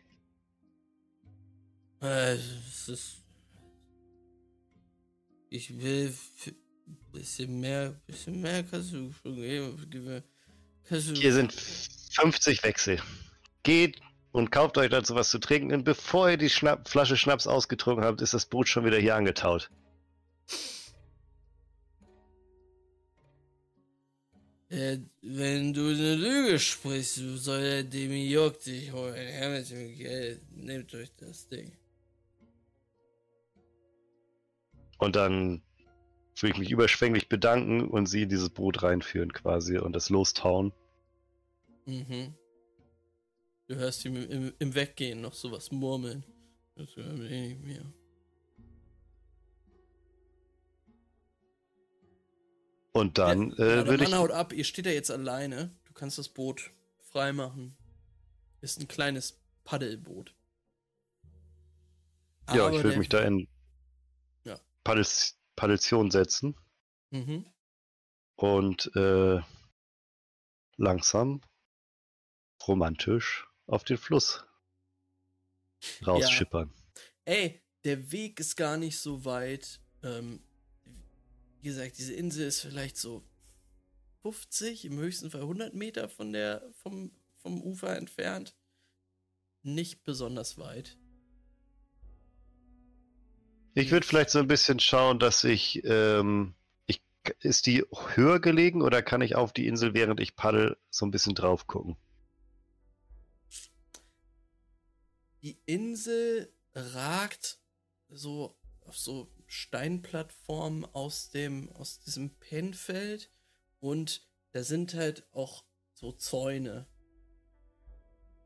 Äh, 2.00 2.34
es 2.34 2.88
ist. 2.88 3.19
Ich 5.50 5.78
will 5.80 6.06
f- 6.08 6.54
bisschen 7.12 7.58
mehr, 7.60 8.00
bisschen 8.06 8.40
mehr 8.40 8.62
kannst 8.62 8.92
du 8.92 9.12
schon 9.20 9.34
geben. 9.34 10.22
Kannst 10.84 11.08
du. 11.10 11.14
Hier 11.14 11.32
sind 11.32 11.52
50 11.52 12.62
Wechsel. 12.62 13.02
Geht 13.64 14.00
und 14.32 14.50
kauft 14.52 14.78
euch 14.78 14.90
dazu 14.90 15.16
was 15.16 15.28
zu 15.30 15.38
trinken, 15.40 15.74
und 15.74 15.84
bevor 15.84 16.30
ihr 16.30 16.36
die 16.36 16.48
Schnapp 16.50 16.88
Flasche 16.88 17.16
Schnaps 17.16 17.46
ausgetrunken 17.48 18.04
habt, 18.04 18.20
ist 18.22 18.32
das 18.32 18.46
Boot 18.46 18.68
schon 18.68 18.84
wieder 18.84 18.98
hier 18.98 19.16
angetaut. 19.16 19.70
Äh, 24.68 24.98
wenn 25.22 25.72
du 25.74 25.88
eine 25.88 26.14
Lüge 26.14 26.58
sprichst, 26.60 27.16
soll 27.16 27.60
der 27.60 27.82
Demiurg 27.82 28.62
dich 28.62 28.92
holen. 28.92 29.14
Her 29.16 29.50
mit 29.50 29.68
dem 29.68 29.96
Geld. 29.96 30.42
Nehmt 30.52 30.94
euch 30.94 31.10
das 31.16 31.48
Ding. 31.48 31.72
Und 35.00 35.16
dann 35.16 35.62
würde 36.36 36.52
ich 36.52 36.58
mich 36.58 36.70
überschwänglich 36.70 37.28
bedanken 37.28 37.88
und 37.88 38.06
sie 38.06 38.22
in 38.22 38.28
dieses 38.28 38.50
Boot 38.50 38.82
reinführen 38.82 39.32
quasi 39.32 39.78
und 39.78 39.94
das 39.94 40.10
lostauen. 40.10 40.72
Mhm. 41.86 42.34
Du 43.66 43.76
hörst 43.76 44.04
ihm 44.04 44.16
im, 44.16 44.52
im 44.58 44.74
Weggehen 44.74 45.20
noch 45.20 45.32
sowas 45.32 45.70
murmeln. 45.70 46.24
Das 46.76 46.94
hören 46.96 47.20
wir 47.20 47.30
nicht 47.30 47.62
mehr. 47.62 47.84
Und 52.92 53.18
dann 53.18 53.54
ja, 53.56 53.64
ja, 53.64 53.72
äh, 53.82 53.86
würde 53.86 54.02
Mann 54.04 54.12
ich. 54.12 54.18
haut 54.18 54.30
ab, 54.32 54.52
ihr 54.52 54.64
steht 54.64 54.86
da 54.86 54.90
jetzt 54.90 55.10
alleine. 55.10 55.70
Du 55.84 55.92
kannst 55.92 56.18
das 56.18 56.28
Boot 56.28 56.72
freimachen. 56.98 57.76
Ist 58.60 58.80
ein 58.80 58.88
kleines 58.88 59.40
Paddelboot. 59.64 60.34
Ja, 62.52 62.66
Aber 62.66 62.76
ich 62.76 62.82
würde 62.82 62.98
mich 62.98 63.08
da 63.08 63.20
in 63.20 63.46
Ja. 64.86 64.94
Paddelstion 65.56 66.10
setzen 66.10 66.56
Mhm. 67.10 67.44
und 68.36 68.90
äh, 68.96 69.40
langsam 70.76 71.40
romantisch 72.66 73.46
auf 73.66 73.84
den 73.84 73.98
Fluss 73.98 74.44
rausschippern. 76.06 76.72
Ey, 77.24 77.60
der 77.84 78.12
Weg 78.12 78.40
ist 78.40 78.56
gar 78.56 78.76
nicht 78.76 78.98
so 78.98 79.24
weit. 79.24 79.80
Ähm, 80.02 80.42
wie 81.60 81.68
gesagt, 81.68 81.98
diese 81.98 82.14
Insel 82.14 82.46
ist 82.46 82.60
vielleicht 82.60 82.96
so 82.96 83.22
50, 84.22 84.84
im 84.86 84.98
höchsten 84.98 85.30
Fall 85.30 85.42
100 85.42 85.74
Meter 85.74 86.08
von 86.08 86.32
der, 86.32 86.70
vom, 86.74 87.10
vom 87.36 87.62
Ufer 87.62 87.96
entfernt. 87.96 88.54
Nicht 89.62 90.04
besonders 90.04 90.58
weit. 90.58 90.96
Ich 93.74 93.90
würde 93.90 94.06
vielleicht 94.06 94.30
so 94.30 94.38
ein 94.38 94.48
bisschen 94.48 94.80
schauen, 94.80 95.18
dass 95.18 95.44
ich, 95.44 95.84
ähm, 95.84 96.54
ich, 96.86 97.00
ist 97.40 97.66
die 97.66 97.84
höher 98.14 98.40
gelegen 98.40 98.82
oder 98.82 99.02
kann 99.02 99.22
ich 99.22 99.36
auf 99.36 99.52
die 99.52 99.66
Insel, 99.66 99.94
während 99.94 100.20
ich 100.20 100.34
paddel, 100.34 100.76
so 100.90 101.06
ein 101.06 101.10
bisschen 101.10 101.34
drauf 101.34 101.66
gucken? 101.66 101.96
Die 105.42 105.58
Insel 105.66 106.52
ragt 106.74 107.58
so 108.08 108.58
auf 108.80 108.98
so 108.98 109.32
Steinplattformen 109.46 110.84
aus 110.84 111.30
dem, 111.30 111.70
aus 111.72 112.00
diesem 112.00 112.30
Pennfeld 112.38 113.30
und 113.78 114.28
da 114.52 114.64
sind 114.64 114.94
halt 114.94 115.26
auch 115.32 115.64
so 115.94 116.12
Zäune 116.12 116.86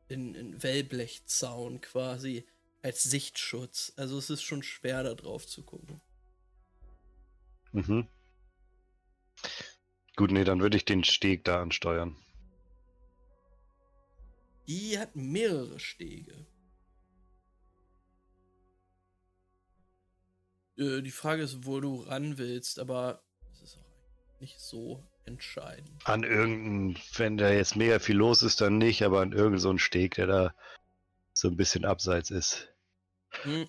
in, 0.07 0.35
in 0.35 0.61
Wellblechzaun 0.61 1.81
quasi 1.81 2.47
als 2.85 3.01
Sichtschutz. 3.01 3.93
Also 3.97 4.19
es 4.19 4.29
ist 4.29 4.43
schon 4.43 4.61
schwer 4.61 5.01
da 5.01 5.15
drauf 5.15 5.47
zu 5.47 5.63
gucken. 5.63 6.01
Mhm. 7.71 8.07
Gut, 10.15 10.31
nee, 10.31 10.43
dann 10.43 10.61
würde 10.61 10.77
ich 10.77 10.85
den 10.85 11.03
Steg 11.03 11.43
da 11.45 11.63
ansteuern. 11.63 12.15
Die 14.67 14.99
hat 14.99 15.15
mehrere 15.15 15.79
Stege. 15.79 16.45
Äh, 20.77 21.01
die 21.01 21.11
Frage 21.11 21.41
ist, 21.41 21.65
wo 21.65 21.79
du 21.79 22.01
ran 22.01 22.37
willst, 22.37 22.77
aber 22.77 23.23
es 23.51 23.63
ist 23.63 23.77
auch 23.79 24.39
nicht 24.39 24.59
so 24.59 25.03
entscheidend. 25.25 26.07
An 26.07 26.23
irgendeinem, 26.23 27.01
wenn 27.15 27.37
da 27.37 27.51
jetzt 27.51 27.75
mega 27.75 27.97
viel 27.97 28.15
los 28.17 28.43
ist, 28.43 28.61
dann 28.61 28.77
nicht, 28.77 29.01
aber 29.01 29.21
an 29.21 29.31
irgendeinem 29.31 29.57
so 29.57 29.77
Steg, 29.79 30.15
der 30.15 30.27
da 30.27 30.55
so 31.33 31.47
ein 31.47 31.57
bisschen 31.57 31.83
abseits 31.83 32.29
ist. 32.29 32.74
Hm, 33.43 33.67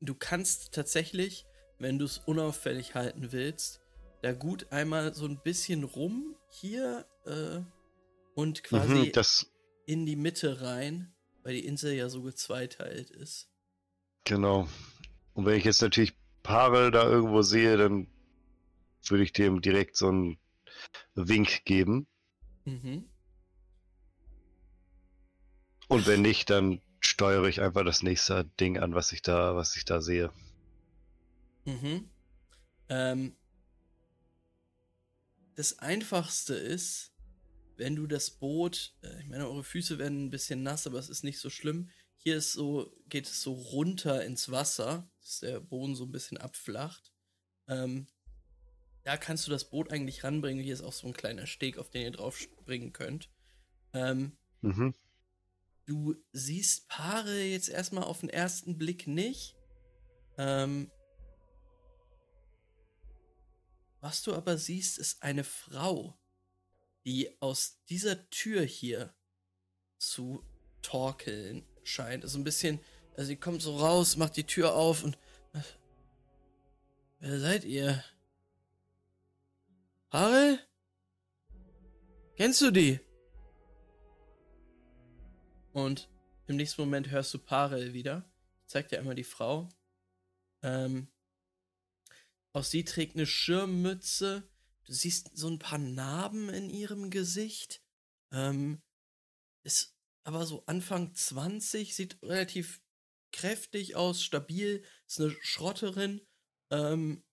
Du 0.00 0.16
kannst 0.16 0.74
tatsächlich, 0.74 1.46
wenn 1.78 1.98
du 2.00 2.06
es 2.06 2.18
unauffällig 2.18 2.96
halten 2.96 3.30
willst, 3.30 3.80
da 4.20 4.32
gut 4.32 4.72
einmal 4.72 5.14
so 5.14 5.26
ein 5.26 5.40
bisschen 5.40 5.84
rum 5.84 6.36
hier 6.48 7.06
äh, 7.24 7.60
und 8.34 8.64
quasi 8.64 9.12
Mhm, 9.12 9.46
in 9.86 10.04
die 10.04 10.16
Mitte 10.16 10.60
rein, 10.60 11.14
weil 11.44 11.54
die 11.54 11.64
Insel 11.66 11.92
ja 11.94 12.08
so 12.08 12.22
gezweiteilt 12.22 13.10
ist. 13.10 13.48
genau. 14.24 14.68
Und 15.34 15.46
wenn 15.46 15.56
ich 15.56 15.64
jetzt 15.64 15.82
natürlich 15.82 16.14
Parel 16.42 16.90
da 16.90 17.08
irgendwo 17.08 17.42
sehe, 17.42 17.76
dann 17.76 18.08
würde 19.08 19.24
ich 19.24 19.32
dem 19.32 19.60
direkt 19.60 19.96
so 19.96 20.08
einen 20.08 20.38
Wink 21.14 21.64
geben. 21.64 22.06
Mhm. 22.64 23.04
Und 25.88 26.06
wenn 26.06 26.22
nicht, 26.22 26.50
dann 26.50 26.80
steuere 27.04 27.48
ich 27.48 27.60
einfach 27.60 27.84
das 27.84 28.02
nächste 28.02 28.44
Ding 28.60 28.78
an, 28.78 28.94
was 28.94 29.12
ich 29.12 29.22
da, 29.22 29.54
was 29.56 29.76
ich 29.76 29.84
da 29.84 30.00
sehe. 30.00 30.32
Mhm. 31.64 32.08
Ähm, 32.88 33.36
das 35.54 35.78
Einfachste 35.78 36.54
ist, 36.54 37.12
wenn 37.76 37.96
du 37.96 38.06
das 38.06 38.30
Boot, 38.30 38.94
äh, 39.02 39.20
ich 39.20 39.28
meine, 39.28 39.46
eure 39.48 39.64
Füße 39.64 39.98
werden 39.98 40.26
ein 40.26 40.30
bisschen 40.30 40.62
nass, 40.62 40.86
aber 40.86 40.98
es 40.98 41.08
ist 41.08 41.24
nicht 41.24 41.38
so 41.38 41.50
schlimm. 41.50 41.90
Hier 42.16 42.36
ist 42.36 42.52
so, 42.52 42.94
geht 43.08 43.26
es 43.26 43.42
so 43.42 43.52
runter 43.54 44.24
ins 44.24 44.50
Wasser, 44.50 45.10
dass 45.20 45.40
der 45.40 45.60
Boden 45.60 45.96
so 45.96 46.04
ein 46.04 46.12
bisschen 46.12 46.38
abflacht. 46.38 47.12
Ähm, 47.66 48.06
da 49.02 49.16
kannst 49.16 49.46
du 49.46 49.50
das 49.50 49.68
Boot 49.68 49.90
eigentlich 49.90 50.22
ranbringen. 50.22 50.62
Hier 50.62 50.74
ist 50.74 50.82
auch 50.82 50.92
so 50.92 51.08
ein 51.08 51.12
kleiner 51.12 51.46
Steg, 51.46 51.78
auf 51.78 51.90
den 51.90 52.02
ihr 52.02 52.10
drauf 52.12 52.38
springen 52.38 52.92
könnt. 52.92 53.28
Ähm, 53.92 54.36
Mhm. 54.60 54.94
Du 55.92 56.16
siehst 56.32 56.88
Paare 56.88 57.42
jetzt 57.42 57.68
erstmal 57.68 58.04
auf 58.04 58.20
den 58.20 58.30
ersten 58.30 58.78
Blick 58.78 59.06
nicht. 59.06 59.54
Ähm, 60.38 60.90
was 64.00 64.22
du 64.22 64.32
aber 64.32 64.56
siehst, 64.56 64.96
ist 64.96 65.22
eine 65.22 65.44
Frau, 65.44 66.18
die 67.04 67.36
aus 67.42 67.82
dieser 67.90 68.30
Tür 68.30 68.62
hier 68.62 69.14
zu 69.98 70.42
torkeln 70.80 71.68
scheint. 71.82 72.24
Also 72.24 72.38
ein 72.38 72.44
bisschen, 72.44 72.80
also 73.14 73.26
sie 73.28 73.36
kommt 73.36 73.60
so 73.60 73.76
raus, 73.76 74.16
macht 74.16 74.38
die 74.38 74.46
Tür 74.46 74.74
auf 74.74 75.04
und. 75.04 75.18
Wer 77.18 77.38
seid 77.38 77.64
ihr? 77.64 78.02
Paare? 80.08 80.58
Kennst 82.36 82.62
du 82.62 82.70
die? 82.70 82.98
Und 85.72 86.08
im 86.46 86.56
nächsten 86.56 86.82
Moment 86.82 87.10
hörst 87.10 87.32
du 87.34 87.38
Parel 87.38 87.92
wieder. 87.92 88.30
Ich 88.62 88.68
zeig 88.68 88.88
dir 88.88 88.98
einmal 88.98 89.14
die 89.14 89.24
Frau. 89.24 89.68
Ähm, 90.62 91.08
auch 92.52 92.64
sie 92.64 92.84
trägt 92.84 93.16
eine 93.16 93.26
Schirmmütze. 93.26 94.48
Du 94.84 94.92
siehst 94.92 95.36
so 95.36 95.48
ein 95.48 95.58
paar 95.58 95.78
Narben 95.78 96.48
in 96.50 96.68
ihrem 96.68 97.10
Gesicht. 97.10 97.82
Ähm, 98.30 98.82
ist 99.62 99.96
aber 100.24 100.46
so 100.46 100.64
Anfang 100.66 101.14
20, 101.14 101.94
sieht 101.94 102.22
relativ 102.22 102.80
kräftig 103.32 103.96
aus, 103.96 104.22
stabil, 104.22 104.84
ist 105.06 105.20
eine 105.20 105.30
Schrotterin. 105.40 106.20
Ähm, 106.70 107.24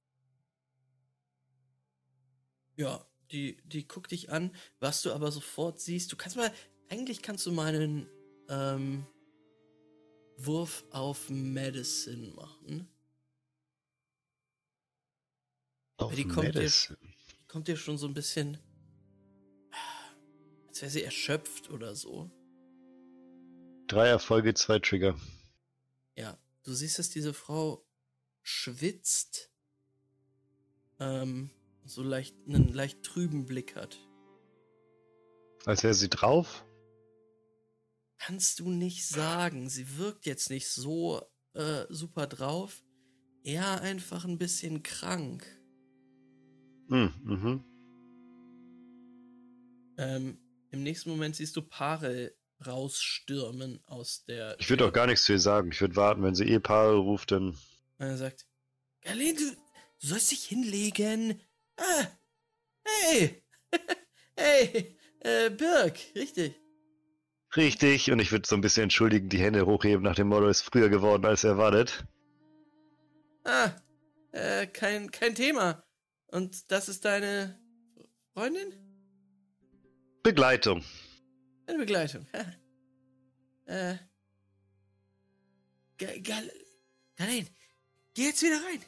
ja, 2.78 3.06
die, 3.32 3.62
die 3.66 3.88
guckt 3.88 4.12
dich 4.12 4.32
an, 4.32 4.56
was 4.80 5.02
du 5.02 5.12
aber 5.12 5.32
sofort 5.32 5.80
siehst. 5.80 6.12
Du 6.12 6.16
kannst 6.16 6.38
mal, 6.38 6.54
eigentlich 6.90 7.22
kannst 7.22 7.46
du 7.46 7.52
mal 7.52 7.76
einen 7.76 8.10
ähm, 8.50 9.06
Wurf 10.38 10.84
auf 10.92 11.30
Medicine 11.30 12.28
machen. 12.32 12.88
Auf 15.98 16.16
die 16.16 16.28
kommt 16.28 16.56
Medicine. 16.56 16.98
Die 17.02 17.48
kommt 17.48 17.68
dir 17.68 17.78
schon 17.78 17.98
so 17.98 18.08
ein 18.08 18.14
bisschen, 18.14 18.58
als 20.68 20.82
wäre 20.82 20.92
sie 20.92 21.04
erschöpft 21.04 21.70
oder 21.70 21.96
so. 21.96 22.32
Drei 23.88 24.08
Erfolge, 24.08 24.54
zwei 24.54 24.80
Trigger. 24.80 25.20
Ja, 26.16 26.38
du 26.64 26.74
siehst, 26.74 27.00
dass 27.00 27.10
diese 27.10 27.34
Frau 27.34 27.86
schwitzt, 28.44 29.52
ähm, 31.00 31.50
so 31.86 32.04
leicht, 32.04 32.36
einen 32.48 32.72
leicht 32.72 33.04
trüben 33.04 33.46
Blick 33.46 33.76
hat. 33.76 34.00
Als 35.66 35.84
wäre 35.84 35.94
sie 35.94 36.10
drauf. 36.10 36.64
Kannst 38.20 38.60
du 38.60 38.70
nicht 38.70 39.08
sagen. 39.08 39.70
Sie 39.70 39.98
wirkt 39.98 40.26
jetzt 40.26 40.50
nicht 40.50 40.70
so 40.70 41.22
äh, 41.54 41.86
super 41.90 42.28
drauf. 42.28 42.84
Eher 43.44 43.82
einfach 43.82 44.26
ein 44.26 44.38
bisschen 44.38 44.84
krank. 44.84 45.46
Hm, 46.90 47.14
mhm. 47.24 47.64
Ähm, 49.98 50.38
Im 50.72 50.84
nächsten 50.84 51.10
Moment 51.10 51.38
siehst 51.38 51.56
du 51.56 51.62
Parel 51.62 52.36
rausstürmen 52.66 53.80
aus 53.86 54.26
der. 54.26 54.60
Ich 54.60 54.70
würde 54.70 54.86
auch 54.86 54.94
gar 54.94 55.08
nichts 55.08 55.24
zu 55.26 55.34
ihr 55.34 55.40
sagen. 55.40 55.72
Ich 55.72 55.80
würde 55.80 55.96
warten, 55.96 56.22
wenn 56.22 56.36
sie 56.36 56.46
eh 56.46 56.60
Paare 56.60 56.98
ruft, 56.98 57.32
dann. 57.32 57.58
Er 57.98 58.18
sagt: 58.18 58.46
Galen, 59.02 59.36
du, 59.36 59.56
sollst 59.98 60.32
dich 60.32 60.44
hinlegen. 60.44 61.40
Ah, 61.78 62.08
hey! 62.84 63.44
hey! 64.36 64.98
Äh, 65.22 65.50
Birk, 65.50 65.98
richtig. 66.16 66.56
Richtig, 67.56 68.12
und 68.12 68.20
ich 68.20 68.32
würde 68.32 68.48
so 68.48 68.56
ein 68.56 68.62
bisschen 68.62 68.84
entschuldigen, 68.84 69.30
die 69.30 69.40
Hände 69.40 69.66
hochheben 69.66 70.04
nach 70.04 70.16
dem 70.16 70.28
Motto, 70.28 70.48
ist 70.48 70.62
früher 70.62 70.90
geworden 70.90 71.26
als 71.26 71.44
erwartet. 71.44 72.06
Ah, 73.44 73.72
äh, 74.32 74.68
kein, 74.68 75.10
kein 75.10 75.34
Thema. 75.34 75.84
Und 76.28 76.72
das 76.72 76.90
ist 76.90 77.06
deine 77.06 77.60
Freundin? 78.34 78.74
Begleitung. 80.22 80.84
Eine 81.66 81.80
Begleitung. 81.80 82.28
äh. 83.66 83.96
Ga- 85.98 86.20
Gal 86.22 86.52
Galen, 87.18 87.50
geh 88.14 88.24
jetzt 88.24 88.42
wieder 88.44 88.64
rein. 88.64 88.82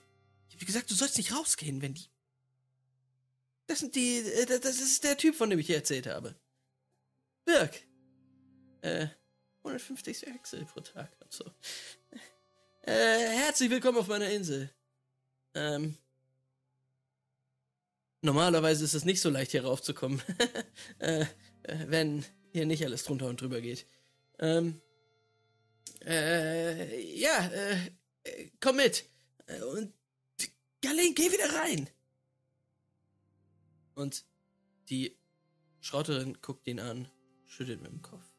Ich 0.48 0.54
hab 0.54 0.60
dir 0.60 0.66
gesagt, 0.66 0.90
du 0.92 0.96
sollst 0.96 1.18
nicht 1.18 1.36
rausgehen, 1.36 1.82
wenn 1.82 1.94
die. 1.96 2.06
Das 3.68 3.80
sind 3.80 3.96
die. 3.96 4.20
äh, 4.20 4.46
Das 4.46 4.62
das 4.62 4.80
ist 4.80 5.04
der 5.04 5.18
Typ, 5.18 5.36
von 5.36 5.50
dem 5.50 5.60
ich 5.60 5.68
dir 5.68 5.76
erzählt 5.78 6.08
habe. 6.08 6.36
Birk. 7.46 7.82
Äh, 8.82 9.08
150 9.64 10.26
Wechsel 10.26 10.66
pro 10.66 10.80
Tag 10.80 11.12
und 11.22 11.32
so. 11.32 11.46
Äh, 12.82 13.30
herzlich 13.30 13.70
willkommen 13.70 14.00
auf 14.00 14.08
meiner 14.08 14.30
Insel. 14.30 14.72
Ähm. 15.54 15.98
Normalerweise 18.24 18.84
ist 18.84 18.96
es 18.96 19.06
nicht 19.06 19.22
so 19.22 19.30
leicht 19.30 19.52
hier 19.52 19.66
raufzukommen. 19.66 20.22
äh, 20.98 21.22
äh, 21.64 21.78
wenn 21.88 22.26
hier 22.52 22.66
nicht 22.66 22.84
alles 22.84 23.04
drunter 23.04 23.28
und 23.28 23.40
drüber 23.40 23.62
geht. 23.62 23.86
Ähm. 24.40 24.82
Äh, 26.04 27.00
ja, 27.20 27.48
äh, 27.50 27.92
äh, 28.24 28.50
komm 28.60 28.78
mit. 28.78 29.06
Äh, 29.46 29.62
Und 29.62 29.94
Galen, 30.82 31.14
geh 31.14 31.32
wieder 31.32 31.54
rein. 31.54 31.88
Und 33.94 34.26
die 34.90 35.16
Schrotterin 35.82 36.42
guckt 36.42 36.66
ihn 36.66 36.80
an, 36.80 37.12
schüttelt 37.46 37.82
mit 37.84 37.92
dem 37.92 38.02
Kopf. 38.02 38.31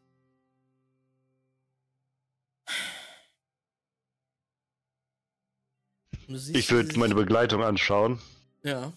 Siehst, 6.28 6.56
Ich 6.56 6.70
würde 6.70 6.98
meine 6.98 7.14
Begleitung 7.14 7.62
anschauen 7.62 8.20
Ja, 8.62 8.92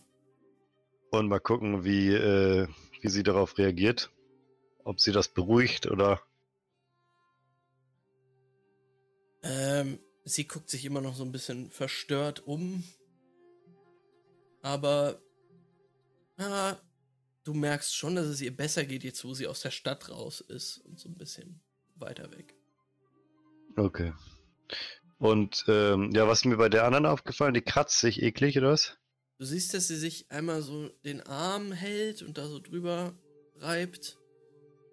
und 1.18 1.28
mal 1.28 1.40
gucken, 1.40 1.84
wie, 1.84 2.10
äh, 2.14 2.68
wie 3.02 3.10
sie 3.10 3.24
darauf 3.24 3.58
reagiert. 3.58 4.12
Ob 4.84 5.00
sie 5.00 5.12
das 5.12 5.28
beruhigt 5.28 5.88
oder. 5.88 6.22
Ähm, 9.42 10.00
sie 10.24 10.48
guckt 10.48 10.70
sich 10.70 10.86
immer 10.86 11.02
noch 11.02 11.16
so 11.16 11.24
ein 11.24 11.32
bisschen 11.32 11.70
verstört 11.72 12.46
um. 12.46 12.84
Aber 14.62 15.22
ja, 16.38 16.80
du 17.44 17.54
merkst 17.54 17.96
schon, 17.96 18.16
dass 18.16 18.26
es 18.26 18.42
ihr 18.42 18.56
besser 18.56 18.86
geht, 18.86 19.04
jetzt 19.04 19.24
wo 19.24 19.34
sie 19.34 19.48
aus 19.48 19.62
der 19.62 19.72
Stadt 19.72 20.10
raus 20.10 20.42
ist 20.42 20.80
und 20.80 21.00
so 21.00 21.10
ein 21.10 21.18
bisschen 21.18 21.62
weiter 21.96 22.32
weg. 22.32 22.56
Okay. 23.78 24.14
Und 25.26 25.66
ähm, 25.68 26.12
ja, 26.14 26.28
was 26.28 26.40
ist 26.40 26.46
mir 26.46 26.58
bei 26.58 26.70
der 26.70 26.86
anderen 26.86 27.08
aufgefallen? 27.08 27.56
Die 27.56 27.62
kratzt 27.62 28.00
sich 28.00 28.22
eklig, 28.22 28.58
oder 28.58 28.72
was? 28.72 28.98
Du 29.40 29.46
siehst, 29.46 29.74
dass 29.74 29.88
sie 29.88 29.98
sich 29.98 30.30
einmal 30.30 30.62
so 30.62 30.90
den 31.04 31.22
Arm 31.22 31.72
hält 31.72 32.22
und 32.22 32.38
da 32.38 32.48
so 32.48 32.60
drüber 32.60 33.18
reibt 33.56 34.20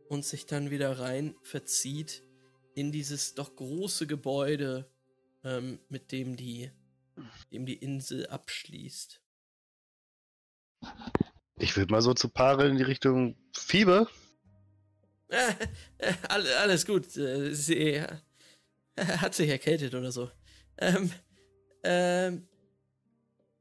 und 0.09 0.25
sich 0.25 0.47
dann 0.47 0.71
wieder 0.71 0.99
rein 0.99 1.37
verzieht 1.43 2.23
in 2.75 2.93
dieses 2.93 3.35
doch 3.35 3.55
große 3.55 4.07
Gebäude, 4.07 4.91
ähm, 5.45 5.79
mit 5.91 6.11
dem 6.13 6.37
die, 6.37 6.71
dem 7.53 7.67
die 7.67 7.77
Insel 7.77 8.27
abschließt. 8.27 9.21
Ich 11.57 11.77
würde 11.77 11.93
mal 11.93 12.01
so 12.03 12.15
zu 12.15 12.31
Paare 12.31 12.69
in 12.69 12.77
die 12.79 12.83
Richtung 12.83 13.37
Fieber. 13.55 14.09
All- 16.29 16.47
alles 16.55 16.87
gut. 16.87 17.17
äh, 17.17 17.55
Sie 17.55 17.77
hat 18.99 19.35
sich 19.35 19.49
erkältet 19.49 19.95
oder 19.95 20.13
so. 20.13 20.31
Ähm, 20.79 21.13
ähm, 21.85 22.49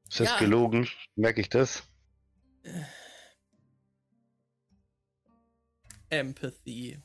Ist 0.09 0.19
das 0.19 0.29
Ja. 0.29 0.37
gelogen? 0.39 0.87
Merke 1.15 1.41
ich 1.41 1.49
das? 1.49 1.83
Empathy. 6.09 6.97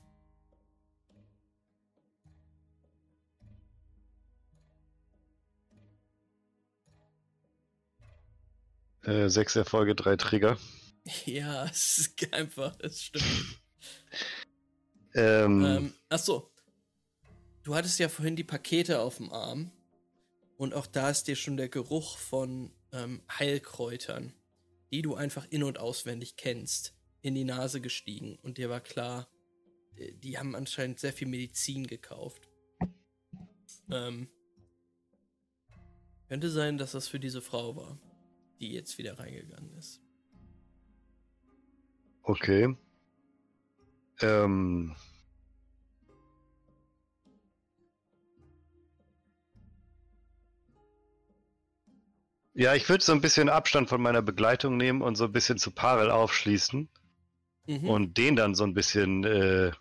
Äh, 9.05 9.28
sechs 9.28 9.55
Erfolge, 9.57 9.94
drei 9.94 10.16
Trigger. 10.16 10.59
Ja, 11.24 11.66
es 11.66 11.98
ist 11.98 12.32
einfach, 12.35 12.77
es 12.81 13.01
stimmt. 13.05 13.24
Ähm, 15.15 15.65
Ähm, 15.65 15.94
ach 16.11 16.19
so. 16.19 16.51
Du 17.67 17.75
hattest 17.75 17.99
ja 17.99 18.09
vorhin 18.09 18.37
die 18.37 18.45
Pakete 18.45 19.01
auf 19.01 19.19
dem 19.19 19.31
Arm. 19.31 19.71
Und 20.57 20.73
auch 20.73 20.87
da 20.87 21.11
ist 21.11 21.29
dir 21.29 21.37
schon 21.37 21.59
der 21.59 21.69
Geruch 21.69 22.17
von 22.17 22.73
ähm, 22.93 23.21
Heilkräutern 23.39 24.33
die 24.91 25.03
du 25.03 25.15
einfach 25.15 25.47
in- 25.51 25.63
und 25.63 25.79
auswendig 25.79 26.37
kennst, 26.37 26.95
in 27.23 27.35
die 27.35 27.45
Nase 27.45 27.81
gestiegen 27.81 28.39
und 28.43 28.59
dir 28.59 28.71
war 28.71 28.81
klar, 28.81 29.29
äh, 29.97 30.13
die 30.13 30.39
haben 30.39 30.55
anscheinend 30.55 31.01
sehr 31.01 31.13
viel 31.13 31.29
Medizin 31.29 31.87
gekauft. 31.87 32.49
Ähm, 33.91 34.29
könnte 36.29 36.51
sein, 36.51 36.79
dass 36.79 36.93
das 36.93 37.09
für 37.09 37.21
diese 37.21 37.41
Frau 37.41 37.77
war, 37.77 38.01
die 38.61 38.73
jetzt 38.73 38.99
wieder 38.99 39.19
reingegangen 39.19 39.77
ist. 39.77 40.01
Okay. 42.23 42.77
Ähm. 44.21 44.95
Ja, 52.59 52.74
ich 52.74 52.89
würde 52.89 53.05
so 53.05 53.12
ein 53.12 53.20
bisschen 53.20 53.51
Abstand 53.51 53.91
von 53.91 54.01
meiner 54.01 54.23
Begleitung 54.23 54.78
nehmen 54.78 55.03
und 55.03 55.15
so 55.16 55.24
ein 55.24 55.33
bisschen 55.33 55.59
zu 55.59 55.70
Parel 55.70 56.11
aufschließen 56.11 56.89
Mhm. 57.66 57.89
und 57.89 58.16
den 58.16 58.35
dann 58.35 58.55
so 58.55 58.65
ein 58.65 58.73
bisschen 58.73 59.24
äh, 59.24 59.73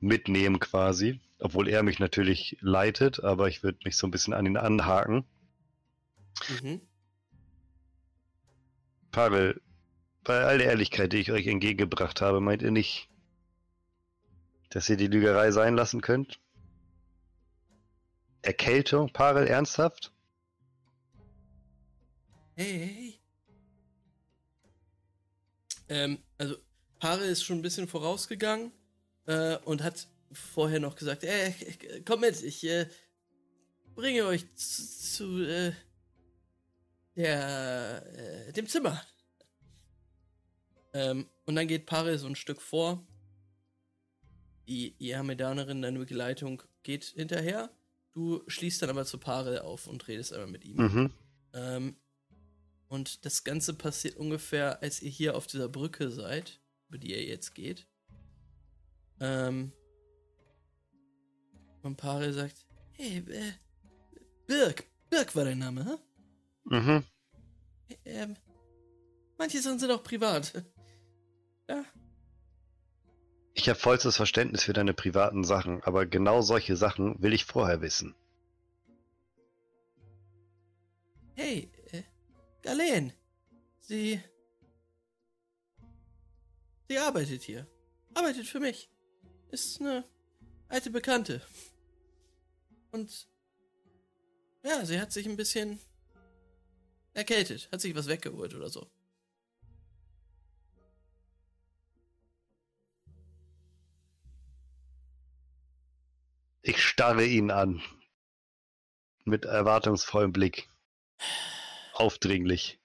mitnehmen 0.00 0.58
quasi. 0.58 1.20
Obwohl 1.38 1.68
er 1.68 1.84
mich 1.84 1.98
natürlich 2.00 2.56
leitet, 2.60 3.22
aber 3.22 3.48
ich 3.48 3.62
würde 3.62 3.78
mich 3.84 3.96
so 3.96 4.06
ein 4.06 4.10
bisschen 4.10 4.32
an 4.32 4.46
ihn 4.46 4.56
anhaken. 4.56 5.24
Mhm. 6.60 6.80
Pavel, 9.12 9.60
bei 10.24 10.44
all 10.44 10.58
der 10.58 10.68
Ehrlichkeit, 10.68 11.12
die 11.12 11.18
ich 11.18 11.30
euch 11.30 11.46
entgegengebracht 11.46 12.20
habe, 12.20 12.40
meint 12.40 12.62
ihr 12.62 12.72
nicht, 12.72 13.08
dass 14.70 14.88
ihr 14.88 14.96
die 14.96 15.06
Lügerei 15.06 15.52
sein 15.52 15.76
lassen 15.76 16.00
könnt? 16.00 16.40
Erkältung, 18.42 19.12
Pavel, 19.12 19.46
ernsthaft? 19.46 20.15
Hey, 22.58 22.78
hey. 22.78 23.20
Ähm, 25.90 26.18
also, 26.38 26.56
Pare 26.98 27.26
ist 27.26 27.44
schon 27.44 27.58
ein 27.58 27.62
bisschen 27.62 27.86
vorausgegangen 27.86 28.72
äh, 29.26 29.58
und 29.58 29.82
hat 29.82 30.08
vorher 30.32 30.80
noch 30.80 30.96
gesagt, 30.96 31.22
äh, 31.24 31.52
komm 32.06 32.20
mit, 32.20 32.42
ich 32.42 32.64
äh, 32.64 32.88
bringe 33.94 34.24
euch 34.24 34.46
zu, 34.54 34.82
zu 34.86 35.42
äh, 35.42 35.72
der, 37.14 38.48
äh, 38.48 38.52
dem 38.54 38.66
Zimmer. 38.66 39.02
Ähm, 40.94 41.28
und 41.44 41.56
dann 41.56 41.68
geht 41.68 41.84
Pare 41.84 42.18
so 42.18 42.26
ein 42.26 42.36
Stück 42.36 42.62
vor. 42.62 43.06
Die 44.66 44.96
Ihamedanerin, 44.98 45.82
deine 45.82 45.98
Begleitung, 45.98 46.62
geht 46.82 47.04
hinterher. 47.04 47.68
Du 48.14 48.42
schließt 48.46 48.80
dann 48.80 48.88
aber 48.88 49.04
zu 49.04 49.18
Pare 49.18 49.62
auf 49.62 49.86
und 49.86 50.08
redest 50.08 50.32
einmal 50.32 50.48
mit 50.48 50.64
ihm. 50.64 50.76
Mhm. 50.78 51.14
Ähm, 51.52 51.96
und 52.88 53.24
das 53.24 53.44
Ganze 53.44 53.74
passiert 53.74 54.16
ungefähr, 54.16 54.82
als 54.82 55.02
ihr 55.02 55.10
hier 55.10 55.36
auf 55.36 55.46
dieser 55.46 55.68
Brücke 55.68 56.10
seid, 56.10 56.60
über 56.88 56.98
die 56.98 57.10
ihr 57.12 57.24
jetzt 57.24 57.54
geht. 57.54 57.86
Ähm, 59.20 59.72
und 61.82 61.96
Pare 61.96 62.32
sagt, 62.32 62.66
hey, 62.92 63.18
äh, 63.28 63.52
Birk, 64.46 64.84
Birk 65.10 65.34
war 65.34 65.44
dein 65.44 65.58
Name, 65.58 65.84
hä? 65.84 66.76
Mhm. 66.76 67.04
Ähm, 68.04 68.36
manche 69.38 69.60
Sachen 69.60 69.78
sind 69.78 69.90
auch 69.90 70.02
privat. 70.02 70.52
Ja, 71.68 71.84
Ich 73.54 73.68
habe 73.68 73.78
vollstes 73.78 74.16
Verständnis 74.16 74.64
für 74.64 74.72
deine 74.72 74.94
privaten 74.94 75.44
Sachen, 75.44 75.82
aber 75.82 76.06
genau 76.06 76.42
solche 76.42 76.76
Sachen 76.76 77.20
will 77.22 77.32
ich 77.32 77.44
vorher 77.44 77.80
wissen. 77.80 78.14
hey, 81.36 81.68
Galen, 82.66 83.12
sie, 83.78 84.20
sie 86.88 86.98
arbeitet 86.98 87.44
hier. 87.44 87.64
Arbeitet 88.12 88.48
für 88.48 88.58
mich. 88.58 88.90
Ist 89.52 89.80
eine 89.80 90.04
alte 90.68 90.90
Bekannte. 90.90 91.40
Und 92.90 93.28
ja, 94.64 94.84
sie 94.84 95.00
hat 95.00 95.12
sich 95.12 95.26
ein 95.26 95.36
bisschen 95.36 95.78
erkältet, 97.14 97.68
hat 97.70 97.80
sich 97.80 97.94
was 97.94 98.08
weggeholt 98.08 98.52
oder 98.52 98.68
so. 98.68 98.90
Ich 106.62 106.82
starre 106.82 107.24
ihn 107.24 107.52
an. 107.52 107.80
Mit 109.24 109.44
erwartungsvollem 109.44 110.32
Blick. 110.32 110.68
Aufdringlich. 111.98 112.78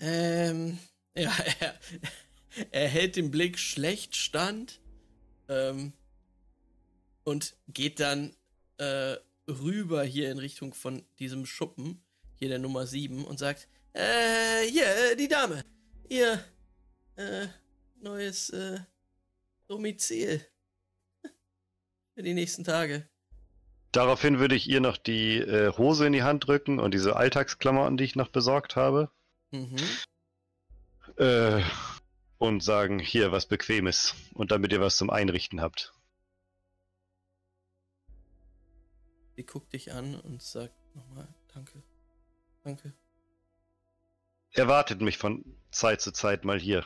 Ähm, 0.00 0.80
ja, 1.16 1.32
er, 1.60 1.78
er 2.72 2.88
hält 2.88 3.14
den 3.14 3.30
Blick 3.30 3.56
schlecht 3.56 4.16
stand 4.16 4.80
ähm, 5.48 5.92
und 7.22 7.56
geht 7.68 8.00
dann 8.00 8.34
äh, 8.78 9.16
rüber 9.48 10.02
hier 10.02 10.32
in 10.32 10.38
Richtung 10.38 10.74
von 10.74 11.04
diesem 11.20 11.46
Schuppen, 11.46 12.02
hier 12.34 12.48
der 12.48 12.58
Nummer 12.58 12.88
7, 12.88 13.24
und 13.24 13.38
sagt, 13.38 13.68
äh, 13.92 14.66
hier, 14.68 14.86
äh, 14.86 15.16
die 15.16 15.28
Dame, 15.28 15.64
ihr 16.08 16.44
äh, 17.14 17.46
neues 18.00 18.50
äh, 18.50 18.80
Domizil 19.68 20.44
für 22.18 22.24
die 22.24 22.34
nächsten 22.34 22.64
Tage. 22.64 23.08
Daraufhin 23.92 24.40
würde 24.40 24.56
ich 24.56 24.68
ihr 24.68 24.80
noch 24.80 24.96
die 24.96 25.36
äh, 25.36 25.70
Hose 25.78 26.04
in 26.04 26.12
die 26.12 26.24
Hand 26.24 26.48
drücken 26.48 26.80
und 26.80 26.92
diese 26.92 27.14
Alltagsklamotten, 27.14 27.96
die 27.96 28.02
ich 28.02 28.16
noch 28.16 28.30
besorgt 28.30 28.74
habe. 28.74 29.08
Mhm. 29.52 29.76
Äh, 31.16 31.62
und 32.38 32.60
sagen, 32.60 32.98
hier, 32.98 33.30
was 33.30 33.46
Bequemes. 33.46 34.16
Und 34.34 34.50
damit 34.50 34.72
ihr 34.72 34.80
was 34.80 34.96
zum 34.96 35.10
Einrichten 35.10 35.60
habt. 35.60 35.94
Sie 39.36 39.44
guckt 39.44 39.72
dich 39.72 39.92
an 39.92 40.16
und 40.16 40.42
sagt 40.42 40.74
nochmal, 40.96 41.32
danke, 41.54 41.84
danke. 42.64 42.94
Erwartet 44.50 45.00
mich 45.02 45.18
von 45.18 45.44
Zeit 45.70 46.00
zu 46.00 46.10
Zeit 46.10 46.44
mal 46.44 46.58
hier. 46.58 46.84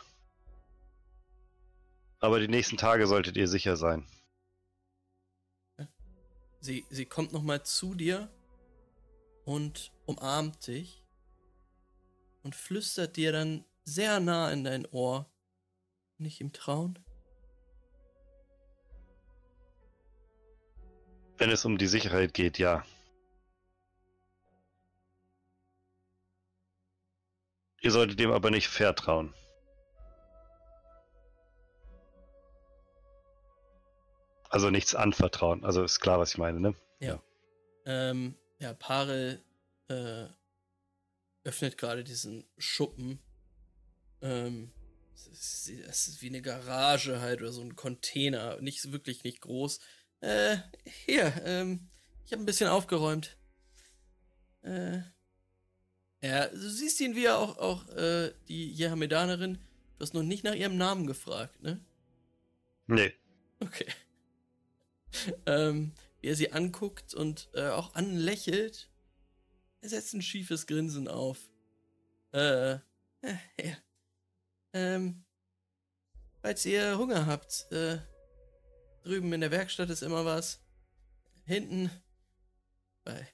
Aber 2.18 2.38
die 2.38 2.48
nächsten 2.48 2.76
Tage 2.76 3.06
solltet 3.06 3.38
ihr 3.38 3.48
sicher 3.48 3.78
sein. 3.78 4.06
Sie, 6.62 6.86
sie 6.90 7.06
kommt 7.06 7.32
nochmal 7.32 7.64
zu 7.64 7.92
dir 7.96 8.30
und 9.44 9.90
umarmt 10.06 10.64
dich 10.68 11.04
und 12.44 12.54
flüstert 12.54 13.16
dir 13.16 13.32
dann 13.32 13.64
sehr 13.82 14.20
nah 14.20 14.48
in 14.52 14.62
dein 14.62 14.86
Ohr. 14.86 15.28
Nicht 16.18 16.40
im 16.40 16.52
Trauen? 16.52 17.00
Wenn 21.36 21.50
es 21.50 21.64
um 21.64 21.78
die 21.78 21.88
Sicherheit 21.88 22.32
geht, 22.32 22.58
ja. 22.58 22.86
Ihr 27.80 27.90
solltet 27.90 28.20
dem 28.20 28.30
aber 28.30 28.52
nicht 28.52 28.68
vertrauen. 28.68 29.34
Also 34.52 34.68
nichts 34.68 34.94
anvertrauen. 34.94 35.64
Also 35.64 35.82
ist 35.82 36.00
klar, 36.00 36.18
was 36.18 36.32
ich 36.32 36.38
meine, 36.38 36.60
ne? 36.60 36.74
Ähm, 37.86 38.34
ja, 38.58 38.74
Parel 38.74 39.42
äh, 39.88 40.26
öffnet 41.42 41.78
gerade 41.78 42.04
diesen 42.04 42.44
Schuppen. 42.58 43.18
Ähm, 44.20 44.70
es 45.14 45.26
ist, 45.26 45.70
es 45.88 46.08
ist 46.08 46.22
wie 46.22 46.28
eine 46.28 46.42
Garage 46.42 47.22
halt 47.22 47.40
oder 47.40 47.50
so 47.50 47.62
ein 47.62 47.76
Container. 47.76 48.60
Nicht 48.60 48.92
wirklich 48.92 49.24
nicht 49.24 49.40
groß. 49.40 49.80
Äh, 50.20 50.58
hier, 51.06 51.32
ähm, 51.46 51.88
ich 52.26 52.32
habe 52.32 52.42
ein 52.42 52.46
bisschen 52.46 52.68
aufgeräumt. 52.68 53.38
Äh, 54.60 54.98
ja, 56.20 56.48
du 56.48 56.68
siehst 56.68 57.00
ihn 57.00 57.16
wie 57.16 57.30
auch, 57.30 57.56
auch 57.56 57.88
äh, 57.88 58.34
die 58.48 58.70
Jehamedanerin. 58.70 59.54
Du 59.96 60.02
hast 60.02 60.12
noch 60.12 60.22
nicht 60.22 60.44
nach 60.44 60.54
ihrem 60.54 60.76
Namen 60.76 61.06
gefragt, 61.06 61.62
ne? 61.62 61.80
Nee. 62.86 63.14
Okay. 63.60 63.86
Ähm, 65.46 65.92
wie 66.20 66.28
er 66.28 66.36
sie 66.36 66.52
anguckt 66.52 67.14
und 67.14 67.48
äh, 67.54 67.68
auch 67.68 67.94
anlächelt. 67.94 68.88
Er 69.80 69.88
setzt 69.88 70.14
ein 70.14 70.22
schiefes 70.22 70.66
Grinsen 70.66 71.08
auf. 71.08 71.38
Äh, 72.32 72.74
äh 72.74 72.78
ja. 73.60 73.76
Ähm, 74.72 75.24
falls 76.40 76.64
ihr 76.64 76.96
Hunger 76.96 77.26
habt, 77.26 77.66
äh, 77.72 77.98
drüben 79.02 79.32
in 79.32 79.40
der 79.40 79.50
Werkstatt 79.50 79.90
ist 79.90 80.02
immer 80.02 80.24
was. 80.24 80.60
Hinten. 81.44 81.90
Bei. 83.04 83.28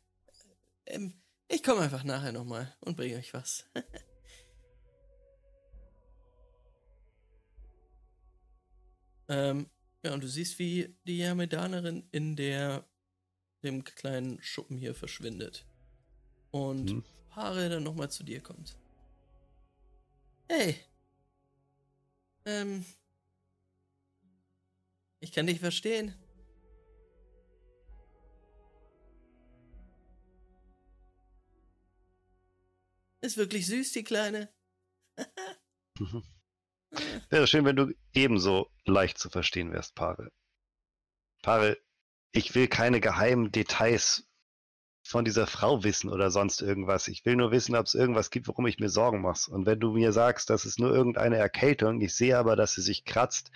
Ähm, 0.86 1.12
ich 1.48 1.62
komme 1.62 1.82
einfach 1.82 2.04
nachher 2.04 2.32
nochmal 2.32 2.74
und 2.80 2.96
bringe 2.96 3.16
euch 3.16 3.34
was. 3.34 3.66
ähm, 9.28 9.68
ja, 10.04 10.14
und 10.14 10.22
du 10.22 10.28
siehst, 10.28 10.58
wie 10.58 10.96
die 11.04 11.18
Jamedanerin 11.18 12.08
in 12.12 12.36
der 12.36 12.84
dem 13.62 13.84
kleinen 13.84 14.40
Schuppen 14.40 14.76
hier 14.76 14.94
verschwindet. 14.94 15.66
Und 16.50 16.90
Hm. 16.90 17.04
Paare 17.30 17.68
dann 17.68 17.82
nochmal 17.82 18.10
zu 18.10 18.24
dir 18.24 18.40
kommt. 18.40 18.76
Hey. 20.48 20.76
Ähm. 22.44 22.84
Ich 25.20 25.32
kann 25.32 25.46
dich 25.46 25.60
verstehen. 25.60 26.14
Ist 33.20 33.36
wirklich 33.36 33.66
süß, 33.66 33.92
die 33.92 34.04
Kleine. 34.04 34.48
Wäre 37.30 37.46
schön, 37.46 37.64
wenn 37.64 37.76
du 37.76 37.92
ebenso 38.14 38.70
leicht 38.84 39.18
zu 39.18 39.28
verstehen 39.28 39.72
wärst, 39.72 39.94
Pare. 39.94 40.30
Pare, 41.42 41.78
ich 42.32 42.54
will 42.54 42.68
keine 42.68 43.00
geheimen 43.00 43.52
Details 43.52 44.28
von 45.02 45.24
dieser 45.24 45.46
Frau 45.46 45.84
wissen 45.84 46.10
oder 46.10 46.30
sonst 46.30 46.60
irgendwas. 46.60 47.08
Ich 47.08 47.24
will 47.24 47.36
nur 47.36 47.50
wissen, 47.50 47.74
ob 47.74 47.86
es 47.86 47.94
irgendwas 47.94 48.30
gibt, 48.30 48.46
worum 48.46 48.66
ich 48.66 48.78
mir 48.78 48.90
Sorgen 48.90 49.22
mache. 49.22 49.50
Und 49.50 49.64
wenn 49.64 49.80
du 49.80 49.92
mir 49.92 50.12
sagst, 50.12 50.50
das 50.50 50.66
ist 50.66 50.78
nur 50.78 50.94
irgendeine 50.94 51.36
Erkältung, 51.36 52.00
ich 52.02 52.14
sehe 52.14 52.36
aber, 52.36 52.56
dass 52.56 52.74
sie 52.74 52.82
sich 52.82 53.04
kratzt 53.04 53.50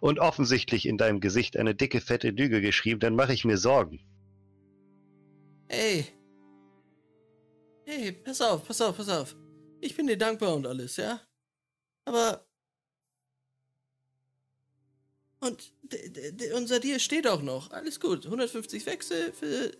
und 0.00 0.18
offensichtlich 0.18 0.86
in 0.86 0.98
deinem 0.98 1.20
Gesicht 1.20 1.56
eine 1.56 1.76
dicke, 1.76 2.00
fette 2.00 2.30
Lüge 2.30 2.60
geschrieben, 2.60 2.98
dann 2.98 3.14
mache 3.14 3.32
ich 3.32 3.44
mir 3.44 3.56
Sorgen. 3.56 4.00
Hey. 5.68 6.06
Hey, 7.84 8.12
pass 8.12 8.40
auf, 8.40 8.66
pass 8.66 8.80
auf, 8.80 8.96
pass 8.96 9.08
auf. 9.08 9.36
Ich 9.80 9.96
bin 9.96 10.08
dir 10.08 10.18
dankbar 10.18 10.54
und 10.54 10.66
alles, 10.66 10.96
ja? 10.96 11.20
Aber. 12.04 12.44
Und 15.40 15.72
unser 16.54 16.80
Deal 16.80 17.00
steht 17.00 17.26
auch 17.26 17.42
noch. 17.42 17.70
Alles 17.70 17.98
gut. 17.98 18.26
150 18.26 18.84
Wechsel 18.86 19.32
für, 19.32 19.46
äh, 19.46 19.72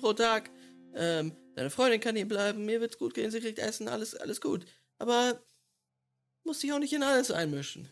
pro 0.00 0.12
Tag. 0.12 0.50
Ähm, 0.94 1.36
deine 1.54 1.70
Freundin 1.70 2.00
kann 2.00 2.16
hier 2.16 2.26
bleiben. 2.26 2.64
Mir 2.64 2.80
wird's 2.80 2.98
gut 2.98 3.14
gehen. 3.14 3.30
Sie 3.30 3.40
kriegt 3.40 3.58
Essen. 3.58 3.88
Alles, 3.88 4.14
alles 4.14 4.40
gut. 4.40 4.66
Aber. 4.98 5.40
Muss 6.44 6.60
dich 6.60 6.72
auch 6.72 6.78
nicht 6.78 6.94
in 6.94 7.02
alles 7.02 7.30
einmischen. 7.30 7.90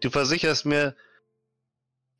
Du 0.00 0.10
versicherst 0.10 0.64
mir, 0.64 0.96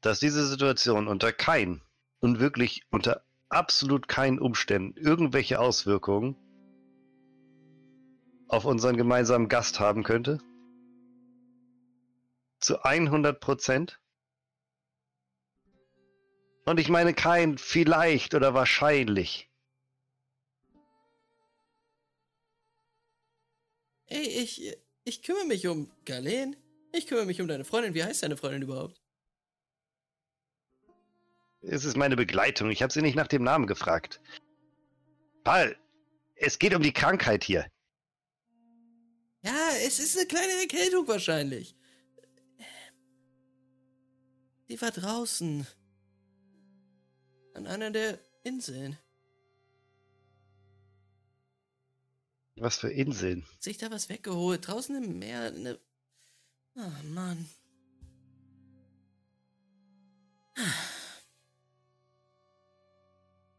dass 0.01 0.21
diese 0.21 0.47
Situation 0.47 1.09
unter 1.09 1.33
keinen 1.33 1.83
und 2.21 2.41
wirklich 2.41 2.83
unter 2.91 3.25
absolut 3.49 4.09
keinen 4.09 4.39
Umständen 4.39 4.97
irgendwelche 4.97 5.59
Auswirkungen 5.59 6.37
auf 8.49 8.65
unseren 8.65 8.97
gemeinsamen 8.97 9.49
Gast 9.49 9.79
haben 9.81 10.03
könnte? 10.03 10.39
Zu 12.61 12.83
100 12.83 13.41
Prozent? 13.41 14.01
Und 16.65 16.81
ich 16.81 16.89
meine 16.89 17.15
kein 17.15 17.57
vielleicht 17.57 18.35
oder 18.35 18.53
wahrscheinlich. 18.53 19.51
Ey, 24.07 24.27
ich. 24.27 24.77
Ich 25.05 25.23
kümmere 25.23 25.47
mich 25.47 25.67
um 25.67 25.91
Galen. 26.05 26.55
Ich 26.93 27.07
kümmere 27.07 27.25
mich 27.25 27.41
um 27.41 27.49
deine 27.49 27.65
Freundin. 27.65 27.95
Wie 27.95 28.05
heißt 28.05 28.23
deine 28.23 28.37
Freundin 28.37 28.61
überhaupt? 28.61 29.01
Es 31.63 31.87
ist 31.87 31.97
meine 31.97 32.15
Begleitung. 32.15 32.71
Ich 32.71 32.83
habe 32.83 32.93
sie 32.93 33.01
nicht 33.01 33.17
nach 33.17 33.27
dem 33.27 33.43
Namen 33.43 33.67
gefragt. 33.67 34.21
Paul, 35.45 35.75
es 36.37 36.59
geht 36.59 36.75
um 36.75 36.83
die 36.83 36.93
Krankheit 36.93 37.43
hier. 37.43 37.71
Ja, 39.43 39.71
es 39.85 39.99
ist 39.99 40.17
eine 40.17 40.27
kleine 40.27 40.53
Erkältung 40.61 41.07
wahrscheinlich. 41.07 41.75
Die 44.69 44.81
war 44.81 44.91
draußen. 44.91 45.67
An 47.55 47.67
einer 47.67 47.91
der 47.91 48.19
Inseln. 48.45 48.99
Was 52.57 52.77
für 52.79 52.91
Inseln. 52.91 53.47
Sich 53.61 53.79
da 53.79 53.91
was 53.91 54.09
weggeholt. 54.09 54.67
Draußen 54.67 55.03
im 55.03 55.19
Meer. 55.19 55.43
Eine... 55.43 55.79
Oh 56.75 57.05
Mann. 57.05 57.49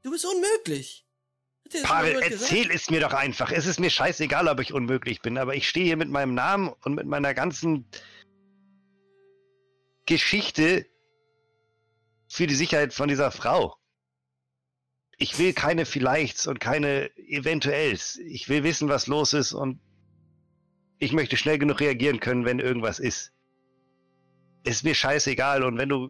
Du 0.02 0.12
bist 0.12 0.26
unmöglich. 0.26 1.09
Pavel, 1.84 2.14
jemand 2.14 2.30
gesagt? 2.30 2.52
erzähl 2.52 2.72
es 2.72 2.90
mir 2.90 3.00
doch 3.00 3.14
einfach. 3.14 3.52
Es 3.52 3.66
ist 3.66 3.80
mir 3.80 3.90
scheißegal, 3.90 4.48
ob 4.48 4.60
ich 4.60 4.74
unmöglich 4.74 5.22
bin, 5.22 5.38
aber 5.38 5.56
ich 5.56 5.68
stehe 5.68 5.86
hier 5.86 5.98
mit 5.98 6.10
meinem 6.10 6.34
Namen 6.34 6.74
und 6.84 6.96
mit 6.96 7.06
meiner 7.06 7.34
ganzen 7.34 7.86
Geschichte 10.06 10.88
für 12.28 12.48
die 12.48 12.56
Sicherheit 12.56 12.94
von 12.94 13.10
dieser 13.10 13.32
Frau. 13.32 13.76
Ich 15.18 15.38
will 15.38 15.54
keine 15.54 15.86
Vielleichts 15.86 16.48
und 16.48 16.60
keine 16.60 17.16
Eventuells. 17.18 18.18
Ich 18.18 18.48
will 18.50 18.64
wissen, 18.64 18.90
was 18.90 19.08
los 19.08 19.34
ist 19.34 19.54
und 19.54 19.80
ich 20.98 21.14
möchte 21.14 21.38
schnell 21.38 21.58
genug 21.58 21.80
reagieren 21.80 22.20
können, 22.20 22.46
wenn 22.46 22.60
irgendwas 22.60 23.00
ist. 23.00 23.32
Ist 24.64 24.84
mir 24.84 24.96
scheißegal 24.96 25.64
und 25.64 25.78
wenn 25.78 25.90
du 25.90 26.10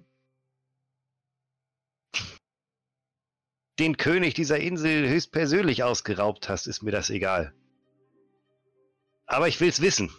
den 3.80 3.98
König 3.98 4.34
dieser 4.34 4.60
Insel 4.60 5.08
höchstpersönlich 5.08 5.84
ausgeraubt 5.84 6.50
hast, 6.50 6.68
ist 6.68 6.84
mir 6.84 6.92
das 6.92 7.10
egal. 7.10 7.54
Aber 9.26 9.48
ich 9.48 9.62
will's 9.62 9.82
wissen. 9.82 10.12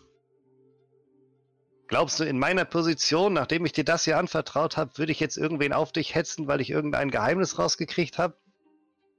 Glaubst 1.89 2.21
du, 2.21 2.25
in 2.25 2.39
meiner 2.39 2.65
Position, 2.65 3.33
nachdem 3.33 3.67
ich 3.67 3.73
dir 3.73 3.85
das 3.85 4.05
hier 4.05 4.17
anvertraut 4.17 4.77
habe, 4.77 4.97
würde 4.97 5.13
ich 5.13 5.21
jetzt 5.21 5.37
irgendwen 5.37 5.73
auf 5.73 5.91
dich 5.91 6.15
hetzen, 6.15 6.47
weil 6.47 6.61
ich 6.61 6.71
irgendein 6.71 7.11
Geheimnis 7.11 7.59
rausgekriegt 7.59 8.17
habe? 8.17 8.39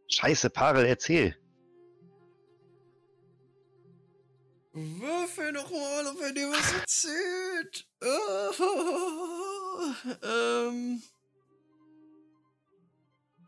Scheiße, 0.08 0.50
Parel, 0.50 0.86
erzähl. 0.86 1.36
Würfel 4.74 5.52
doch 5.52 5.70
mal, 5.70 6.08
ob 6.08 6.22
er 6.22 6.32
dir 6.32 6.48
was 6.48 6.74
erzählt. 6.80 7.86
ähm. 10.24 11.04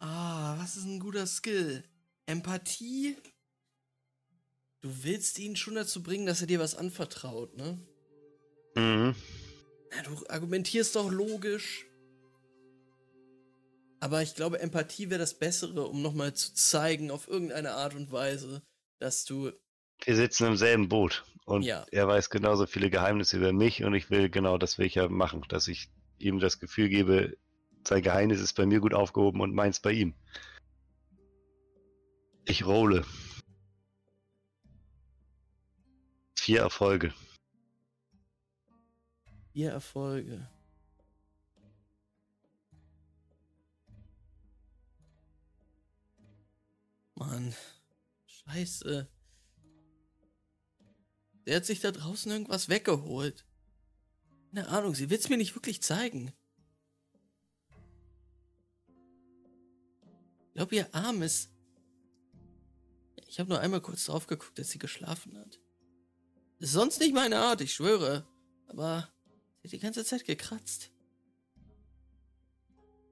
Ah, 0.06 0.58
was 0.60 0.76
ist 0.76 0.84
ein 0.84 1.00
guter 1.00 1.26
Skill? 1.26 1.82
Empathie? 2.26 3.16
Du 4.82 4.90
willst 5.04 5.40
ihn 5.40 5.56
schon 5.56 5.76
dazu 5.76 6.04
bringen, 6.04 6.26
dass 6.26 6.42
er 6.42 6.48
dir 6.48 6.60
was 6.60 6.76
anvertraut, 6.76 7.56
ne? 7.56 7.80
Mhm. 8.76 9.16
Ja, 9.96 10.02
du 10.04 10.28
argumentierst 10.28 10.98
doch 10.98 11.10
logisch. 11.10 11.86
Aber 14.02 14.22
ich 14.22 14.36
glaube, 14.36 14.60
Empathie 14.60 15.10
wäre 15.10 15.22
das 15.22 15.40
Bessere, 15.40 15.88
um 15.88 16.02
nochmal 16.02 16.34
zu 16.34 16.54
zeigen, 16.54 17.10
auf 17.10 17.30
irgendeine 17.30 17.72
Art 17.72 17.96
und 17.96 18.12
Weise, 18.12 18.62
dass 19.00 19.24
du 19.24 19.54
Wir 20.04 20.16
sitzen 20.18 20.48
im 20.48 20.58
selben 20.58 20.90
Boot 20.90 21.24
und 21.46 21.64
Ja. 21.64 21.86
er 21.92 22.10
weiß 22.10 22.30
genauso 22.30 22.66
viele 22.66 22.90
Geheimnisse 22.90 23.38
über 23.38 23.54
mich 23.54 23.86
und 23.86 23.94
ich 23.94 24.10
will 24.10 24.30
genau 24.30 24.58
das 24.58 24.78
will 24.78 24.86
ich 24.86 24.96
ja 24.96 25.08
machen, 25.08 25.46
dass 25.48 25.70
ich 25.70 25.88
ihm 26.20 26.40
das 26.40 26.60
Gefühl 26.60 26.90
gebe, 26.90 27.38
sein 27.88 28.02
Geheimnis 28.02 28.42
ist 28.42 28.54
bei 28.54 28.66
mir 28.66 28.80
gut 28.80 28.94
aufgehoben 28.94 29.42
und 29.42 29.54
meins 29.54 29.80
bei 29.80 29.92
ihm. 29.92 30.14
Ich 32.46 32.66
rolle. 32.66 33.06
Vier 36.36 36.60
Erfolge. 36.60 37.14
vier 39.54 39.72
Erfolge. 39.72 40.50
Mann, 47.16 47.56
scheiße. 48.26 49.08
Der 51.46 51.56
hat 51.56 51.66
sich 51.66 51.82
da 51.82 51.92
draußen 51.92 52.32
irgendwas 52.32 52.68
weggeholt. 52.68 53.46
Keine 54.54 54.68
Ahnung, 54.70 54.96
sie 54.96 55.10
will's 55.10 55.30
mir 55.30 55.38
nicht 55.38 55.56
wirklich 55.56 55.84
zeigen. 55.84 56.34
Ich 60.54 60.56
glaube, 60.56 60.76
ihr 60.76 60.94
Arm 60.94 61.24
ist. 61.24 61.50
Ich 63.28 63.40
habe 63.40 63.50
nur 63.50 63.60
einmal 63.60 63.82
kurz 63.82 64.06
drauf 64.06 64.28
geguckt, 64.28 64.60
dass 64.60 64.70
sie 64.70 64.78
geschlafen 64.78 65.36
hat. 65.36 65.60
Ist 66.60 66.74
sonst 66.74 67.00
nicht 67.00 67.16
meine 67.16 67.40
Art, 67.40 67.62
ich 67.62 67.74
schwöre. 67.74 68.28
Aber 68.68 69.12
sie 69.64 69.70
hat 69.70 69.72
die 69.72 69.80
ganze 69.80 70.06
Zeit 70.06 70.26
gekratzt. 70.26 70.92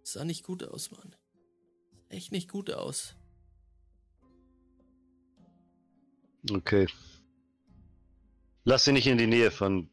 sah 0.03 0.23
nicht 0.23 0.43
gut 0.43 0.63
aus, 0.63 0.91
Mann. 0.91 1.15
Sah 1.89 2.15
echt 2.15 2.31
nicht 2.31 2.47
gut 2.47 2.69
aus. 2.69 3.15
Okay. 6.47 6.85
Lass 8.65 8.85
sie 8.85 8.91
nicht 8.91 9.07
in 9.07 9.17
die 9.17 9.25
Nähe 9.25 9.49
von 9.49 9.89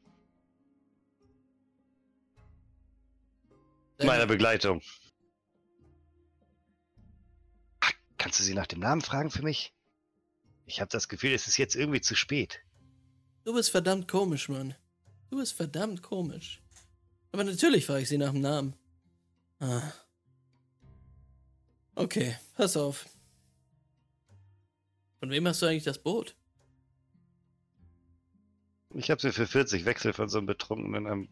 meiner 4.05 4.27
Begleitung. 4.27 4.83
Kannst 8.19 8.41
du 8.41 8.43
sie 8.45 8.55
nach 8.55 8.67
dem 8.67 8.81
Namen 8.81 9.01
fragen 9.01 9.31
für 9.31 9.43
mich? 9.43 9.73
Ich 10.67 10.81
habe 10.81 10.91
das 10.91 11.09
Gefühl, 11.09 11.33
es 11.33 11.47
ist 11.47 11.57
jetzt 11.57 11.77
irgendwie 11.77 12.01
zu 12.01 12.15
spät. 12.15 12.61
Du 13.45 13.55
bist 13.55 13.71
verdammt 13.71 14.09
komisch, 14.09 14.49
Mann. 14.49 14.75
Du 15.31 15.39
bist 15.39 15.55
verdammt 15.55 16.03
komisch. 16.03 16.61
Aber 17.33 17.45
natürlich 17.45 17.87
frage 17.87 18.03
ich 18.03 18.09
sie 18.09 18.19
nach 18.19 18.33
dem 18.33 18.41
Namen. 18.41 18.75
Ah. 19.61 19.93
Okay, 21.95 22.37
pass 22.57 22.77
auf. 22.77 23.09
Von 25.21 25.31
wem 25.31 25.47
hast 25.49 25.63
du 25.63 25.67
eigentlich 25.67 25.85
das 25.85 25.99
Boot? 25.99 26.37
Ich 28.95 29.11
habe 29.11 29.21
sie 29.21 29.33
für 29.33 29.47
40 29.47 29.85
Wechsel 29.85 30.13
von 30.13 30.29
so 30.29 30.39
einem 30.39 30.47
Betrunkenen 30.47 31.07
am, 31.07 31.29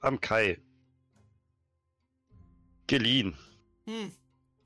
am 0.00 0.20
Kai 0.20 0.60
geliehen. 2.86 3.36
Hm, 3.84 4.12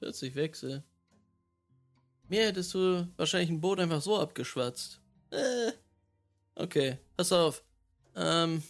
40 0.00 0.34
Wechsel. 0.34 0.84
Mir 2.28 2.46
hättest 2.46 2.74
du 2.74 3.08
wahrscheinlich 3.16 3.50
ein 3.50 3.60
Boot 3.60 3.78
einfach 3.78 4.02
so 4.02 4.18
abgeschwatzt. 4.18 5.00
Äh. 5.30 5.72
Okay, 6.54 6.98
pass 7.16 7.32
auf. 7.32 7.62
Ähm. 8.14 8.62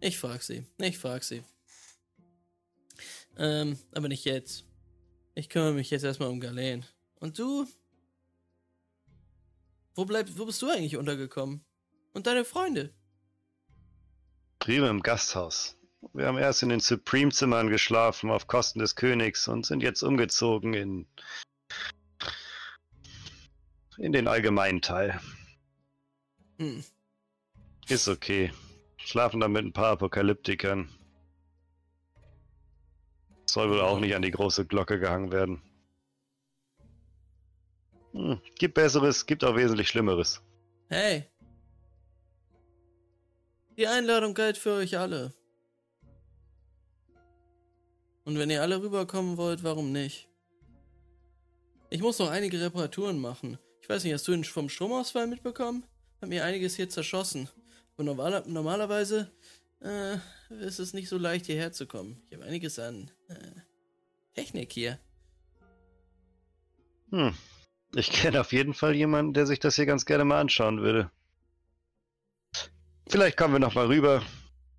Ich 0.00 0.18
frag 0.18 0.42
sie. 0.42 0.66
Ich 0.78 0.98
frag 0.98 1.24
sie. 1.24 1.42
Ähm, 3.36 3.78
aber 3.92 4.08
nicht 4.08 4.24
jetzt. 4.24 4.64
Ich 5.34 5.48
kümmere 5.48 5.72
mich 5.72 5.90
jetzt 5.90 6.04
erstmal 6.04 6.28
um 6.28 6.40
Galen. 6.40 6.84
Und 7.20 7.38
du? 7.38 7.66
Wo 9.94 10.04
bleib, 10.04 10.28
wo 10.36 10.44
bist 10.44 10.60
du 10.62 10.68
eigentlich 10.68 10.96
untergekommen? 10.96 11.64
Und 12.12 12.26
deine 12.26 12.44
Freunde? 12.44 12.92
Drüben 14.58 14.86
im 14.86 15.02
Gasthaus. 15.02 15.76
Wir 16.12 16.26
haben 16.26 16.38
erst 16.38 16.62
in 16.62 16.68
den 16.68 16.80
Supreme-Zimmern 16.80 17.70
geschlafen 17.70 18.30
auf 18.30 18.46
Kosten 18.46 18.80
des 18.80 18.96
Königs 18.96 19.46
und 19.46 19.64
sind 19.64 19.82
jetzt 19.82 20.02
umgezogen 20.02 20.74
in 20.74 21.06
in 23.98 24.12
den 24.12 24.26
allgemeinen 24.26 24.82
Teil. 24.82 25.20
Hm. 26.58 26.82
Ist 27.88 28.08
okay. 28.08 28.52
Schlafen 28.96 29.40
da 29.40 29.48
mit 29.48 29.64
ein 29.64 29.72
paar 29.72 29.92
Apokalyptikern. 29.92 30.88
Soll 33.46 33.70
wohl 33.70 33.80
auch 33.80 34.00
nicht 34.00 34.14
an 34.14 34.22
die 34.22 34.30
große 34.30 34.66
Glocke 34.66 34.98
gehangen 34.98 35.30
werden. 35.30 35.62
Hm, 38.12 38.40
gibt 38.56 38.74
Besseres, 38.74 39.26
gibt 39.26 39.44
auch 39.44 39.56
wesentlich 39.56 39.88
Schlimmeres. 39.88 40.42
Hey. 40.88 41.24
Die 43.76 43.86
Einladung 43.86 44.34
galt 44.34 44.58
für 44.58 44.72
euch 44.72 44.98
alle. 44.98 45.32
Und 48.24 48.38
wenn 48.38 48.50
ihr 48.50 48.62
alle 48.62 48.82
rüberkommen 48.82 49.36
wollt, 49.36 49.64
warum 49.64 49.92
nicht? 49.92 50.28
Ich 51.90 52.00
muss 52.00 52.18
noch 52.18 52.30
einige 52.30 52.60
Reparaturen 52.60 53.20
machen. 53.20 53.58
Ich 53.80 53.88
weiß 53.88 54.04
nicht, 54.04 54.12
hast 54.14 54.26
du 54.28 54.32
den 54.32 54.44
vom 54.44 54.68
Stromausfall 54.68 55.26
mitbekommen? 55.26 55.84
Hat 56.20 56.28
mir 56.28 56.44
einiges 56.44 56.76
hier 56.76 56.88
zerschossen. 56.88 57.48
Aber 57.94 58.04
normaler, 58.04 58.44
normalerweise 58.46 59.30
äh, 59.80 60.16
ist 60.60 60.78
es 60.78 60.94
nicht 60.94 61.08
so 61.08 61.18
leicht 61.18 61.46
hierher 61.46 61.72
zu 61.72 61.86
kommen. 61.86 62.22
Ich 62.30 62.36
habe 62.36 62.46
einiges 62.46 62.78
an 62.78 63.10
äh, 63.28 63.34
Technik 64.34 64.72
hier. 64.72 64.98
Hm. 67.10 67.34
Ich 67.94 68.10
kenne 68.10 68.40
auf 68.40 68.52
jeden 68.52 68.72
Fall 68.72 68.94
jemanden, 68.94 69.34
der 69.34 69.46
sich 69.46 69.58
das 69.58 69.76
hier 69.76 69.84
ganz 69.84 70.06
gerne 70.06 70.24
mal 70.24 70.40
anschauen 70.40 70.80
würde. 70.80 71.10
Vielleicht 73.06 73.36
kommen 73.36 73.52
wir 73.52 73.58
noch 73.58 73.74
mal 73.74 73.86
rüber. 73.86 74.22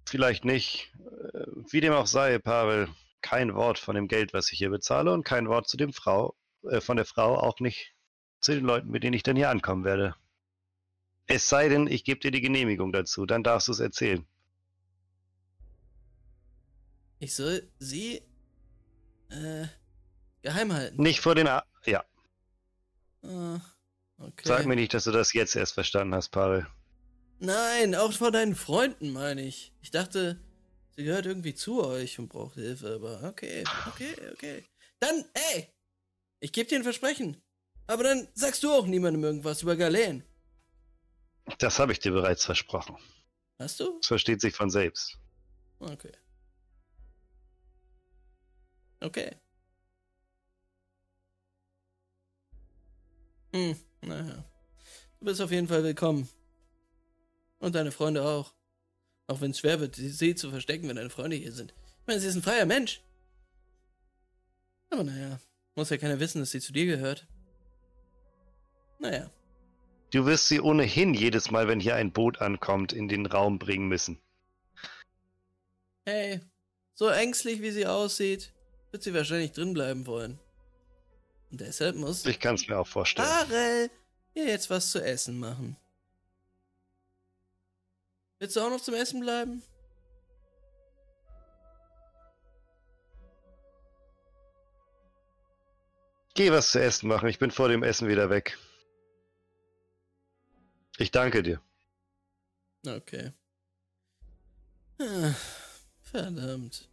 Vielleicht 0.08 0.46
nicht. 0.46 0.92
Äh, 1.34 1.46
Wie 1.70 1.82
dem 1.82 1.94
auch 1.94 2.08
sei, 2.08 2.40
Pavel. 2.40 2.88
Kein 3.24 3.56
Wort 3.56 3.80
von 3.80 3.96
dem 3.96 4.08
Geld, 4.08 4.34
was 4.34 4.52
ich 4.52 4.60
hier 4.60 4.70
bezahle 4.70 5.12
und 5.12 5.24
kein 5.24 5.48
Wort 5.50 5.68
zu 5.68 5.78
dem 5.78 5.94
Frau, 5.94 6.36
äh, 6.70 6.80
von 6.82 6.98
der 6.98 7.06
Frau 7.06 7.40
auch 7.40 7.60
nicht 7.60 7.96
zu 8.40 8.54
den 8.54 8.66
Leuten, 8.66 8.92
mit 8.92 9.04
denen 9.04 9.14
ich 9.14 9.24
dann 9.24 9.36
hier 9.36 9.50
ankommen 9.50 9.84
werde. 9.84 10.16
Es 11.26 11.50
sei 11.50 11.70
denn, 11.70 11.88
ich 11.88 12.04
gebe 12.04 12.20
dir 12.20 12.30
die 12.30 12.42
Genehmigung 12.42 12.92
dazu, 12.92 13.26
dann 13.26 13.42
darfst 13.42 13.70
du 13.70 13.72
es 13.72 13.80
erzählen. 13.80 14.28
Ich 17.20 17.34
soll 17.34 17.72
sie 17.80 18.22
äh, 19.30 19.66
geheim 20.44 20.74
halten. 20.74 21.02
Nicht 21.02 21.22
vor 21.22 21.34
den... 21.34 21.48
A 21.48 21.64
ja, 21.86 22.04
Ah, 23.24 23.62
okay. 24.18 24.44
sag 24.44 24.66
mir 24.66 24.76
nicht, 24.76 24.94
dass 24.94 25.06
du 25.06 25.12
das 25.12 25.32
jetzt 25.34 25.56
erst 25.56 25.74
verstanden 25.74 26.14
hast, 26.14 26.30
Pavel. 26.30 26.68
Nein, 27.40 27.96
auch 27.96 28.12
vor 28.14 28.32
deinen 28.32 28.56
Freunden, 28.56 29.12
meine 29.12 29.42
ich. 29.42 29.74
Ich 29.82 29.92
dachte, 29.92 30.40
sie 30.96 31.04
gehört 31.04 31.26
irgendwie 31.26 31.56
zu 31.56 31.84
euch 31.84 32.20
und 32.20 32.30
braucht 32.30 32.56
Hilfe, 32.56 32.96
aber 32.96 33.24
okay, 33.28 33.64
okay, 33.88 34.16
okay. 34.34 34.66
Dann, 35.00 35.26
ey, 35.34 35.74
ich 36.40 36.52
gebe 36.52 36.70
dir 36.70 36.78
ein 36.78 36.84
Versprechen. 36.84 37.42
Aber 37.88 38.04
dann 38.04 38.28
sagst 38.34 38.64
du 38.64 38.72
auch 38.72 38.86
niemandem 38.86 39.24
irgendwas 39.24 39.62
über 39.62 39.76
Galen. 39.76 40.24
Das 41.60 41.80
habe 41.80 41.92
ich 41.92 42.00
dir 42.00 42.12
bereits 42.12 42.46
versprochen. 42.46 42.98
Hast 43.60 43.80
du? 43.80 43.98
Das 44.00 44.08
versteht 44.08 44.42
sich 44.42 44.56
von 44.56 44.70
selbst. 44.70 45.18
Okay. 45.80 46.12
Okay. 49.02 49.36
Hm, 53.54 53.76
naja. 54.02 54.46
Du 55.20 55.26
bist 55.26 55.42
auf 55.42 55.52
jeden 55.52 55.68
Fall 55.68 55.84
willkommen. 55.84 56.30
Und 57.60 57.76
deine 57.76 57.92
Freunde 57.92 58.24
auch. 58.24 58.54
Auch 59.28 59.42
wenn 59.42 59.52
es 59.52 59.60
schwer 59.60 59.80
wird, 59.80 59.96
sie 59.96 60.36
zu 60.36 60.50
verstecken, 60.50 60.88
wenn 60.88 60.98
deine 60.98 61.10
Freunde 61.10 61.36
hier 61.36 61.52
sind. 61.52 61.74
Ich 62.02 62.08
meine, 62.08 62.20
sie 62.20 62.28
ist 62.28 62.36
ein 62.36 62.42
freier 62.42 62.66
Mensch. 62.66 63.02
Aber 64.90 65.04
naja, 65.04 65.40
muss 65.76 65.90
ja 65.90 65.98
keiner 65.98 66.20
wissen, 66.20 66.40
dass 66.40 66.52
sie 66.52 66.60
zu 66.60 66.74
dir 66.74 66.86
gehört. 66.86 67.28
Naja. 69.00 69.32
Du 70.12 70.26
wirst 70.26 70.48
sie 70.48 70.60
ohnehin 70.60 71.14
jedes 71.14 71.50
Mal, 71.50 71.68
wenn 71.68 71.80
hier 71.80 71.96
ein 71.96 72.12
Boot 72.12 72.40
ankommt, 72.40 72.94
in 72.94 73.08
den 73.08 73.26
Raum 73.26 73.58
bringen 73.58 73.88
müssen. 73.88 74.20
Hey, 76.06 76.42
so 76.94 77.08
ängstlich 77.08 77.62
wie 77.62 77.72
sie 77.72 77.88
aussieht, 77.88 78.54
wird 78.92 79.04
sie 79.04 79.14
wahrscheinlich 79.14 79.54
drin 79.54 79.74
bleiben 79.74 80.06
wollen. 80.06 80.40
Und 81.50 81.62
deshalb 81.62 81.96
muss 81.96 82.26
Ich 82.26 82.40
kann 82.40 82.56
es 82.56 82.68
mir 82.68 82.78
auch 82.78 82.88
vorstellen. 82.88 83.28
Darrell 83.28 83.90
ihr 84.36 84.46
jetzt 84.46 84.70
was 84.70 84.92
zu 84.92 85.04
essen 85.04 85.40
machen. 85.40 85.78
Willst 88.40 88.56
du 88.56 88.62
auch 88.62 88.70
noch 88.70 88.82
zum 88.82 88.94
Essen 88.94 89.22
bleiben? 89.22 89.64
Geh 96.36 96.52
was 96.52 96.72
zu 96.72 96.82
essen 96.82 97.08
machen, 97.08 97.30
ich 97.30 97.38
bin 97.38 97.52
vor 97.52 97.70
dem 97.70 97.84
Essen 97.84 98.08
wieder 98.08 98.30
weg. 98.30 98.58
Ich 100.98 101.12
danke 101.12 101.44
dir. 101.44 101.62
Okay. 102.86 103.32
Ah, 105.00 105.34
verdammt. 106.02 106.90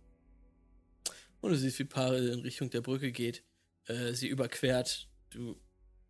Und 1.40 1.50
du 1.52 1.56
siehst, 1.56 1.78
wie 1.78 1.84
Parel 1.84 2.28
in 2.28 2.40
Richtung 2.40 2.70
der 2.70 2.80
Brücke 2.82 3.12
geht. 3.12 3.42
Äh, 3.86 4.12
sie 4.12 4.28
überquert. 4.28 5.08
Du 5.30 5.58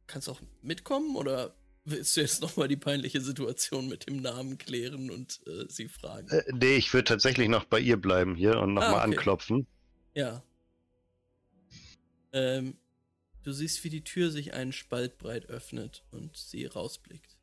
kannst 0.07 0.28
auch 0.28 0.40
mitkommen 0.62 1.16
oder 1.16 1.55
willst 1.85 2.16
du 2.16 2.20
jetzt 2.20 2.40
nochmal 2.43 2.69
die 2.69 2.77
peinliche 2.77 3.20
Situation 3.20 3.89
mit 3.89 4.07
dem 4.07 4.20
Namen 4.20 4.59
klären 4.59 5.11
und 5.11 5.40
äh, 5.47 5.65
sie 5.69 5.89
fragen? 5.89 6.28
Äh, 6.28 6.44
nee, 6.52 6.77
ich 6.77 6.93
würde 6.93 7.05
tatsächlich 7.05 7.48
noch 7.48 7.65
bei 7.65 7.81
ihr 7.81 7.97
bleiben 7.97 8.35
hier 8.35 8.59
und 8.59 8.74
nochmal 8.74 8.94
Ah, 8.94 9.05
okay. 9.07 9.16
anklopfen. 9.16 9.66
Ja. 10.15 10.43
Ähm, 12.32 12.77
du 13.43 13.52
siehst, 13.52 13.82
wie 13.85 13.90
die 13.90 14.05
Tür 14.05 14.31
sich 14.31 14.52
einen 14.55 14.73
Spalt 14.73 15.19
breit 15.19 15.47
öffnet 15.47 16.05
und 16.11 16.36
sie 16.36 16.66
rausblickt. 16.66 17.36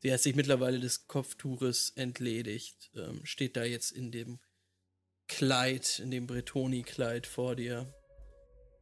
Sie 0.00 0.12
hat 0.12 0.20
sich 0.20 0.34
mittlerweile 0.34 0.80
des 0.80 1.06
Kopftuches 1.06 1.90
entledigt, 1.94 2.90
ähm, 2.96 3.20
steht 3.24 3.56
da 3.56 3.64
jetzt 3.64 3.92
in 3.92 4.10
dem 4.10 4.40
Kleid, 5.28 6.00
in 6.00 6.10
dem 6.10 6.26
Bretoni-Kleid 6.26 7.26
vor 7.26 7.54
dir. 7.56 7.94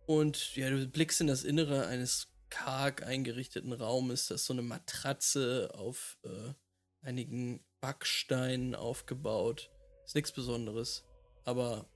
Und 0.06 0.56
ja, 0.56 0.70
du 0.70 0.88
blickst 0.88 1.20
in 1.20 1.26
das 1.26 1.44
Innere 1.44 1.86
eines 1.86 2.29
karg 2.50 3.02
eingerichteten 3.02 3.72
Raumes, 3.72 4.26
das 4.26 4.44
so 4.44 4.52
eine 4.52 4.62
Matratze 4.62 5.70
auf 5.74 6.18
äh, 6.24 6.54
einigen 7.02 7.64
Backsteinen 7.80 8.74
aufgebaut. 8.74 9.70
Ist 10.04 10.14
nichts 10.14 10.32
Besonderes, 10.32 11.04
aber 11.44 11.88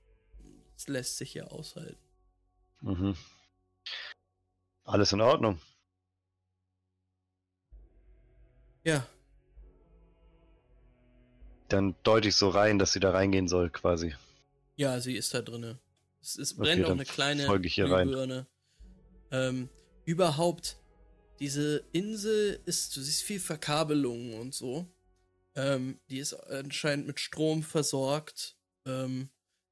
es 0.75 0.87
lässt 0.87 1.17
sich 1.17 1.33
ja 1.33 1.45
aushalten. 1.45 1.99
Mhm. 2.81 3.15
Alles 4.83 5.11
in 5.11 5.21
Ordnung. 5.21 5.59
Ja, 8.83 9.07
Dann 11.69 11.95
deute 12.03 12.27
ich 12.27 12.35
so 12.35 12.49
rein, 12.49 12.77
dass 12.77 12.93
sie 12.93 12.99
da 12.99 13.11
reingehen 13.11 13.47
soll, 13.47 13.69
quasi. 13.69 14.13
ja, 14.75 14.99
sie 14.99 15.15
ist 15.15 15.33
da 15.33 15.41
drinne. 15.41 15.79
Es, 16.21 16.37
es 16.37 16.53
Okay, 16.53 16.61
brennt 16.61 16.83
auch 16.85 16.89
dann 16.89 16.97
eine 16.99 17.05
kleine 17.05 17.45
folge 17.45 17.67
ich 17.67 17.75
hier 17.75 17.89
rein. 17.89 18.07
Glühbirne. 18.07 18.47
Ähm, 19.31 19.69
überhaupt, 20.05 20.77
diese 21.39 21.83
Insel 21.91 22.61
ist, 22.65 22.95
du 22.95 23.01
siehst 23.01 23.23
viel 23.23 23.39
Verkabelung 23.39 24.39
und 24.39 24.53
so. 24.53 24.87
Ähm, 25.55 25.99
die 26.09 26.19
ist 26.19 26.33
anscheinend 26.33 27.07
mit 27.07 27.19
Strom 27.19 27.63
versorgt. 27.63 28.55
Ähm, 28.85 29.29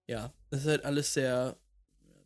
ja, 0.07 0.34
das 0.49 0.61
ist 0.61 0.68
halt 0.68 0.85
alles 0.85 1.14
sehr 1.14 1.57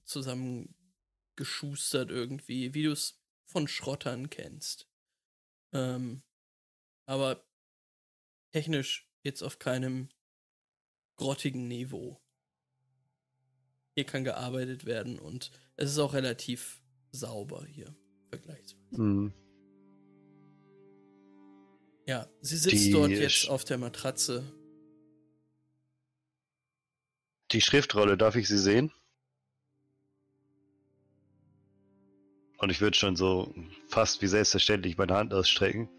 zusammengeschustert 0.05 2.09
irgendwie, 2.09 2.73
wie 2.73 2.83
du 2.83 2.91
es 2.91 3.19
von 3.45 3.67
Schrottern 3.67 4.29
kennst. 4.29 4.87
Ähm, 5.73 6.23
aber 7.05 7.45
technisch 8.51 9.09
jetzt 9.23 9.43
auf 9.43 9.59
keinem 9.59 10.09
grottigen 11.15 11.67
Niveau. 11.67 12.21
Hier 13.95 14.05
kann 14.05 14.23
gearbeitet 14.23 14.85
werden 14.85 15.19
und 15.19 15.51
es 15.75 15.91
ist 15.91 15.99
auch 15.99 16.13
relativ 16.13 16.81
sauber 17.17 17.65
hier, 17.65 17.93
vergleichsweise. 18.29 19.01
Mhm. 19.01 19.33
Ja, 22.05 22.27
sie 22.41 22.55
sitzt 22.55 22.85
Die 22.85 22.91
dort 22.91 23.09
jetzt 23.09 23.49
auf 23.49 23.65
der 23.65 23.77
Matratze. 23.77 24.43
Die 27.51 27.61
Schriftrolle, 27.61 28.17
darf 28.17 28.35
ich 28.35 28.47
sie 28.47 28.57
sehen? 28.57 28.91
Und 32.59 32.69
ich 32.69 32.81
würde 32.81 32.97
schon 32.97 33.15
so 33.15 33.53
fast 33.87 34.21
wie 34.21 34.27
selbstverständlich 34.27 34.97
meine 34.97 35.15
Hand 35.15 35.33
ausstrecken. 35.33 35.89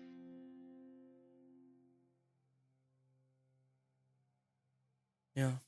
Ja. 5.34 5.62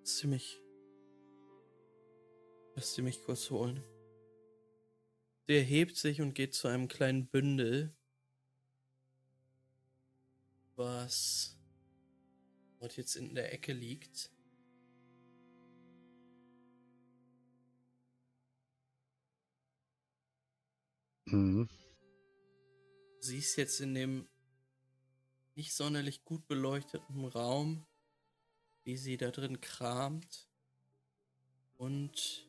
Lass 0.00 0.24
sie 2.92 3.02
mich. 3.02 3.14
Lass 3.14 3.22
sie 3.22 3.22
mich 3.22 3.22
kurz 3.24 3.50
holen. 3.50 3.82
Sie 5.46 5.56
erhebt 5.56 5.96
sich 5.96 6.20
und 6.20 6.34
geht 6.34 6.52
zu 6.52 6.68
einem 6.68 6.86
kleinen 6.86 7.26
Bündel, 7.26 7.96
was 10.76 11.56
dort 12.80 12.94
jetzt 12.98 13.16
in 13.16 13.34
der 13.34 13.54
Ecke 13.54 13.72
liegt. 13.72 14.30
Mhm. 21.24 21.70
Sie 23.20 23.38
ist 23.38 23.56
jetzt 23.56 23.80
in 23.80 23.94
dem 23.94 24.28
nicht 25.54 25.72
sonderlich 25.72 26.22
gut 26.26 26.46
beleuchteten 26.46 27.24
Raum, 27.24 27.86
wie 28.82 28.98
sie 28.98 29.16
da 29.16 29.30
drin 29.30 29.62
kramt 29.62 30.50
und 31.78 32.46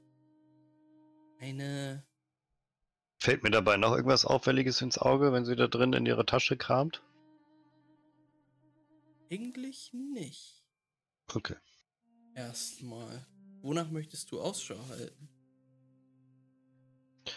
eine 1.40 2.06
Fällt 3.20 3.44
mir 3.44 3.50
dabei 3.50 3.78
noch 3.78 3.94
irgendwas 3.94 4.26
Auffälliges 4.26 4.82
ins 4.82 4.98
Auge, 4.98 5.34
wenn 5.34 5.46
sie 5.46 5.56
da 5.56 5.68
drin 5.68 5.94
in 5.94 6.06
ihre 6.06 6.26
Tasche 6.26 6.58
kramt? 6.58 7.02
eigentlich 9.32 9.92
nicht. 9.94 10.64
Okay. 11.34 11.56
Erstmal. 12.36 13.26
Wonach 13.62 13.90
möchtest 13.90 14.32
du 14.32 14.42
Ausschau 14.42 14.78
halten? 14.90 15.30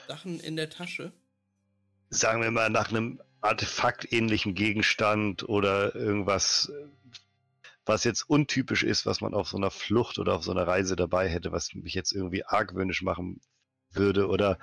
Sachen 0.07 0.41
in 0.41 0.57
der 0.57 0.69
Tasche? 0.69 1.13
Sagen 2.11 2.43
wir 2.43 2.51
mal 2.51 2.71
nach 2.71 2.91
einem 2.91 3.21
artefaktähnlichen 3.41 4.55
Gegenstand 4.55 5.49
oder 5.49 5.95
irgendwas, 5.95 6.71
was 7.87 8.05
jetzt 8.05 8.29
untypisch 8.29 8.83
ist, 8.83 9.07
was 9.07 9.21
man 9.21 9.35
auf 9.35 9.49
so 9.49 9.57
einer 9.57 9.71
Flucht 9.71 10.19
oder 10.19 10.35
auf 10.35 10.45
so 10.45 10.51
einer 10.51 10.67
Reise 10.67 10.97
dabei 10.97 11.29
hätte, 11.29 11.53
was 11.53 11.73
mich 11.75 11.95
jetzt 11.95 12.13
irgendwie 12.13 12.45
argwöhnisch 12.45 13.03
machen 13.03 13.41
würde 13.99 14.29
oder 14.29 14.59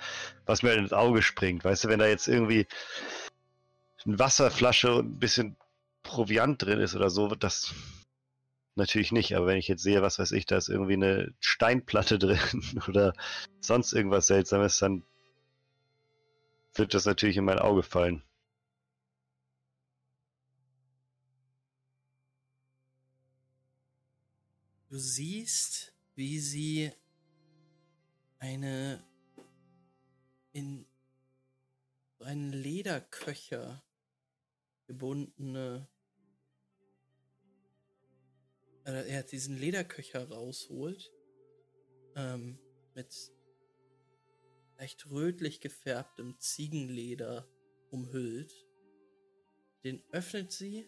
was 0.45 0.63
mir 0.63 0.73
ins 0.73 0.93
Auge 0.93 1.21
springt. 1.21 1.63
Weißt 1.63 1.83
du, 1.83 1.87
wenn 1.89 1.99
da 1.99 2.07
jetzt 2.07 2.27
irgendwie 2.27 2.67
eine 4.05 4.19
Wasserflasche 4.19 4.95
und 4.95 5.15
ein 5.15 5.19
bisschen 5.19 5.57
Proviant 6.03 6.61
drin 6.61 6.79
ist 6.79 6.95
oder 6.95 7.09
so, 7.09 7.27
das 7.35 7.73
natürlich 8.75 9.11
nicht. 9.11 9.35
Aber 9.35 9.47
wenn 9.47 9.57
ich 9.57 9.67
jetzt 9.67 9.83
sehe, 9.83 10.01
was 10.01 10.19
weiß 10.19 10.31
ich, 10.31 10.45
da 10.45 10.57
ist 10.57 10.69
irgendwie 10.69 10.93
eine 10.93 11.33
Steinplatte 11.39 12.19
drin 12.19 12.39
oder 12.87 13.13
sonst 13.59 13.93
irgendwas 13.93 14.27
Seltsames, 14.27 14.77
dann 14.79 15.03
wird 16.75 16.93
das 16.93 17.05
natürlich 17.05 17.37
in 17.37 17.45
mein 17.45 17.59
Auge 17.59 17.83
fallen. 17.83 18.21
Du 24.89 24.97
siehst, 24.99 25.93
wie 26.15 26.39
sie 26.39 26.91
eine 28.39 29.03
in 30.55 30.87
so 32.17 32.23
einen 32.23 32.53
Lederköcher 32.53 33.83
gebundene 34.87 35.89
er 38.85 39.17
hat 39.17 39.31
diesen 39.31 39.57
Lederköcher 39.57 40.29
rausholt 40.29 41.11
ähm, 42.15 42.59
mit 42.93 43.33
leicht 44.77 45.09
rötlich 45.09 45.59
gefärbtem 45.59 46.39
Ziegenleder 46.39 47.49
umhüllt. 47.89 48.53
Den 49.83 50.03
öffnet 50.11 50.51
sie, 50.51 50.87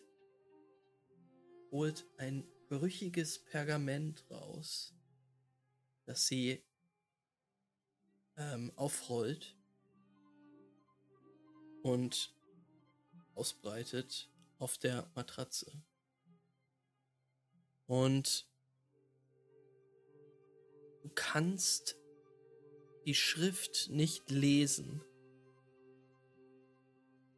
holt 1.72 2.06
ein 2.18 2.48
brüchiges 2.70 3.44
Pergament 3.44 4.30
raus, 4.30 4.94
das 6.06 6.28
sie 6.28 6.64
ähm, 8.38 8.72
aufrollt 8.76 9.57
und 11.84 12.34
ausbreitet 13.36 14.30
auf 14.60 14.78
der 14.78 15.10
Matratze. 15.16 15.72
Und 17.86 18.48
du 21.04 21.10
kannst 21.16 21.96
die 23.06 23.16
Schrift 23.16 23.90
nicht 23.90 24.30
lesen. 24.30 25.02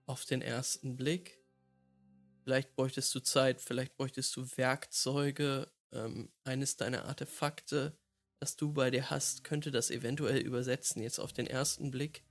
Auf 0.08 0.26
den 0.26 0.42
ersten 0.42 0.96
Blick. 0.96 1.40
Vielleicht 2.44 2.76
bräuchtest 2.76 3.14
du 3.14 3.20
Zeit, 3.20 3.62
vielleicht 3.62 3.96
bräuchtest 3.96 4.36
du 4.36 4.48
Werkzeuge, 4.58 5.72
ähm, 5.92 6.32
eines 6.44 6.78
deiner 6.78 7.06
Artefakte, 7.06 7.96
das 8.40 8.56
du 8.56 8.74
bei 8.74 8.90
dir 8.90 9.12
hast, 9.12 9.44
könnte 9.44 9.70
das 9.70 9.92
eventuell 9.92 10.40
übersetzen. 10.40 11.02
Jetzt 11.02 11.20
auf 11.20 11.34
den 11.34 11.46
ersten 11.46 11.92
Blick 11.92 12.24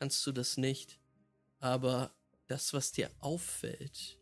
kannst 0.00 0.26
du 0.26 0.32
das 0.32 0.56
nicht. 0.56 0.98
Aber 1.64 2.14
das, 2.46 2.74
was 2.74 2.92
dir 2.92 3.10
auffällt, 3.20 4.20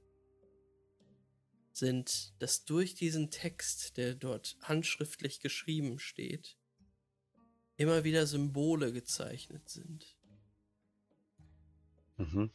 sind, 1.72 2.34
dass 2.38 2.64
durch 2.64 2.94
diesen 2.94 3.32
Text, 3.32 3.96
der 3.96 4.14
dort 4.14 4.56
handschriftlich 4.60 5.40
geschrieben 5.40 5.98
steht, 5.98 6.56
immer 7.78 8.04
wieder 8.04 8.28
Symbole 8.28 8.92
gezeichnet 8.92 9.68
sind. 9.68 10.16
Mhm. 12.16 12.52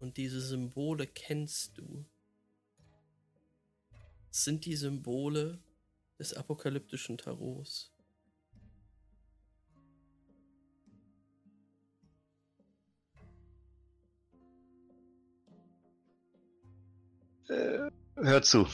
Und 0.00 0.18
diese 0.18 0.42
Symbole 0.42 1.06
kennst 1.06 1.78
du. 1.78 2.04
Es 4.30 4.44
sind 4.44 4.66
die 4.66 4.76
Symbole 4.76 5.62
des 6.18 6.34
apokalyptischen 6.34 7.16
Tarots. 7.16 7.90
Äh, 17.50 17.90
hört 18.14 18.44
zu. 18.44 18.68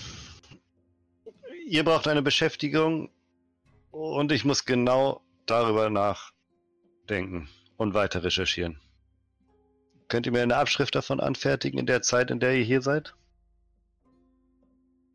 Ihr 1.66 1.82
braucht 1.82 2.06
eine 2.08 2.20
Beschäftigung 2.20 3.10
und 3.90 4.32
ich 4.32 4.44
muss 4.44 4.66
genau 4.66 5.22
darüber 5.46 5.88
nachdenken 5.88 7.48
und 7.78 7.94
weiter 7.94 8.22
recherchieren. 8.22 8.78
Könnt 10.08 10.26
ihr 10.26 10.32
mir 10.32 10.42
eine 10.42 10.56
Abschrift 10.56 10.94
davon 10.94 11.20
anfertigen 11.20 11.78
in 11.78 11.86
der 11.86 12.02
Zeit, 12.02 12.30
in 12.30 12.38
der 12.38 12.54
ihr 12.54 12.64
hier 12.64 12.82
seid? 12.82 13.16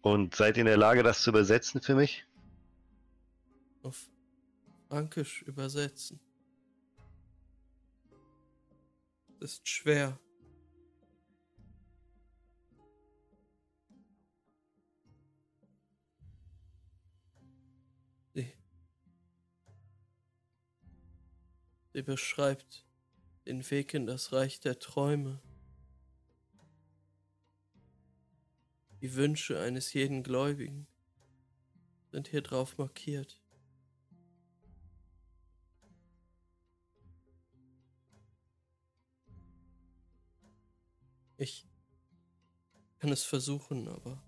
Und 0.01 0.35
seid 0.35 0.57
ihr 0.57 0.61
in 0.61 0.67
der 0.67 0.77
Lage, 0.77 1.03
das 1.03 1.21
zu 1.21 1.29
übersetzen 1.29 1.81
für 1.81 1.93
mich? 1.93 2.25
Auf 3.83 4.09
Frankisch 4.89 5.43
übersetzen. 5.43 6.19
Das 9.39 9.53
ist 9.53 9.69
schwer. 9.69 10.19
Sie 21.93 22.01
beschreibt 22.01 22.85
den 23.45 23.69
Weg 23.69 23.93
in 23.93 24.05
das 24.05 24.31
Reich 24.31 24.59
der 24.59 24.79
Träume. 24.79 25.41
Die 29.01 29.15
Wünsche 29.15 29.59
eines 29.59 29.93
jeden 29.93 30.23
Gläubigen 30.23 30.87
sind 32.11 32.27
hier 32.27 32.41
drauf 32.41 32.77
markiert. 32.77 33.41
Ich 41.37 41.65
kann 42.99 43.11
es 43.11 43.23
versuchen, 43.23 43.87
aber 43.87 44.21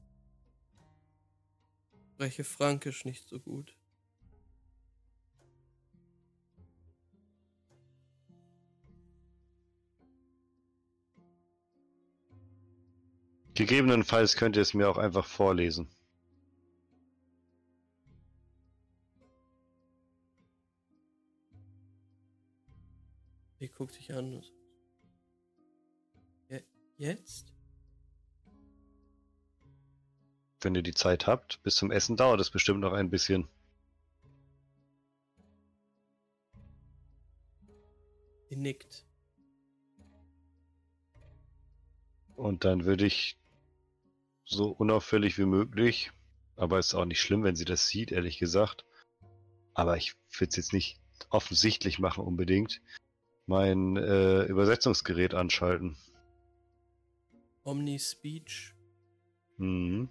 spreche 2.14 2.44
Frankisch 2.44 3.06
nicht 3.06 3.28
so 3.28 3.40
gut. 3.40 3.76
Gegebenenfalls 13.56 14.36
könnt 14.36 14.56
ihr 14.56 14.62
es 14.64 14.74
mir 14.74 14.90
auch 14.90 14.98
einfach 14.98 15.26
vorlesen. 15.26 15.88
Sie 23.60 23.70
guckt 23.70 23.96
dich 23.98 24.14
an. 24.14 24.44
Je- 26.50 26.64
Jetzt? 26.98 27.54
Wenn 30.62 30.76
ihr 30.76 30.82
die 30.82 30.94
Zeit 30.94 31.28
habt, 31.28 31.62
bis 31.64 31.76
zum 31.76 31.92
Essen 31.92 32.18
dauert 32.18 32.40
es 32.40 32.50
bestimmt 32.50 32.80
noch 32.82 32.94
ein 32.94 33.10
bisschen. 33.10 33.48
Sie 38.50 38.56
nickt. 38.56 39.06
Und 42.36 42.66
dann 42.66 42.86
würde 42.86 43.06
ich 43.06 43.38
so 44.54 44.70
unauffällig 44.70 45.38
wie 45.38 45.46
möglich, 45.46 46.12
aber 46.56 46.80
ist 46.80 46.94
auch 46.94 47.06
nicht 47.06 47.22
schlimm, 47.22 47.44
wenn 47.44 47.56
sie 47.56 47.66
das 47.66 47.88
sieht, 47.88 48.12
ehrlich 48.12 48.38
gesagt. 48.40 48.86
Aber 49.74 49.98
ich 49.98 50.16
würde 50.38 50.50
es 50.50 50.56
jetzt 50.56 50.74
nicht 50.74 51.00
offensichtlich 51.30 52.00
machen 52.00 52.24
unbedingt. 52.24 52.82
Mein 53.46 53.98
äh, 53.98 54.44
Übersetzungsgerät 54.44 55.34
anschalten. 55.34 55.98
Omni-Speech. 57.64 58.74
Mhm. 59.58 60.10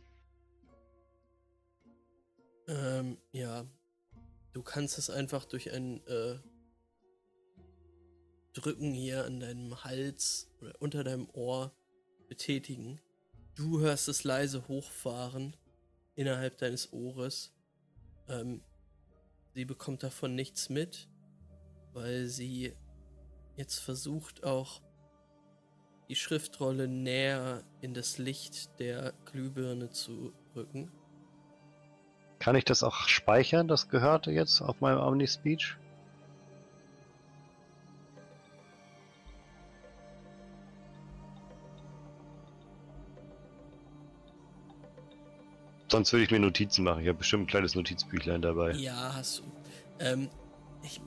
Ähm, 2.69 3.19
ja. 3.33 3.67
Du 4.53 4.63
kannst 4.63 4.99
es 4.99 5.09
einfach 5.09 5.47
durch 5.47 5.73
ein 5.73 6.07
äh, 6.07 6.39
Drücken 8.53 8.93
hier 8.93 9.25
an 9.25 9.41
deinem 9.41 9.83
Hals 9.83 10.51
oder 10.61 10.75
unter 10.81 11.05
deinem 11.05 11.29
Ohr 11.33 11.75
betätigen. 12.29 13.01
Du 13.55 13.81
hörst 13.81 14.09
es 14.09 14.25
leise 14.25 14.67
hochfahren 14.67 15.55
innerhalb 16.15 16.59
deines 16.59 16.93
Ohres. 16.93 17.53
Ähm, 18.29 18.63
sie 19.55 19.65
bekommt 19.65 20.03
davon 20.03 20.35
nichts 20.35 20.71
mit, 20.71 21.09
weil 21.93 22.27
sie 22.27 22.75
jetzt 23.57 23.79
versucht 23.79 24.45
auch 24.45 24.81
die 26.09 26.17
Schriftrolle 26.17 26.89
näher 26.89 27.63
in 27.81 27.95
das 27.95 28.19
Licht 28.19 28.79
der 28.79 29.13
Glühbirne 29.27 29.91
zu 29.91 30.33
rücken. 30.57 30.91
Kann 32.39 32.57
ich 32.57 32.65
das 32.65 32.83
auch 32.83 33.07
speichern, 33.07 33.69
das 33.69 33.89
Gehörte 33.89 34.31
jetzt 34.31 34.63
auf 34.63 34.81
meinem 34.81 34.99
Omni-Speech? 34.99 35.77
Sonst 45.93 46.11
würde 46.15 46.25
ich 46.25 46.31
mir 46.31 46.39
Notizen 46.41 46.85
machen. 46.85 47.03
Ich 47.03 47.09
habe 47.09 47.19
bestimmt 47.19 47.43
ein 47.45 47.47
kleines 47.49 47.75
Notizbüchlein 47.75 48.41
dabei. 48.41 48.73
Ja, 48.73 49.13
hast 49.15 49.41
du. 49.41 49.43
Ähm, 49.99 50.31
ich. 50.83 50.99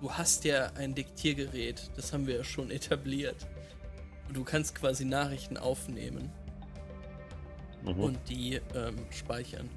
Du 0.00 0.12
hast 0.12 0.44
ja 0.44 0.70
ein 0.76 0.94
Diktiergerät, 0.94 1.90
das 1.96 2.12
haben 2.12 2.28
wir 2.28 2.36
ja 2.36 2.44
schon 2.44 2.70
etabliert. 2.70 3.48
Und 4.28 4.36
du 4.36 4.44
kannst 4.44 4.76
quasi 4.76 5.04
Nachrichten 5.04 5.56
aufnehmen 5.56 6.30
Mhm. 7.82 7.98
und 7.98 8.18
die 8.28 8.60
ähm, 8.76 8.96
speichern. 9.10 9.68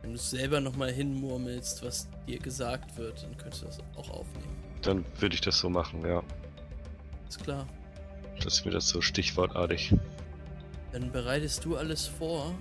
Wenn 0.00 0.12
du 0.12 0.18
selber 0.18 0.60
nochmal 0.60 0.90
hinmurmelst, 0.90 1.84
was 1.84 2.08
dir 2.26 2.38
gesagt 2.38 2.96
wird, 2.96 3.22
dann 3.22 3.36
könntest 3.36 3.62
du 3.62 3.66
das 3.66 3.78
auch 3.96 4.08
aufnehmen. 4.08 4.56
Dann 4.80 5.04
würde 5.20 5.34
ich 5.34 5.42
das 5.42 5.58
so 5.58 5.68
machen, 5.68 6.02
ja. 6.06 6.22
Ist 7.28 7.44
klar. 7.44 7.66
Das 8.42 8.54
ist 8.54 8.64
mir 8.64 8.70
das 8.72 8.88
so 8.88 9.02
stichwortartig. 9.02 9.94
Dann 10.92 11.10
bereitest 11.10 11.64
du 11.64 11.76
alles 11.76 12.06
vor 12.06 12.54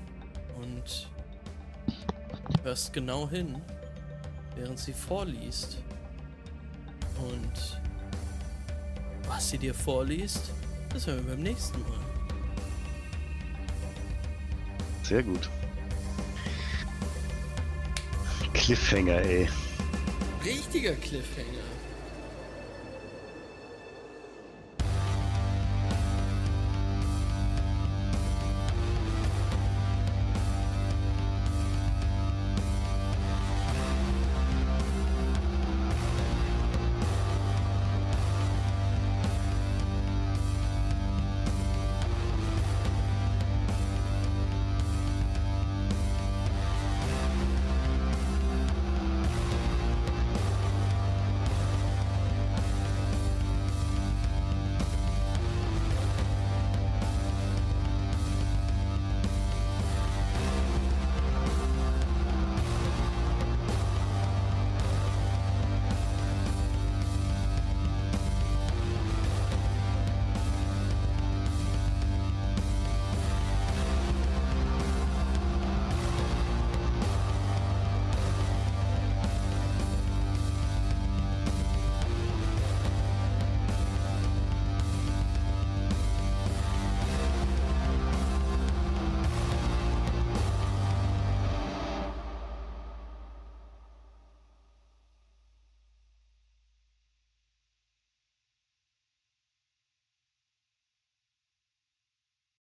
und 0.56 1.10
hörst 2.64 2.94
genau 2.94 3.30
hin, 3.30 3.62
während 4.56 4.80
sie 4.80 4.94
vorliest. 4.94 5.78
Und 7.20 7.80
was 9.28 9.50
sie 9.50 9.58
dir 9.58 9.74
vorliest, 9.74 10.52
das 10.94 11.08
hören 11.08 11.26
wir 11.26 11.36
beim 11.36 11.44
nächsten 11.44 11.80
Mal. 11.82 12.00
Sehr 15.04 15.24
gut. 15.24 15.50
Cliffhanger, 18.54 19.18
ey. 19.22 19.50
Richtiger 20.46 20.94
Cliffhanger. 20.94 21.61